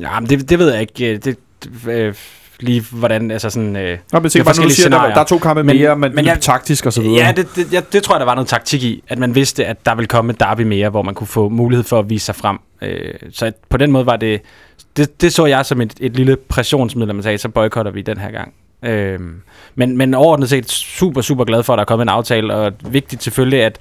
Ja, 0.00 0.20
men 0.20 0.30
det, 0.30 0.50
det 0.50 0.58
ved 0.58 0.72
jeg 0.72 0.80
ikke. 0.80 1.18
Det, 1.24 1.24
det, 1.24 1.88
øh, 1.88 2.14
lige 2.62 2.84
hvordan, 2.90 3.30
altså 3.30 3.50
sådan... 3.50 3.76
Øh, 3.76 3.98
Nå, 4.12 4.20
men 4.20 4.30
tænk, 4.30 4.44
bare, 4.44 4.54
du 4.54 4.70
siger, 4.70 4.88
der, 4.88 5.00
der 5.14 5.20
er 5.20 5.24
to 5.24 5.38
kampe 5.38 5.62
Men- 5.64 5.76
mere, 5.76 5.96
men, 5.96 6.14
men 6.14 6.24
jeg- 6.24 6.40
taktisk 6.40 6.86
og 6.86 6.92
så 6.92 7.02
videre. 7.02 7.26
Ja, 7.26 7.32
det, 7.36 7.46
det, 7.56 7.72
jeg, 7.72 7.92
det 7.92 8.02
tror 8.02 8.14
jeg, 8.14 8.20
der 8.20 8.26
var 8.26 8.34
noget 8.34 8.48
taktik 8.48 8.82
i, 8.82 9.02
at 9.08 9.18
man 9.18 9.34
vidste, 9.34 9.66
at 9.66 9.86
der 9.86 9.94
ville 9.94 10.06
komme 10.08 10.32
et 10.32 10.40
derby 10.40 10.60
mere, 10.60 10.88
hvor 10.90 11.02
man 11.02 11.14
kunne 11.14 11.26
få 11.26 11.48
mulighed 11.48 11.84
for 11.84 11.98
at 11.98 12.10
vise 12.10 12.24
sig 12.26 12.34
frem. 12.34 12.58
Øh, 12.82 13.14
så 13.32 13.46
at 13.46 13.54
på 13.68 13.76
den 13.76 13.92
måde 13.92 14.06
var 14.06 14.16
det, 14.16 14.40
det, 14.96 15.20
det 15.22 15.32
så 15.32 15.46
jeg 15.46 15.66
som 15.66 15.80
et, 15.80 15.92
et 16.00 16.16
lille 16.16 16.36
pressionsmiddel, 16.48 17.14
man 17.14 17.22
sagde, 17.22 17.38
så 17.38 17.48
boykotter 17.48 17.92
vi 17.92 18.02
den 18.02 18.18
her 18.18 18.30
gang. 18.30 18.52
Øh, 18.84 19.18
men, 19.74 19.96
men 19.96 20.14
overordnet 20.14 20.48
set 20.48 20.70
super, 20.70 21.20
super 21.20 21.44
glad 21.44 21.62
for, 21.62 21.72
at 21.72 21.76
der 21.76 21.80
er 21.80 21.86
kommet 21.86 22.04
en 22.04 22.08
aftale, 22.08 22.54
og 22.54 22.72
vigtigt 22.90 23.22
selvfølgelig, 23.22 23.62
at 23.62 23.78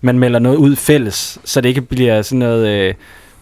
man 0.00 0.18
melder 0.18 0.38
noget 0.38 0.56
ud 0.56 0.76
fælles, 0.76 1.38
så 1.44 1.60
det 1.60 1.68
ikke 1.68 1.80
bliver 1.82 2.22
sådan 2.22 2.38
noget... 2.38 2.68
Øh, 2.68 2.94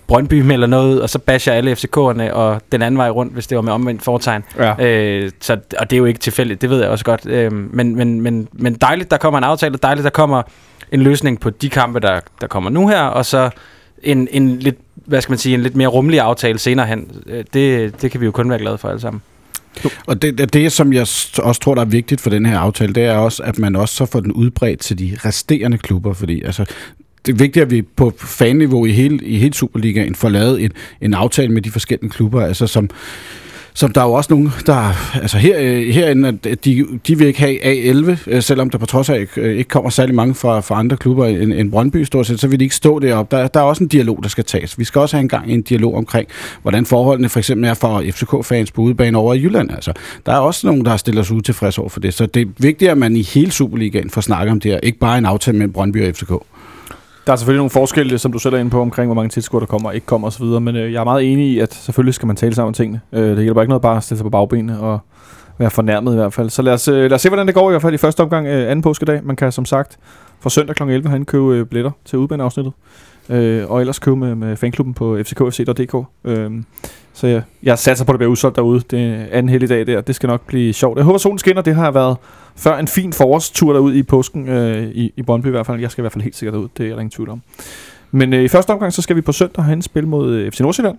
Brøndby 0.07 0.41
melder 0.41 0.67
noget 0.67 0.95
ud, 0.95 0.99
og 0.99 1.11
så 1.11 1.19
basher 1.19 1.53
alle 1.53 1.73
FCK'erne, 1.73 2.33
og 2.33 2.63
den 2.73 2.83
anden 2.83 2.99
vej 2.99 3.11
rundt, 3.11 3.33
hvis 3.33 3.47
det 3.47 3.57
var 3.57 3.63
med 3.63 3.73
omvendt 3.73 4.03
foretegn. 4.03 4.43
Ja. 4.59 4.87
Øh, 4.87 5.31
så, 5.41 5.53
og 5.79 5.91
det 5.91 5.97
er 5.97 5.99
jo 5.99 6.05
ikke 6.05 6.21
tilfældigt, 6.21 6.63
det 6.63 6.71
ved 6.71 6.81
jeg 6.81 6.89
også 6.89 7.05
godt. 7.05 7.27
Øh, 7.27 7.53
men, 7.53 7.97
men, 7.97 8.21
men, 8.21 8.49
men 8.53 8.75
dejligt, 8.75 9.11
der 9.11 9.17
kommer 9.17 9.39
en 9.39 9.45
aftale, 9.45 9.79
dejligt, 9.83 10.05
der 10.05 10.11
kommer 10.11 10.43
en 10.93 11.03
løsning 11.03 11.41
på 11.41 11.51
de 11.51 11.69
kampe, 11.71 12.01
der, 12.01 12.21
der 12.41 12.47
kommer 12.47 12.71
nu 12.71 12.89
her, 12.89 13.03
og 13.03 13.27
så 13.27 13.51
en, 14.03 14.29
en 14.31 14.59
lidt, 14.59 14.77
hvad 14.95 15.21
skal 15.21 15.33
man 15.33 15.39
sige, 15.39 15.55
en 15.55 15.63
lidt 15.63 15.77
mere 15.77 15.89
rummelig 15.89 16.21
aftale 16.21 16.59
senere 16.59 16.87
hen. 16.87 17.11
Øh, 17.27 17.45
Det, 17.55 18.03
det 18.03 18.11
kan 18.11 18.21
vi 18.21 18.27
jo 18.27 18.33
kun 18.33 18.51
være 18.51 18.59
glade 18.59 18.79
for 18.79 18.89
alle 18.89 19.01
sammen. 19.01 19.23
Og 20.07 20.23
det, 20.23 20.53
det, 20.53 20.73
som 20.73 20.93
jeg 20.93 21.01
også 21.43 21.61
tror, 21.63 21.75
der 21.75 21.83
er 21.83 21.87
vigtigt 21.87 22.21
for 22.21 22.31
den 22.31 22.47
her 22.47 22.59
aftale, 22.59 22.93
det 22.93 23.05
er 23.05 23.17
også, 23.17 23.43
at 23.43 23.59
man 23.59 23.77
også 23.77 23.95
så 23.95 24.07
får 24.07 24.21
den 24.21 24.33
udbredt 24.33 24.81
til 24.81 24.99
de 24.99 25.17
resterende 25.25 25.79
klubber, 25.79 26.13
fordi 26.13 26.43
altså, 26.43 26.65
det 27.27 27.33
er 27.33 27.37
vigtigt, 27.37 27.62
at 27.62 27.70
vi 27.70 27.83
på 27.83 28.12
fanniveau 28.18 28.87
i 28.87 28.93
hele, 28.93 29.27
i 29.27 29.39
hele 29.39 29.55
Superligaen 29.55 30.14
får 30.14 30.29
lavet 30.29 30.64
en, 30.64 30.72
en 31.01 31.14
aftale 31.14 31.53
med 31.53 31.62
de 31.62 31.70
forskellige 31.70 32.11
klubber, 32.11 32.43
altså 32.47 32.66
som, 32.66 32.91
som 33.75 33.93
der 33.93 34.01
er 34.01 34.05
jo 34.05 34.12
også 34.12 34.33
nogen, 34.33 34.53
der, 34.66 35.16
altså 35.22 35.39
her, 35.39 35.59
herinde, 35.93 36.29
at 36.29 36.64
de, 36.64 36.87
de 37.07 37.18
vil 37.18 37.27
ikke 37.27 37.39
have 37.39 37.64
A11, 37.64 38.18
øh, 38.27 38.43
selvom 38.43 38.70
der 38.70 38.79
på 38.79 38.87
trods 38.87 39.09
af 39.09 39.27
øh, 39.37 39.57
ikke 39.57 39.68
kommer 39.68 39.91
særlig 39.91 40.14
mange 40.14 40.35
fra, 40.35 40.61
fra 40.61 40.79
andre 40.79 40.97
klubber 40.97 41.27
end, 41.27 41.53
end 41.53 41.70
Brøndby 41.70 42.03
stort 42.03 42.27
set, 42.27 42.41
så 42.41 42.49
vil 42.49 42.61
de 42.61 42.64
ikke 42.64 42.75
stå 42.75 42.99
deroppe. 42.99 43.37
Der, 43.37 43.47
der 43.47 43.61
er 43.61 43.64
også 43.64 43.85
en 43.85 43.89
dialog, 43.89 44.18
der 44.22 44.29
skal 44.29 44.45
tages. 44.45 44.79
Vi 44.79 44.85
skal 44.85 45.01
også 45.01 45.16
have 45.16 45.22
en 45.22 45.29
gang 45.29 45.53
en 45.53 45.62
dialog 45.62 45.95
omkring, 45.95 46.29
hvordan 46.62 46.87
forholdene 46.87 47.29
for 47.29 47.39
eksempel 47.39 47.68
er 47.70 47.75
for 47.75 48.03
FCK-fans 48.11 48.70
på 48.70 48.83
udebane 48.83 49.18
over 49.18 49.35
i 49.35 49.43
Jylland. 49.43 49.70
Altså, 49.70 49.93
der 50.27 50.33
er 50.33 50.39
også 50.39 50.66
nogen, 50.66 50.85
der 50.85 50.91
har 50.91 50.97
stillet 50.97 51.27
sig 51.27 51.37
utilfredse 51.37 51.81
over 51.81 51.89
for 51.91 52.01
det. 52.01 52.14
Så 52.14 52.27
det 52.27 52.43
er 52.43 52.51
vigtigt, 52.59 52.91
at 52.91 52.99
man 52.99 53.16
i 53.16 53.22
hele 53.22 53.53
Superligaen 53.53 54.11
får 54.11 54.20
snakket 54.20 54.53
om 54.53 54.61
det 54.61 54.70
her, 54.70 54.81
ikke 54.83 54.99
bare 54.99 55.18
en 55.18 55.27
aftale 55.27 55.57
mellem 55.59 55.72
Brøndby 55.72 56.09
og 56.09 56.14
FCK. 56.14 56.33
Der 57.27 57.33
er 57.33 57.37
selvfølgelig 57.37 57.59
nogle 57.59 57.70
forskelle, 57.70 58.18
som 58.18 58.33
du 58.33 58.39
selv 58.39 58.55
er 58.55 58.59
inde 58.59 58.70
på, 58.70 58.81
omkring 58.81 59.09
hvor 59.09 59.14
mange 59.14 59.29
tilskuere 59.29 59.61
der 59.61 59.66
kommer 59.66 59.89
og 59.89 59.95
ikke 59.95 60.07
kommer 60.07 60.29
osv., 60.29 60.45
men 60.45 60.77
øh, 60.77 60.93
jeg 60.93 61.01
er 61.01 61.05
meget 61.05 61.33
enig 61.33 61.47
i, 61.47 61.59
at 61.59 61.75
selvfølgelig 61.75 62.14
skal 62.14 62.27
man 62.27 62.37
tale 62.37 62.55
sammen 62.55 62.68
om 62.68 62.75
tingene. 62.75 63.01
Øh, 63.12 63.37
det 63.37 63.43
hjælper 63.43 63.62
ikke 63.62 63.68
noget 63.68 63.83
bare 63.83 63.97
at 63.97 64.03
stille 64.03 64.18
sig 64.18 64.25
på 64.25 64.31
bagbenene 64.31 64.81
og 64.81 64.99
være 65.59 65.70
fornærmet 65.70 66.12
i 66.12 66.16
hvert 66.16 66.33
fald. 66.33 66.51
Så 66.51 66.62
lad 66.62 66.72
os, 66.72 66.89
øh, 66.89 67.03
lad 67.03 67.12
os 67.12 67.20
se, 67.20 67.29
hvordan 67.29 67.47
det 67.47 67.55
går 67.55 67.70
i 67.70 67.72
hvert 67.72 67.83
fald 67.83 67.95
i 67.95 67.99
første 67.99 68.20
omgang 68.20 68.47
øh, 68.47 68.70
anden 68.70 68.83
påskedag. 68.83 69.25
Man 69.25 69.37
kan 69.37 69.53
som 69.53 69.64
sagt 69.64 69.99
fra 70.41 70.51
søndag 70.51 70.77
kl. 70.77 70.83
11 70.83 71.09
herinde 71.09 71.27
købe 71.27 71.55
øh, 71.55 71.66
billetter 71.66 71.91
til 72.05 72.18
udbaneafsnittet. 72.18 72.72
Øh, 73.29 73.70
og 73.70 73.81
ellers 73.81 73.99
købe 73.99 74.16
med, 74.16 74.35
med 74.35 74.57
fanklubben 74.57 74.95
på 74.95 75.18
fckfc.dk. 75.25 76.07
Øh, 76.25 76.51
så 77.15 77.27
jeg, 77.27 77.43
jeg 77.62 77.79
satser 77.79 78.05
på, 78.05 78.12
at 78.12 78.15
det 78.15 78.19
bliver 78.19 78.31
udsolgt 78.31 78.57
derude. 78.57 78.81
Det 78.91 79.01
er 79.01 79.27
anden 79.31 79.49
heldig 79.49 79.69
dag 79.69 79.87
der. 79.87 80.01
Det 80.01 80.15
skal 80.15 80.27
nok 80.27 80.47
blive 80.47 80.73
sjovt. 80.73 80.97
Jeg 80.97 81.05
håber, 81.05 81.19
solen 81.19 81.39
skinner. 81.39 81.62
Det 81.62 81.75
har 81.75 81.91
været 81.91 82.17
før 82.57 82.79
en 82.79 82.89
fin 82.89 83.12
forårstur 83.12 83.73
derud 83.73 83.95
i 83.95 84.03
påsken 84.03 84.49
øh, 84.49 84.89
i, 84.89 85.12
i 85.17 85.23
Brøndby 85.23 85.47
i 85.47 85.51
hvert 85.51 85.67
fald. 85.67 85.81
Jeg 85.81 85.91
skal 85.91 86.03
i 86.03 86.05
hvert 86.05 86.12
fald 86.12 86.25
helt 86.25 86.37
sikkert 86.37 86.55
derud. 86.55 86.69
Det 86.77 86.87
er 86.87 86.91
der 86.91 87.01
ingen 87.01 87.11
tvivl 87.11 87.31
om. 87.31 87.43
Men 88.11 88.33
øh, 88.33 88.43
i 88.43 88.49
første 88.49 88.71
omgang, 88.71 88.93
så 88.93 89.03
skal 89.03 89.17
vi 89.17 89.21
på 89.21 89.33
søndag 89.33 89.65
have 89.65 89.73
en 89.73 89.83
spil 89.83 90.07
mod 90.07 90.33
øh, 90.35 90.53
FC 90.53 90.61
Nordsjælland. 90.61 90.99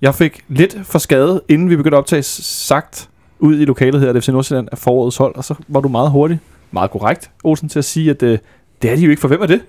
Jeg 0.00 0.14
fik 0.14 0.44
lidt 0.48 0.76
for 0.82 0.98
skade, 0.98 1.42
inden 1.48 1.70
vi 1.70 1.76
begyndte 1.76 1.96
at 1.96 1.98
optage, 1.98 2.22
sagt 2.22 3.08
ud 3.38 3.60
i 3.60 3.64
lokalet 3.64 4.00
her, 4.00 4.10
at 4.10 4.24
FC 4.24 4.28
Nordsjælland 4.28 4.68
er 4.72 4.76
forårets 4.76 5.16
hold, 5.16 5.36
og 5.36 5.44
så 5.44 5.54
var 5.68 5.80
du 5.80 5.88
meget 5.88 6.10
hurtig, 6.10 6.40
meget 6.70 6.90
korrekt, 6.90 7.30
Olsen, 7.44 7.68
til 7.68 7.78
at 7.78 7.84
sige, 7.84 8.10
at 8.10 8.22
øh, 8.22 8.38
det 8.82 8.90
er 8.90 8.96
de 8.96 9.02
jo 9.02 9.10
ikke, 9.10 9.20
for 9.20 9.28
hvem 9.28 9.42
er 9.42 9.46
det? 9.46 9.60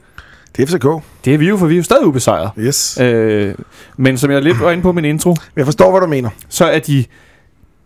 Det 0.57 0.63
er 0.63 0.67
FCK. 0.77 0.87
Det 1.25 1.33
er 1.33 1.37
vi 1.37 1.49
jo, 1.49 1.57
for 1.57 1.65
vi 1.67 1.73
er 1.73 1.77
jo 1.77 1.83
stadig 1.83 2.05
ubesejret. 2.05 2.49
Yes. 2.59 2.99
Øh, 3.01 3.53
men 3.97 4.17
som 4.17 4.31
jeg 4.31 4.41
lidt 4.41 4.59
var 4.61 4.71
inde 4.71 4.83
på 4.83 4.91
min 4.91 5.05
intro, 5.05 5.35
Jeg 5.55 5.65
forstår, 5.65 5.91
hvad 5.91 6.01
du 6.01 6.07
mener. 6.07 6.29
så 6.49 6.65
er 6.65 6.79
de 6.79 7.05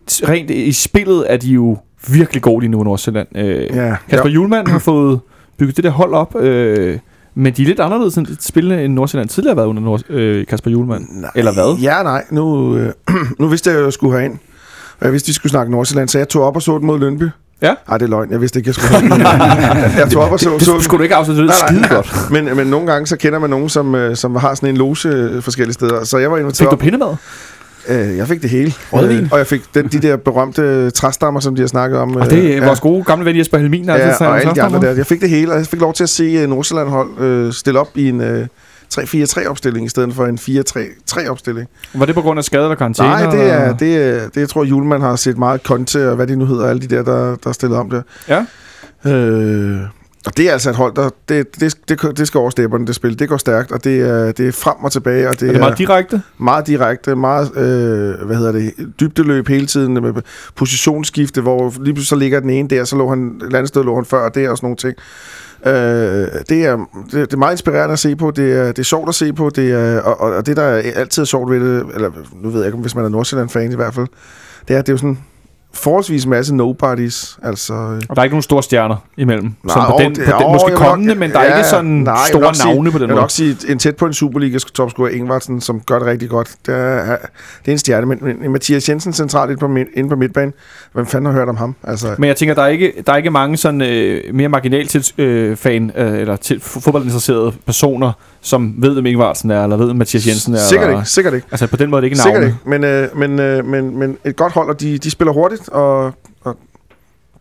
rent 0.10 0.50
i 0.52 0.72
spillet 0.72 1.26
er 1.34 1.38
de 1.38 1.48
jo 1.48 1.78
virkelig 2.08 2.42
gode 2.42 2.60
lige 2.62 2.72
nu 2.72 2.82
i 2.82 2.84
Nordsjælland. 2.84 3.28
Øh, 3.38 3.76
Ja. 3.76 3.96
Kasper 4.10 4.30
Julemand 4.30 4.68
har 4.68 4.80
fået 4.80 5.20
bygget 5.58 5.76
det 5.76 5.84
der 5.84 5.90
hold 5.90 6.14
op, 6.14 6.36
øh, 6.36 7.00
men 7.36 7.54
de 7.54 7.62
er 7.62 7.66
lidt 7.66 7.80
anderledes 7.80 8.16
end 8.18 8.28
spillende 8.40 8.84
end 8.86 8.94
Nordsjælland 8.94 9.30
tidligere 9.30 9.52
har 9.52 9.56
været 9.56 9.68
under 9.68 9.82
Nord- 9.84 10.10
øh, 10.12 10.46
Kasper 10.46 10.72
Julemand. 10.72 11.06
Nej. 11.12 11.32
Eller 11.36 11.54
hvad? 11.54 11.78
Ja, 11.82 12.04
nej. 12.04 12.24
Nu, 12.32 12.76
øh, 12.78 12.94
nu 13.40 13.48
vidste 13.48 13.70
jeg, 13.70 13.80
at 13.80 13.84
jeg 13.86 13.94
skulle 13.94 14.18
herind. 14.18 14.34
Og 15.00 15.06
jeg 15.06 15.12
vidste, 15.12 15.26
at 15.26 15.28
vi 15.28 15.34
skulle 15.34 15.50
snakke 15.50 15.72
Nordsjælland, 15.72 16.10
så 16.10 16.18
jeg 16.18 16.30
tog 16.30 16.44
op 16.44 16.56
og 16.56 16.62
så 16.62 16.78
den 16.78 16.86
mod 16.88 17.00
Lønby. 17.00 17.24
Ja. 17.66 17.74
Nej, 17.88 17.98
det 17.98 18.06
er 18.06 18.10
løgn. 18.10 18.32
Jeg 18.32 18.42
vidste 18.42 18.60
ikke, 18.60 18.68
jeg 18.68 18.76
skulle 18.76 19.16
jeg 20.00 20.08
tog 20.12 20.24
op 20.24 20.32
og 20.32 20.40
så, 20.40 20.50
Det, 20.50 20.62
så 20.62 20.74
det 20.76 20.84
skulle 20.84 20.98
du 21.00 21.04
ikke 21.04 21.16
afslutte, 21.16 21.42
det 21.42 21.50
Nej, 21.50 21.72
nej. 21.72 21.82
skide 21.82 21.96
godt. 21.96 22.32
men, 22.32 22.58
men 22.58 22.68
nogle 22.68 22.92
gange, 22.92 23.08
så 23.08 23.18
kender 23.18 23.40
man 23.40 23.50
nogen, 23.50 23.70
som, 23.70 23.96
øh, 23.96 24.16
som 24.16 24.36
har 24.36 24.56
sådan 24.56 24.70
en 24.70 24.78
loge 24.78 25.10
øh, 25.10 25.42
forskellige 25.44 25.74
steder. 25.74 26.04
Så 26.04 26.18
jeg 26.18 26.32
var 26.32 26.38
inviteret 26.38 26.70
Fik 26.70 26.80
du 26.80 26.84
pindemad? 26.84 27.16
Øh, 27.88 28.18
jeg 28.18 28.28
fik 28.28 28.42
det 28.42 28.50
hele. 28.50 28.74
Rødvin? 28.94 29.24
Øh, 29.24 29.30
og 29.32 29.38
jeg 29.38 29.48
fik 29.48 29.62
den, 29.76 29.88
de 29.88 30.00
der 30.00 30.18
berømte 30.18 30.92
træstammer, 30.92 31.40
som 31.40 31.56
de 31.56 31.62
har 31.62 31.68
snakket 31.68 32.00
om. 32.00 32.16
Og 32.16 32.30
det 32.30 32.52
er 32.54 32.62
øh, 32.62 32.68
vores 32.68 32.80
gode 32.80 33.04
gamle 33.04 33.26
ven 33.26 33.38
Jesper 33.38 33.58
Helmin, 33.58 33.88
der 33.88 33.94
altid 33.94 34.08
Ja, 34.08 34.16
tager 34.18 34.32
og 34.32 34.40
alle 34.40 34.56
de 34.56 34.62
andre 34.62 34.82
der. 34.82 34.92
Jeg 34.96 35.06
fik 35.06 35.22
det 35.22 35.30
hele, 35.30 35.52
og 35.52 35.58
jeg 35.58 35.68
fik 35.68 35.80
lov 35.82 35.94
til 35.94 36.04
at 36.04 36.10
se 36.10 36.44
uh, 36.44 36.50
Nordsjælland 36.50 36.90
hold 36.90 37.46
uh, 37.48 37.54
stille 37.54 37.80
op 37.80 37.88
i 37.96 38.10
en 38.10 38.20
uh, 38.22 38.46
3-4-3 38.94 39.48
opstilling, 39.50 39.86
i 39.86 39.90
stedet 39.90 40.14
for 40.14 40.26
en 40.26 40.40
4-3 41.22 41.30
opstilling. 41.30 41.68
Var 41.94 42.06
det 42.06 42.16
på 42.16 42.22
grund 42.22 42.38
af 42.40 42.44
skade 42.44 42.64
eller 42.64 42.76
karantæne? 42.76 43.10
Nej, 43.10 43.32
det 43.32 43.42
er, 43.52 43.62
eller- 43.64 43.78
det, 43.78 43.96
er, 43.98 44.30
det 44.30 44.38
jeg 44.42 44.50
tror, 44.50 44.64
Julemand 44.64 45.02
har 45.04 45.16
set 45.16 45.38
meget 45.38 45.64
konte, 45.64 46.10
og 46.10 46.16
hvad 46.16 46.28
de 46.28 46.36
nu 46.36 46.46
hedder, 46.46 46.68
alle 46.70 46.82
de 46.82 46.96
der, 46.96 47.04
der, 47.04 47.36
der 47.36 47.50
er 47.50 47.52
stillet 47.52 47.78
om 47.80 47.90
der. 47.90 48.02
Ja. 48.30 48.46
Øh, 49.12 49.80
og 50.26 50.38
det 50.38 50.48
er 50.50 50.52
altså 50.54 50.70
et 50.70 50.76
hold, 50.76 50.96
der, 50.96 51.10
det, 51.30 51.60
det, 51.60 51.76
det, 51.90 52.18
det 52.18 52.28
skal 52.28 52.38
over 52.38 52.50
stepperne, 52.50 52.88
det 52.88 52.96
spil. 52.96 53.20
Det 53.20 53.30
går 53.30 53.38
stærkt, 53.38 53.72
og 53.72 53.84
det 53.84 54.02
er, 54.02 54.32
det 54.32 54.48
er 54.48 54.52
frem 54.52 54.76
og 54.84 54.92
tilbage, 54.92 55.30
og 55.30 55.40
det, 55.40 55.48
Er 55.48 55.52
det 55.52 55.60
meget 55.62 55.78
direkte? 55.78 56.22
meget 56.38 56.68
direkte, 56.68 57.16
meget, 57.16 57.58
øh, 57.58 58.26
hvad 58.28 58.36
hedder 58.38 58.52
det, 58.52 58.74
dybdeløb 59.00 59.48
hele 59.48 59.66
tiden, 59.68 59.94
med 59.94 60.14
positionsskifte, 60.56 61.42
hvor 61.42 61.64
lige 61.70 61.76
pludselig 61.94 62.08
så 62.08 62.16
ligger 62.16 62.40
den 62.40 62.50
ene 62.50 62.68
der, 62.70 62.84
så 62.84 62.96
lå 62.96 63.10
han, 63.10 63.42
et 63.50 63.54
andet 63.56 63.68
sted 63.68 63.84
lå 63.84 63.96
han 63.96 64.06
før, 64.06 64.18
og 64.20 64.36
det 64.36 64.50
og 64.50 64.58
sådan 64.58 64.66
nogle 64.66 64.78
ting. 64.78 64.94
Øh, 65.68 65.74
det, 66.50 66.66
er, 66.66 66.78
det, 67.06 67.12
det 67.12 67.34
er 67.34 67.38
meget 67.38 67.54
inspirerende 67.54 67.94
at 67.94 68.00
se 68.00 68.16
på, 68.16 68.32
det 68.32 68.54
er, 68.54 68.66
det 68.68 68.80
er 68.80 68.84
sjovt 68.84 69.10
at 69.10 69.16
se 69.16 69.34
på, 69.34 69.50
det 69.50 69.72
er, 69.72 70.02
og, 70.02 70.20
og, 70.20 70.46
det 70.46 70.58
der 70.58 70.64
er 70.64 70.92
altid 70.96 71.22
er 71.22 71.26
sjovt 71.26 71.52
ved 71.52 71.60
det, 71.60 71.86
eller 71.94 72.12
nu 72.42 72.50
ved 72.50 72.60
jeg 72.60 72.68
ikke, 72.68 72.78
hvis 72.78 72.96
man 72.96 73.06
er 73.06 73.10
Nordsjælland-fan 73.10 73.72
i 73.72 73.76
hvert 73.76 73.94
fald, 73.94 74.08
det 74.68 74.76
er, 74.76 74.82
det 74.82 74.90
er 74.90 74.94
jo 74.94 74.98
sådan 74.98 75.20
forholdsvis 75.76 76.26
masse 76.26 76.56
nobodies, 76.56 77.40
altså... 77.44 77.74
øh, 77.74 77.80
Og 78.10 78.16
der 78.16 78.22
er 78.22 78.24
ikke 78.24 78.34
nogen 78.34 78.42
store 78.42 78.64
stjerner 78.64 78.96
imellem. 79.18 79.54
Nej, 79.64 79.76
på 79.90 79.96
den, 80.00 80.16
det- 80.16 80.26
på 80.26 80.32
den 80.40 80.52
måske 80.52 80.66
jeg 80.68 80.72
vil 80.72 80.80
nok- 80.80 80.90
kommende, 80.90 81.16
men 81.16 81.32
der 81.32 81.40
er 81.40 81.44
ja, 81.52 81.58
ikke 81.58 81.70
sådan 81.70 81.86
nej, 81.92 82.14
jeg 82.14 82.22
vil 82.24 82.28
store 82.28 82.42
nok 82.42 82.56
sige- 82.56 82.74
navne 82.74 82.92
på 82.92 82.98
den 82.98 83.02
Jeg 83.02 83.08
vil 83.10 83.14
måde. 83.16 83.22
nok 83.24 83.32
sige, 83.32 83.58
en 83.70 83.80
tæt 83.80 83.96
på 83.96 84.06
en 84.06 84.14
Superliga-topscorer, 84.14 85.10
Ingvartsen, 85.10 85.62
som 85.62 85.80
gør 85.82 86.00
det 86.00 86.08
rigtig 86.08 86.30
godt. 86.30 86.52
Det 86.66 86.76
er, 86.76 87.02
det 87.06 87.68
er 87.68 87.72
en 87.72 87.78
stjerne, 87.78 88.06
men, 88.06 88.20
men 88.42 88.52
Mathias 88.52 88.90
Jensen 88.90 89.14
centralt 89.14 89.50
inde 89.52 89.60
på, 89.60 89.68
midt- 89.68 89.88
inde 89.94 90.10
på 90.10 90.16
midtbanen, 90.16 90.54
hvem 90.94 91.06
fanden 91.06 91.26
har 91.26 91.34
hørt 91.40 91.50
om 91.50 91.58
ham? 91.58 91.76
Altså, 91.84 92.08
Men 92.18 92.28
jeg 92.28 92.36
tænker, 92.36 92.56
der 92.56 92.62
er 92.62 92.68
ikke, 92.68 92.94
der 93.08 93.14
er 93.14 93.18
ikke 93.18 93.32
mange 93.32 93.58
sådan, 93.58 93.82
øh, 93.82 94.22
mere 94.36 94.50
marginal 94.50 94.88
til, 94.88 95.14
øh, 95.18 95.56
fan, 95.58 95.92
øh, 95.98 96.20
eller 96.20 96.36
til 96.36 96.60
fodboldinteresserede 96.62 97.52
personer, 97.66 98.12
som 98.42 98.74
ved, 98.78 98.94
hvem 98.94 99.06
Ingvartsen 99.06 99.52
er, 99.52 99.64
eller 99.64 99.78
ved, 99.78 99.86
hvem 99.86 99.96
Mathias 99.98 100.28
Jensen 100.28 100.54
er. 100.54 100.60
sikkert 100.60 100.88
eller, 100.90 101.00
ikke, 101.02 101.10
sikkert 101.10 101.34
ikke. 101.34 101.48
Altså 101.52 101.68
på 101.68 101.78
den 101.78 101.90
måde 101.90 102.00
er 102.00 102.02
det 102.02 102.06
ikke 102.08 102.18
Sikkert 102.18 102.42
navne. 102.42 102.56
ikke, 102.80 103.10
men, 103.18 103.30
øh, 103.30 103.30
men, 103.38 103.40
øh, 103.40 103.66
men, 103.66 104.00
men 104.00 104.18
et 104.26 104.36
godt 104.36 104.54
hold, 104.54 104.70
og 104.70 104.82
de, 104.82 104.98
de 104.98 105.12
spiller 105.12 105.34
hurtigt, 105.34 105.65
og, 105.68 106.14
og 106.42 106.58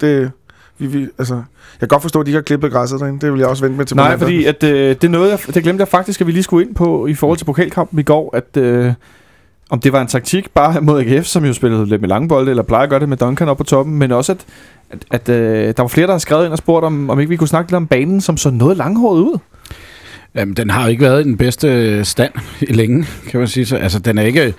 det... 0.01 0.33
Vi, 0.79 0.87
vi, 0.87 1.09
altså, 1.19 1.35
jeg 1.35 1.79
kan 1.81 1.89
godt 1.89 2.03
forstå, 2.03 2.21
at 2.21 2.27
de 2.27 2.31
ikke 2.31 2.37
har 2.37 2.43
klippet 2.43 2.73
græsset 2.73 3.01
derinde. 3.01 3.21
Det 3.21 3.33
vil 3.33 3.39
jeg 3.39 3.49
også 3.49 3.65
vente 3.65 3.79
med 3.79 3.87
til 3.87 3.97
Nej, 3.97 4.19
fordi 4.19 4.45
at, 4.45 4.63
øh, 4.63 4.89
det, 4.89 5.05
er 5.05 5.09
noget, 5.09 5.31
jeg, 5.31 5.55
det 5.55 5.63
glemte 5.63 5.81
jeg 5.81 5.89
faktisk, 5.89 6.21
at 6.21 6.27
vi 6.27 6.33
lige 6.33 6.43
skulle 6.43 6.67
ind 6.67 6.75
på 6.75 7.07
i 7.07 7.15
forhold 7.15 7.39
til 7.39 7.45
pokalkampen 7.45 7.99
i 7.99 8.03
går, 8.03 8.37
at 8.37 8.57
øh, 8.57 8.93
om 9.71 9.81
det 9.81 9.93
var 9.93 10.01
en 10.01 10.07
taktik 10.07 10.51
bare 10.51 10.81
mod 10.81 11.01
AGF, 11.01 11.27
som 11.27 11.45
jo 11.45 11.53
spillede 11.53 11.87
lidt 11.87 12.01
med 12.01 12.09
lange 12.09 12.29
bolde, 12.29 12.51
eller 12.51 12.63
plejer 12.63 12.83
at 12.83 12.91
gøre 12.91 13.01
det 13.01 13.09
med 13.09 13.17
Duncan 13.17 13.49
op 13.49 13.57
på 13.57 13.65
toppen, 13.65 13.99
men 13.99 14.13
også 14.13 14.33
at, 14.33 14.45
at, 14.91 15.05
at 15.11 15.29
øh, 15.29 15.75
der 15.77 15.83
var 15.83 15.89
flere, 15.89 16.07
der 16.07 16.13
har 16.13 16.19
skrevet 16.19 16.45
ind 16.45 16.53
og 16.53 16.59
spurgt, 16.59 16.85
om, 16.85 17.11
om 17.11 17.21
ikke 17.21 17.31
vi 17.31 17.37
kunne 17.37 17.49
snakke 17.49 17.71
lidt 17.71 17.77
om 17.77 17.87
banen, 17.87 18.21
som 18.21 18.37
så 18.37 18.51
noget 18.51 18.77
langhåret 18.77 19.21
ud. 19.21 19.39
Jamen, 20.35 20.55
den 20.55 20.71
har 20.71 20.83
jo 20.83 20.89
ikke 20.89 21.03
været 21.03 21.21
i 21.21 21.25
den 21.25 21.37
bedste 21.37 22.05
stand 22.05 22.33
i 22.61 22.73
længe, 22.73 23.07
kan 23.29 23.41
man 23.41 23.49
sige. 23.49 23.67
Så, 23.67 23.77
altså, 23.77 23.99
den 23.99 24.19
er 24.19 24.23
ikke... 24.23 24.55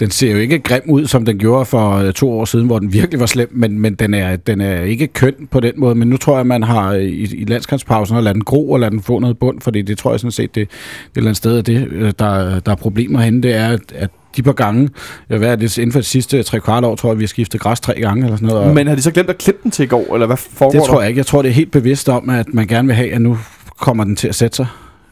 den 0.00 0.10
ser 0.10 0.32
jo 0.32 0.38
ikke 0.38 0.58
grim 0.58 0.82
ud, 0.88 1.06
som 1.06 1.24
den 1.24 1.38
gjorde 1.38 1.64
for 1.64 1.90
øh, 1.90 2.12
to 2.12 2.30
år 2.30 2.44
siden, 2.44 2.66
hvor 2.66 2.78
den 2.78 2.92
virkelig 2.92 3.20
var 3.20 3.26
slem, 3.26 3.48
men, 3.52 3.78
men 3.78 3.94
den, 3.94 4.14
er, 4.14 4.36
den 4.36 4.60
er 4.60 4.82
ikke 4.82 5.06
køn 5.06 5.34
på 5.50 5.60
den 5.60 5.72
måde. 5.76 5.94
Men 5.94 6.08
nu 6.08 6.16
tror 6.16 6.36
jeg, 6.36 6.46
man 6.46 6.62
har 6.62 6.92
i, 6.92 7.08
i 7.08 7.44
landskampspausen 7.44 8.16
at 8.16 8.24
lade 8.24 8.34
den 8.34 8.44
gro 8.44 8.70
og 8.70 8.80
lade 8.80 8.90
den 8.90 9.02
få 9.02 9.18
noget 9.18 9.38
bund, 9.38 9.60
fordi 9.60 9.82
det 9.82 9.98
tror 9.98 10.10
jeg 10.10 10.20
sådan 10.20 10.32
set, 10.32 10.54
det, 10.54 10.54
det 10.54 10.62
er 10.62 10.64
et 10.64 11.16
eller 11.16 11.28
andet 11.28 11.36
sted, 11.36 11.58
at 11.58 11.66
det, 11.66 11.88
øh, 11.90 12.12
der, 12.18 12.60
der 12.60 12.72
er 12.72 12.76
problemer 12.76 13.20
henne, 13.20 13.42
det 13.42 13.54
er, 13.54 13.78
at 13.94 14.10
de 14.36 14.42
par 14.42 14.52
gange, 14.52 14.88
hvad 15.26 15.42
er 15.42 15.56
det, 15.56 15.78
inden 15.78 15.92
for 15.92 16.00
de 16.00 16.06
sidste 16.06 16.42
tre 16.42 16.60
kvart 16.60 16.84
år, 16.84 16.96
tror 16.96 17.10
jeg, 17.10 17.18
vi 17.18 17.24
har 17.24 17.28
skiftet 17.28 17.60
græs 17.60 17.80
tre 17.80 18.00
gange 18.00 18.24
eller 18.24 18.36
sådan 18.36 18.48
noget. 18.48 18.74
Men 18.74 18.86
har 18.86 18.94
de 18.94 19.02
så 19.02 19.10
glemt 19.10 19.30
at 19.30 19.38
klippe 19.38 19.60
den 19.62 19.70
til 19.70 19.82
i 19.82 19.86
går, 19.86 20.14
eller 20.14 20.26
hvad 20.26 20.36
foregår 20.36 20.78
det 20.78 20.88
tror 20.88 21.00
jeg 21.00 21.08
ikke. 21.08 21.18
Jeg 21.18 21.26
tror, 21.26 21.42
det 21.42 21.48
er 21.48 21.52
helt 21.52 21.70
bevidst 21.70 22.08
om, 22.08 22.30
at 22.30 22.46
man 22.54 22.66
gerne 22.66 22.88
vil 22.88 22.96
have, 22.96 23.12
at 23.12 23.20
nu 23.20 23.38
kommer 23.78 24.04
den 24.04 24.16
til 24.16 24.28
at 24.28 24.34
sætte 24.34 24.56
sig. 24.56 24.66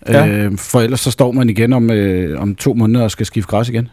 Ja. 0.08 0.26
Øh, 0.26 0.58
for 0.58 0.80
ellers 0.80 1.00
så 1.00 1.10
står 1.10 1.32
man 1.32 1.50
igen 1.50 1.72
om, 1.72 1.90
øh, 1.90 2.40
om 2.40 2.54
to 2.54 2.74
måneder 2.74 3.04
og 3.04 3.10
skal 3.10 3.26
skifte 3.26 3.50
græs 3.50 3.68
igen. 3.68 3.88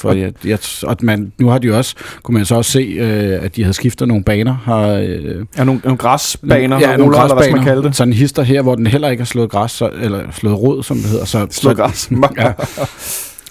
For 0.00 0.12
jeg, 0.12 0.32
jeg, 0.44 0.58
og 0.82 0.96
man, 1.02 1.32
nu 1.38 1.48
har 1.48 1.58
de 1.58 1.74
også, 1.74 1.94
kunne 2.22 2.34
man 2.34 2.44
så 2.44 2.54
også 2.54 2.70
se, 2.70 2.78
øh, 2.78 3.44
at 3.44 3.56
de 3.56 3.62
havde 3.62 3.74
skiftet 3.74 4.08
nogle 4.08 4.24
baner. 4.24 4.54
Har, 4.64 4.88
øh, 4.88 5.44
Ja, 5.58 5.64
nogle, 5.64 5.80
nogle 5.84 5.98
græsbaner, 5.98 6.78
ja, 6.80 6.86
nogle 6.86 7.04
ruller, 7.04 7.20
eller 7.20 7.34
hvad 7.34 7.44
skal 7.44 7.52
man 7.52 7.58
græsbaner. 7.58 7.64
kalde 7.64 7.82
det? 7.82 7.96
Sådan 7.96 8.12
en 8.12 8.16
hister 8.18 8.42
her, 8.42 8.62
hvor 8.62 8.74
den 8.74 8.86
heller 8.86 9.08
ikke 9.08 9.20
har 9.20 9.26
slået 9.26 9.50
græs, 9.50 9.70
så, 9.70 9.90
eller 10.02 10.20
slået 10.32 10.58
rod, 10.58 10.82
som 10.82 10.96
det 10.96 11.06
hedder. 11.06 11.24
Så, 11.24 11.46
Slået 11.50 11.76
så, 11.76 11.82
græs. 11.82 12.10
ja. 12.38 12.52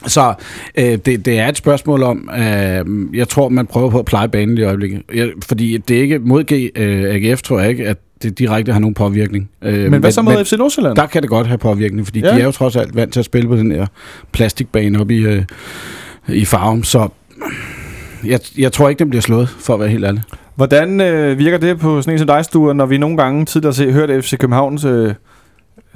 Så 0.07 0.33
øh, 0.77 0.97
det, 1.05 1.25
det 1.25 1.39
er 1.39 1.47
et 1.47 1.57
spørgsmål 1.57 2.03
om, 2.03 2.29
øh, 2.37 2.85
jeg 3.13 3.27
tror, 3.29 3.49
man 3.49 3.65
prøver 3.67 3.89
på 3.89 3.99
at 3.99 4.05
pleje 4.05 4.29
banen 4.29 4.57
i 4.57 4.61
øjeblikket. 4.63 5.01
Jeg, 5.13 5.29
fordi 5.47 5.77
det 5.77 5.97
er 5.97 6.01
ikke 6.01 6.19
mod 6.19 6.43
G, 6.43 6.71
øh, 6.75 7.15
AGF, 7.15 7.41
tror 7.41 7.59
jeg 7.59 7.69
ikke, 7.69 7.87
at 7.87 7.97
det 8.23 8.39
direkte 8.39 8.71
har 8.73 8.79
nogen 8.79 8.93
påvirkning. 8.93 9.49
Øh, 9.61 9.91
Men 9.91 9.99
hvad 9.99 10.11
så 10.11 10.21
med 10.21 10.45
FC 10.45 10.53
Nordsjælland? 10.57 10.95
Der 10.95 11.05
kan 11.05 11.21
det 11.21 11.29
godt 11.29 11.47
have 11.47 11.57
påvirkning, 11.57 12.07
fordi 12.07 12.19
ja. 12.19 12.35
de 12.35 12.39
er 12.39 12.45
jo 12.45 12.51
trods 12.51 12.75
alt 12.75 12.95
vant 12.95 13.13
til 13.13 13.19
at 13.19 13.25
spille 13.25 13.47
på 13.47 13.55
den 13.55 13.71
her 13.71 13.85
plastikbane 14.31 14.99
oppe 14.99 15.15
i, 15.15 15.19
øh, 15.19 15.43
i 16.27 16.45
farven, 16.45 16.83
så 16.83 17.09
jeg, 18.25 18.39
jeg 18.57 18.71
tror 18.73 18.89
ikke, 18.89 18.99
den 18.99 19.09
bliver 19.09 19.21
slået, 19.21 19.49
for 19.49 19.73
at 19.73 19.79
være 19.79 19.89
helt 19.89 20.05
ærlig. 20.05 20.21
Hvordan 20.55 21.01
øh, 21.01 21.37
virker 21.37 21.57
det 21.57 21.79
på 21.79 22.01
sådan 22.01 22.13
en 22.13 22.19
som 22.19 22.27
dig, 22.27 22.45
Sture, 22.45 22.75
når 22.75 22.85
vi 22.85 22.97
nogle 22.97 23.17
gange 23.17 23.45
tidligere 23.45 23.85
har 23.85 23.91
hørt 23.91 24.23
FC 24.23 24.37
Københavns 24.37 24.85
øh, 24.85 25.13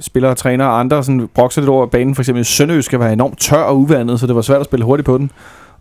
spillere, 0.00 0.34
trænere 0.34 0.68
og 0.68 0.80
andre 0.80 1.04
sådan, 1.04 1.28
brokser 1.34 1.60
lidt 1.60 1.68
over 1.68 1.86
banen, 1.86 2.14
for 2.14 2.22
eksempel 2.22 2.44
Sønderø 2.44 2.80
skal 2.80 3.00
være 3.00 3.12
enormt 3.12 3.40
tør 3.40 3.56
og 3.56 3.78
uvandet, 3.78 4.20
så 4.20 4.26
det 4.26 4.34
var 4.34 4.42
svært 4.42 4.60
at 4.60 4.66
spille 4.66 4.84
hurtigt 4.84 5.06
på 5.06 5.18
den. 5.18 5.30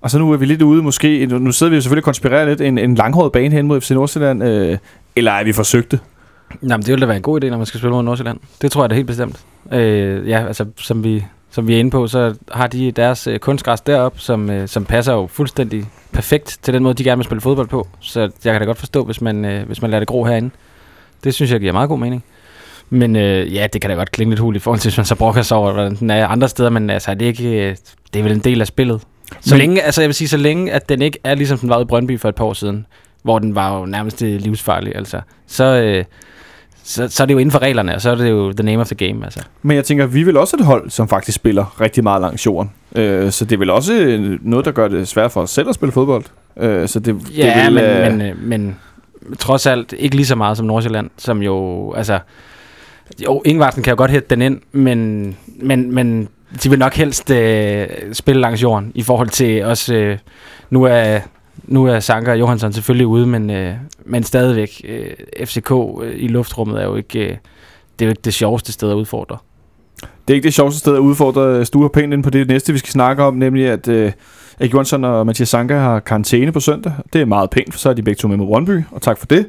Og 0.01 0.11
så 0.11 0.19
nu 0.19 0.31
er 0.31 0.37
vi 0.37 0.45
lidt 0.45 0.61
ude 0.61 0.83
måske, 0.83 1.25
nu 1.25 1.51
sidder 1.51 1.69
vi 1.69 1.75
jo 1.75 1.81
selvfølgelig 1.81 2.03
og 2.03 2.05
konspirerer 2.05 2.45
lidt, 2.45 2.61
en, 2.61 2.77
en 2.77 2.95
langhåret 2.95 3.31
bane 3.31 3.55
hen 3.55 3.67
mod 3.67 3.81
FC 3.81 3.91
Nordsjælland, 3.91 4.43
øh, 4.43 4.77
eller 5.15 5.31
er 5.31 5.43
vi 5.43 5.53
forsøgte? 5.53 5.99
Jamen, 6.63 6.79
det 6.79 6.87
ville 6.87 7.01
da 7.01 7.05
være 7.05 7.17
en 7.17 7.23
god 7.23 7.43
idé, 7.43 7.49
når 7.49 7.57
man 7.57 7.65
skal 7.65 7.77
spille 7.77 7.93
mod 7.93 8.03
Nordsjælland. 8.03 8.39
Det 8.61 8.71
tror 8.71 8.83
jeg 8.83 8.89
da 8.89 8.95
helt 8.95 9.07
bestemt. 9.07 9.39
Øh, 9.73 10.29
ja, 10.29 10.47
altså, 10.47 10.65
som 10.77 11.03
vi, 11.03 11.25
som 11.51 11.67
vi 11.67 11.75
er 11.75 11.79
inde 11.79 11.91
på, 11.91 12.07
så 12.07 12.35
har 12.51 12.67
de 12.67 12.91
deres 12.91 13.27
øh, 13.27 13.39
kunstgræs 13.39 13.81
derop, 13.81 14.19
som, 14.19 14.49
øh, 14.49 14.67
som 14.67 14.85
passer 14.85 15.13
jo 15.13 15.27
fuldstændig 15.27 15.85
perfekt 16.11 16.59
til 16.61 16.73
den 16.73 16.83
måde, 16.83 16.93
de 16.93 17.03
gerne 17.03 17.19
vil 17.19 17.25
spille 17.25 17.41
fodbold 17.41 17.67
på. 17.67 17.87
Så 17.99 18.19
jeg 18.19 18.29
kan 18.53 18.61
da 18.61 18.65
godt 18.65 18.77
forstå, 18.77 19.03
hvis 19.03 19.21
man, 19.21 19.45
øh, 19.45 19.67
hvis 19.67 19.81
man 19.81 19.91
lader 19.91 19.99
det 19.99 20.07
gro 20.07 20.23
herinde. 20.23 20.49
Det 21.23 21.33
synes 21.33 21.51
jeg 21.51 21.59
giver 21.59 21.73
meget 21.73 21.89
god 21.89 21.99
mening. 21.99 22.23
Men 22.89 23.15
øh, 23.15 23.53
ja, 23.53 23.67
det 23.73 23.81
kan 23.81 23.89
da 23.89 23.95
godt 23.95 24.11
klinge 24.11 24.31
lidt 24.31 24.39
hul 24.39 24.55
i 24.55 24.59
forhold 24.59 24.79
til, 24.79 24.89
hvis 24.89 24.97
man 24.97 25.05
så 25.05 25.15
brokker 25.15 25.41
sig 25.41 25.57
over, 25.57 25.73
hvordan 25.73 25.95
den 25.95 26.09
er 26.09 26.27
andre 26.27 26.49
steder, 26.49 26.69
men 26.69 26.89
altså, 26.89 27.13
det 27.13 27.21
er, 27.21 27.27
ikke, 27.27 27.69
øh, 27.69 27.75
det 28.13 28.19
er 28.19 28.23
vel 28.23 28.31
en 28.31 28.39
del 28.39 28.61
af 28.61 28.67
spillet. 28.67 29.01
Så 29.41 29.53
Men- 29.55 29.57
længe, 29.59 29.81
altså 29.81 30.01
jeg 30.01 30.07
vil 30.07 30.15
sige, 30.15 30.27
så 30.27 30.37
længe, 30.37 30.71
at 30.71 30.89
den 30.89 31.01
ikke 31.01 31.19
er 31.23 31.35
ligesom 31.35 31.57
den 31.57 31.69
var 31.69 31.81
i 31.81 31.85
Brøndby 31.85 32.19
for 32.19 32.29
et 32.29 32.35
par 32.35 32.45
år 32.45 32.53
siden, 32.53 32.85
hvor 33.23 33.39
den 33.39 33.55
var 33.55 33.79
jo 33.79 33.85
nærmest 33.85 34.21
øh, 34.21 34.41
livsfarlig, 34.41 34.95
altså, 34.95 35.21
så, 35.47 35.63
øh, 35.63 36.05
så, 36.89 37.07
så 37.07 37.23
er 37.23 37.27
det 37.27 37.33
jo 37.33 37.37
inden 37.39 37.51
for 37.51 37.59
reglerne, 37.59 37.95
og 37.95 38.01
så 38.01 38.09
er 38.09 38.15
det 38.15 38.29
jo 38.29 38.51
the 38.53 38.63
name 38.63 38.81
of 38.81 38.87
the 38.87 38.95
game, 39.07 39.25
altså. 39.25 39.39
Men 39.61 39.75
jeg 39.75 39.85
tænker, 39.85 40.05
vi 40.05 40.23
vel 40.23 40.37
også 40.37 40.57
et 40.59 40.65
hold, 40.65 40.89
som 40.89 41.07
faktisk 41.07 41.35
spiller 41.35 41.81
rigtig 41.81 42.03
meget 42.03 42.21
langs 42.21 42.45
jorden. 42.45 42.71
Øh, 42.95 43.31
så 43.31 43.45
det 43.45 43.51
er 43.55 43.57
vel 43.59 43.69
også 43.69 43.93
øh, 43.93 44.39
noget, 44.41 44.65
der 44.65 44.71
gør 44.71 44.87
det 44.87 45.07
svært 45.07 45.31
for 45.31 45.41
os 45.41 45.49
selv 45.49 45.69
at 45.69 45.75
spille 45.75 45.91
fodbold. 45.91 46.23
Øh, 46.57 46.87
så 46.87 46.99
det, 46.99 47.15
det 47.15 47.37
Ja, 47.37 47.59
er 47.59 47.69
vel, 47.69 47.77
øh, 47.77 48.01
men, 48.01 48.17
men, 48.17 48.27
øh, 48.27 48.43
men 48.43 48.75
trods 49.39 49.65
alt 49.65 49.93
ikke 49.97 50.15
lige 50.15 50.25
så 50.25 50.35
meget 50.35 50.57
som 50.57 50.65
Nordsjælland, 50.65 51.09
som 51.17 51.41
jo, 51.43 51.93
altså, 51.93 52.19
jo, 53.25 53.41
Ingvarsen 53.45 53.83
kan 53.83 53.91
jo 53.91 53.97
godt 53.97 54.11
hætte 54.11 54.27
den 54.29 54.41
ind, 54.41 54.59
men, 54.71 55.37
men, 55.61 55.95
men 55.95 56.27
de 56.63 56.69
vil 56.69 56.79
nok 56.79 56.93
helst 56.93 57.31
øh, 57.31 57.87
spille 58.13 58.41
langs 58.41 58.63
jorden, 58.63 58.91
i 58.95 59.03
forhold 59.03 59.29
til 59.29 59.65
også, 59.65 59.95
øh, 59.95 60.17
nu 60.69 60.83
er, 60.83 61.19
nu 61.63 61.85
er 61.85 61.99
Sanker 61.99 62.31
og 62.31 62.39
Johansson 62.39 62.73
selvfølgelig 62.73 63.07
ude, 63.07 63.27
men, 63.27 63.49
øh, 63.49 63.73
men 64.05 64.23
stadigvæk, 64.23 64.81
øh, 64.87 65.45
FCK 65.45 65.71
øh, 65.71 66.13
i 66.15 66.27
luftrummet 66.27 66.81
er 66.81 66.85
jo 66.85 66.95
ikke, 66.95 67.19
øh, 67.19 67.29
det 67.99 68.05
er 68.05 68.05
jo 68.05 68.09
ikke 68.09 68.21
det 68.25 68.33
sjoveste 68.33 68.71
sted 68.71 68.89
at 68.91 68.95
udfordre. 68.95 69.37
Det 70.01 70.33
er 70.33 70.35
ikke 70.35 70.45
det 70.45 70.53
sjoveste 70.53 70.79
sted 70.79 70.95
at 70.95 70.99
udfordre 70.99 71.65
Sture 71.65 71.89
pænt 71.89 72.13
ind 72.13 72.23
på 72.23 72.29
det 72.29 72.47
næste, 72.47 72.73
vi 72.73 72.79
skal 72.79 72.91
snakke 72.91 73.23
om, 73.23 73.33
nemlig 73.33 73.67
at 73.67 73.87
øh, 73.87 74.11
Erik 74.59 74.73
Johansson 74.73 75.03
og 75.03 75.25
Mathias 75.25 75.49
Sanka 75.49 75.77
har 75.77 75.99
karantæne 75.99 76.51
på 76.51 76.59
søndag. 76.59 76.93
Det 77.13 77.21
er 77.21 77.25
meget 77.25 77.49
pænt, 77.49 77.73
for 77.73 77.79
så 77.79 77.89
er 77.89 77.93
de 77.93 78.03
begge 78.03 78.19
to 78.19 78.27
med 78.27 78.37
mod 78.37 78.47
Brøndby, 78.47 78.83
og 78.91 79.01
tak 79.01 79.17
for 79.17 79.25
det. 79.25 79.45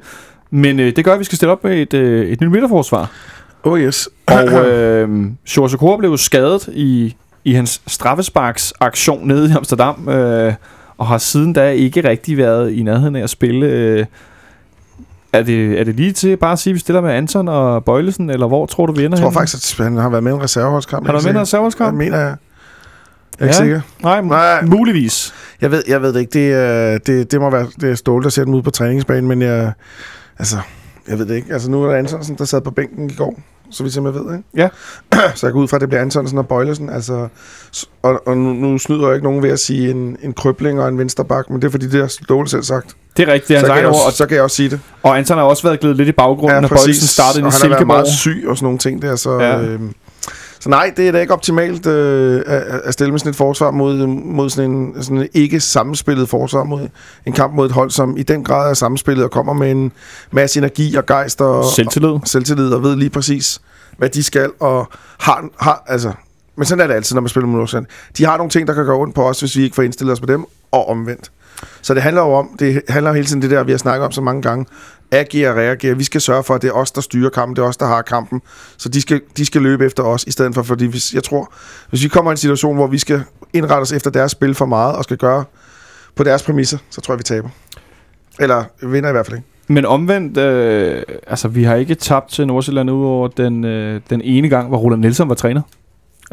Men 0.51 0.81
øh, 0.81 0.97
det 0.97 1.05
gør, 1.05 1.13
at 1.13 1.19
vi 1.19 1.25
skal 1.25 1.37
stille 1.37 1.53
op 1.53 1.65
med 1.65 1.83
et, 1.83 1.95
øh, 1.95 2.29
et 2.29 2.41
nyt 2.41 2.51
midterforsvar. 2.51 3.11
Oh 3.63 3.81
yes. 3.81 4.09
Og 4.27 4.67
øh, 4.67 5.27
Sjors 5.47 5.75
Okora 5.75 5.97
blev 5.97 6.19
skadet 6.19 6.69
i, 6.73 7.17
i 7.45 7.53
hans 7.53 7.83
straffesparks 7.87 8.73
aktion 8.81 9.27
nede 9.29 9.51
i 9.51 9.53
Amsterdam, 9.53 10.09
øh, 10.09 10.53
og 11.01 11.07
har 11.07 11.19
siden 11.19 11.53
da 11.53 11.71
ikke 11.71 12.09
rigtig 12.09 12.37
været 12.37 12.73
i 12.73 12.83
nærheden 12.83 13.17
af 13.17 13.23
at 13.23 13.31
spille. 13.31 13.67
Øh, 13.67 14.07
er, 15.33 15.43
det, 15.43 15.81
er 15.81 15.85
det 15.85 15.95
lige 15.95 16.13
til 16.13 16.37
bare 16.37 16.53
at 16.53 16.59
sige, 16.59 16.71
at 16.71 16.75
vi 16.75 16.81
stiller 16.81 17.01
med 17.01 17.11
Anton 17.13 17.49
og 17.49 17.85
Bøjlesen, 17.85 18.31
eller 18.31 18.47
hvor 18.47 18.67
tror 18.67 18.87
du, 18.87 18.93
vi 18.93 19.05
ender 19.05 19.19
Jeg 19.19 19.23
tror 19.23 19.31
henne? 19.31 19.39
faktisk, 19.41 19.81
at 19.81 19.85
han 19.85 19.97
har 19.97 20.09
været 20.09 20.23
med 20.25 20.33
i 20.33 20.35
en 20.35 20.43
reserveholdskamp. 20.43 21.07
Har 21.07 21.13
du 21.13 21.17
med 21.19 21.25
er 21.25 21.29
en 21.29 21.31
ikke 21.31 21.41
reserveholdskamp? 21.41 21.93
Jeg 21.93 21.99
mener 21.99 22.19
jeg. 22.19 22.37
Jeg 23.41 23.45
er 23.47 23.49
ikke 23.49 23.57
Ja. 23.57 23.63
sikker. 23.63 23.81
Nej, 24.03 24.21
Nej. 24.21 24.63
muligvis. 24.63 25.35
Jeg 25.61 25.71
ved, 25.71 25.83
jeg 25.89 26.03
ved 26.03 26.13
det 26.13 26.21
ikke. 26.21 26.33
Det, 26.33 26.53
er- 26.53 26.99
det, 26.99 27.33
det 27.33 27.41
må 27.41 27.51
være 27.51 27.67
det 27.81 27.91
er 27.91 27.95
Ståle, 27.95 28.23
der 28.25 28.29
sætter 28.31 28.45
dem 28.45 28.55
ud 28.55 28.63
på 28.63 28.71
træningsbanen, 28.71 29.29
men 29.29 29.43
jeg, 29.43 29.73
altså, 30.39 30.57
jeg 31.09 31.19
ved 31.19 31.27
det 31.27 31.35
ikke. 31.37 31.53
Altså, 31.53 31.71
nu 31.71 31.83
er 31.83 31.91
der 31.91 31.97
Antonsen, 31.99 32.35
der 32.39 32.45
sad 32.45 32.61
på 32.61 32.71
bænken 32.71 33.11
i 33.11 33.15
går, 33.15 33.41
så 33.71 33.83
vidt 33.83 33.95
som 33.95 34.05
jeg 34.05 34.15
ved, 34.15 34.37
ikke? 34.37 34.45
Ja. 34.57 34.69
så 35.35 35.47
jeg 35.47 35.53
går 35.53 35.61
ud 35.61 35.69
fra, 35.69 35.77
at 35.77 35.81
det 35.81 35.89
bliver 35.89 36.03
Antonsen 36.03 36.39
og 36.39 36.49
Bøjlesen. 36.49 36.91
Altså, 36.91 37.29
og, 38.03 38.23
og 38.27 38.37
nu, 38.37 38.53
nu 38.53 38.79
snyder 38.79 39.07
jeg 39.07 39.15
ikke 39.15 39.25
nogen 39.25 39.43
ved 39.43 39.51
at 39.51 39.61
sige 39.61 39.91
en, 39.91 40.17
en 40.23 40.33
krybling 40.33 40.81
og 40.81 40.89
en 40.89 40.99
vensterbak, 40.99 41.51
men 41.51 41.63
det 41.63 41.67
er 41.67 41.71
fordi, 41.71 41.89
det 41.89 42.01
har 42.01 42.09
Ståle 42.09 42.49
selv 42.49 42.63
sagt. 42.63 42.97
Det 43.17 43.29
er 43.29 43.33
rigtigt, 43.33 43.59
hans 43.59 43.69
egen 43.69 43.87
også, 43.87 44.01
ord. 44.07 44.13
så 44.13 44.27
kan 44.27 44.35
jeg 44.35 44.45
også 44.45 44.57
sige 44.57 44.71
det. 44.71 44.81
Og 45.03 45.19
Anton 45.19 45.39
har 45.39 45.45
også 45.45 45.63
været 45.63 45.81
glædet 45.81 45.97
lidt 45.97 46.09
i 46.09 46.13
baggrunden, 46.13 46.61
når 46.63 46.69
Bøjlesen 46.69 47.09
startede 47.09 47.41
i 47.41 47.45
og 47.45 47.53
han 47.53 47.61
har 47.61 47.69
været 47.69 47.79
Silkeborg. 47.79 47.87
meget 47.87 48.09
syg 48.09 48.45
og 48.49 48.57
sådan 48.57 48.65
nogle 48.65 48.79
ting 48.79 49.03
der, 49.03 49.17
så... 49.17 49.39
Ja. 49.41 49.57
Ja. 49.57 49.63
Øh, 49.63 49.81
så 50.61 50.69
nej, 50.69 50.93
det 50.97 51.09
er 51.09 51.13
da 51.13 51.21
ikke 51.21 51.33
optimalt 51.33 51.87
øh, 51.87 52.43
at, 52.85 52.93
stille 52.93 53.11
med 53.11 53.19
sådan 53.19 53.31
et 53.31 53.37
forsvar 53.37 53.71
mod, 53.71 54.07
mod 54.07 54.51
sådan 54.51 54.71
en 54.71 55.03
sådan 55.03 55.19
en 55.19 55.29
ikke 55.35 55.61
sammenspillet 55.61 56.29
forsvar 56.29 56.65
mod 56.65 56.89
en 57.27 57.33
kamp 57.33 57.55
mod 57.55 57.67
et 57.67 57.73
hold, 57.73 57.91
som 57.91 58.17
i 58.17 58.23
den 58.23 58.45
grad 58.45 58.71
er 58.71 58.75
sammenspillet 58.75 59.25
og 59.25 59.31
kommer 59.31 59.53
med 59.53 59.71
en 59.71 59.93
masse 60.31 60.59
energi 60.59 60.95
og 60.95 61.07
gejst 61.07 61.41
og, 61.41 61.65
Selvtillid. 61.65 62.11
og 62.11 62.23
selvtillid 62.25 62.73
og 62.73 62.83
ved 62.83 62.97
lige 62.97 63.11
præcis, 63.11 63.61
hvad 63.99 64.09
de 64.09 64.23
skal 64.23 64.51
og 64.61 64.89
har, 65.19 65.45
har 65.59 65.85
altså... 65.87 66.13
Men 66.57 66.65
sådan 66.65 66.83
er 66.83 66.87
det 66.87 66.95
altid, 66.95 67.15
når 67.15 67.21
man 67.21 67.29
spiller 67.29 67.47
mod 67.47 67.59
Nordsjælland. 67.59 67.87
De 68.19 68.25
har 68.25 68.37
nogle 68.37 68.51
ting, 68.51 68.69
der 68.69 68.75
kan 68.75 68.85
gøre 68.85 68.97
ondt 68.97 69.15
på 69.15 69.29
os, 69.29 69.41
hvis 69.41 69.57
vi 69.57 69.63
ikke 69.63 69.75
får 69.75 69.83
indstillet 69.83 70.13
os 70.13 70.21
på 70.21 70.27
dem, 70.27 70.45
og 70.73 70.89
omvendt. 70.89 71.31
Så 71.83 71.95
det 71.95 72.03
handler 72.03 72.23
jo 72.23 72.33
om, 72.33 72.49
det 72.59 72.83
handler 72.89 73.13
hele 73.13 73.27
tiden 73.27 73.43
det 73.43 73.51
der, 73.51 73.63
vi 73.63 73.71
har 73.71 73.79
snakket 73.79 74.07
om 74.07 74.13
så 74.13 74.21
mange 74.21 74.43
gange, 74.43 74.67
agere 75.11 75.51
og 75.51 75.57
reagere. 75.57 75.97
Vi 75.97 76.05
skal 76.05 76.21
sørge 76.21 76.45
for, 76.45 76.55
at 76.55 76.63
det 76.63 76.69
er 76.69 76.73
os, 76.73 76.91
der 76.91 77.01
styrer 77.01 77.31
kampen, 77.31 77.57
det 77.57 77.63
er 77.63 77.67
os, 77.67 77.77
der 77.77 77.87
har 77.87 78.03
kampen. 78.03 78.43
Så 78.77 78.89
de 78.89 79.01
skal, 79.01 79.21
de 79.37 79.47
skal 79.47 79.63
løbe 79.63 79.87
efter 79.87 80.03
os, 80.03 80.25
i 80.25 80.31
stedet 80.31 80.55
for, 80.55 80.63
fordi 80.63 80.87
hvis, 80.87 81.15
jeg 81.15 81.25
tror, 81.25 81.53
hvis 81.91 82.03
vi 82.03 82.09
kommer 82.09 82.31
i 82.31 82.33
en 82.33 82.37
situation, 82.37 82.77
hvor 82.77 82.87
vi 82.87 82.99
skal 82.99 83.23
indrette 83.53 83.83
os 83.83 83.93
efter 83.93 84.11
deres 84.11 84.33
spil 84.33 84.55
for 84.55 84.67
meget, 84.67 84.97
og 84.97 85.05
skal 85.05 85.17
gøre 85.17 85.45
på 86.15 86.25
deres 86.25 86.43
præmisser, 86.43 86.79
så 86.91 87.01
tror 87.01 87.15
jeg, 87.15 87.19
vi 87.19 87.25
taber. 87.25 87.49
Eller 88.41 88.65
vinder 88.83 89.09
i 89.09 89.13
hvert 89.13 89.27
fald 89.27 89.37
ikke. 89.37 89.49
Men 89.69 89.85
omvendt, 89.85 90.37
øh, 90.37 91.03
altså 91.27 91.49
vi 91.49 91.65
har 91.65 91.75
ikke 91.75 91.95
tabt 91.95 92.31
til 92.31 92.47
Nordsjælland 92.47 92.91
udover 92.91 93.29
den, 93.29 93.65
øh, 93.65 94.01
den 94.11 94.21
ene 94.21 94.49
gang, 94.49 94.69
hvor 94.69 94.79
Roland 94.79 95.01
Nielsen 95.01 95.29
var 95.29 95.35
træner. 95.35 95.63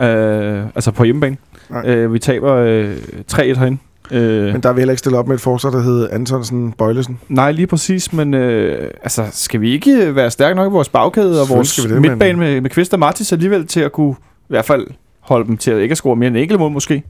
Øh, 0.02 0.66
altså 0.76 0.92
på 0.92 1.04
hjemmebane. 1.04 1.38
Nej. 1.70 1.86
Øh, 1.86 2.14
vi 2.14 2.20
taber 2.20 2.56
øh, 2.56 2.98
3-1 3.32 3.42
herinde. 3.42 3.78
Øh, 4.12 4.54
Men 4.54 4.64
der 4.64 4.70
er 4.70 4.74
vi 4.74 4.80
heller 4.82 4.92
ikke 4.92 5.00
stillet 5.00 5.20
op 5.20 5.28
med 5.28 5.36
et 5.36 5.42
forsvar, 5.42 5.70
der 5.72 5.82
hedder 5.82 6.08
Antonsen 6.12 6.72
Bøjlesen. 6.72 7.20
nej, 7.30 7.52
lige 7.52 7.68
præcis, 7.68 8.14
men 8.14 8.34
øh, 8.34 8.92
altså, 9.04 9.26
skal 9.32 9.62
vi 9.62 9.72
ikke 9.72 10.16
være 10.16 10.32
stærke 10.32 10.56
nok 10.56 10.72
i 10.72 10.74
vores 10.74 10.90
bagkæde 10.90 11.42
og 11.42 11.50
vores 11.50 11.68
skal 11.70 11.84
vi 11.90 11.94
det, 11.94 12.02
men- 12.02 12.12
midtbane 12.12 12.40
med, 12.40 12.62
med 12.62 12.70
Kvist 12.70 12.94
og 12.94 13.00
Martis 13.00 13.32
alligevel 13.32 13.68
til 13.68 13.80
at 13.80 13.92
kunne 13.92 14.12
i 14.22 14.48
hvert 14.50 14.66
fald 14.66 14.88
holde 15.20 15.48
dem 15.48 15.58
til 15.58 15.72
at 15.72 15.82
ikke 15.82 15.92
at 15.92 15.98
score 15.98 16.16
mere 16.16 16.28
end 16.28 16.38
enkelt 16.38 16.60
mål 16.60 16.72
måske? 16.72 17.04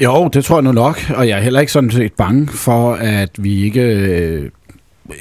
Jo, 0.00 0.28
det 0.28 0.44
tror 0.44 0.56
jeg 0.56 0.62
nu 0.62 0.72
nok, 0.72 1.00
og 1.16 1.28
jeg 1.28 1.38
er 1.38 1.42
heller 1.42 1.60
ikke 1.60 1.72
sådan 1.72 1.90
set 1.90 2.12
bange 2.12 2.48
for, 2.48 2.92
at 2.94 3.30
vi 3.38 3.64
ikke, 3.64 3.80
øh, 3.82 4.50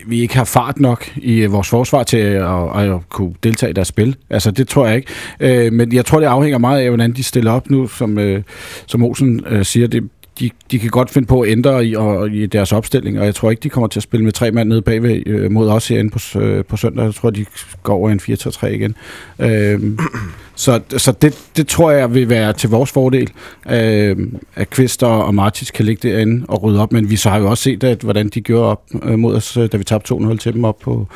vi 0.07 0.21
ikke 0.21 0.35
har 0.37 0.43
fart 0.43 0.79
nok 0.79 1.05
i 1.15 1.45
vores 1.45 1.69
forsvar 1.69 2.03
til 2.03 2.17
at, 2.17 2.45
at 2.75 3.09
kunne 3.09 3.33
deltage 3.43 3.69
i 3.69 3.73
deres 3.73 3.87
spil. 3.87 4.15
Altså, 4.29 4.51
det 4.51 4.67
tror 4.67 4.87
jeg 4.87 4.95
ikke. 4.95 5.65
Øh, 5.65 5.73
men 5.73 5.93
jeg 5.93 6.05
tror, 6.05 6.19
det 6.19 6.25
afhænger 6.27 6.57
meget 6.57 6.81
af, 6.81 6.87
hvordan 6.89 7.13
de 7.13 7.23
stiller 7.23 7.51
op 7.51 7.69
nu, 7.69 7.87
som, 7.87 8.17
øh, 8.19 8.43
som 8.85 9.03
Olsen 9.03 9.41
øh, 9.47 9.65
siger. 9.65 9.87
Det, 9.87 10.09
de, 10.41 10.49
de 10.71 10.79
kan 10.79 10.89
godt 10.89 11.09
finde 11.09 11.27
på 11.27 11.41
at 11.41 11.49
ændre 11.49 11.85
i, 11.85 11.95
og, 11.95 12.29
i 12.29 12.45
deres 12.45 12.71
opstilling, 12.71 13.19
og 13.19 13.25
jeg 13.25 13.35
tror 13.35 13.49
ikke, 13.51 13.61
de 13.61 13.69
kommer 13.69 13.87
til 13.87 13.99
at 13.99 14.03
spille 14.03 14.23
med 14.23 14.31
tre 14.31 14.51
mand 14.51 14.69
nede 14.69 14.81
bagved 14.81 15.23
øh, 15.25 15.51
mod 15.51 15.69
os 15.69 15.87
herinde 15.87 16.11
på, 16.11 16.39
øh, 16.39 16.65
på 16.65 16.77
søndag. 16.77 17.05
Jeg 17.05 17.15
tror, 17.15 17.29
de 17.29 17.45
går 17.83 17.93
over 17.93 18.09
i 18.09 18.11
en 18.11 18.19
4-3 18.19 18.65
igen. 18.67 18.95
Øh, 19.39 19.81
så 20.55 20.81
så 20.97 21.11
det, 21.11 21.37
det 21.57 21.67
tror 21.67 21.91
jeg 21.91 22.13
vil 22.13 22.29
være 22.29 22.53
til 22.53 22.69
vores 22.69 22.91
fordel, 22.91 23.29
øh, 23.69 24.17
at 24.55 24.69
Kvister 24.69 25.07
og, 25.07 25.25
og 25.25 25.35
Martins 25.35 25.71
kan 25.71 25.85
ligge 25.85 26.09
derinde 26.09 26.45
og 26.47 26.63
rydde 26.63 26.81
op, 26.81 26.91
men 26.91 27.09
vi 27.09 27.15
så 27.15 27.29
har 27.29 27.39
jo 27.39 27.49
også 27.49 27.63
set, 27.63 27.83
at, 27.83 28.01
hvordan 28.01 28.29
de 28.29 28.41
gjorde 28.41 28.65
op 28.65 28.83
øh, 29.03 29.19
mod 29.19 29.35
os, 29.35 29.57
øh, 29.57 29.69
da 29.71 29.77
vi 29.77 29.83
tabte 29.83 30.13
2-0 30.13 30.37
til 30.37 30.53
dem 30.53 30.63
op 30.63 30.79
på 30.79 31.07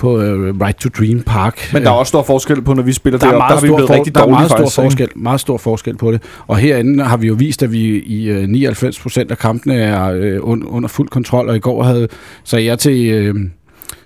på 0.00 0.16
uh, 0.16 0.22
Right 0.22 0.76
to 0.80 0.88
Dream 0.98 1.22
Park. 1.26 1.70
Men 1.72 1.82
der 1.82 1.90
er 1.90 1.94
også 1.94 2.10
stor 2.10 2.22
forskel 2.22 2.62
på, 2.62 2.74
når 2.74 2.82
vi 2.82 2.92
spiller 2.92 3.18
der 3.18 3.26
er 3.26 3.30
deroppe. 3.30 3.38
meget 3.38 3.50
Der, 3.50 3.56
er 3.56 3.60
vi 3.60 3.66
stor, 3.66 3.76
blevet 3.76 3.88
for, 3.88 3.94
rigtig 3.94 4.14
der 4.14 4.22
er 4.22 4.28
meget 4.28 4.50
stor 4.50 4.56
faktisk, 4.58 4.78
ikke? 4.78 4.84
forskel, 4.84 5.08
meget 5.22 5.40
stor 5.40 5.56
forskel 5.56 5.96
på 5.96 6.12
det. 6.12 6.22
Og 6.46 6.56
herinde 6.56 7.04
har 7.04 7.16
vi 7.16 7.26
jo 7.26 7.34
vist, 7.34 7.62
at 7.62 7.72
vi 7.72 7.98
i 7.98 8.30
uh, 8.30 8.48
99 8.48 9.00
procent 9.00 9.30
af 9.30 9.38
kampene 9.38 9.74
er 9.74 10.38
uh, 10.40 10.48
un, 10.50 10.62
under 10.62 10.88
fuld 10.88 11.08
kontrol, 11.08 11.48
og 11.48 11.56
i 11.56 11.58
går 11.58 11.82
havde, 11.82 12.08
sagde 12.44 12.64
jeg 12.64 12.78
til... 12.78 13.30
Uh, 13.30 13.40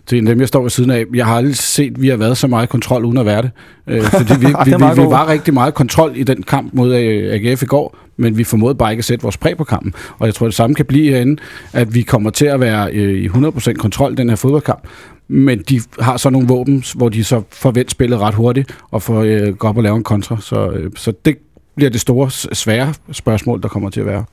til 0.06 0.26
dem, 0.26 0.40
jeg 0.40 0.48
står 0.48 0.62
ved 0.62 0.70
siden 0.70 0.90
af. 0.90 1.04
Jeg 1.14 1.26
har 1.26 1.36
aldrig 1.36 1.56
set, 1.56 1.90
at 1.90 2.02
vi 2.02 2.08
har 2.08 2.16
været 2.16 2.36
så 2.36 2.46
meget 2.46 2.68
kontrol, 2.68 3.04
uden 3.04 3.18
at 3.18 3.26
være 3.26 3.42
det. 3.42 3.50
Øh, 3.86 4.02
fordi 4.20 4.32
vi, 4.40 4.46
vi, 4.46 4.70
vi, 4.70 4.76
meget 4.78 4.96
vi 4.96 5.02
god. 5.02 5.10
var 5.10 5.28
rigtig 5.28 5.54
meget 5.54 5.74
kontrol 5.74 6.12
i 6.14 6.22
den 6.22 6.42
kamp 6.42 6.74
mod 6.74 6.94
øh, 6.94 7.34
AGF 7.34 7.62
i 7.62 7.66
går, 7.66 7.96
men 8.16 8.38
vi 8.38 8.44
formåede 8.44 8.74
bare 8.74 8.90
ikke 8.92 9.00
at 9.00 9.04
sætte 9.04 9.22
vores 9.22 9.36
præg 9.36 9.56
på 9.56 9.64
kampen. 9.64 9.94
Og 10.18 10.26
jeg 10.26 10.34
tror, 10.34 10.46
det 10.46 10.54
samme 10.54 10.74
kan 10.74 10.84
blive 10.84 11.10
herinde, 11.10 11.42
at 11.72 11.94
vi 11.94 12.02
kommer 12.02 12.30
til 12.30 12.46
at 12.46 12.60
være 12.60 12.90
øh, 12.92 13.14
i 13.14 13.28
100% 13.28 13.72
kontrol 13.72 14.12
i 14.12 14.14
den 14.14 14.28
her 14.28 14.36
fodboldkamp. 14.36 14.82
Men 15.34 15.62
de 15.68 15.80
har 16.00 16.16
så 16.16 16.30
nogle 16.30 16.48
våben, 16.48 16.84
hvor 16.94 17.08
de 17.08 17.24
så 17.24 17.42
forventer 17.50 17.90
spillet 17.90 18.20
ret 18.20 18.34
hurtigt, 18.34 18.78
og 18.90 19.02
får 19.02 19.20
øh, 19.20 19.54
gå 19.54 19.68
op 19.68 19.76
og 19.76 19.82
lave 19.82 19.96
en 19.96 20.04
kontra. 20.04 20.36
Så, 20.40 20.70
øh, 20.70 20.90
så 20.96 21.12
det 21.24 21.38
bliver 21.76 21.90
det 21.90 22.00
store, 22.00 22.30
svære 22.30 22.94
spørgsmål, 23.12 23.62
der 23.62 23.68
kommer 23.68 23.90
til 23.90 24.00
at 24.00 24.06
være. 24.06 24.24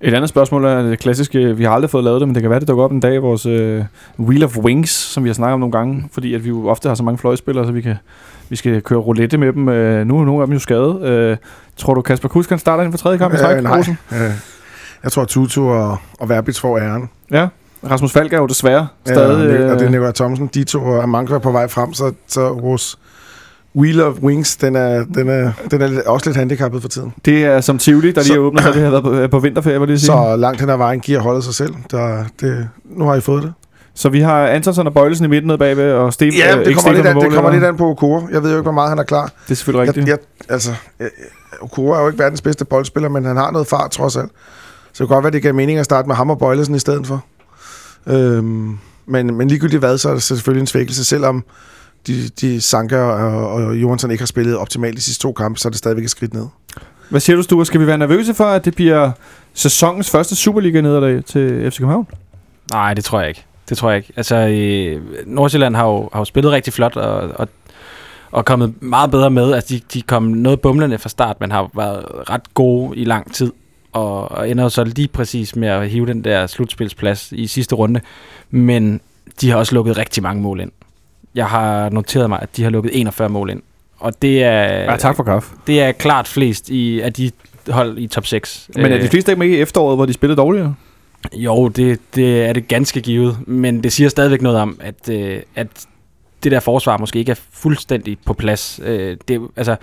Et 0.00 0.14
andet 0.14 0.28
spørgsmål 0.28 0.64
er 0.64 0.82
det 0.82 0.98
klassiske, 0.98 1.56
vi 1.56 1.64
har 1.64 1.70
aldrig 1.70 1.90
fået 1.90 2.04
lavet 2.04 2.20
det, 2.20 2.28
men 2.28 2.34
det 2.34 2.42
kan 2.42 2.50
være, 2.50 2.60
det 2.60 2.68
dukker 2.68 2.84
op 2.84 2.92
en 2.92 3.00
dag, 3.00 3.22
vores 3.22 3.46
øh, 3.46 3.84
Wheel 4.18 4.44
of 4.44 4.58
Wings, 4.58 4.90
som 4.90 5.24
vi 5.24 5.28
har 5.28 5.34
snakket 5.34 5.54
om 5.54 5.60
nogle 5.60 5.72
gange, 5.72 6.08
fordi 6.12 6.34
at 6.34 6.44
vi 6.44 6.48
jo 6.48 6.68
ofte 6.68 6.88
har 6.88 6.94
så 6.94 7.02
mange 7.02 7.18
fløjspillere, 7.18 7.66
så 7.66 7.72
vi, 7.72 7.80
kan, 7.80 7.94
vi 8.48 8.56
skal 8.56 8.82
køre 8.82 8.98
roulette 8.98 9.38
med 9.38 9.52
dem. 9.52 9.68
Øh, 9.68 10.06
nu 10.06 10.18
er 10.18 10.24
nogle 10.24 10.40
af 10.40 10.46
dem 10.46 10.52
jo 10.52 10.58
skadet. 10.58 11.02
Øh, 11.02 11.36
tror 11.76 11.94
du, 11.94 12.02
Kasper 12.02 12.28
Kusk 12.28 12.48
kan 12.48 12.58
starte 12.58 12.84
ind 12.84 12.92
for 12.92 12.98
tredje 12.98 13.18
kamp 13.18 13.34
i 13.34 13.36
træk? 13.36 13.56
Øh, 13.56 13.62
nej. 13.62 13.78
Øh, 14.12 14.30
jeg 15.02 15.12
tror, 15.12 15.24
Tutu 15.24 15.68
og, 15.68 15.98
og 16.20 16.28
Verbitz 16.28 16.60
får 16.60 16.78
æren. 16.78 17.10
Ja. 17.30 17.48
Rasmus 17.90 18.12
Falk 18.12 18.32
er 18.32 18.38
jo 18.38 18.46
desværre 18.46 18.86
Stadig, 19.06 19.36
stadig... 19.36 19.60
ja, 19.60 19.64
og, 19.64 19.70
og 19.70 19.74
det 19.74 19.80
er 19.80 19.86
øh, 19.86 19.90
Nikolaj 19.90 20.12
Thomsen. 20.12 20.50
De 20.54 20.64
to 20.64 20.78
er 20.86 21.06
mange 21.06 21.40
på 21.40 21.50
vej 21.50 21.68
frem, 21.68 21.92
så, 21.94 22.12
så 22.26 22.48
vores 22.48 22.98
Wheel 23.76 24.02
of 24.02 24.14
Wings, 24.22 24.56
den 24.56 24.76
er, 24.76 25.04
den 25.14 25.28
er, 25.28 25.52
den 25.70 25.82
er 25.82 26.00
også 26.06 26.26
lidt 26.26 26.36
handicappet 26.36 26.82
for 26.82 26.88
tiden. 26.88 27.12
det 27.24 27.44
er 27.44 27.60
som 27.60 27.78
Tivoli, 27.78 28.12
der 28.12 28.20
lige 28.20 28.24
Så- 28.26 28.34
er 28.34 28.38
åbnet, 28.38 28.62
så 28.62 28.72
det 28.72 28.82
har 28.82 28.90
været 28.90 29.30
på, 29.30 29.36
på 29.36 29.38
vinterferie, 29.38 29.80
vil 29.80 29.88
jeg 29.90 29.98
sige. 29.98 30.06
Så. 30.06 30.36
Langt 30.36 30.60
hen 30.60 30.70
ad 30.70 30.76
vejen 30.76 31.00
giver 31.00 31.20
holdet 31.20 31.44
sig 31.44 31.54
selv. 31.54 31.74
Der, 31.90 32.24
det, 32.40 32.68
nu 32.84 33.04
har 33.04 33.14
I 33.14 33.20
fået 33.20 33.42
det. 33.42 33.52
så 33.94 34.08
vi 34.08 34.20
har 34.20 34.46
Antonsen 34.46 34.86
og 34.86 34.94
Bøjlesen 34.94 35.24
i 35.24 35.28
midten 35.28 35.46
nede 35.46 35.58
bagved, 35.58 35.92
og 35.92 36.12
Sten, 36.12 36.32
Ja, 36.32 36.58
øh, 36.58 36.64
det 36.64 36.74
kommer, 36.76 36.92
lidt 36.92 37.06
an, 37.06 37.16
det 37.20 37.32
kommer 37.32 37.50
lidt 37.50 37.64
an 37.64 37.76
på 37.76 37.86
Okoro. 37.90 38.28
Jeg 38.32 38.42
ved 38.42 38.50
jo 38.50 38.56
ikke, 38.56 38.62
hvor 38.62 38.72
meget 38.72 38.88
han 38.88 38.98
er 38.98 39.02
klar. 39.02 39.24
Det 39.44 39.50
er 39.50 39.54
selvfølgelig 39.54 39.88
rigtigt. 39.88 40.08
Jeg, 40.08 40.18
jeg, 40.40 40.52
altså, 40.52 40.70
jeg, 41.00 41.08
Okoro 41.60 41.90
er 41.90 42.00
jo 42.00 42.06
ikke 42.06 42.18
verdens 42.18 42.40
bedste 42.42 42.64
boldspiller, 42.64 43.08
men 43.08 43.24
han 43.24 43.36
har 43.36 43.50
noget 43.50 43.66
fart 43.66 43.90
trods 43.90 44.16
alt. 44.16 44.30
Så 44.92 45.04
det 45.04 45.08
kan 45.08 45.14
godt 45.14 45.24
være, 45.24 45.32
det 45.32 45.42
gav 45.42 45.54
mening 45.54 45.78
at 45.78 45.84
starte 45.84 46.08
med 46.08 46.16
ham 46.16 46.30
og 46.30 46.38
Bøjlesen 46.38 46.74
i 46.74 46.78
stedet 46.78 47.06
for. 47.06 47.24
Øhm, 48.06 48.78
men, 49.06 49.34
men 49.34 49.48
ligegyldigt 49.48 49.80
hvad, 49.80 49.98
så 49.98 50.08
er 50.08 50.12
det 50.12 50.22
selvfølgelig 50.22 50.60
en 50.60 50.66
svækkelse. 50.66 51.04
Selvom 51.04 51.44
de, 52.06 52.28
de 52.40 52.60
Sanka 52.60 52.96
og, 52.96 53.48
og 53.48 53.76
Johansson 53.76 54.10
ikke 54.10 54.22
har 54.22 54.26
spillet 54.26 54.56
optimalt 54.56 54.96
de 54.96 55.02
sidste 55.02 55.22
to 55.22 55.32
kampe, 55.32 55.58
så 55.58 55.68
er 55.68 55.70
det 55.70 55.78
stadigvæk 55.78 56.04
et 56.04 56.10
skridt 56.10 56.34
ned. 56.34 56.46
Hvad 57.10 57.20
siger 57.20 57.36
du, 57.36 57.42
Sture? 57.42 57.66
Skal 57.66 57.80
vi 57.80 57.86
være 57.86 57.98
nervøse 57.98 58.34
for, 58.34 58.44
at 58.44 58.64
det 58.64 58.74
bliver 58.74 59.10
sæsonens 59.54 60.10
første 60.10 60.36
Superliga-nederlag 60.36 61.24
til 61.24 61.70
FC 61.70 61.78
København? 61.78 62.06
Nej, 62.72 62.94
det 62.94 63.04
tror 63.04 63.20
jeg 63.20 63.28
ikke. 63.28 63.44
Det 63.68 63.78
tror 63.78 63.90
jeg 63.90 63.96
ikke. 63.96 64.12
Altså, 64.16 64.36
øh, 64.36 65.02
Nordsjælland 65.26 65.76
har 65.76 65.86
jo, 65.86 66.08
har 66.12 66.20
jo 66.20 66.24
spillet 66.24 66.52
rigtig 66.52 66.72
flot, 66.72 66.96
og, 66.96 67.30
og, 67.34 67.48
og 68.30 68.44
kommet 68.44 68.82
meget 68.82 69.10
bedre 69.10 69.30
med. 69.30 69.52
Altså, 69.52 69.74
de, 69.74 69.80
de 69.94 70.02
kom 70.02 70.22
noget 70.22 70.60
bumlende 70.60 70.98
fra 70.98 71.08
start, 71.08 71.40
men 71.40 71.52
har 71.52 71.70
været 71.74 72.04
ret 72.30 72.54
gode 72.54 72.96
i 72.96 73.04
lang 73.04 73.34
tid. 73.34 73.52
Og, 73.96 74.32
og 74.32 74.50
ender 74.50 74.68
så 74.68 74.84
lige 74.84 75.08
præcis 75.08 75.56
med 75.56 75.68
at 75.68 75.90
hive 75.90 76.06
den 76.06 76.24
der 76.24 76.46
slutspilsplads 76.46 77.32
i 77.32 77.46
sidste 77.46 77.74
runde. 77.74 78.00
Men 78.50 79.00
de 79.40 79.50
har 79.50 79.56
også 79.56 79.74
lukket 79.74 79.98
rigtig 79.98 80.22
mange 80.22 80.42
mål 80.42 80.60
ind. 80.60 80.72
Jeg 81.34 81.46
har 81.46 81.88
noteret 81.88 82.28
mig, 82.28 82.38
at 82.42 82.56
de 82.56 82.62
har 82.62 82.70
lukket 82.70 82.90
41 82.94 83.28
mål 83.28 83.50
ind. 83.50 83.62
Og 83.98 84.22
det 84.22 84.42
er, 84.44 84.62
Ja, 84.62 84.96
tak 84.96 85.16
for 85.16 85.22
kaffe. 85.22 85.54
det 85.66 85.80
er 85.82 85.92
klart 85.92 86.28
flest 86.28 86.70
i, 86.70 87.00
af 87.00 87.12
de 87.12 87.30
hold 87.68 87.98
i 87.98 88.06
top 88.06 88.26
6. 88.26 88.70
Men 88.76 88.92
er 88.92 88.98
de 89.00 89.08
fleste 89.08 89.32
ikke 89.32 89.38
med 89.38 89.48
i 89.48 89.56
efteråret, 89.60 89.96
hvor 89.98 90.06
de 90.06 90.12
spillede 90.12 90.36
dårligere? 90.36 90.74
Jo, 91.32 91.68
det, 91.68 92.00
det 92.14 92.44
er 92.44 92.52
det 92.52 92.68
ganske 92.68 93.00
givet, 93.00 93.36
men 93.48 93.82
det 93.82 93.92
siger 93.92 94.08
stadigvæk 94.08 94.42
noget 94.42 94.58
om, 94.58 94.78
at, 94.80 95.08
øh, 95.10 95.40
at 95.54 95.66
det 96.44 96.52
der 96.52 96.60
forsvar 96.60 96.98
måske 96.98 97.18
ikke 97.18 97.30
er 97.30 97.40
fuldstændig 97.52 98.18
på 98.26 98.34
plads. 98.34 98.80
Øh, 98.84 99.16
det, 99.28 99.40
altså, 99.56 99.76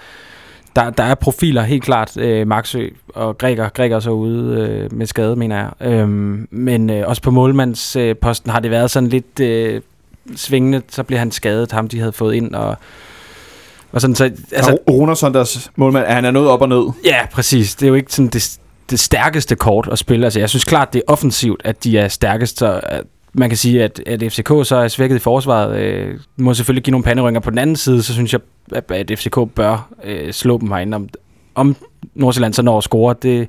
der, 0.75 0.89
der 0.89 1.03
er 1.03 1.15
profiler 1.15 1.61
helt 1.61 1.83
klart, 1.83 2.17
øh, 2.17 2.47
Maxø 2.47 2.87
og 3.15 3.37
Græker, 3.37 3.69
Græker 3.69 3.95
er 3.95 3.99
så 3.99 4.11
ude 4.11 4.59
øh, 4.59 4.97
med 4.97 5.05
skade, 5.05 5.35
mener 5.35 5.57
jeg. 5.57 5.91
Øhm, 5.91 6.47
men 6.51 6.89
øh, 6.89 7.07
også 7.07 7.21
på 7.21 7.31
målmandsposten 7.31 8.01
øh, 8.01 8.15
posten 8.15 8.51
har 8.51 8.59
det 8.59 8.71
været 8.71 8.91
sådan 8.91 9.09
lidt 9.09 9.39
øh, 9.39 9.81
svingende, 10.35 10.81
så 10.89 11.03
bliver 11.03 11.19
han 11.19 11.31
skadet, 11.31 11.71
ham 11.71 11.87
de 11.87 11.99
havde 11.99 12.11
fået 12.11 12.35
ind, 12.35 12.55
og, 12.55 12.75
og 13.91 14.01
sådan, 14.01 14.15
så, 14.15 14.23
Altså, 14.51 14.77
Runersson, 14.89 15.33
deres 15.33 15.71
målmand, 15.75 16.05
er 16.07 16.13
han 16.13 16.25
er 16.25 16.31
noget 16.31 16.49
op 16.49 16.61
og 16.61 16.69
ned. 16.69 16.85
Ja, 17.05 17.25
præcis. 17.31 17.75
Det 17.75 17.85
er 17.85 17.89
jo 17.89 17.95
ikke 17.95 18.13
sådan 18.13 18.27
det, 18.27 18.57
det 18.89 18.99
stærkeste 18.99 19.55
kort 19.55 19.89
at 19.91 19.99
spille. 19.99 20.25
Altså, 20.25 20.39
jeg 20.39 20.49
synes 20.49 20.63
klart, 20.63 20.93
det 20.93 20.99
er 21.07 21.11
offensivt, 21.11 21.61
at 21.65 21.83
de 21.83 21.97
er 21.97 22.07
stærkest. 22.07 22.59
Så 22.59 22.79
at 22.83 23.03
man 23.33 23.49
kan 23.49 23.57
sige, 23.57 23.83
at, 23.83 24.01
at 24.05 24.31
FCK 24.31 24.47
så 24.47 24.75
er 24.75 24.87
svækket 24.87 25.15
i 25.15 25.19
forsvaret. 25.19 25.79
Øh, 25.79 26.19
må 26.37 26.53
selvfølgelig 26.53 26.83
give 26.83 26.91
nogle 26.91 27.03
panderynger. 27.03 27.41
På 27.41 27.49
den 27.49 27.57
anden 27.57 27.75
side, 27.75 28.03
så 28.03 28.13
synes 28.13 28.33
jeg, 28.33 28.41
at, 28.71 28.91
at 28.91 29.19
FCK 29.19 29.37
bør 29.55 29.89
øh, 30.03 30.33
slå 30.33 30.57
dem 30.57 30.71
herinde. 30.71 30.95
Om, 30.95 31.09
om 31.55 31.75
Nordsjælland 32.15 32.53
så 32.53 32.61
når 32.61 32.77
at 32.77 32.83
score, 32.83 33.15
det, 33.21 33.47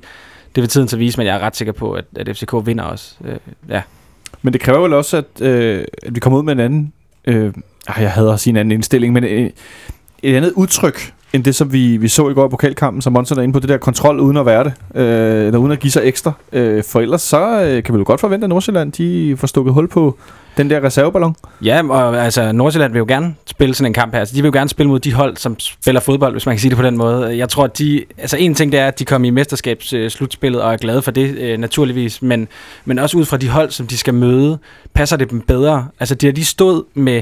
det 0.55 0.61
vil 0.61 0.69
tiden 0.69 0.87
så 0.87 0.97
vise, 0.97 1.17
men 1.17 1.27
jeg 1.27 1.35
er 1.35 1.39
ret 1.39 1.55
sikker 1.55 1.71
på, 1.73 1.93
at, 1.93 2.05
at 2.15 2.37
FCK 2.37 2.53
vinder 2.65 2.83
også. 2.83 3.15
Øh, 3.25 3.37
ja. 3.69 3.81
Men 4.41 4.53
det 4.53 4.61
kræver 4.61 4.79
vel 4.79 4.93
også, 4.93 5.17
at, 5.17 5.41
øh, 5.41 5.85
at 6.03 6.15
vi 6.15 6.19
kommer 6.19 6.39
ud 6.39 6.43
med 6.43 6.53
en 6.53 6.59
anden... 6.59 6.93
Øh, 7.25 7.53
ah, 7.87 8.03
jeg 8.03 8.11
hader 8.11 8.33
at 8.33 8.39
sige 8.39 8.51
en 8.51 8.57
anden 8.57 8.71
indstilling, 8.71 9.13
men 9.13 9.23
øh, 9.23 9.49
et 10.23 10.35
andet 10.35 10.51
udtryk, 10.51 11.13
end 11.35 11.43
det, 11.43 11.55
som 11.55 11.73
vi, 11.73 11.97
vi 11.97 12.07
så 12.07 12.29
i 12.29 12.33
går 12.33 12.45
i 12.45 12.49
pokalkampen, 12.49 13.01
som 13.01 13.13
Monsen 13.13 13.37
er 13.37 13.41
inde 13.41 13.53
på, 13.53 13.59
det 13.59 13.69
der 13.69 13.77
kontrol 13.77 14.19
uden 14.19 14.37
at 14.37 14.45
være 14.45 14.63
det, 14.63 14.73
øh, 14.95 15.45
eller 15.45 15.57
uden 15.57 15.71
at 15.71 15.79
give 15.79 15.91
sig 15.91 16.01
ekstra. 16.05 16.31
Øh, 16.51 16.83
for 16.83 17.01
ellers 17.01 17.21
så 17.21 17.61
øh, 17.61 17.83
kan 17.83 17.95
vi 17.95 17.99
jo 17.99 18.03
godt 18.07 18.19
forvente, 18.19 18.45
at 18.45 18.49
Nordsjælland 18.49 18.91
de 18.91 19.37
får 19.37 19.47
stukket 19.47 19.73
hul 19.73 19.87
på 19.87 20.17
den 20.57 20.69
der 20.69 20.83
reserveballon. 20.83 21.35
Ja, 21.61 21.81
og 21.89 22.23
altså 22.25 22.51
Nordsjælland 22.51 22.91
vil 22.91 22.99
jo 22.99 23.05
gerne 23.07 23.35
spille 23.45 23.75
sådan 23.75 23.89
en 23.89 23.93
kamp 23.93 24.13
her. 24.13 24.19
Altså, 24.19 24.35
de 24.35 24.41
vil 24.41 24.47
jo 24.47 24.53
gerne 24.53 24.69
spille 24.69 24.89
mod 24.89 24.99
de 24.99 25.13
hold, 25.13 25.37
som 25.37 25.59
spiller 25.59 26.01
fodbold, 26.01 26.33
hvis 26.33 26.45
man 26.45 26.55
kan 26.55 26.59
sige 26.59 26.69
det 26.69 26.77
på 26.77 26.83
den 26.83 26.97
måde. 26.97 27.37
Jeg 27.37 27.49
tror, 27.49 27.63
at 27.63 27.77
de... 27.77 28.03
Altså 28.17 28.37
en 28.37 28.55
ting 28.55 28.71
det 28.71 28.79
er, 28.79 28.87
at 28.87 28.99
de 28.99 29.05
kom 29.05 29.23
i 29.23 29.29
mesterskabsslutspillet 29.29 30.59
øh, 30.59 30.65
og 30.65 30.73
er 30.73 30.77
glade 30.77 31.01
for 31.01 31.11
det, 31.11 31.37
øh, 31.37 31.57
naturligvis. 31.57 32.21
Men, 32.21 32.47
men 32.85 32.99
også 32.99 33.17
ud 33.17 33.25
fra 33.25 33.37
de 33.37 33.49
hold, 33.49 33.71
som 33.71 33.87
de 33.87 33.97
skal 33.97 34.13
møde, 34.13 34.57
passer 34.93 35.17
det 35.17 35.31
dem 35.31 35.41
bedre. 35.41 35.87
Altså 35.99 36.15
de 36.15 36.25
har 36.25 36.33
lige 36.33 36.45
stået 36.45 36.83
med 36.93 37.21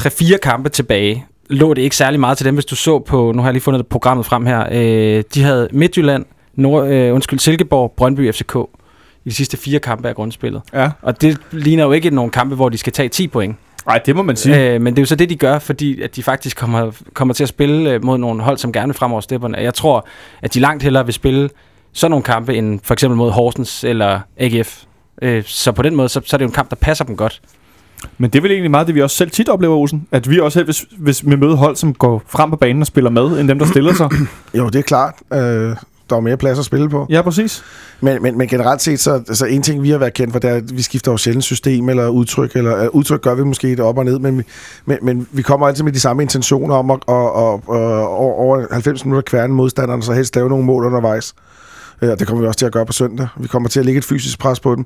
3-4 0.00 0.36
kampe 0.36 0.68
tilbage. 0.68 1.26
Lå 1.48 1.74
det 1.74 1.82
ikke 1.82 1.96
særlig 1.96 2.20
meget 2.20 2.38
til 2.38 2.46
dem, 2.46 2.54
hvis 2.54 2.64
du 2.64 2.76
så 2.76 2.98
på... 2.98 3.32
Nu 3.32 3.42
har 3.42 3.48
jeg 3.48 3.52
lige 3.52 3.62
fundet 3.62 3.86
programmet 3.86 4.26
frem 4.26 4.46
her. 4.46 4.66
Øh, 4.72 5.24
de 5.34 5.42
havde 5.42 5.68
Midtjylland, 5.72 6.24
Nord, 6.54 6.88
øh, 6.88 7.14
undskyld, 7.14 7.38
Silkeborg, 7.38 7.92
Brøndby, 7.96 8.32
FCK 8.32 8.56
i 9.24 9.28
de 9.28 9.34
sidste 9.34 9.56
fire 9.56 9.78
kampe 9.78 10.08
af 10.08 10.14
grundspillet. 10.14 10.62
Ja. 10.72 10.90
Og 11.02 11.20
det 11.20 11.38
ligner 11.50 11.84
jo 11.84 11.92
ikke 11.92 12.10
nogle 12.10 12.30
kampe, 12.30 12.54
hvor 12.54 12.68
de 12.68 12.78
skal 12.78 12.92
tage 12.92 13.08
10 13.08 13.28
point. 13.28 13.56
Nej, 13.86 13.98
det 14.06 14.16
må 14.16 14.22
man 14.22 14.36
sige. 14.36 14.72
Øh, 14.74 14.80
men 14.80 14.94
det 14.94 14.98
er 14.98 15.02
jo 15.02 15.06
så 15.06 15.16
det, 15.16 15.30
de 15.30 15.36
gør, 15.36 15.58
fordi 15.58 16.02
at 16.02 16.16
de 16.16 16.22
faktisk 16.22 16.56
kommer, 16.56 16.90
kommer 17.14 17.34
til 17.34 17.42
at 17.42 17.48
spille 17.48 17.90
øh, 17.90 18.04
mod 18.04 18.18
nogle 18.18 18.42
hold, 18.42 18.58
som 18.58 18.72
gerne 18.72 18.86
vil 18.86 18.94
frem 18.94 19.12
over 19.12 19.20
stepperne. 19.20 19.58
Jeg 19.58 19.74
tror, 19.74 20.06
at 20.42 20.54
de 20.54 20.60
langt 20.60 20.82
hellere 20.82 21.04
vil 21.04 21.14
spille 21.14 21.50
sådan 21.92 22.10
nogle 22.10 22.22
kampe, 22.22 22.54
end 22.54 22.80
for 22.82 22.92
eksempel 22.92 23.16
mod 23.16 23.30
Horsens 23.30 23.84
eller 23.84 24.20
AGF. 24.36 24.82
Øh, 25.22 25.44
så 25.46 25.72
på 25.72 25.82
den 25.82 25.96
måde, 25.96 26.08
så, 26.08 26.20
så 26.24 26.36
er 26.36 26.38
det 26.38 26.44
jo 26.44 26.48
en 26.48 26.54
kamp, 26.54 26.70
der 26.70 26.76
passer 26.76 27.04
dem 27.04 27.16
godt. 27.16 27.40
Men 28.18 28.30
det 28.30 28.38
er 28.38 28.42
vel 28.42 28.50
egentlig 28.50 28.70
meget 28.70 28.86
det, 28.86 28.94
vi 28.94 29.02
også 29.02 29.16
selv 29.16 29.30
tit 29.30 29.48
oplever, 29.48 29.76
Olsen. 29.76 30.06
At 30.12 30.30
vi 30.30 30.40
også 30.40 30.64
hvis, 30.64 30.84
hvis 30.98 31.26
vi 31.30 31.36
møder 31.36 31.56
hold, 31.56 31.76
som 31.76 31.94
går 31.94 32.22
frem 32.28 32.50
på 32.50 32.56
banen 32.56 32.82
og 32.82 32.86
spiller 32.86 33.10
med, 33.10 33.40
end 33.40 33.48
dem, 33.48 33.58
der 33.58 33.66
stiller 33.66 33.94
sig. 33.94 34.10
Jo, 34.58 34.66
det 34.68 34.78
er 34.78 34.82
klart. 34.82 35.14
Øh, 35.32 35.76
der 36.10 36.16
er 36.16 36.20
mere 36.20 36.36
plads 36.36 36.58
at 36.58 36.64
spille 36.64 36.88
på. 36.88 37.06
ja, 37.10 37.22
præcis. 37.22 37.62
Men, 38.00 38.22
men, 38.22 38.38
men 38.38 38.48
generelt 38.48 38.82
set, 38.82 39.00
så 39.00 39.12
altså 39.12 39.46
en 39.46 39.62
ting, 39.62 39.82
vi 39.82 39.90
har 39.90 39.98
været 39.98 40.14
kendt 40.14 40.32
for, 40.32 40.38
det 40.38 40.50
er, 40.50 40.54
at 40.54 40.76
vi 40.76 40.82
skifter 40.82 41.12
jo 41.12 41.16
sjældent 41.16 41.44
system 41.44 41.88
eller 41.88 42.08
udtryk, 42.08 42.56
eller 42.56 42.88
uh, 42.88 42.94
udtryk 42.96 43.20
gør 43.22 43.34
vi 43.34 43.44
måske 43.44 43.68
det 43.70 43.80
op 43.80 43.98
og 43.98 44.04
ned, 44.04 44.18
men, 44.18 44.38
vi- 44.38 44.44
men, 44.86 44.98
men 45.02 45.26
vi 45.32 45.42
kommer 45.42 45.66
altid 45.68 45.84
med 45.84 45.92
de 45.92 46.00
samme 46.00 46.22
intentioner 46.22 46.74
om 46.74 46.90
at, 46.90 46.96
at, 47.08 47.14
at 47.14 47.60
over, 47.68 48.34
over 48.34 48.66
90 48.72 49.04
minutter 49.04 49.22
kværne 49.30 49.54
modstanderne, 49.54 50.02
så 50.02 50.12
helst 50.12 50.36
lave 50.36 50.48
nogle 50.48 50.64
mål 50.64 50.84
undervejs. 50.84 51.34
Ja, 52.02 52.14
det 52.14 52.26
kommer 52.26 52.40
vi 52.40 52.46
også 52.46 52.58
til 52.58 52.66
at 52.66 52.72
gøre 52.72 52.86
på 52.86 52.92
søndag. 52.92 53.28
Vi 53.36 53.48
kommer 53.48 53.68
til 53.68 53.80
at 53.80 53.86
lægge 53.86 53.98
et 53.98 54.04
fysisk 54.04 54.38
pres 54.38 54.60
på 54.60 54.74
dem. 54.74 54.84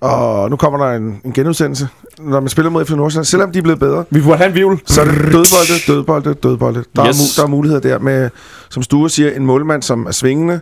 Og 0.00 0.50
nu 0.50 0.56
kommer 0.56 0.86
der 0.86 0.92
en, 0.96 1.20
en 1.24 1.32
genudsendelse, 1.32 1.88
når 2.18 2.40
man 2.40 2.48
spiller 2.48 2.70
mod 2.70 2.84
FC 2.84 2.90
Nordsjælland. 2.90 3.24
Selvom 3.24 3.52
de 3.52 3.58
er 3.58 3.62
blevet 3.62 3.78
bedre, 3.80 4.04
Vi 4.10 4.22
får 4.22 4.34
have 4.34 4.48
en 4.48 4.54
vivl. 4.54 4.80
så 4.86 5.00
er 5.00 5.04
det 5.04 5.14
dødbolde, 5.14 5.72
dødbolde, 5.86 6.34
dødbolde. 6.34 6.84
Der, 6.96 7.06
yes. 7.08 7.38
Er, 7.38 7.40
der 7.42 7.46
er 7.46 7.50
muligheder 7.50 7.80
der 7.80 7.98
med, 7.98 8.30
som 8.70 8.82
Sture 8.82 9.10
siger, 9.10 9.30
en 9.30 9.46
målmand, 9.46 9.82
som 9.82 10.06
er 10.06 10.10
svingende, 10.10 10.60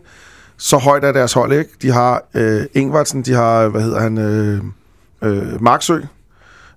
Så 0.57 0.77
højt 0.77 1.05
er 1.05 1.13
deres 1.13 1.33
hold, 1.33 1.53
ikke? 1.53 1.71
De 1.83 1.91
har 1.93 2.23
øh, 2.35 2.63
Ingvartsen, 2.75 3.23
de 3.23 3.33
har, 3.33 3.69
hvad 3.69 3.83
hedder 3.83 4.01
han, 4.01 4.19
øh, 4.19 4.61
øh, 5.25 5.63
Marksø. 5.63 5.99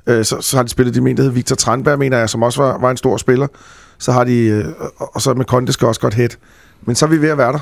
Øh, 0.08 0.26
så, 0.26 0.38
så 0.42 0.56
har 0.58 0.64
de 0.64 0.70
spillet, 0.70 0.96
de 0.96 1.02
mente, 1.02 1.22
der 1.22 1.28
hed 1.28 1.34
Victor 1.34 1.56
Tranberg, 1.56 2.00
mener 2.00 2.18
jeg, 2.18 2.30
som 2.30 2.44
også 2.44 2.62
var, 2.64 2.78
var 2.78 2.92
en 2.92 2.98
stor 2.98 3.18
spiller. 3.18 3.48
Så 4.00 4.12
har 4.12 4.24
de, 4.24 4.38
øh, 4.38 4.66
og- 4.98 5.16
og 5.16 5.22
så 5.22 5.34
med 5.34 5.46
Conte 5.46 5.74
skal 5.74 5.88
også 5.88 6.02
godt 6.02 6.14
hætte. 6.14 6.38
Men 6.86 6.96
så 6.96 7.06
er 7.06 7.10
vi 7.10 7.22
ved 7.22 7.30
at 7.30 7.38
være 7.38 7.52
der. 7.54 7.60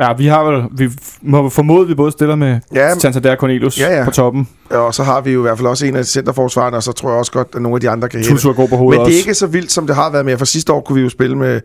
Ja, 0.00 0.12
vi 0.12 0.26
har 0.26 0.44
vel, 0.44 0.64
vi 0.72 0.88
må 1.22 1.48
formode, 1.48 1.82
at 1.82 1.88
vi 1.88 1.94
både 1.94 2.12
stiller 2.12 2.34
med 2.36 2.60
Ja, 2.74 2.88
ja, 2.88 2.98
Santander 2.98 3.36
Cornelius 3.36 3.80
Ja, 3.80 3.98
ja. 3.98 4.04
på 4.04 4.10
toppen. 4.10 4.48
og 4.70 4.94
så 4.94 5.02
har 5.02 5.20
vi 5.20 5.30
jo 5.32 5.40
i 5.40 5.42
hvert 5.42 5.58
fald 5.58 5.68
også 5.68 5.86
en 5.86 5.96
af 5.96 6.04
centerforsvarerne, 6.04 6.76
og 6.76 6.82
så 6.82 6.92
tror 6.92 7.10
jeg 7.10 7.18
også 7.18 7.32
godt, 7.32 7.48
at 7.54 7.62
nogle 7.62 7.76
af 7.76 7.80
de 7.80 7.90
andre 7.90 8.08
kan. 8.08 8.22
Tutu 8.22 8.48
er 8.48 8.52
god 8.52 8.68
på 8.68 8.76
hovedet 8.76 9.00
Men 9.00 9.06
det 9.06 9.12
er 9.12 9.18
også. 9.18 9.28
ikke 9.28 9.34
så 9.34 9.46
vildt, 9.46 9.72
som 9.72 9.86
det 9.86 9.96
har 9.96 10.10
været 10.10 10.24
med. 10.24 10.38
For 10.38 10.44
sidste 10.44 10.72
år 10.72 10.80
kunne 10.80 10.96
vi 10.96 11.02
jo 11.02 11.08
spille 11.08 11.36
med, 11.38 11.60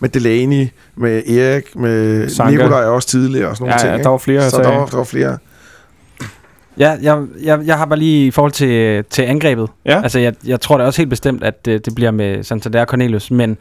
med 0.00 0.08
Delaney, 0.08 0.68
med 0.96 1.22
Erik, 1.28 1.76
med 1.76 2.28
Sanka. 2.28 2.50
Nikolaj 2.56 2.84
også 2.84 3.08
tidligere 3.08 3.48
og 3.48 3.56
sådan 3.56 3.64
nogle 3.68 3.74
Ja, 3.80 3.86
ting. 3.88 3.96
ja, 3.96 4.02
der 4.02 4.08
var 4.08 4.18
flere, 4.18 4.50
Så 4.50 4.56
jeg 4.56 4.64
der 4.68 4.78
var, 4.78 4.86
der 4.86 4.96
var 4.96 5.04
flere. 5.04 5.38
Ja, 6.78 6.96
jeg, 7.02 7.22
jeg, 7.42 7.60
jeg 7.64 7.78
har 7.78 7.84
bare 7.86 7.98
lige 7.98 8.26
i 8.26 8.30
forhold 8.30 8.52
til, 8.52 9.04
til 9.10 9.22
angrebet. 9.22 9.68
Ja. 9.84 10.02
Altså, 10.02 10.18
jeg, 10.18 10.34
jeg 10.46 10.60
tror 10.60 10.78
da 10.78 10.84
også 10.84 11.00
helt 11.00 11.10
bestemt, 11.10 11.42
at 11.44 11.68
øh, 11.68 11.80
det 11.84 11.94
bliver 11.94 12.10
med 12.10 12.42
Santander 12.44 12.80
og 12.80 12.86
Cornelius. 12.86 13.30
Men 13.30 13.56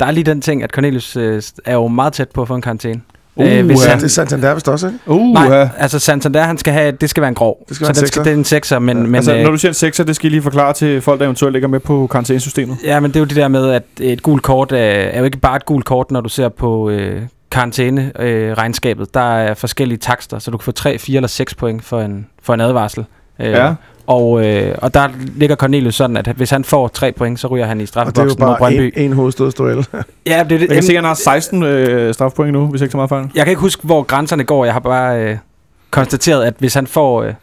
der 0.00 0.06
er 0.06 0.10
lige 0.10 0.24
den 0.24 0.40
ting, 0.40 0.62
at 0.62 0.70
Cornelius 0.70 1.16
øh, 1.16 1.42
er 1.64 1.74
jo 1.74 1.88
meget 1.88 2.12
tæt 2.12 2.28
på 2.28 2.42
at 2.42 2.48
få 2.48 2.54
en 2.54 2.62
karantæne. 2.62 3.00
Uh, 3.36 3.46
Øh, 3.46 3.66
hvis 3.66 3.84
han- 3.84 3.98
Det 3.98 4.04
er 4.04 4.08
Santander 4.08 4.54
vist 4.54 4.68
også, 4.68 4.86
ikke? 4.86 4.98
Uh, 5.06 5.32
Nej, 5.32 5.68
altså 5.78 5.98
Santander, 5.98 6.42
han 6.42 6.58
skal 6.58 6.72
have, 6.72 6.92
det 6.92 7.10
skal 7.10 7.20
være 7.20 7.28
en 7.28 7.34
grov. 7.34 7.64
Det 7.68 7.76
skal 7.76 7.86
så 7.86 7.88
være 7.88 7.90
en 7.90 7.94
den 7.94 7.98
skal, 8.00 8.06
sekser. 8.08 8.22
det 8.22 8.30
er 8.32 8.36
en 8.36 8.44
sekser, 8.44 8.78
men... 8.78 8.96
Ja. 8.96 9.02
men 9.02 9.14
altså, 9.14 9.34
øh, 9.36 9.42
når 9.42 9.50
du 9.50 9.56
siger 9.56 9.70
en 9.70 9.74
sekser, 9.74 10.04
det 10.04 10.16
skal 10.16 10.26
I 10.26 10.30
lige 10.30 10.42
forklare 10.42 10.72
til 10.72 11.00
folk, 11.00 11.18
der 11.20 11.24
eventuelt 11.24 11.52
ligger 11.52 11.68
med 11.68 11.80
på 11.80 12.06
karantænesystemet. 12.06 12.76
Ja, 12.84 13.00
men 13.00 13.10
det 13.10 13.16
er 13.16 13.20
jo 13.20 13.26
det 13.26 13.36
der 13.36 13.48
med, 13.48 13.70
at 13.70 13.82
et 14.00 14.22
gult 14.22 14.42
kort 14.42 14.72
er, 14.72 14.76
er 14.76 15.18
jo 15.18 15.24
ikke 15.24 15.38
bare 15.38 15.56
et 15.56 15.66
gult 15.66 15.84
kort, 15.84 16.10
når 16.10 16.20
du 16.20 16.28
ser 16.28 16.48
på 16.48 16.90
øh, 16.90 17.22
karantæne-regnskabet. 17.50 19.14
der 19.14 19.36
er 19.36 19.54
forskellige 19.54 19.98
takster, 19.98 20.38
så 20.38 20.50
du 20.50 20.56
kan 20.56 20.64
få 20.64 20.72
3, 20.72 20.98
4 20.98 21.16
eller 21.16 21.28
6 21.28 21.54
point 21.54 21.84
for 21.84 22.00
en, 22.00 22.26
for 22.42 22.54
en 22.54 22.60
advarsel. 22.60 23.04
Øh, 23.40 23.50
Ja. 23.50 23.74
Og, 24.06 24.46
øh, 24.46 24.74
og 24.78 24.94
der 24.94 25.08
ligger 25.36 25.56
Cornelius 25.56 25.94
sådan, 25.94 26.16
at 26.16 26.26
hvis 26.36 26.50
han 26.50 26.64
får 26.64 26.88
3 26.88 27.12
point, 27.12 27.40
så 27.40 27.46
ryger 27.48 27.66
han 27.66 27.80
i 27.80 27.82
Og 27.82 27.86
det 27.88 27.96
er 27.96 28.02
jo 28.02 28.10
straffeboksen 28.12 28.40
mod 28.40 28.48
bare 28.48 28.58
Brøndby. 28.58 28.92
en, 28.96 29.04
en 29.04 29.12
hovedstødsduel. 29.12 29.76
Ja, 29.76 30.02
det, 30.26 30.38
er 30.38 30.42
det, 30.44 30.60
Jeg 30.60 30.68
kan 30.68 30.82
se, 30.82 30.92
at 30.92 30.96
han 30.96 31.04
har 31.04 31.14
16 31.14 31.62
øh, 31.62 32.14
strafpoint 32.14 32.52
nu, 32.52 32.66
hvis 32.66 32.80
jeg 32.80 32.84
ikke 32.86 32.90
så 32.92 32.96
meget 32.96 33.08
fejl. 33.08 33.24
jeg 33.34 33.44
kan 33.44 33.50
ikke 33.50 33.60
huske, 33.60 33.82
hvor 33.84 34.02
grænserne 34.02 34.44
går. 34.44 34.64
Jeg 34.64 34.72
har 34.74 34.80
bare 34.80 35.20
øh, 35.22 35.36
konstateret, 35.90 36.44
at 36.44 36.54
hvis 36.58 36.74
han 36.74 36.86
får 36.86 37.22
øh, 37.22 37.34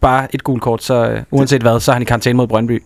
bare 0.00 0.26
et 0.34 0.44
gult 0.44 0.62
kort, 0.62 0.82
så 0.82 1.08
øh, 1.10 1.20
uanset 1.30 1.62
hvad, 1.62 1.80
så 1.80 1.90
er 1.90 1.92
han 1.92 2.02
i 2.02 2.04
karantæne 2.04 2.36
mod 2.36 2.46
Brøndby. 2.46 2.82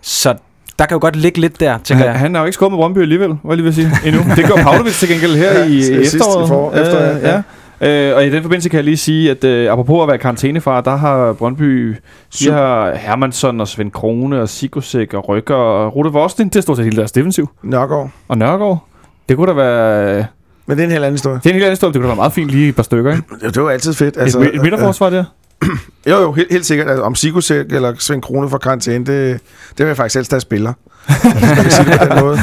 Så 0.00 0.34
der 0.78 0.86
kan 0.86 0.94
jo 0.94 1.00
godt 1.00 1.16
ligge 1.16 1.40
lidt 1.40 1.60
der, 1.60 1.78
tænker 1.84 2.04
Han, 2.04 2.12
jeg. 2.12 2.20
han 2.20 2.34
har 2.34 2.42
jo 2.42 2.46
ikke 2.46 2.54
skåret 2.54 2.72
med 2.72 2.78
Brøndby 2.78 2.98
alligevel, 2.98 3.28
hvad 3.28 3.38
jeg 3.44 3.56
lige 3.56 3.64
vil 3.64 3.74
sige, 3.74 3.90
endnu. 4.06 4.22
Det 4.36 4.44
gjorde 4.46 4.62
Pavlovic 4.66 4.98
til 4.98 5.08
gengæld 5.08 5.34
her 5.36 5.52
Ja, 5.58 5.64
i, 5.64 5.76
i 5.76 5.82
sidst 5.82 6.14
i 6.14 6.16
efteråret. 6.16 6.48
forår- 6.48 6.72
efteråret, 6.74 7.16
Øh, 7.16 7.22
ja. 7.22 7.42
Øh, 7.80 8.16
og 8.16 8.26
i 8.26 8.30
den 8.30 8.42
forbindelse 8.42 8.68
kan 8.68 8.76
jeg 8.76 8.84
lige 8.84 8.96
sige, 8.96 9.30
at 9.30 9.44
øh, 9.44 9.72
apropos 9.72 10.02
at 10.02 10.08
være 10.08 10.18
karantænefar, 10.18 10.80
der 10.80 10.96
har 10.96 11.32
Brøndby, 11.32 11.96
de 12.38 12.50
har 12.50 12.94
Hermansson 12.94 13.60
og 13.60 13.68
Svend 13.68 13.90
Krone 13.90 14.40
og 14.40 14.48
Sigurdsek 14.48 15.14
og 15.14 15.28
Rykker 15.28 15.54
og 15.54 15.96
Rute 15.96 16.10
Vostin, 16.10 16.48
det 16.48 16.56
er 16.56 16.60
stort 16.60 16.76
set 16.76 16.84
hele 16.84 16.96
deres 16.96 17.12
defensiv. 17.12 17.48
Nørgaard. 17.62 18.10
Og 18.28 18.38
Nørgaard. 18.38 18.84
Det 19.28 19.36
kunne 19.36 19.46
da 19.48 19.52
være... 19.52 20.26
Men 20.66 20.76
det 20.76 20.82
er 20.82 20.86
en 20.86 20.92
helt 20.92 21.04
anden 21.04 21.14
historie. 21.14 21.36
Det 21.36 21.46
er 21.46 21.50
en 21.50 21.54
helt 21.54 21.64
anden 21.64 21.72
historie, 21.72 21.92
det 21.92 21.98
kunne 21.98 22.04
da 22.04 22.08
være 22.08 22.16
meget 22.16 22.32
fint 22.32 22.50
lige 22.50 22.68
et 22.68 22.76
par 22.76 22.82
stykker, 22.82 23.10
ikke? 23.10 23.22
Det, 23.30 23.42
det 23.42 23.56
jo 23.56 23.68
altid 23.68 23.94
fedt. 23.94 24.16
Altså, 24.16 24.40
et, 24.40 24.54
et 24.54 24.62
midterforsvar 24.62 25.10
der. 25.10 25.24
Jo, 26.10 26.16
jo, 26.16 26.32
helt, 26.32 26.52
helt 26.52 26.66
sikkert. 26.66 26.88
Altså, 26.88 27.02
om 27.02 27.14
Sigurdsæk 27.14 27.66
eller 27.70 27.94
Svend 27.98 28.22
Krone 28.22 28.50
for 28.50 28.58
karantæne, 28.58 28.98
det, 29.06 29.40
det 29.70 29.78
vil 29.78 29.86
jeg 29.86 29.96
faktisk 29.96 30.14
helst 30.14 30.30
have 30.32 30.40
spiller. 30.40 30.72
Skal 31.08 31.64
vi 31.64 31.70
sige 31.70 31.90
det 31.90 31.98
på 32.00 32.14
den 32.14 32.24
måde. 32.24 32.38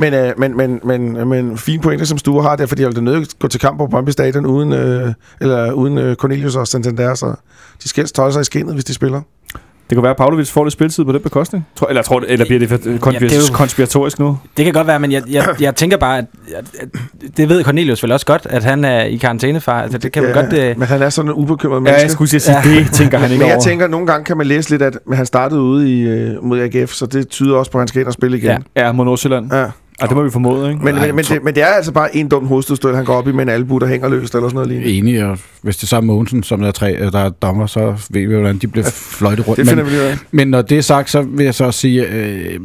Men, 0.00 0.14
øh, 0.14 0.32
men, 0.38 0.56
men, 0.56 0.80
men, 0.84 1.28
men 1.28 1.58
fine 1.58 1.82
pointer, 1.82 2.04
som 2.06 2.18
Stue 2.18 2.42
har 2.42 2.56
der, 2.56 2.66
fordi 2.66 2.82
jeg 2.82 2.88
vil 2.88 2.96
da 2.96 3.00
nødt 3.00 3.38
gå 3.38 3.48
til 3.48 3.60
kamp 3.60 3.78
på 3.78 3.86
Brøndby 3.86 4.10
Stadion 4.10 4.46
uden, 4.46 4.72
øh, 4.72 5.12
eller 5.40 5.72
uden 5.72 5.98
øh, 5.98 6.16
Cornelius 6.16 6.56
og 6.56 6.68
Santander, 6.68 7.14
så 7.14 7.34
de 7.82 7.88
skal 7.88 8.02
helst 8.02 8.16
holde 8.18 8.32
sig 8.32 8.40
i 8.40 8.44
skinnet, 8.44 8.74
hvis 8.74 8.84
de 8.84 8.94
spiller. 8.94 9.20
Det 9.90 9.96
kunne 9.96 10.02
være, 10.02 10.10
at 10.10 10.16
Pavlovic 10.16 10.48
får 10.50 10.64
lidt 10.64 10.72
spilletid 10.72 11.04
på 11.04 11.12
den 11.12 11.20
bekostning. 11.20 11.66
Tror, 11.76 11.86
eller, 11.88 12.02
tror, 12.02 12.22
eller 12.28 12.44
bliver 12.46 12.58
det 12.58 12.68
for 12.68 12.76
konspir- 12.76 13.12
Ja, 13.12 13.18
det 13.18 13.48
jo- 13.50 13.54
konspiratorisk 13.54 14.18
nu? 14.18 14.38
Det 14.56 14.64
kan 14.64 14.74
godt 14.74 14.86
være, 14.86 15.00
men 15.00 15.12
jeg, 15.12 15.22
jeg, 15.30 15.44
jeg 15.60 15.74
tænker 15.74 15.96
bare, 15.96 16.18
at, 16.18 16.24
at, 16.56 16.64
at 16.80 16.88
det 17.36 17.48
ved 17.48 17.64
Cornelius 17.64 18.02
vel 18.02 18.12
også 18.12 18.26
godt, 18.26 18.46
at 18.50 18.64
han 18.64 18.84
er 18.84 19.00
i 19.02 19.16
karantænefar. 19.16 19.82
Altså, 19.82 19.98
det 19.98 20.12
kan 20.12 20.22
man 20.22 20.32
godt... 20.34 20.52
Øh, 20.52 20.78
Men 20.78 20.88
han 20.88 21.02
er 21.02 21.08
sådan 21.10 21.30
en 21.30 21.34
ubekymret 21.34 21.76
Ja, 21.76 21.80
menneske. 21.80 22.02
jeg 22.02 22.10
skulle 22.10 22.40
sige, 22.40 22.52
Ja. 22.52 22.62
det 22.64 22.92
tænker 22.92 23.18
han 23.18 23.30
ikke 23.30 23.38
men 23.40 23.48
jeg 23.48 23.56
over. 23.56 23.64
tænker, 23.64 23.84
at 23.84 23.90
nogle 23.90 24.06
gange 24.06 24.24
kan 24.24 24.36
man 24.36 24.46
læse 24.46 24.70
lidt, 24.70 24.82
at 24.82 24.98
men 25.06 25.16
han 25.16 25.26
startede 25.26 25.60
ude 25.60 25.90
i, 25.98 26.00
øh, 26.02 26.44
mod 26.44 26.60
AGF, 26.60 26.92
så 26.92 27.06
det 27.06 27.28
tyder 27.28 27.56
også 27.56 27.70
på, 27.70 27.78
at 27.78 27.82
han 27.82 27.88
skal 27.88 28.00
ind 28.00 28.06
og 28.08 28.12
spille 28.14 28.38
igen. 28.38 28.64
Ja, 28.76 28.92
mod 28.92 29.04
Nordsjælland. 29.04 29.52
Ja. 29.54 29.66
Ja, 30.00 30.06
det 30.06 30.16
må 30.16 30.22
vi 30.22 30.30
formode, 30.30 30.70
ikke? 30.70 30.84
Men, 30.84 30.94
Nej, 30.94 31.06
men, 31.06 31.16
men, 31.16 31.24
det, 31.24 31.44
men 31.44 31.54
det 31.54 31.62
er 31.62 31.66
altså 31.66 31.92
bare 31.92 32.16
en 32.16 32.28
dum 32.28 32.46
hovedstødstød, 32.46 32.94
han 32.94 33.04
går 33.04 33.14
op 33.14 33.28
i 33.28 33.32
med 33.32 33.42
en 33.42 33.48
albu, 33.48 33.78
der 33.78 33.86
hænger 33.86 34.08
løst 34.08 34.34
eller 34.34 34.48
sådan 34.48 34.54
noget 34.54 34.68
lignende. 34.68 34.92
Enig, 34.92 35.24
og 35.24 35.38
hvis 35.62 35.76
det 35.76 35.82
er 35.82 35.86
sammen 35.86 36.06
med 36.06 36.14
Mogensen, 36.14 36.42
som 36.42 36.60
der 36.60 36.68
er, 36.68 36.72
tre, 36.72 36.96
øh, 36.96 37.12
der 37.12 37.18
er 37.18 37.28
dommer, 37.30 37.66
så 37.66 37.94
ved 38.10 38.26
vi, 38.26 38.34
hvordan 38.34 38.58
de 38.58 38.66
bliver 38.66 38.90
fløjtet 38.94 39.48
rundt. 39.48 39.58
Det 39.58 39.68
finder 39.68 39.84
Men, 39.84 39.92
vi 39.92 39.96
lige 39.96 40.04
ud 40.06 40.10
af. 40.10 40.16
men 40.30 40.48
når 40.48 40.62
det 40.62 40.78
er 40.78 40.82
sagt, 40.82 41.10
så 41.10 41.22
vil 41.22 41.44
jeg 41.44 41.54
så 41.54 41.64
også 41.64 41.80
sige, 41.80 42.06
øh, 42.08 42.36
øh, 42.54 42.60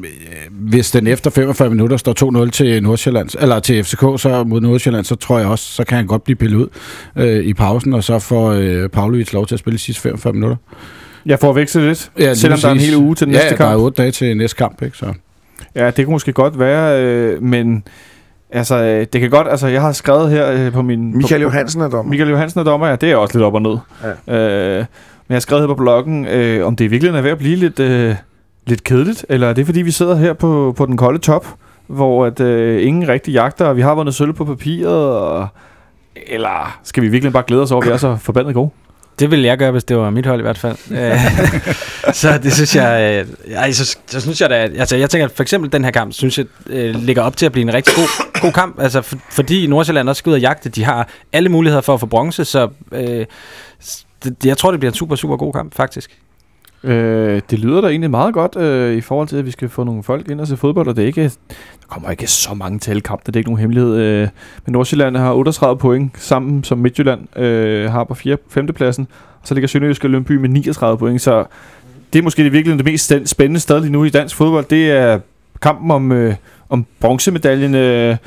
hvis 0.52 0.92
den 0.92 1.08
efter 1.08 1.30
45 1.30 1.70
minutter 1.70 1.98
står 1.98 2.44
2-0 2.46 2.50
til 2.50 2.84
Nordsjælland, 2.84 3.30
eller 3.42 3.60
til 3.60 3.84
FCK 3.84 4.00
så 4.00 4.44
mod 4.48 4.62
Nordsjælland, 4.62 5.06
så 5.06 5.16
tror 5.16 5.40
jeg 5.40 5.48
også, 5.48 5.66
så 5.66 5.84
kan 5.84 5.98
han 5.98 6.08
godt 6.08 6.24
blive 6.24 6.36
pillet 6.36 6.58
ud 6.58 6.68
øh, 7.16 7.46
i 7.46 7.54
pausen, 7.54 7.94
og 7.94 8.04
så 8.04 8.20
får 8.20 8.52
øh, 8.52 8.90
Pavlovic 8.90 9.34
lov 9.34 9.48
til 9.48 9.56
at 9.56 9.60
spille 9.60 9.78
de 9.78 9.82
sidste 9.82 10.02
45 10.02 10.34
minutter. 10.34 10.58
Jeg 11.26 11.40
får 11.40 11.54
vekslet 11.54 11.84
lidt, 11.84 12.12
Ja, 12.20 12.34
selvom 12.34 12.60
der 12.60 12.68
er 12.68 12.72
en 12.72 12.80
hel 12.80 12.96
uge 12.96 13.16
til 13.16 13.28
den 13.28 13.34
ja, 13.34 13.40
næste 13.40 13.54
Ja, 13.54 13.58
der 13.58 13.70
er 13.70 13.76
kamp. 13.76 13.84
otte 13.84 14.02
dage 14.02 14.12
til 14.12 14.38
næste 14.38 14.58
kamp, 14.58 14.82
ikke? 14.82 14.98
Så. 14.98 15.06
Ja, 15.76 15.92
det 15.92 16.06
kunne 16.06 16.14
måske 16.14 16.34
godt 16.34 16.60
være, 16.60 17.04
øh, 17.04 17.44
men 17.44 17.84
altså, 18.50 18.84
øh, 18.84 19.06
det 19.14 19.22
kan 19.22 19.30
godt, 19.30 19.48
altså, 19.48 19.68
jeg 19.68 19.82
har 19.82 19.92
skrevet 19.92 20.32
her 20.32 20.52
øh, 20.52 20.72
på 20.72 20.82
min... 20.82 21.18
Michael 21.18 21.42
på, 21.42 21.44
Johansen 21.44 21.82
er 21.82 21.90
dommer. 21.90 22.10
Michael 22.10 22.30
Johansen 22.30 22.60
er 22.60 22.64
dommer, 22.64 22.88
ja, 22.88 22.96
det 22.96 23.12
er 23.12 23.16
også 23.16 23.38
lidt 23.38 23.46
op 23.46 23.54
og 23.54 23.62
ned. 23.62 23.78
Ja. 24.28 24.38
Øh, 24.38 24.78
men 24.78 25.34
jeg 25.34 25.36
har 25.36 25.40
skrevet 25.40 25.62
her 25.62 25.68
på 25.68 25.76
bloggen, 25.76 26.28
øh, 26.28 26.68
om 26.68 26.76
det 26.76 26.86
i 26.86 26.88
virkeligheden 26.88 27.18
er 27.18 27.24
ved 27.24 27.32
at 27.32 27.38
blive 27.38 27.56
lidt, 27.56 27.80
øh, 27.80 28.16
lidt 28.66 28.84
kedeligt, 28.84 29.26
eller 29.30 29.50
er 29.50 29.54
det 29.54 29.66
fordi, 29.66 29.82
vi 29.82 29.92
sidder 29.92 30.16
her 30.16 30.34
på, 30.34 30.74
på 30.78 30.86
den 30.86 30.98
kolde 30.98 31.20
top, 31.20 31.48
hvor 31.88 32.26
at, 32.26 32.40
øh, 32.40 32.88
ingen 32.88 33.08
rigtig 33.08 33.34
jagter, 33.34 33.66
og 33.66 33.78
vi 33.78 33.82
har 33.82 33.96
vundet 33.96 34.16
sølv 34.16 34.34
på 34.34 34.46
papiret, 34.46 35.20
og, 35.20 35.48
eller 36.28 36.80
skal 36.84 37.04
vi 37.04 37.08
virkelig 37.08 37.34
bare 37.34 37.44
glæde 37.48 37.62
os 37.62 37.72
over, 37.72 37.82
at 37.82 37.88
vi 37.88 37.94
er 37.94 37.98
så 37.98 38.16
forbandet 38.16 38.54
gode? 38.54 38.70
Det 39.20 39.32
ville 39.32 39.46
jeg 39.46 39.58
gøre, 39.58 39.72
hvis 39.72 39.84
det 39.84 39.98
var 39.98 40.10
mit 40.10 40.26
hold 40.26 40.40
i 40.40 40.42
hvert 40.42 40.58
fald. 40.58 40.78
Øh, 40.92 42.14
så 42.14 42.38
det 42.38 42.54
synes 42.54 42.76
jeg... 42.76 43.26
Øh, 43.48 43.54
ej, 43.54 43.72
så, 43.72 43.98
så 44.08 44.22
synes 44.22 44.42
jeg 44.42 44.50
da... 44.50 44.56
Altså, 44.56 44.96
jeg 44.96 45.10
tænker, 45.10 45.28
for 45.28 45.44
eksempel 45.44 45.72
den 45.72 45.84
her 45.84 45.92
kamp, 45.92 46.14
synes 46.14 46.38
jeg, 46.38 46.46
øh, 46.68 46.96
ligger 46.96 47.22
op 47.22 47.38
til 47.38 47.46
at 47.46 47.52
blive 47.52 47.62
en 47.62 47.74
rigtig 47.74 47.96
god, 47.96 48.42
god 48.42 48.52
kamp. 48.52 48.80
Altså, 48.80 49.02
for, 49.02 49.18
fordi 49.32 49.68
Nordsjælland 49.68 50.10
også 50.10 50.20
skal 50.20 50.30
ud 50.30 50.36
og 50.36 50.42
jagte. 50.42 50.70
De 50.70 50.84
har 50.84 51.10
alle 51.34 51.50
muligheder 51.50 51.82
for 51.82 51.94
at 51.94 52.00
få 52.00 52.06
bronze, 52.06 52.46
så... 52.46 52.70
Øh, 52.92 53.26
det, 54.24 54.46
jeg 54.46 54.58
tror, 54.58 54.72
det 54.72 54.80
bliver 54.80 54.92
en 54.92 54.96
super, 54.96 55.16
super 55.16 55.38
god 55.38 55.54
kamp, 55.54 55.76
faktisk. 55.76 56.12
Øh, 56.86 57.42
det 57.50 57.60
lyder 57.60 57.82
da 57.82 57.88
egentlig 57.88 58.12
meget 58.12 58.34
godt 58.34 58.56
øh, 58.56 58.98
i 58.98 59.02
forhold 59.02 59.28
til, 59.28 59.38
at 59.38 59.46
vi 59.46 59.52
skal 59.52 59.70
få 59.70 59.84
nogle 59.84 60.04
folk 60.04 60.30
ind 60.30 60.42
og 60.42 60.48
se 60.48 60.58
fodbold, 60.58 60.88
og 60.88 60.96
det 60.96 61.02
er 61.02 61.08
ikke, 61.08 61.24
der 61.24 61.88
kommer 61.88 62.12
ikke 62.12 62.28
så 62.28 62.54
mange 62.54 62.80
til 62.80 63.02
kamp, 63.02 63.26
det 63.26 63.36
er 63.36 63.38
ikke 63.38 63.50
nogen 63.50 63.60
hemmelighed. 63.60 63.96
Øh, 63.96 64.28
men 64.66 64.74
Nordsjælland 64.74 65.18
har 65.18 65.34
38 65.34 65.78
point, 65.78 66.12
sammen 66.20 66.64
som 66.64 66.78
Midtjylland 66.78 67.40
øh, 67.40 67.92
har 67.92 68.04
på 68.04 68.14
4. 68.14 68.38
5. 68.50 68.68
pladsen, 68.68 69.08
og 69.42 69.48
så 69.48 69.54
ligger 69.54 69.68
Sønderjysk 69.68 70.04
og 70.04 70.10
Lønby 70.10 70.32
med 70.32 70.50
39 70.50 70.98
point, 70.98 71.22
så 71.22 71.46
det 72.14 72.20
er 72.20 72.24
måske 72.24 72.44
det 72.44 72.54
virkelig 72.54 72.78
det 72.78 72.86
mest 72.86 73.14
spændende 73.26 73.60
sted 73.60 73.80
lige 73.80 73.92
nu 73.92 74.04
i 74.04 74.10
dansk 74.10 74.36
fodbold, 74.36 74.66
det 74.66 74.92
er 74.92 75.20
kampen 75.62 75.92
om, 75.92 76.12
øh, 76.12 76.36
om 76.70 76.86
bronzemedaljen. 77.00 77.76
Øh, 77.76 78.18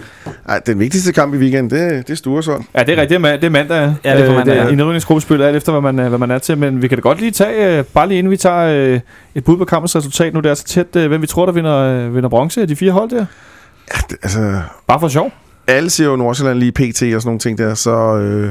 Ej, 0.49 0.61
den 0.67 0.79
vigtigste 0.79 1.13
kamp 1.13 1.35
i 1.35 1.37
weekenden, 1.37 1.71
det, 1.79 2.07
det 2.07 2.13
er 2.13 2.17
Sturesund. 2.17 2.65
ja, 2.75 2.83
det 2.83 2.99
er 2.99 3.01
rigtigt, 3.03 3.21
det 3.21 3.45
er, 3.45 3.47
er 3.47 3.51
mandag. 3.51 3.95
Ja, 4.05 4.17
det 4.17 4.23
er 4.23 4.27
på 4.27 4.33
mandag, 4.33 4.55
det 4.55 4.61
er 4.61 4.67
ja. 4.67 4.73
I 4.73 4.75
nedrykningsgruppespillet, 4.75 5.47
alt 5.47 5.57
efter, 5.57 5.73
hvad 5.73 5.81
man, 5.93 5.99
er- 6.05 6.09
hvad 6.09 6.19
man 6.19 6.31
er 6.31 6.39
til, 6.39 6.59
men 6.59 6.83
vi 6.83 6.89
kan 6.89 6.99
da 6.99 7.03
godt 7.03 7.21
lige 7.21 7.31
tage, 7.31 7.79
øh, 7.79 7.85
bare 7.85 8.09
lige 8.09 8.19
inden 8.19 8.31
vi 8.31 8.37
tager 8.37 8.93
øh, 8.95 9.01
et 9.35 9.45
bud 9.45 9.57
på 9.57 9.65
kampens 9.65 9.97
resultat, 9.97 10.35
nu 10.35 10.41
det 10.41 10.51
er 10.51 10.55
så 10.55 10.65
tæt, 10.65 10.97
øh, 10.97 11.09
hvem 11.09 11.23
vi 11.23 11.27
tror, 11.27 11.47
der 11.47 11.53
vinder, 11.53 11.77
øh, 11.77 12.15
vinder 12.15 12.29
bronze 12.29 12.61
af 12.63 12.69
de 12.69 12.77
fire 12.77 12.93
hold 12.93 13.11
der. 13.11 13.17
Ja, 13.95 14.01
det, 14.11 14.17
altså, 14.23 14.61
Bare 14.87 15.01
for 15.01 15.09
sjov. 15.09 15.33
alle 15.67 15.91
siger 15.91 16.11
jo 16.11 16.17
Nordsjælland 16.17 16.59
lige 16.59 16.73
PT 16.73 16.87
og 16.87 16.97
sådan 16.99 17.21
nogle 17.25 17.39
ting 17.39 17.59
der, 17.59 17.75
så... 17.75 18.17
Øh, 18.17 18.51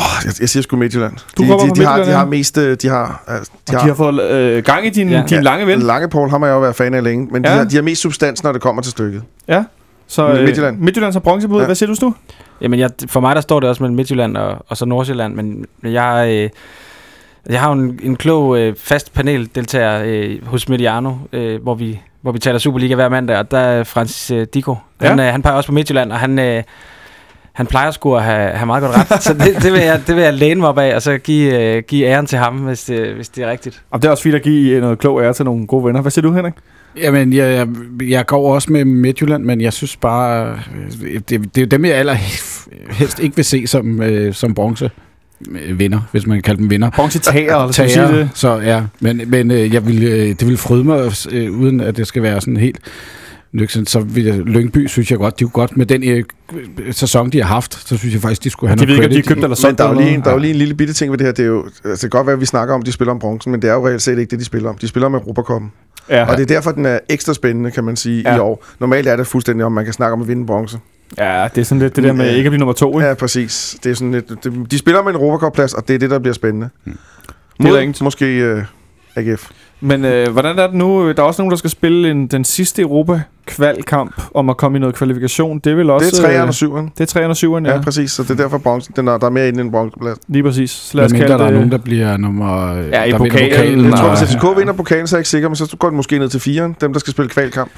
åh, 0.00 0.24
jeg, 0.24 0.32
jeg 0.40 0.48
siger 0.48 0.62
sgu 0.62 0.76
Midtjylland. 0.76 1.12
Du 1.36 1.42
de, 1.42 1.48
de, 1.48 1.52
fra 1.52 1.74
de, 1.74 1.84
har, 1.84 1.98
de 2.04 2.10
har 2.10 2.18
ja. 2.18 2.24
mest... 2.24 2.58
øh, 2.58 2.76
De 2.82 2.88
har, 2.88 3.24
altså, 3.26 3.52
De 3.68 3.72
har, 3.72 3.80
de 3.82 3.86
har 3.88 3.94
fået 3.94 4.22
øh, 4.22 4.62
gang 4.64 4.86
i 4.86 4.90
din, 4.90 5.08
Ja. 5.08 5.16
ja. 5.18 5.22
din 5.26 5.42
lange 5.42 5.66
ven. 5.66 5.82
Lange 5.82 6.08
Paul 6.08 6.30
har 6.30 6.38
man 6.38 6.50
jo 6.50 6.60
været 6.60 6.76
fan 6.76 6.94
af 6.94 7.04
længe, 7.04 7.28
men 7.32 7.44
ja. 7.44 7.50
Ja. 7.50 7.54
de, 7.54 7.62
har, 7.62 7.68
de 7.68 7.76
har 7.76 7.82
mest 7.82 8.00
substans, 8.02 8.42
når 8.42 8.52
det 8.52 8.60
kommer 8.60 8.82
til 8.82 8.90
stykket. 8.90 9.22
Så 10.06 10.28
øh, 10.28 10.44
Midtjylland. 10.44 10.78
Midtjylland 10.78 11.12
har 11.12 11.20
bronzebud. 11.20 11.56
Ja. 11.56 11.60
Ja. 11.62 11.66
Hvad 11.66 11.74
siger 11.74 11.86
du, 11.88 11.94
Stu? 11.94 12.12
Jamen, 12.60 12.78
jeg, 12.80 12.90
for 13.06 13.20
mig 13.20 13.34
der 13.36 13.40
står 13.42 13.60
det 13.60 13.68
også 13.68 13.82
mellem 13.82 13.96
Midtjylland 13.96 14.36
og, 14.36 14.64
og 14.68 14.76
så 14.76 14.84
Nordsjælland, 14.84 15.34
men 15.34 15.66
jeg, 15.82 16.26
øh, 16.30 16.50
jeg 17.52 17.60
har 17.60 17.68
jo 17.68 17.72
en, 17.80 18.00
en 18.02 18.16
klog 18.16 18.58
øh, 18.58 18.74
fast 18.78 19.12
paneldeltager 19.14 20.02
øh, 20.04 20.46
hos 20.46 20.68
Mediano, 20.68 21.12
øh, 21.32 21.62
hvor, 21.62 21.74
vi, 21.74 22.00
hvor 22.22 22.32
vi 22.32 22.38
taler 22.38 22.58
Superliga 22.58 22.94
hver 22.94 23.08
mandag, 23.08 23.36
og 23.38 23.50
der 23.50 23.58
er 23.58 23.84
Francis 23.84 24.30
øh, 24.30 24.46
Dico. 24.54 24.76
Han, 25.00 25.20
øh, 25.20 25.26
han 25.26 25.42
peger 25.42 25.56
også 25.56 25.66
på 25.66 25.72
Midtjylland, 25.74 26.12
og 26.12 26.18
han, 26.18 26.38
øh, 26.38 26.62
han 27.52 27.66
plejer 27.66 27.90
sgu 27.90 28.14
at 28.14 28.22
have, 28.22 28.50
have 28.50 28.66
meget 28.66 28.82
godt 28.82 28.96
ret. 28.96 29.22
så 29.22 29.34
det, 29.34 29.62
det, 29.62 29.72
vil 29.72 29.80
jeg, 29.80 30.00
det 30.06 30.16
vil 30.16 30.24
jeg 30.24 30.34
læne 30.34 30.60
mig 30.60 30.68
op 30.68 30.78
af, 30.78 30.94
og 30.94 31.02
så 31.02 31.18
give, 31.18 31.76
uh, 31.76 31.82
give 31.82 32.06
æren 32.06 32.26
til 32.26 32.38
ham, 32.38 32.56
hvis 32.56 32.84
det, 32.84 33.14
hvis 33.14 33.28
det 33.28 33.44
er 33.44 33.50
rigtigt. 33.50 33.82
Og 33.90 34.02
det 34.02 34.08
er 34.08 34.12
også 34.12 34.22
fint 34.22 34.34
at 34.34 34.42
give 34.42 34.80
noget 34.80 34.98
klog 34.98 35.22
ære 35.22 35.32
til 35.32 35.44
nogle 35.44 35.66
gode 35.66 35.84
venner. 35.84 36.00
Hvad 36.00 36.10
siger 36.10 36.22
du, 36.22 36.32
Henrik? 36.32 36.54
Jamen, 36.96 37.32
jeg, 37.32 37.54
jeg, 37.54 37.68
jeg 38.08 38.26
går 38.26 38.54
også 38.54 38.72
med 38.72 38.84
Midtjylland, 38.84 39.44
men 39.44 39.60
jeg 39.60 39.72
synes 39.72 39.96
bare, 39.96 40.58
øh, 41.02 41.20
det, 41.28 41.54
det 41.54 41.62
er 41.62 41.66
dem, 41.66 41.84
jeg 41.84 41.94
allerhelst 41.94 43.18
ikke 43.20 43.36
vil 43.36 43.44
se 43.44 43.66
som, 43.66 44.02
øh, 44.02 44.34
som 44.34 44.54
bronze 44.54 44.90
øh, 45.50 45.78
vinder, 45.78 46.00
hvis 46.12 46.26
man 46.26 46.36
kan 46.36 46.42
kalde 46.42 46.60
dem 46.60 46.70
vinder. 46.70 46.90
Bronzetager, 46.90 47.54
eller 47.54 47.66
vi 47.66 47.72
sige 47.72 47.88
Tager, 47.88 48.12
det? 48.12 48.30
så 48.34 48.56
ja, 48.56 48.82
men, 49.00 49.22
men 49.26 49.50
øh, 49.50 49.74
jeg 49.74 49.86
vil, 49.86 50.02
øh, 50.02 50.28
det 50.28 50.46
vil 50.46 50.56
fryde 50.56 50.84
mig, 50.84 51.12
øh, 51.30 51.52
uden 51.52 51.80
at 51.80 51.96
det 51.96 52.06
skal 52.06 52.22
være 52.22 52.40
sådan 52.40 52.56
helt 52.56 52.78
nøgsen, 53.52 53.86
så 53.86 54.00
vil 54.00 54.24
jeg, 54.24 54.38
Lyngby 54.38 54.86
synes 54.86 55.10
jeg 55.10 55.18
godt, 55.18 55.38
de 55.40 55.44
er 55.44 55.46
jo 55.46 55.50
godt 55.52 55.76
med 55.76 55.86
den 55.86 56.04
øh, 56.08 56.24
sæson, 56.92 57.30
de 57.30 57.38
har 57.38 57.46
haft, 57.48 57.88
så 57.88 57.96
synes 57.96 58.14
jeg 58.14 58.22
faktisk, 58.22 58.44
de 58.44 58.50
skulle 58.50 58.68
have 58.70 58.76
De 58.76 58.80
ved 58.88 58.96
noget 58.96 59.04
ikke, 59.04 59.16
om 59.16 59.22
de 59.22 59.28
købt 59.28 59.36
eller 59.38 59.48
Men 59.48 59.56
solgt. 59.56 59.78
der 59.78 59.84
er, 59.88 59.94
lige, 60.00 60.10
en, 60.14 60.20
der 60.20 60.28
er 60.28 60.32
jo 60.32 60.38
lige 60.38 60.50
en 60.50 60.56
lille 60.56 60.74
bitte 60.74 60.92
ting 60.94 61.10
ved 61.10 61.18
det 61.18 61.26
her. 61.26 61.32
Det, 61.32 61.42
er 61.42 61.46
jo, 61.46 61.64
altså, 61.64 61.90
det 61.92 62.00
kan 62.00 62.10
godt 62.10 62.26
være, 62.26 62.34
at 62.34 62.40
vi 62.40 62.46
snakker 62.46 62.74
om, 62.74 62.80
at 62.80 62.86
de 62.86 62.92
spiller 62.92 63.12
om 63.12 63.18
bronzen, 63.18 63.52
men 63.52 63.62
det 63.62 63.70
er 63.70 63.74
jo 63.74 63.86
reelt 63.88 64.02
set 64.02 64.18
ikke 64.18 64.30
det, 64.30 64.38
de 64.38 64.44
spiller 64.44 64.68
om. 64.68 64.78
De 64.78 64.88
spiller 64.88 65.06
om 65.06 65.14
Europacupen. 65.14 65.72
Ja, 66.08 66.30
Og 66.30 66.36
det 66.36 66.42
er 66.42 66.46
derfor, 66.46 66.70
den 66.72 66.86
er 66.86 66.98
ekstra 67.08 67.34
spændende, 67.34 67.70
kan 67.70 67.84
man 67.84 67.96
sige, 67.96 68.22
Ja. 68.30 68.36
i 68.36 68.38
år. 68.38 68.64
Normalt 68.80 69.06
er 69.08 69.16
det 69.16 69.26
fuldstændig 69.26 69.64
om, 69.66 69.72
man 69.72 69.84
kan 69.84 69.92
snakke 69.94 70.12
om 70.12 70.22
at 70.22 70.28
vinde 70.28 70.46
bronze. 70.46 70.78
ja, 71.18 71.48
det 71.54 71.60
er 71.60 71.64
sådan 71.64 71.82
lidt 71.82 71.96
det 71.96 72.04
der 72.04 72.12
med 72.12 72.34
ikke 72.36 72.46
at 72.46 72.50
blive 72.50 72.58
nummer 72.58 72.72
to. 72.72 72.98
Ikke? 72.98 73.08
Ja, 73.08 73.14
præcis. 73.14 73.76
Det 73.84 73.90
er 73.90 73.94
sådan 73.94 74.12
lidt, 74.12 74.28
det, 74.44 74.70
de 74.70 74.78
spiller 74.78 75.02
med 75.02 75.10
en 75.10 75.16
Europacup-plads, 75.16 75.74
og 75.74 75.88
det 75.88 75.94
er 75.94 75.98
det, 75.98 76.10
der 76.10 76.18
bliver 76.18 76.34
spændende. 76.34 76.68
Det 76.84 76.92
er 76.92 77.64
der 77.64 77.68
Mod 77.70 77.80
ingen- 77.80 78.04
måske 78.04 78.54
uh, 78.56 78.62
AGF. 79.16 79.50
Men 79.80 80.04
øh, 80.04 80.32
hvordan 80.32 80.58
er 80.58 80.66
det 80.66 80.76
nu? 80.76 81.12
Der 81.12 81.22
er 81.22 81.26
også 81.26 81.42
nogen, 81.42 81.50
der 81.50 81.56
skal 81.56 81.70
spille 81.70 82.10
en, 82.10 82.26
den 82.26 82.44
sidste 82.44 82.82
Europa-kvalkamp 82.82 84.22
om 84.34 84.50
at 84.50 84.56
komme 84.56 84.78
i 84.78 84.80
noget 84.80 84.94
kvalifikation. 84.94 85.58
Det 85.58 85.72
er 85.72 85.76
vel 85.76 85.90
også... 85.90 86.10
Det 86.10 86.24
er 86.24 86.28
3'eren 86.28 86.64
øh, 86.64 86.72
og 86.72 86.78
7'eren. 86.78 86.90
Det 86.98 87.16
er 87.16 87.20
3'eren 87.20 87.46
og 87.46 87.58
7'eren, 87.58 87.68
ja. 87.68 87.74
Ja, 87.74 87.80
præcis. 87.80 88.12
Så 88.12 88.22
det 88.22 88.30
er 88.30 88.34
derfor, 88.34 88.58
bronzen, 88.58 88.94
den 88.96 89.08
er, 89.08 89.18
der 89.18 89.26
er 89.26 89.30
mere 89.30 89.48
inde 89.48 89.60
end 89.60 89.66
en 89.66 89.72
bronzeplads. 89.72 90.18
Lige 90.28 90.42
præcis. 90.42 90.70
Så 90.70 90.96
lad 90.96 91.04
os 91.04 91.12
kalde 91.12 91.28
der 91.28 91.38
er 91.38 91.44
det... 91.44 91.54
nogen, 91.54 91.70
der 91.70 91.78
bliver 91.78 92.16
nummer... 92.16 92.74
Ja, 92.74 93.04
i 93.04 93.10
der 93.10 93.18
pokalen. 93.18 93.50
pokalen 93.50 93.84
Jeg 93.84 93.92
tror, 93.98 94.08
hvis 94.08 94.34
FCK 94.34 94.58
vinder 94.58 94.72
pokalen, 94.72 95.06
så 95.06 95.16
er 95.16 95.18
jeg 95.18 95.20
ikke 95.20 95.28
sikker, 95.28 95.48
men 95.48 95.56
så 95.56 95.76
går 95.78 95.88
den 95.88 95.96
måske 95.96 96.18
ned 96.18 96.28
til 96.28 96.38
4'eren, 96.38 96.74
dem 96.80 96.92
der 96.92 97.00
skal 97.00 97.10
spille 97.10 97.28
kvalkamp. 97.28 97.70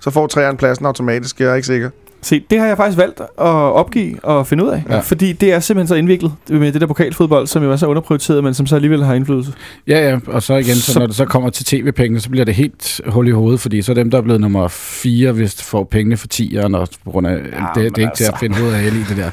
Så 0.00 0.10
får 0.10 0.50
3'eren 0.50 0.56
pladsen 0.56 0.86
automatisk, 0.86 1.40
jeg 1.40 1.50
er 1.50 1.54
ikke 1.54 1.66
sikker. 1.66 1.90
Se, 2.22 2.42
det 2.50 2.58
har 2.58 2.66
jeg 2.66 2.76
faktisk 2.76 2.98
valgt 2.98 3.20
at 3.20 3.26
opgive 3.38 4.24
og 4.24 4.46
finde 4.46 4.64
ud 4.64 4.68
af. 4.68 4.82
Ja. 4.88 4.98
Fordi 4.98 5.32
det 5.32 5.52
er 5.52 5.60
simpelthen 5.60 5.88
så 5.88 5.94
indviklet 5.94 6.32
med 6.48 6.72
det 6.72 6.80
der 6.80 6.86
pokalfodbold, 6.86 7.46
som 7.46 7.62
jo 7.62 7.72
er 7.72 7.76
så 7.76 7.86
underprioriteret, 7.86 8.44
men 8.44 8.54
som 8.54 8.66
så 8.66 8.74
alligevel 8.74 9.04
har 9.04 9.14
indflydelse. 9.14 9.52
Ja, 9.86 10.10
ja, 10.10 10.18
og 10.26 10.42
så 10.42 10.54
igen, 10.54 10.74
så, 10.74 10.92
Så- 10.92 10.98
når 10.98 11.06
det 11.06 11.16
så 11.16 11.24
kommer 11.24 11.50
til 11.50 11.64
tv-pengene, 11.64 12.20
så 12.20 12.30
bliver 12.30 12.44
det 12.44 12.54
helt 12.54 13.00
hul 13.06 13.28
i 13.28 13.30
hovedet, 13.30 13.60
fordi 13.60 13.82
så 13.82 13.92
er 13.92 13.94
dem, 13.94 14.10
der 14.10 14.18
er 14.18 14.22
blevet 14.22 14.40
nummer 14.40 14.68
4, 14.68 15.32
hvis 15.32 15.62
får 15.62 15.84
pengene 15.84 16.16
for 16.16 16.26
10'eren, 16.34 16.76
og 16.76 16.88
på 17.04 17.10
grund 17.10 17.26
af, 17.26 17.32
ja, 17.32 17.38
det, 17.38 17.42
det 17.74 17.82
er 17.82 17.84
ikke 17.84 18.02
altså. 18.02 18.24
til 18.24 18.32
at 18.32 18.38
finde 18.40 18.56
ud 18.64 18.72
af 18.72 18.82
i 18.82 18.84
det 19.08 19.16
der. 19.16 19.30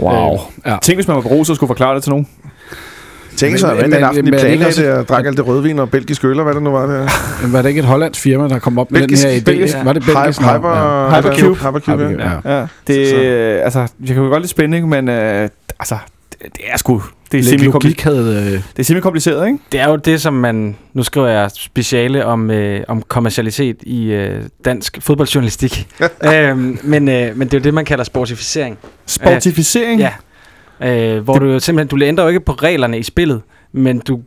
Wow. 0.00 0.34
Øh, 0.34 0.38
ja. 0.66 0.76
Tænk, 0.82 0.96
hvis 0.96 1.08
man 1.08 1.14
var 1.16 1.22
på 1.22 1.28
og 1.28 1.46
skulle 1.46 1.68
forklare 1.68 1.94
det 1.94 2.02
til 2.02 2.10
nogen. 2.10 2.26
Tænk 3.36 3.58
så, 3.58 3.66
Men- 3.66 3.76
at 3.76 3.82
den 3.82 3.90
men- 3.90 4.02
aften, 4.04 4.24
de 4.26 4.30
men 4.30 4.34
ikke 4.34 4.46
planlagde 4.46 4.82
det, 4.82 4.90
og 4.92 5.08
drak 5.08 5.26
alt 5.26 5.36
det 5.36 5.46
rødvin 5.46 5.78
og 5.78 5.90
belgisk 5.90 6.24
øl, 6.24 6.38
og 6.38 6.44
hvad 6.44 6.54
det 6.54 6.62
nu 6.62 6.70
var 6.70 6.86
det 6.86 7.10
her. 7.40 7.48
Var 7.48 7.62
det 7.62 7.68
ikke 7.68 7.78
et 7.78 7.84
hollandsk 7.84 8.20
firma, 8.20 8.48
der 8.48 8.58
kom 8.58 8.78
op 8.78 8.90
med 8.92 9.00
Belgisk- 9.00 9.22
den 9.22 9.30
her 9.32 9.40
idé? 9.40 9.44
belgisk- 9.44 9.76
Var 9.84 9.92
det 9.92 10.02
belgisk? 10.04 10.40
Hyper, 10.40 10.52
hyper, 10.58 11.16
Hypercube. 11.30 11.60
Hypercube, 11.68 12.02
ja. 12.02 12.30
ja. 12.30 12.54
Ja. 12.54 12.58
Ja, 12.60 12.66
det, 12.86 13.08
Så- 13.08 13.16
altså, 13.64 13.78
jeg 14.06 14.14
kan 14.14 14.16
jo 14.16 14.22
godt 14.28 14.42
lide 14.42 14.50
spænding, 14.50 14.88
men 14.88 15.08
øh, 15.08 15.48
altså, 15.78 15.96
det, 16.32 16.52
det 16.56 16.62
er 16.72 16.76
sgu... 16.78 17.02
Det 17.32 17.38
er, 17.40 17.44
Lidt 17.44 17.60
semi 17.60 17.72
logik 17.72 18.00
havde... 18.02 18.36
Øh, 18.46 18.52
det 18.52 18.62
er 18.78 18.82
semi-kompliceret, 18.82 19.46
ikke? 19.46 19.58
Det 19.72 19.80
er 19.80 19.88
jo 19.88 19.96
det, 19.96 20.20
som 20.20 20.32
man... 20.34 20.76
Nu 20.92 21.02
skriver 21.02 21.28
jeg 21.28 21.50
speciale 21.54 22.24
om, 22.26 22.50
øh, 22.50 22.80
om 22.88 23.02
kommercialitet 23.08 23.76
i 23.82 24.04
øh, 24.12 24.42
dansk 24.64 24.98
fodboldjournalistik. 25.00 25.86
øhm, 26.34 26.78
men, 26.82 27.08
øh, 27.08 27.36
men 27.36 27.48
det 27.48 27.54
er 27.54 27.58
jo 27.58 27.62
det, 27.62 27.74
man 27.74 27.84
kalder 27.84 28.04
sportificering. 28.04 28.78
Sportificering. 29.06 30.00
Ja. 30.00 30.10
Øh, 30.80 31.18
hvor 31.18 31.38
du 31.38 31.46
jo 31.46 31.60
simpelthen... 31.60 31.98
Du 31.98 32.04
ændrer 32.04 32.24
jo 32.24 32.28
ikke 32.28 32.40
på 32.40 32.52
reglerne 32.52 32.98
i 32.98 33.02
spillet, 33.02 33.42
men 33.72 33.98
du 33.98 34.20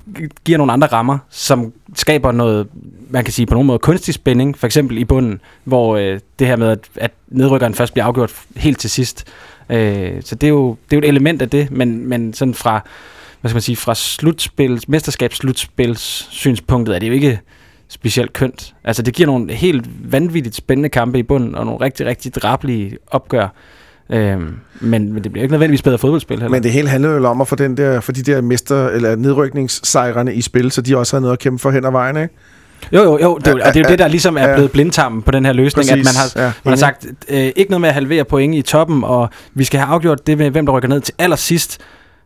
giver 0.46 0.58
nogle 0.58 0.74
andre 0.74 0.88
rammer, 0.88 1.18
som 1.30 1.74
skaber 1.96 2.32
noget, 2.32 2.68
man 3.10 3.24
kan 3.24 3.34
sige 3.34 3.46
på 3.46 3.54
nogen 3.54 3.68
måde, 3.68 3.80
kunstig 3.80 4.14
spænding, 4.14 4.58
for 4.58 4.68
eksempel 4.68 4.98
i 4.98 5.06
bunden, 5.06 5.42
hvor 5.64 5.98
øh, 5.98 6.20
det 6.40 6.48
her 6.48 6.56
med, 6.56 6.68
at, 6.68 6.80
at 6.96 7.12
nedrykkeren 7.28 7.74
først 7.74 7.94
bliver 7.94 8.06
afgjort 8.06 8.34
helt 8.56 8.80
til 8.80 8.90
sidst. 8.90 9.28
Øh, 9.70 10.22
så 10.22 10.36
det 10.36 10.48
er, 10.48 10.52
jo, 10.52 10.78
det 10.90 10.98
er 10.98 10.98
jo 10.98 11.04
et 11.04 11.10
element 11.10 11.42
af 11.42 11.50
det, 11.50 11.72
men, 11.72 12.08
men 12.08 12.34
sådan 12.34 12.54
fra, 12.54 12.82
hvad 13.42 13.50
skal 13.50 13.56
man 13.56 13.62
sige, 13.62 13.76
fra 13.76 13.96
slutspils, 13.96 14.88
mesterskabsslutspils 14.88 16.28
synspunktet 16.32 16.96
er 16.96 17.00
det 17.00 17.08
jo 17.08 17.14
ikke 17.14 17.40
specielt 17.88 18.34
kønt. 18.34 18.76
Altså 18.84 19.02
det 19.02 19.14
giver 19.14 19.28
nogle 19.28 19.54
helt 19.54 20.12
vanvittigt 20.12 20.56
spændende 20.56 20.90
kampe 20.90 21.20
i 21.20 21.24
bunden, 21.24 21.56
og 21.56 21.66
nogle 21.66 21.82
rigtig, 21.82 22.06
rigtig 22.06 22.36
drabelige 22.36 22.98
opgør. 23.08 23.48
Øhm, 24.10 24.56
men, 24.80 25.14
men 25.14 25.24
det 25.24 25.32
bliver 25.32 25.44
ikke 25.44 25.54
nødvendigvis 25.54 25.82
bedre 25.82 25.98
fodboldspil 25.98 26.38
heller. 26.38 26.50
Men 26.50 26.64
det 26.64 26.72
hele 26.72 26.90
handler 26.90 27.10
jo 27.10 27.26
om 27.26 27.42
at 27.42 27.48
få, 27.48 27.56
den 27.56 27.78
der, 27.78 28.00
for 28.00 28.12
de 28.12 28.22
der 28.24 28.42
mester, 28.42 28.88
eller 28.88 29.16
nedrykningssejrene 29.16 30.34
i 30.34 30.42
spil, 30.42 30.72
så 30.72 30.82
de 30.82 30.98
også 30.98 31.16
har 31.16 31.22
noget 31.22 31.34
at 31.34 31.40
kæmpe 31.40 31.60
for 31.62 31.72
hen 31.72 31.86
ad 31.86 31.92
vejen, 31.92 32.18
ikke? 32.18 32.34
Jo, 32.94 33.04
jo, 33.04 33.20
jo, 33.22 33.38
det, 33.38 33.48
er 33.48 33.52
og 33.68 33.74
det 33.74 33.76
er 33.76 33.84
jo 33.86 33.90
det, 33.92 34.00
der 34.00 34.08
ligesom 34.08 34.38
er 34.38 34.48
Ja. 34.48 34.54
blevet 34.56 34.72
blindtarmen 34.72 35.22
på 35.22 35.32
den 35.32 35.46
her 35.46 35.54
løsning, 35.54 35.90
at 35.92 35.98
man 35.98 36.06
har, 36.06 36.32
ja. 36.36 36.52
man 36.64 36.72
har 36.72 36.76
sagt, 36.76 37.06
øh, 37.30 37.52
ikke 37.56 37.72
noget 37.72 37.82
med 37.82 37.90
at 37.90 37.94
halvere 37.96 38.24
point 38.26 38.56
i 38.56 38.62
toppen, 38.62 39.04
og 39.04 39.30
vi 39.54 39.64
skal 39.64 39.80
have 39.80 39.90
afgjort 39.94 40.28
det 40.28 40.38
med, 40.38 40.50
hvem 40.52 40.66
der 40.66 40.74
rykker 40.74 40.90
ned 40.90 41.02
til 41.02 41.14
allersidst, 41.20 41.78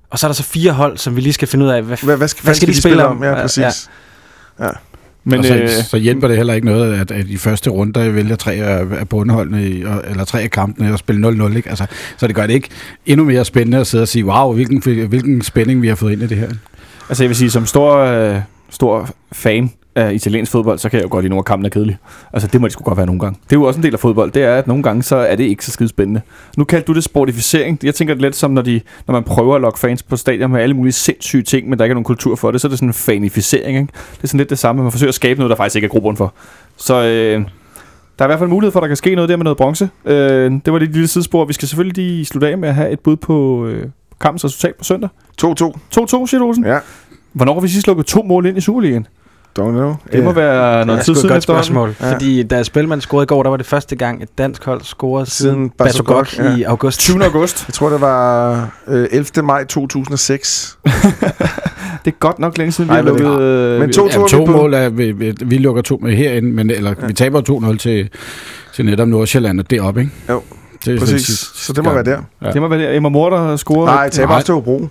og 0.10 0.20
så 0.20 0.28
er 0.28 0.30
der 0.30 0.34
så 0.34 0.44
fire 0.44 0.72
hold, 0.72 0.98
som 0.98 1.16
vi 1.16 1.22
lige 1.22 1.34
skal 1.34 1.48
finde 1.48 1.66
ud 1.66 1.70
af, 1.70 1.82
hvad, 1.84 1.98
Hvad, 2.04 2.18
hvad, 2.18 2.28
skal, 2.28 2.44
hvad 2.44 2.54
skal 2.54 2.68
de 2.68 2.82
spille 2.82 3.06
om? 3.06 3.24
Ja, 3.24 3.34
præcis. 3.36 3.90
Men 5.24 5.39
og 5.39 5.45
så, 5.45 5.55
øh, 5.55 5.69
så 5.69 5.97
hjælper 5.97 6.28
det 6.28 6.38
heller 6.38 6.53
ikke 6.53 6.67
noget, 6.67 6.93
at, 6.93 7.11
at 7.11 7.28
i 7.28 7.38
første 7.38 7.69
runde, 7.69 7.93
der 7.93 8.09
vælger 8.09 8.36
tre 8.36 8.53
af, 8.53 9.09
bundholdene, 9.09 9.63
eller 10.09 10.24
tre 10.26 10.41
af 10.41 10.51
kampene, 10.51 10.93
og 10.93 10.99
spille 10.99 11.30
0-0. 11.30 11.55
Ikke? 11.55 11.69
Altså, 11.69 11.86
så 12.17 12.28
det 12.28 12.36
gør 12.36 12.47
det 12.47 12.53
ikke 12.53 12.69
endnu 13.05 13.26
mere 13.26 13.45
spændende 13.45 13.78
at 13.78 13.88
sidde 13.88 14.01
og 14.01 14.07
sige, 14.07 14.26
wow, 14.26 14.53
hvilken, 14.53 15.07
hvilken 15.07 15.41
spænding 15.41 15.82
vi 15.82 15.88
har 15.88 15.95
fået 15.95 16.11
ind 16.11 16.22
i 16.22 16.28
det 16.28 16.38
her. 16.38 16.49
altså 17.09 17.24
jeg 17.24 17.30
vil 17.30 17.38
sige, 17.38 17.49
som 17.49 17.65
stor, 17.65 17.97
øh, 17.97 18.38
stor 18.69 19.09
fan 19.32 19.72
af 19.96 20.14
italiensk 20.14 20.52
fodbold, 20.52 20.80
så 20.80 20.89
kan 20.89 20.98
jeg 20.98 21.04
jo 21.04 21.10
godt 21.12 21.24
lide, 21.24 21.30
nogle 21.30 21.39
af 21.39 21.46
kampene 21.46 21.68
er 21.68 21.70
kedelige. 21.70 21.98
Altså 22.34 22.48
det 22.48 22.62
må 22.62 22.68
det 22.68 22.74
sgu 22.74 22.84
godt 22.84 22.98
være 22.98 23.06
nogle 23.06 23.20
gange. 23.20 23.39
Det 23.44 23.56
er 23.56 23.60
jo 23.60 23.64
også 23.64 23.78
en 23.80 23.84
del 23.84 23.94
af 23.94 24.00
fodbold, 24.00 24.32
det 24.32 24.44
er, 24.44 24.56
at 24.56 24.68
nogle 24.68 24.84
gange, 24.84 25.04
så 25.04 25.16
er 25.16 25.36
det 25.36 25.44
ikke 25.44 25.66
så 25.66 25.72
skide 25.72 25.89
spændende. 25.89 26.22
Nu 26.58 26.64
kaldte 26.64 26.88
du 26.88 26.94
det 26.94 27.04
sportificering. 27.04 27.80
Jeg 27.84 27.96
tænker 27.96 28.14
det 28.14 28.22
lidt 28.22 28.36
som, 28.36 28.52
når, 28.52 28.62
de, 28.62 28.82
når 29.08 29.14
man 29.14 29.24
prøver 29.24 29.56
at 29.56 29.62
lokke 29.62 29.80
fans 29.80 30.04
på 30.04 30.16
stadion 30.16 30.52
med 30.52 30.62
alle 30.62 30.76
mulige 30.76 30.94
sindssyge 30.94 31.44
ting, 31.44 31.70
men 31.70 31.80
der 31.80 31.86
ikke 31.86 31.92
er 31.92 31.96
nogen 31.96 32.04
kultur 32.04 32.36
for 32.36 32.52
det, 32.52 32.62
så 32.62 32.68
er 32.68 32.70
det 32.70 32.78
sådan 32.80 32.89
en 32.89 32.94
fanificering. 32.94 33.78
Ikke? 33.78 33.94
Det 34.12 34.24
er 34.24 34.28
sådan 34.28 34.38
lidt 34.38 34.50
det 34.50 34.60
samme, 34.60 34.84
man 34.84 34.92
forsøger 34.92 35.10
at 35.10 35.16
skabe 35.16 35.39
noget, 35.39 35.50
der 35.50 35.56
faktisk 35.56 35.76
ikke 35.76 35.86
er 35.86 35.89
grobund 35.89 36.18
for. 36.18 36.34
Så 36.78 36.94
øh, 36.96 37.46
der 38.20 38.26
er 38.26 38.30
i 38.30 38.32
hvert 38.32 38.39
fald 38.39 38.50
mulighed 38.50 38.72
for, 38.72 38.80
at 38.80 38.82
der 38.82 38.88
kan 38.88 38.98
ske 38.98 39.16
noget 39.16 39.30
der 39.30 39.38
med 39.38 39.44
noget 39.44 39.58
bronze. 39.58 39.89
Øh, 40.06 40.52
det 40.66 40.74
var 40.74 40.80
det 40.80 40.92
lille 40.92 41.08
sidespor. 41.08 41.46
Vi 41.46 41.54
skal 41.54 41.68
selvfølgelig 41.68 41.98
lige 41.98 42.26
slutte 42.26 42.48
af 42.48 42.58
med 42.58 42.70
at 42.70 42.76
have 42.76 42.92
et 42.92 43.00
bud 43.00 43.16
på 43.16 43.66
øh, 43.66 43.88
kampens 44.22 44.46
resultat 44.46 44.76
på 44.76 44.84
søndag. 44.84 45.10
2-2. 45.44 45.48
2-2, 45.48 46.28
siger 46.28 46.39
du, 46.39 46.46
Olsen? 46.46 46.66
Ja. 46.66 46.80
Hvornår 47.34 47.54
har 47.54 47.62
vi 47.62 47.68
sidst 47.68 47.88
lukket 47.88 48.06
to 48.06 48.24
mål 48.24 48.46
ind 48.46 48.58
i 48.58 48.62
Superligaen? 48.62 49.08
Don't 49.60 49.72
know. 49.72 49.95
Det 50.12 50.24
må 50.24 50.32
være 50.32 50.86
noget 50.86 50.97
det 50.99 51.06
tid 51.06 51.16
siden 51.16 51.30
godt 51.30 51.43
spørgsmål. 51.43 51.95
Ja. 52.02 52.08
Ja. 52.08 52.14
Fordi 52.14 52.43
da 52.43 52.64
Spilman 52.64 53.02
scorede 53.02 53.24
i 53.24 53.26
går, 53.28 53.43
der 53.43 53.49
var 53.49 53.58
det 53.58 53.66
første 53.66 53.95
gang, 53.95 54.24
et 54.24 54.38
dansk 54.38 54.66
hold 54.66 54.82
scorede 54.82 55.26
Siden 55.30 55.56
siden 55.56 55.70
Basogok, 55.70 56.38
ja. 56.38 56.56
i 56.56 56.64
august. 56.64 56.99
20. 56.99 57.24
august. 57.26 57.66
Jeg 57.68 57.74
tror, 57.74 57.89
det 57.89 58.02
var 58.02 58.54
øh, 58.88 59.08
11. 59.12 59.43
maj 59.43 59.64
2006. 59.66 60.78
Det 62.06 62.12
er 62.12 62.18
godt 62.20 62.39
nok 62.39 62.58
længe 62.58 62.72
siden, 62.72 62.89
vi 62.89 62.91
Ej, 62.93 63.02
har 63.02 63.04
men 63.04 63.14
det- 63.14 63.22
lukket... 63.24 63.41
øh, 63.45 63.80
men 63.80 63.88
vi- 63.88 63.93
to- 63.93 64.10
Ja, 64.12 64.24
vi 64.24 64.30
to 64.30 64.43
på. 64.45 64.52
mål 64.52 64.74
er, 64.74 64.89
vi, 64.89 65.12
vi, 65.12 65.34
vi 65.45 65.58
lukker 65.58 65.82
to 65.82 65.99
med 66.02 66.12
herinde, 66.16 66.52
men, 66.52 66.70
eller 66.70 66.93
ja. 67.02 67.08
vi 67.08 67.14
taber 67.14 67.70
2-0 67.74 67.78
til, 67.78 68.10
til 68.74 68.86
netop 68.86 69.08
Nordsjælland, 69.08 69.60
og 69.60 69.70
det 69.70 69.78
er 69.80 69.84
op, 69.84 69.97
ikke? 69.97 70.12
Jo, 70.30 70.41
det 70.86 70.95
er 70.95 70.99
Præcis. 70.99 71.26
sidste 71.26 71.45
Så 71.66 71.74
det 71.74 71.84
må 71.84 71.89
gang. 71.91 72.08
være 72.08 72.16
der. 72.16 72.22
Ja. 72.47 72.52
Det 72.52 72.62
må 72.62 72.68
være 72.68 72.80
der. 72.82 72.91
Emma 72.97 73.10
Mor, 73.10 73.30
der 73.30 73.56
scorer. 73.56 73.86
Nej, 73.86 74.10
taber 74.10 74.34
også 74.34 74.45
til 74.45 74.54
Hobro. 74.54 74.88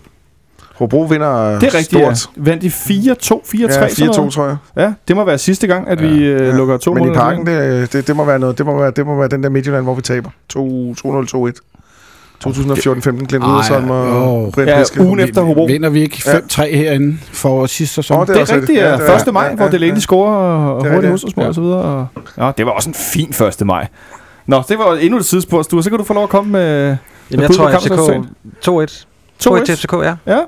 Hobro 0.80 1.00
vinder 1.02 1.58
det 1.58 1.68
er 1.68 1.74
rigtigt, 1.74 2.00
ja. 2.02 2.14
stort. 2.14 2.44
Vandt 2.46 2.62
de 2.62 2.68
4-2, 2.68 2.72
4-3? 2.72 3.60
Ja, 3.60 3.70
sådan 3.70 3.88
4-2, 3.88 4.16
noget? 4.16 4.32
tror 4.32 4.46
jeg. 4.46 4.56
Ja, 4.76 4.92
det 5.08 5.16
må 5.16 5.24
være 5.24 5.38
sidste 5.38 5.66
gang, 5.66 5.88
at 5.88 6.00
Ja. 6.00 6.06
vi 6.06 6.24
øh, 6.24 6.46
Ja. 6.46 6.52
lukker 6.56 6.76
to 6.76 6.94
Men 6.94 7.02
mål. 7.04 7.12
i 7.12 7.14
parken, 7.16 7.46
det, 7.46 7.92
det, 7.92 8.06
det, 8.06 8.16
må 8.16 8.24
være 8.24 8.38
noget. 8.38 8.58
Det 8.58 8.66
må 8.66 8.78
være, 8.78 8.90
det 8.96 9.06
må 9.06 9.16
være 9.16 9.28
den 9.28 9.42
der 9.42 9.48
Midtjylland, 9.48 9.84
hvor 9.84 9.94
vi 9.94 10.02
taber. 10.02 10.30
2-0-2-1. 10.52 11.52
2014-15, 12.46 13.26
Glenn 13.26 13.42
Ej, 13.44 13.48
Riddersholm 13.50 13.90
og 13.90 14.32
åh. 14.46 14.52
Brian 14.52 14.68
Ja, 14.68 14.84
ugen 15.02 15.20
efter 15.20 15.42
Hobro. 15.42 15.64
Vinder 15.64 15.88
vi 15.90 16.00
ikke 16.02 16.16
5-3 16.16 16.76
herinde 16.76 17.18
for 17.32 17.66
sidste 17.66 17.94
sæson? 17.94 18.20
Åh, 18.20 18.26
Det 18.26 18.36
er 18.36 18.40
også 18.40 18.54
rigtigt, 18.54 18.78
ja. 18.78 18.86
Ja, 18.90 18.96
det 18.96 19.08
er- 19.08 19.26
1. 19.28 19.32
maj, 19.34 19.46
ja, 19.50 19.54
hvor 19.54 19.64
ja, 19.64 19.70
Delaney 19.70 19.94
ja. 19.94 20.00
scorer 20.00 20.32
og 20.36 20.84
Det 20.84 20.90
er 20.90 20.94
hurtigt 20.94 21.36
Ja. 21.36 21.48
og 21.48 21.54
så 21.54 21.60
videre. 21.60 21.82
Og, 21.82 22.06
ja, 22.38 22.50
det 22.58 22.66
var 22.66 22.72
også 22.72 22.88
en 22.90 22.94
fin 22.94 23.28
1. 23.60 23.66
maj. 23.66 23.86
Nå, 24.46 24.62
det 24.68 24.78
var 24.78 24.94
endnu 24.94 25.18
et 25.18 25.24
sidespor, 25.24 25.62
Sture. 25.62 25.82
Så 25.82 25.90
kan 25.90 25.98
du 25.98 26.04
få 26.04 26.14
lov 26.14 26.22
at 26.22 26.28
komme 26.28 26.52
med 26.52 26.76
Jamen, 26.80 26.96
Hvad 27.30 27.38
jeg 27.40 27.50
tror, 27.56 27.70
FCK 27.70 27.88
kampens 27.88 28.28
2-1. 28.68 28.70
2-1 28.70 28.86
til 29.38 29.48
2-1. 29.50 29.76
FCK, 29.76 29.92
ja. 29.92 30.14
Ja, 30.26 30.38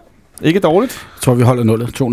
ikke 0.42 0.60
dårligt. 0.60 0.92
Jeg 1.16 1.22
tror, 1.22 1.34
vi 1.34 1.42
holder 1.42 1.64
nullet. 1.64 2.00
2-0. 2.00 2.04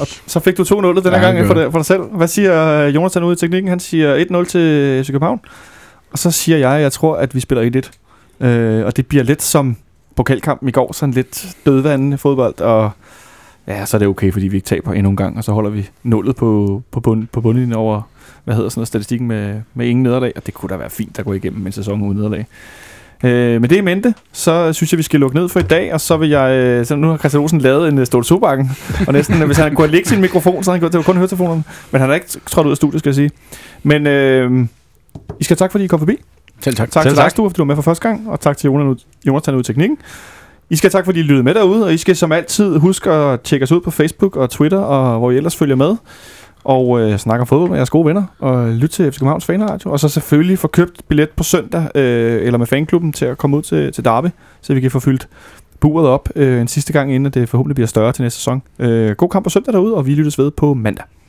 Og 0.00 0.06
så 0.26 0.40
fik 0.40 0.56
du 0.56 0.62
2-0 0.62 0.76
den 0.76 1.02
her 1.04 1.10
Ja, 1.10 1.18
gang 1.18 1.46
for, 1.46 1.54
dig, 1.54 1.70
for 1.72 1.78
dig 1.78 1.86
selv. 1.86 2.02
Hvad 2.02 2.28
siger 2.28 2.66
øh, 2.68 2.94
Jonathan 2.94 3.24
ude 3.24 3.32
i 3.32 3.36
teknikken? 3.36 3.68
Han 3.68 3.80
siger 3.80 4.24
1-0 4.42 4.44
til 4.44 5.04
FC 5.04 5.06
København. 5.10 5.40
Og 6.12 6.18
så 6.18 6.30
siger 6.30 6.58
jeg, 6.58 6.72
at 6.72 6.82
jeg 6.82 6.92
tror, 6.92 7.16
at 7.16 7.34
vi 7.34 7.40
spiller 7.40 7.82
1-1. 8.40 8.46
Øh, 8.46 8.86
og 8.86 8.96
det 8.96 9.06
bliver 9.06 9.24
lidt 9.24 9.42
som 9.42 9.76
pokalkampen 10.16 10.68
i 10.68 10.72
går, 10.72 10.92
sådan 10.92 11.12
lidt 11.14 11.56
dødvandende 11.66 12.18
fodbold. 12.18 12.60
Og 12.60 12.90
ja, 13.66 13.86
så 13.86 13.96
er 13.96 13.98
det 13.98 14.08
okay, 14.08 14.32
fordi 14.32 14.48
vi 14.48 14.56
ikke 14.56 14.66
taber 14.66 14.92
endnu 14.92 15.10
en 15.10 15.16
gang. 15.16 15.36
Og 15.36 15.44
så 15.44 15.52
holder 15.52 15.70
vi 15.70 15.88
nullet 16.02 16.36
på, 16.36 16.82
på, 16.90 17.00
bund, 17.00 17.26
på 17.32 17.40
bundlinjen 17.40 17.72
over, 17.72 18.02
hvad 18.44 18.54
hedder 18.54 18.68
sådan 18.68 18.80
noget, 18.80 18.88
statistikken 18.88 19.28
med, 19.28 19.60
med 19.74 19.86
ingen 19.86 20.02
nederlag. 20.02 20.32
Og 20.36 20.46
det 20.46 20.54
kunne 20.54 20.70
da 20.70 20.76
være 20.76 20.90
fint 20.90 21.18
at 21.18 21.24
gå 21.24 21.32
igennem 21.32 21.66
en 21.66 21.72
sæson 21.72 22.02
uden 22.02 22.16
nederlag. 22.16 22.46
Øh, 23.24 23.60
med 23.60 23.68
det 23.68 23.76
i 23.76 23.80
mente, 23.80 24.14
så 24.32 24.72
synes 24.72 24.92
jeg, 24.92 24.98
vi 24.98 25.02
skal 25.02 25.20
lukke 25.20 25.36
ned 25.36 25.48
for 25.48 25.60
i 25.60 25.62
dag, 25.62 25.94
og 25.94 26.00
så 26.00 26.16
vil 26.16 26.28
jeg... 26.28 26.52
Øh, 26.52 26.86
så 26.86 26.96
nu 26.96 27.08
har 27.08 27.16
Christian 27.16 27.42
Olsen 27.42 27.60
lavet 27.60 27.88
en 27.88 27.98
uh, 27.98 28.04
Ståle 28.04 28.24
Sobakken, 28.24 28.70
og 29.06 29.12
næsten, 29.12 29.42
hvis 29.46 29.56
han 29.56 29.74
kunne 29.74 29.90
lægge 29.90 30.08
sin 30.08 30.20
mikrofon, 30.20 30.64
så 30.64 30.70
havde 30.70 30.82
han 30.82 30.90
til 30.90 31.02
kun 31.02 31.16
høretelefonerne. 31.16 31.64
Men 31.90 32.00
han 32.00 32.08
har 32.08 32.14
ikke 32.14 32.26
trådt 32.46 32.66
ud 32.66 32.70
af 32.70 32.76
studiet, 32.76 32.98
skal 32.98 33.10
jeg 33.10 33.14
sige. 33.14 33.30
Men 33.82 34.06
øh, 34.06 34.66
I 35.40 35.44
skal 35.44 35.54
have 35.54 35.64
tak, 35.66 35.72
fordi 35.72 35.84
I 35.84 35.86
kom 35.86 35.98
forbi. 35.98 36.16
Selv 36.60 36.76
tak. 36.76 36.90
Tak 36.90 37.02
Selv 37.02 37.14
til 37.14 37.22
dig. 37.22 37.30
Stue, 37.30 37.50
fordi 37.50 37.56
du 37.56 37.62
var 37.62 37.66
med 37.66 37.74
for 37.74 37.82
første 37.82 38.08
gang, 38.08 38.30
og 38.30 38.40
tak 38.40 38.56
til 38.56 38.68
Jonas, 38.68 39.06
Jonathan 39.26 39.54
ude 39.54 39.60
i 39.60 39.64
teknikken. 39.64 39.98
I 40.70 40.76
skal 40.76 40.90
have 40.90 40.98
tak, 40.98 41.04
fordi 41.04 41.20
I 41.20 41.22
lyttede 41.22 41.42
med 41.42 41.54
derude, 41.54 41.84
og 41.84 41.94
I 41.94 41.96
skal 41.96 42.16
som 42.16 42.32
altid 42.32 42.78
huske 42.78 43.10
at 43.10 43.40
tjekke 43.40 43.64
os 43.64 43.72
ud 43.72 43.80
på 43.80 43.90
Facebook 43.90 44.36
og 44.36 44.50
Twitter, 44.50 44.78
og 44.78 45.18
hvor 45.18 45.30
I 45.30 45.36
ellers 45.36 45.56
følger 45.56 45.76
med. 45.76 45.96
Og 46.66 47.00
øh, 47.00 47.18
snakke 47.18 47.40
om 47.40 47.46
fodbold 47.46 47.70
med 47.70 47.78
jeres 47.78 47.90
gode 47.90 48.06
venner, 48.06 48.22
og 48.38 48.68
lytte 48.68 48.88
til 48.88 49.12
FC 49.12 49.18
Københavns 49.18 49.44
Fanradio. 49.44 49.92
Og 49.92 50.00
så 50.00 50.08
selvfølgelig 50.08 50.58
få 50.58 50.68
købt 50.68 51.00
billet 51.08 51.30
på 51.30 51.42
søndag, 51.44 51.88
øh, 51.94 52.46
eller 52.46 52.58
med 52.58 52.66
fanklubben, 52.66 53.12
til 53.12 53.24
at 53.24 53.38
komme 53.38 53.56
ud 53.56 53.62
til, 53.62 53.92
til 53.92 54.04
Derby, 54.04 54.28
så 54.60 54.74
vi 54.74 54.80
kan 54.80 54.90
få 54.90 55.00
fyldt 55.00 55.28
buret 55.80 56.08
op 56.08 56.28
øh, 56.36 56.60
en 56.60 56.68
sidste 56.68 56.92
gang, 56.92 57.14
inden 57.14 57.32
det 57.32 57.48
forhåbentlig 57.48 57.74
bliver 57.74 57.86
større 57.86 58.12
til 58.12 58.22
næste 58.22 58.38
sæson. 58.38 58.62
Øh, 58.78 59.16
god 59.16 59.28
kamp 59.28 59.44
på 59.44 59.50
søndag 59.50 59.72
derude, 59.72 59.94
og 59.94 60.06
vi 60.06 60.14
lyttes 60.14 60.38
ved 60.38 60.50
på 60.50 60.74
mandag. 60.74 61.04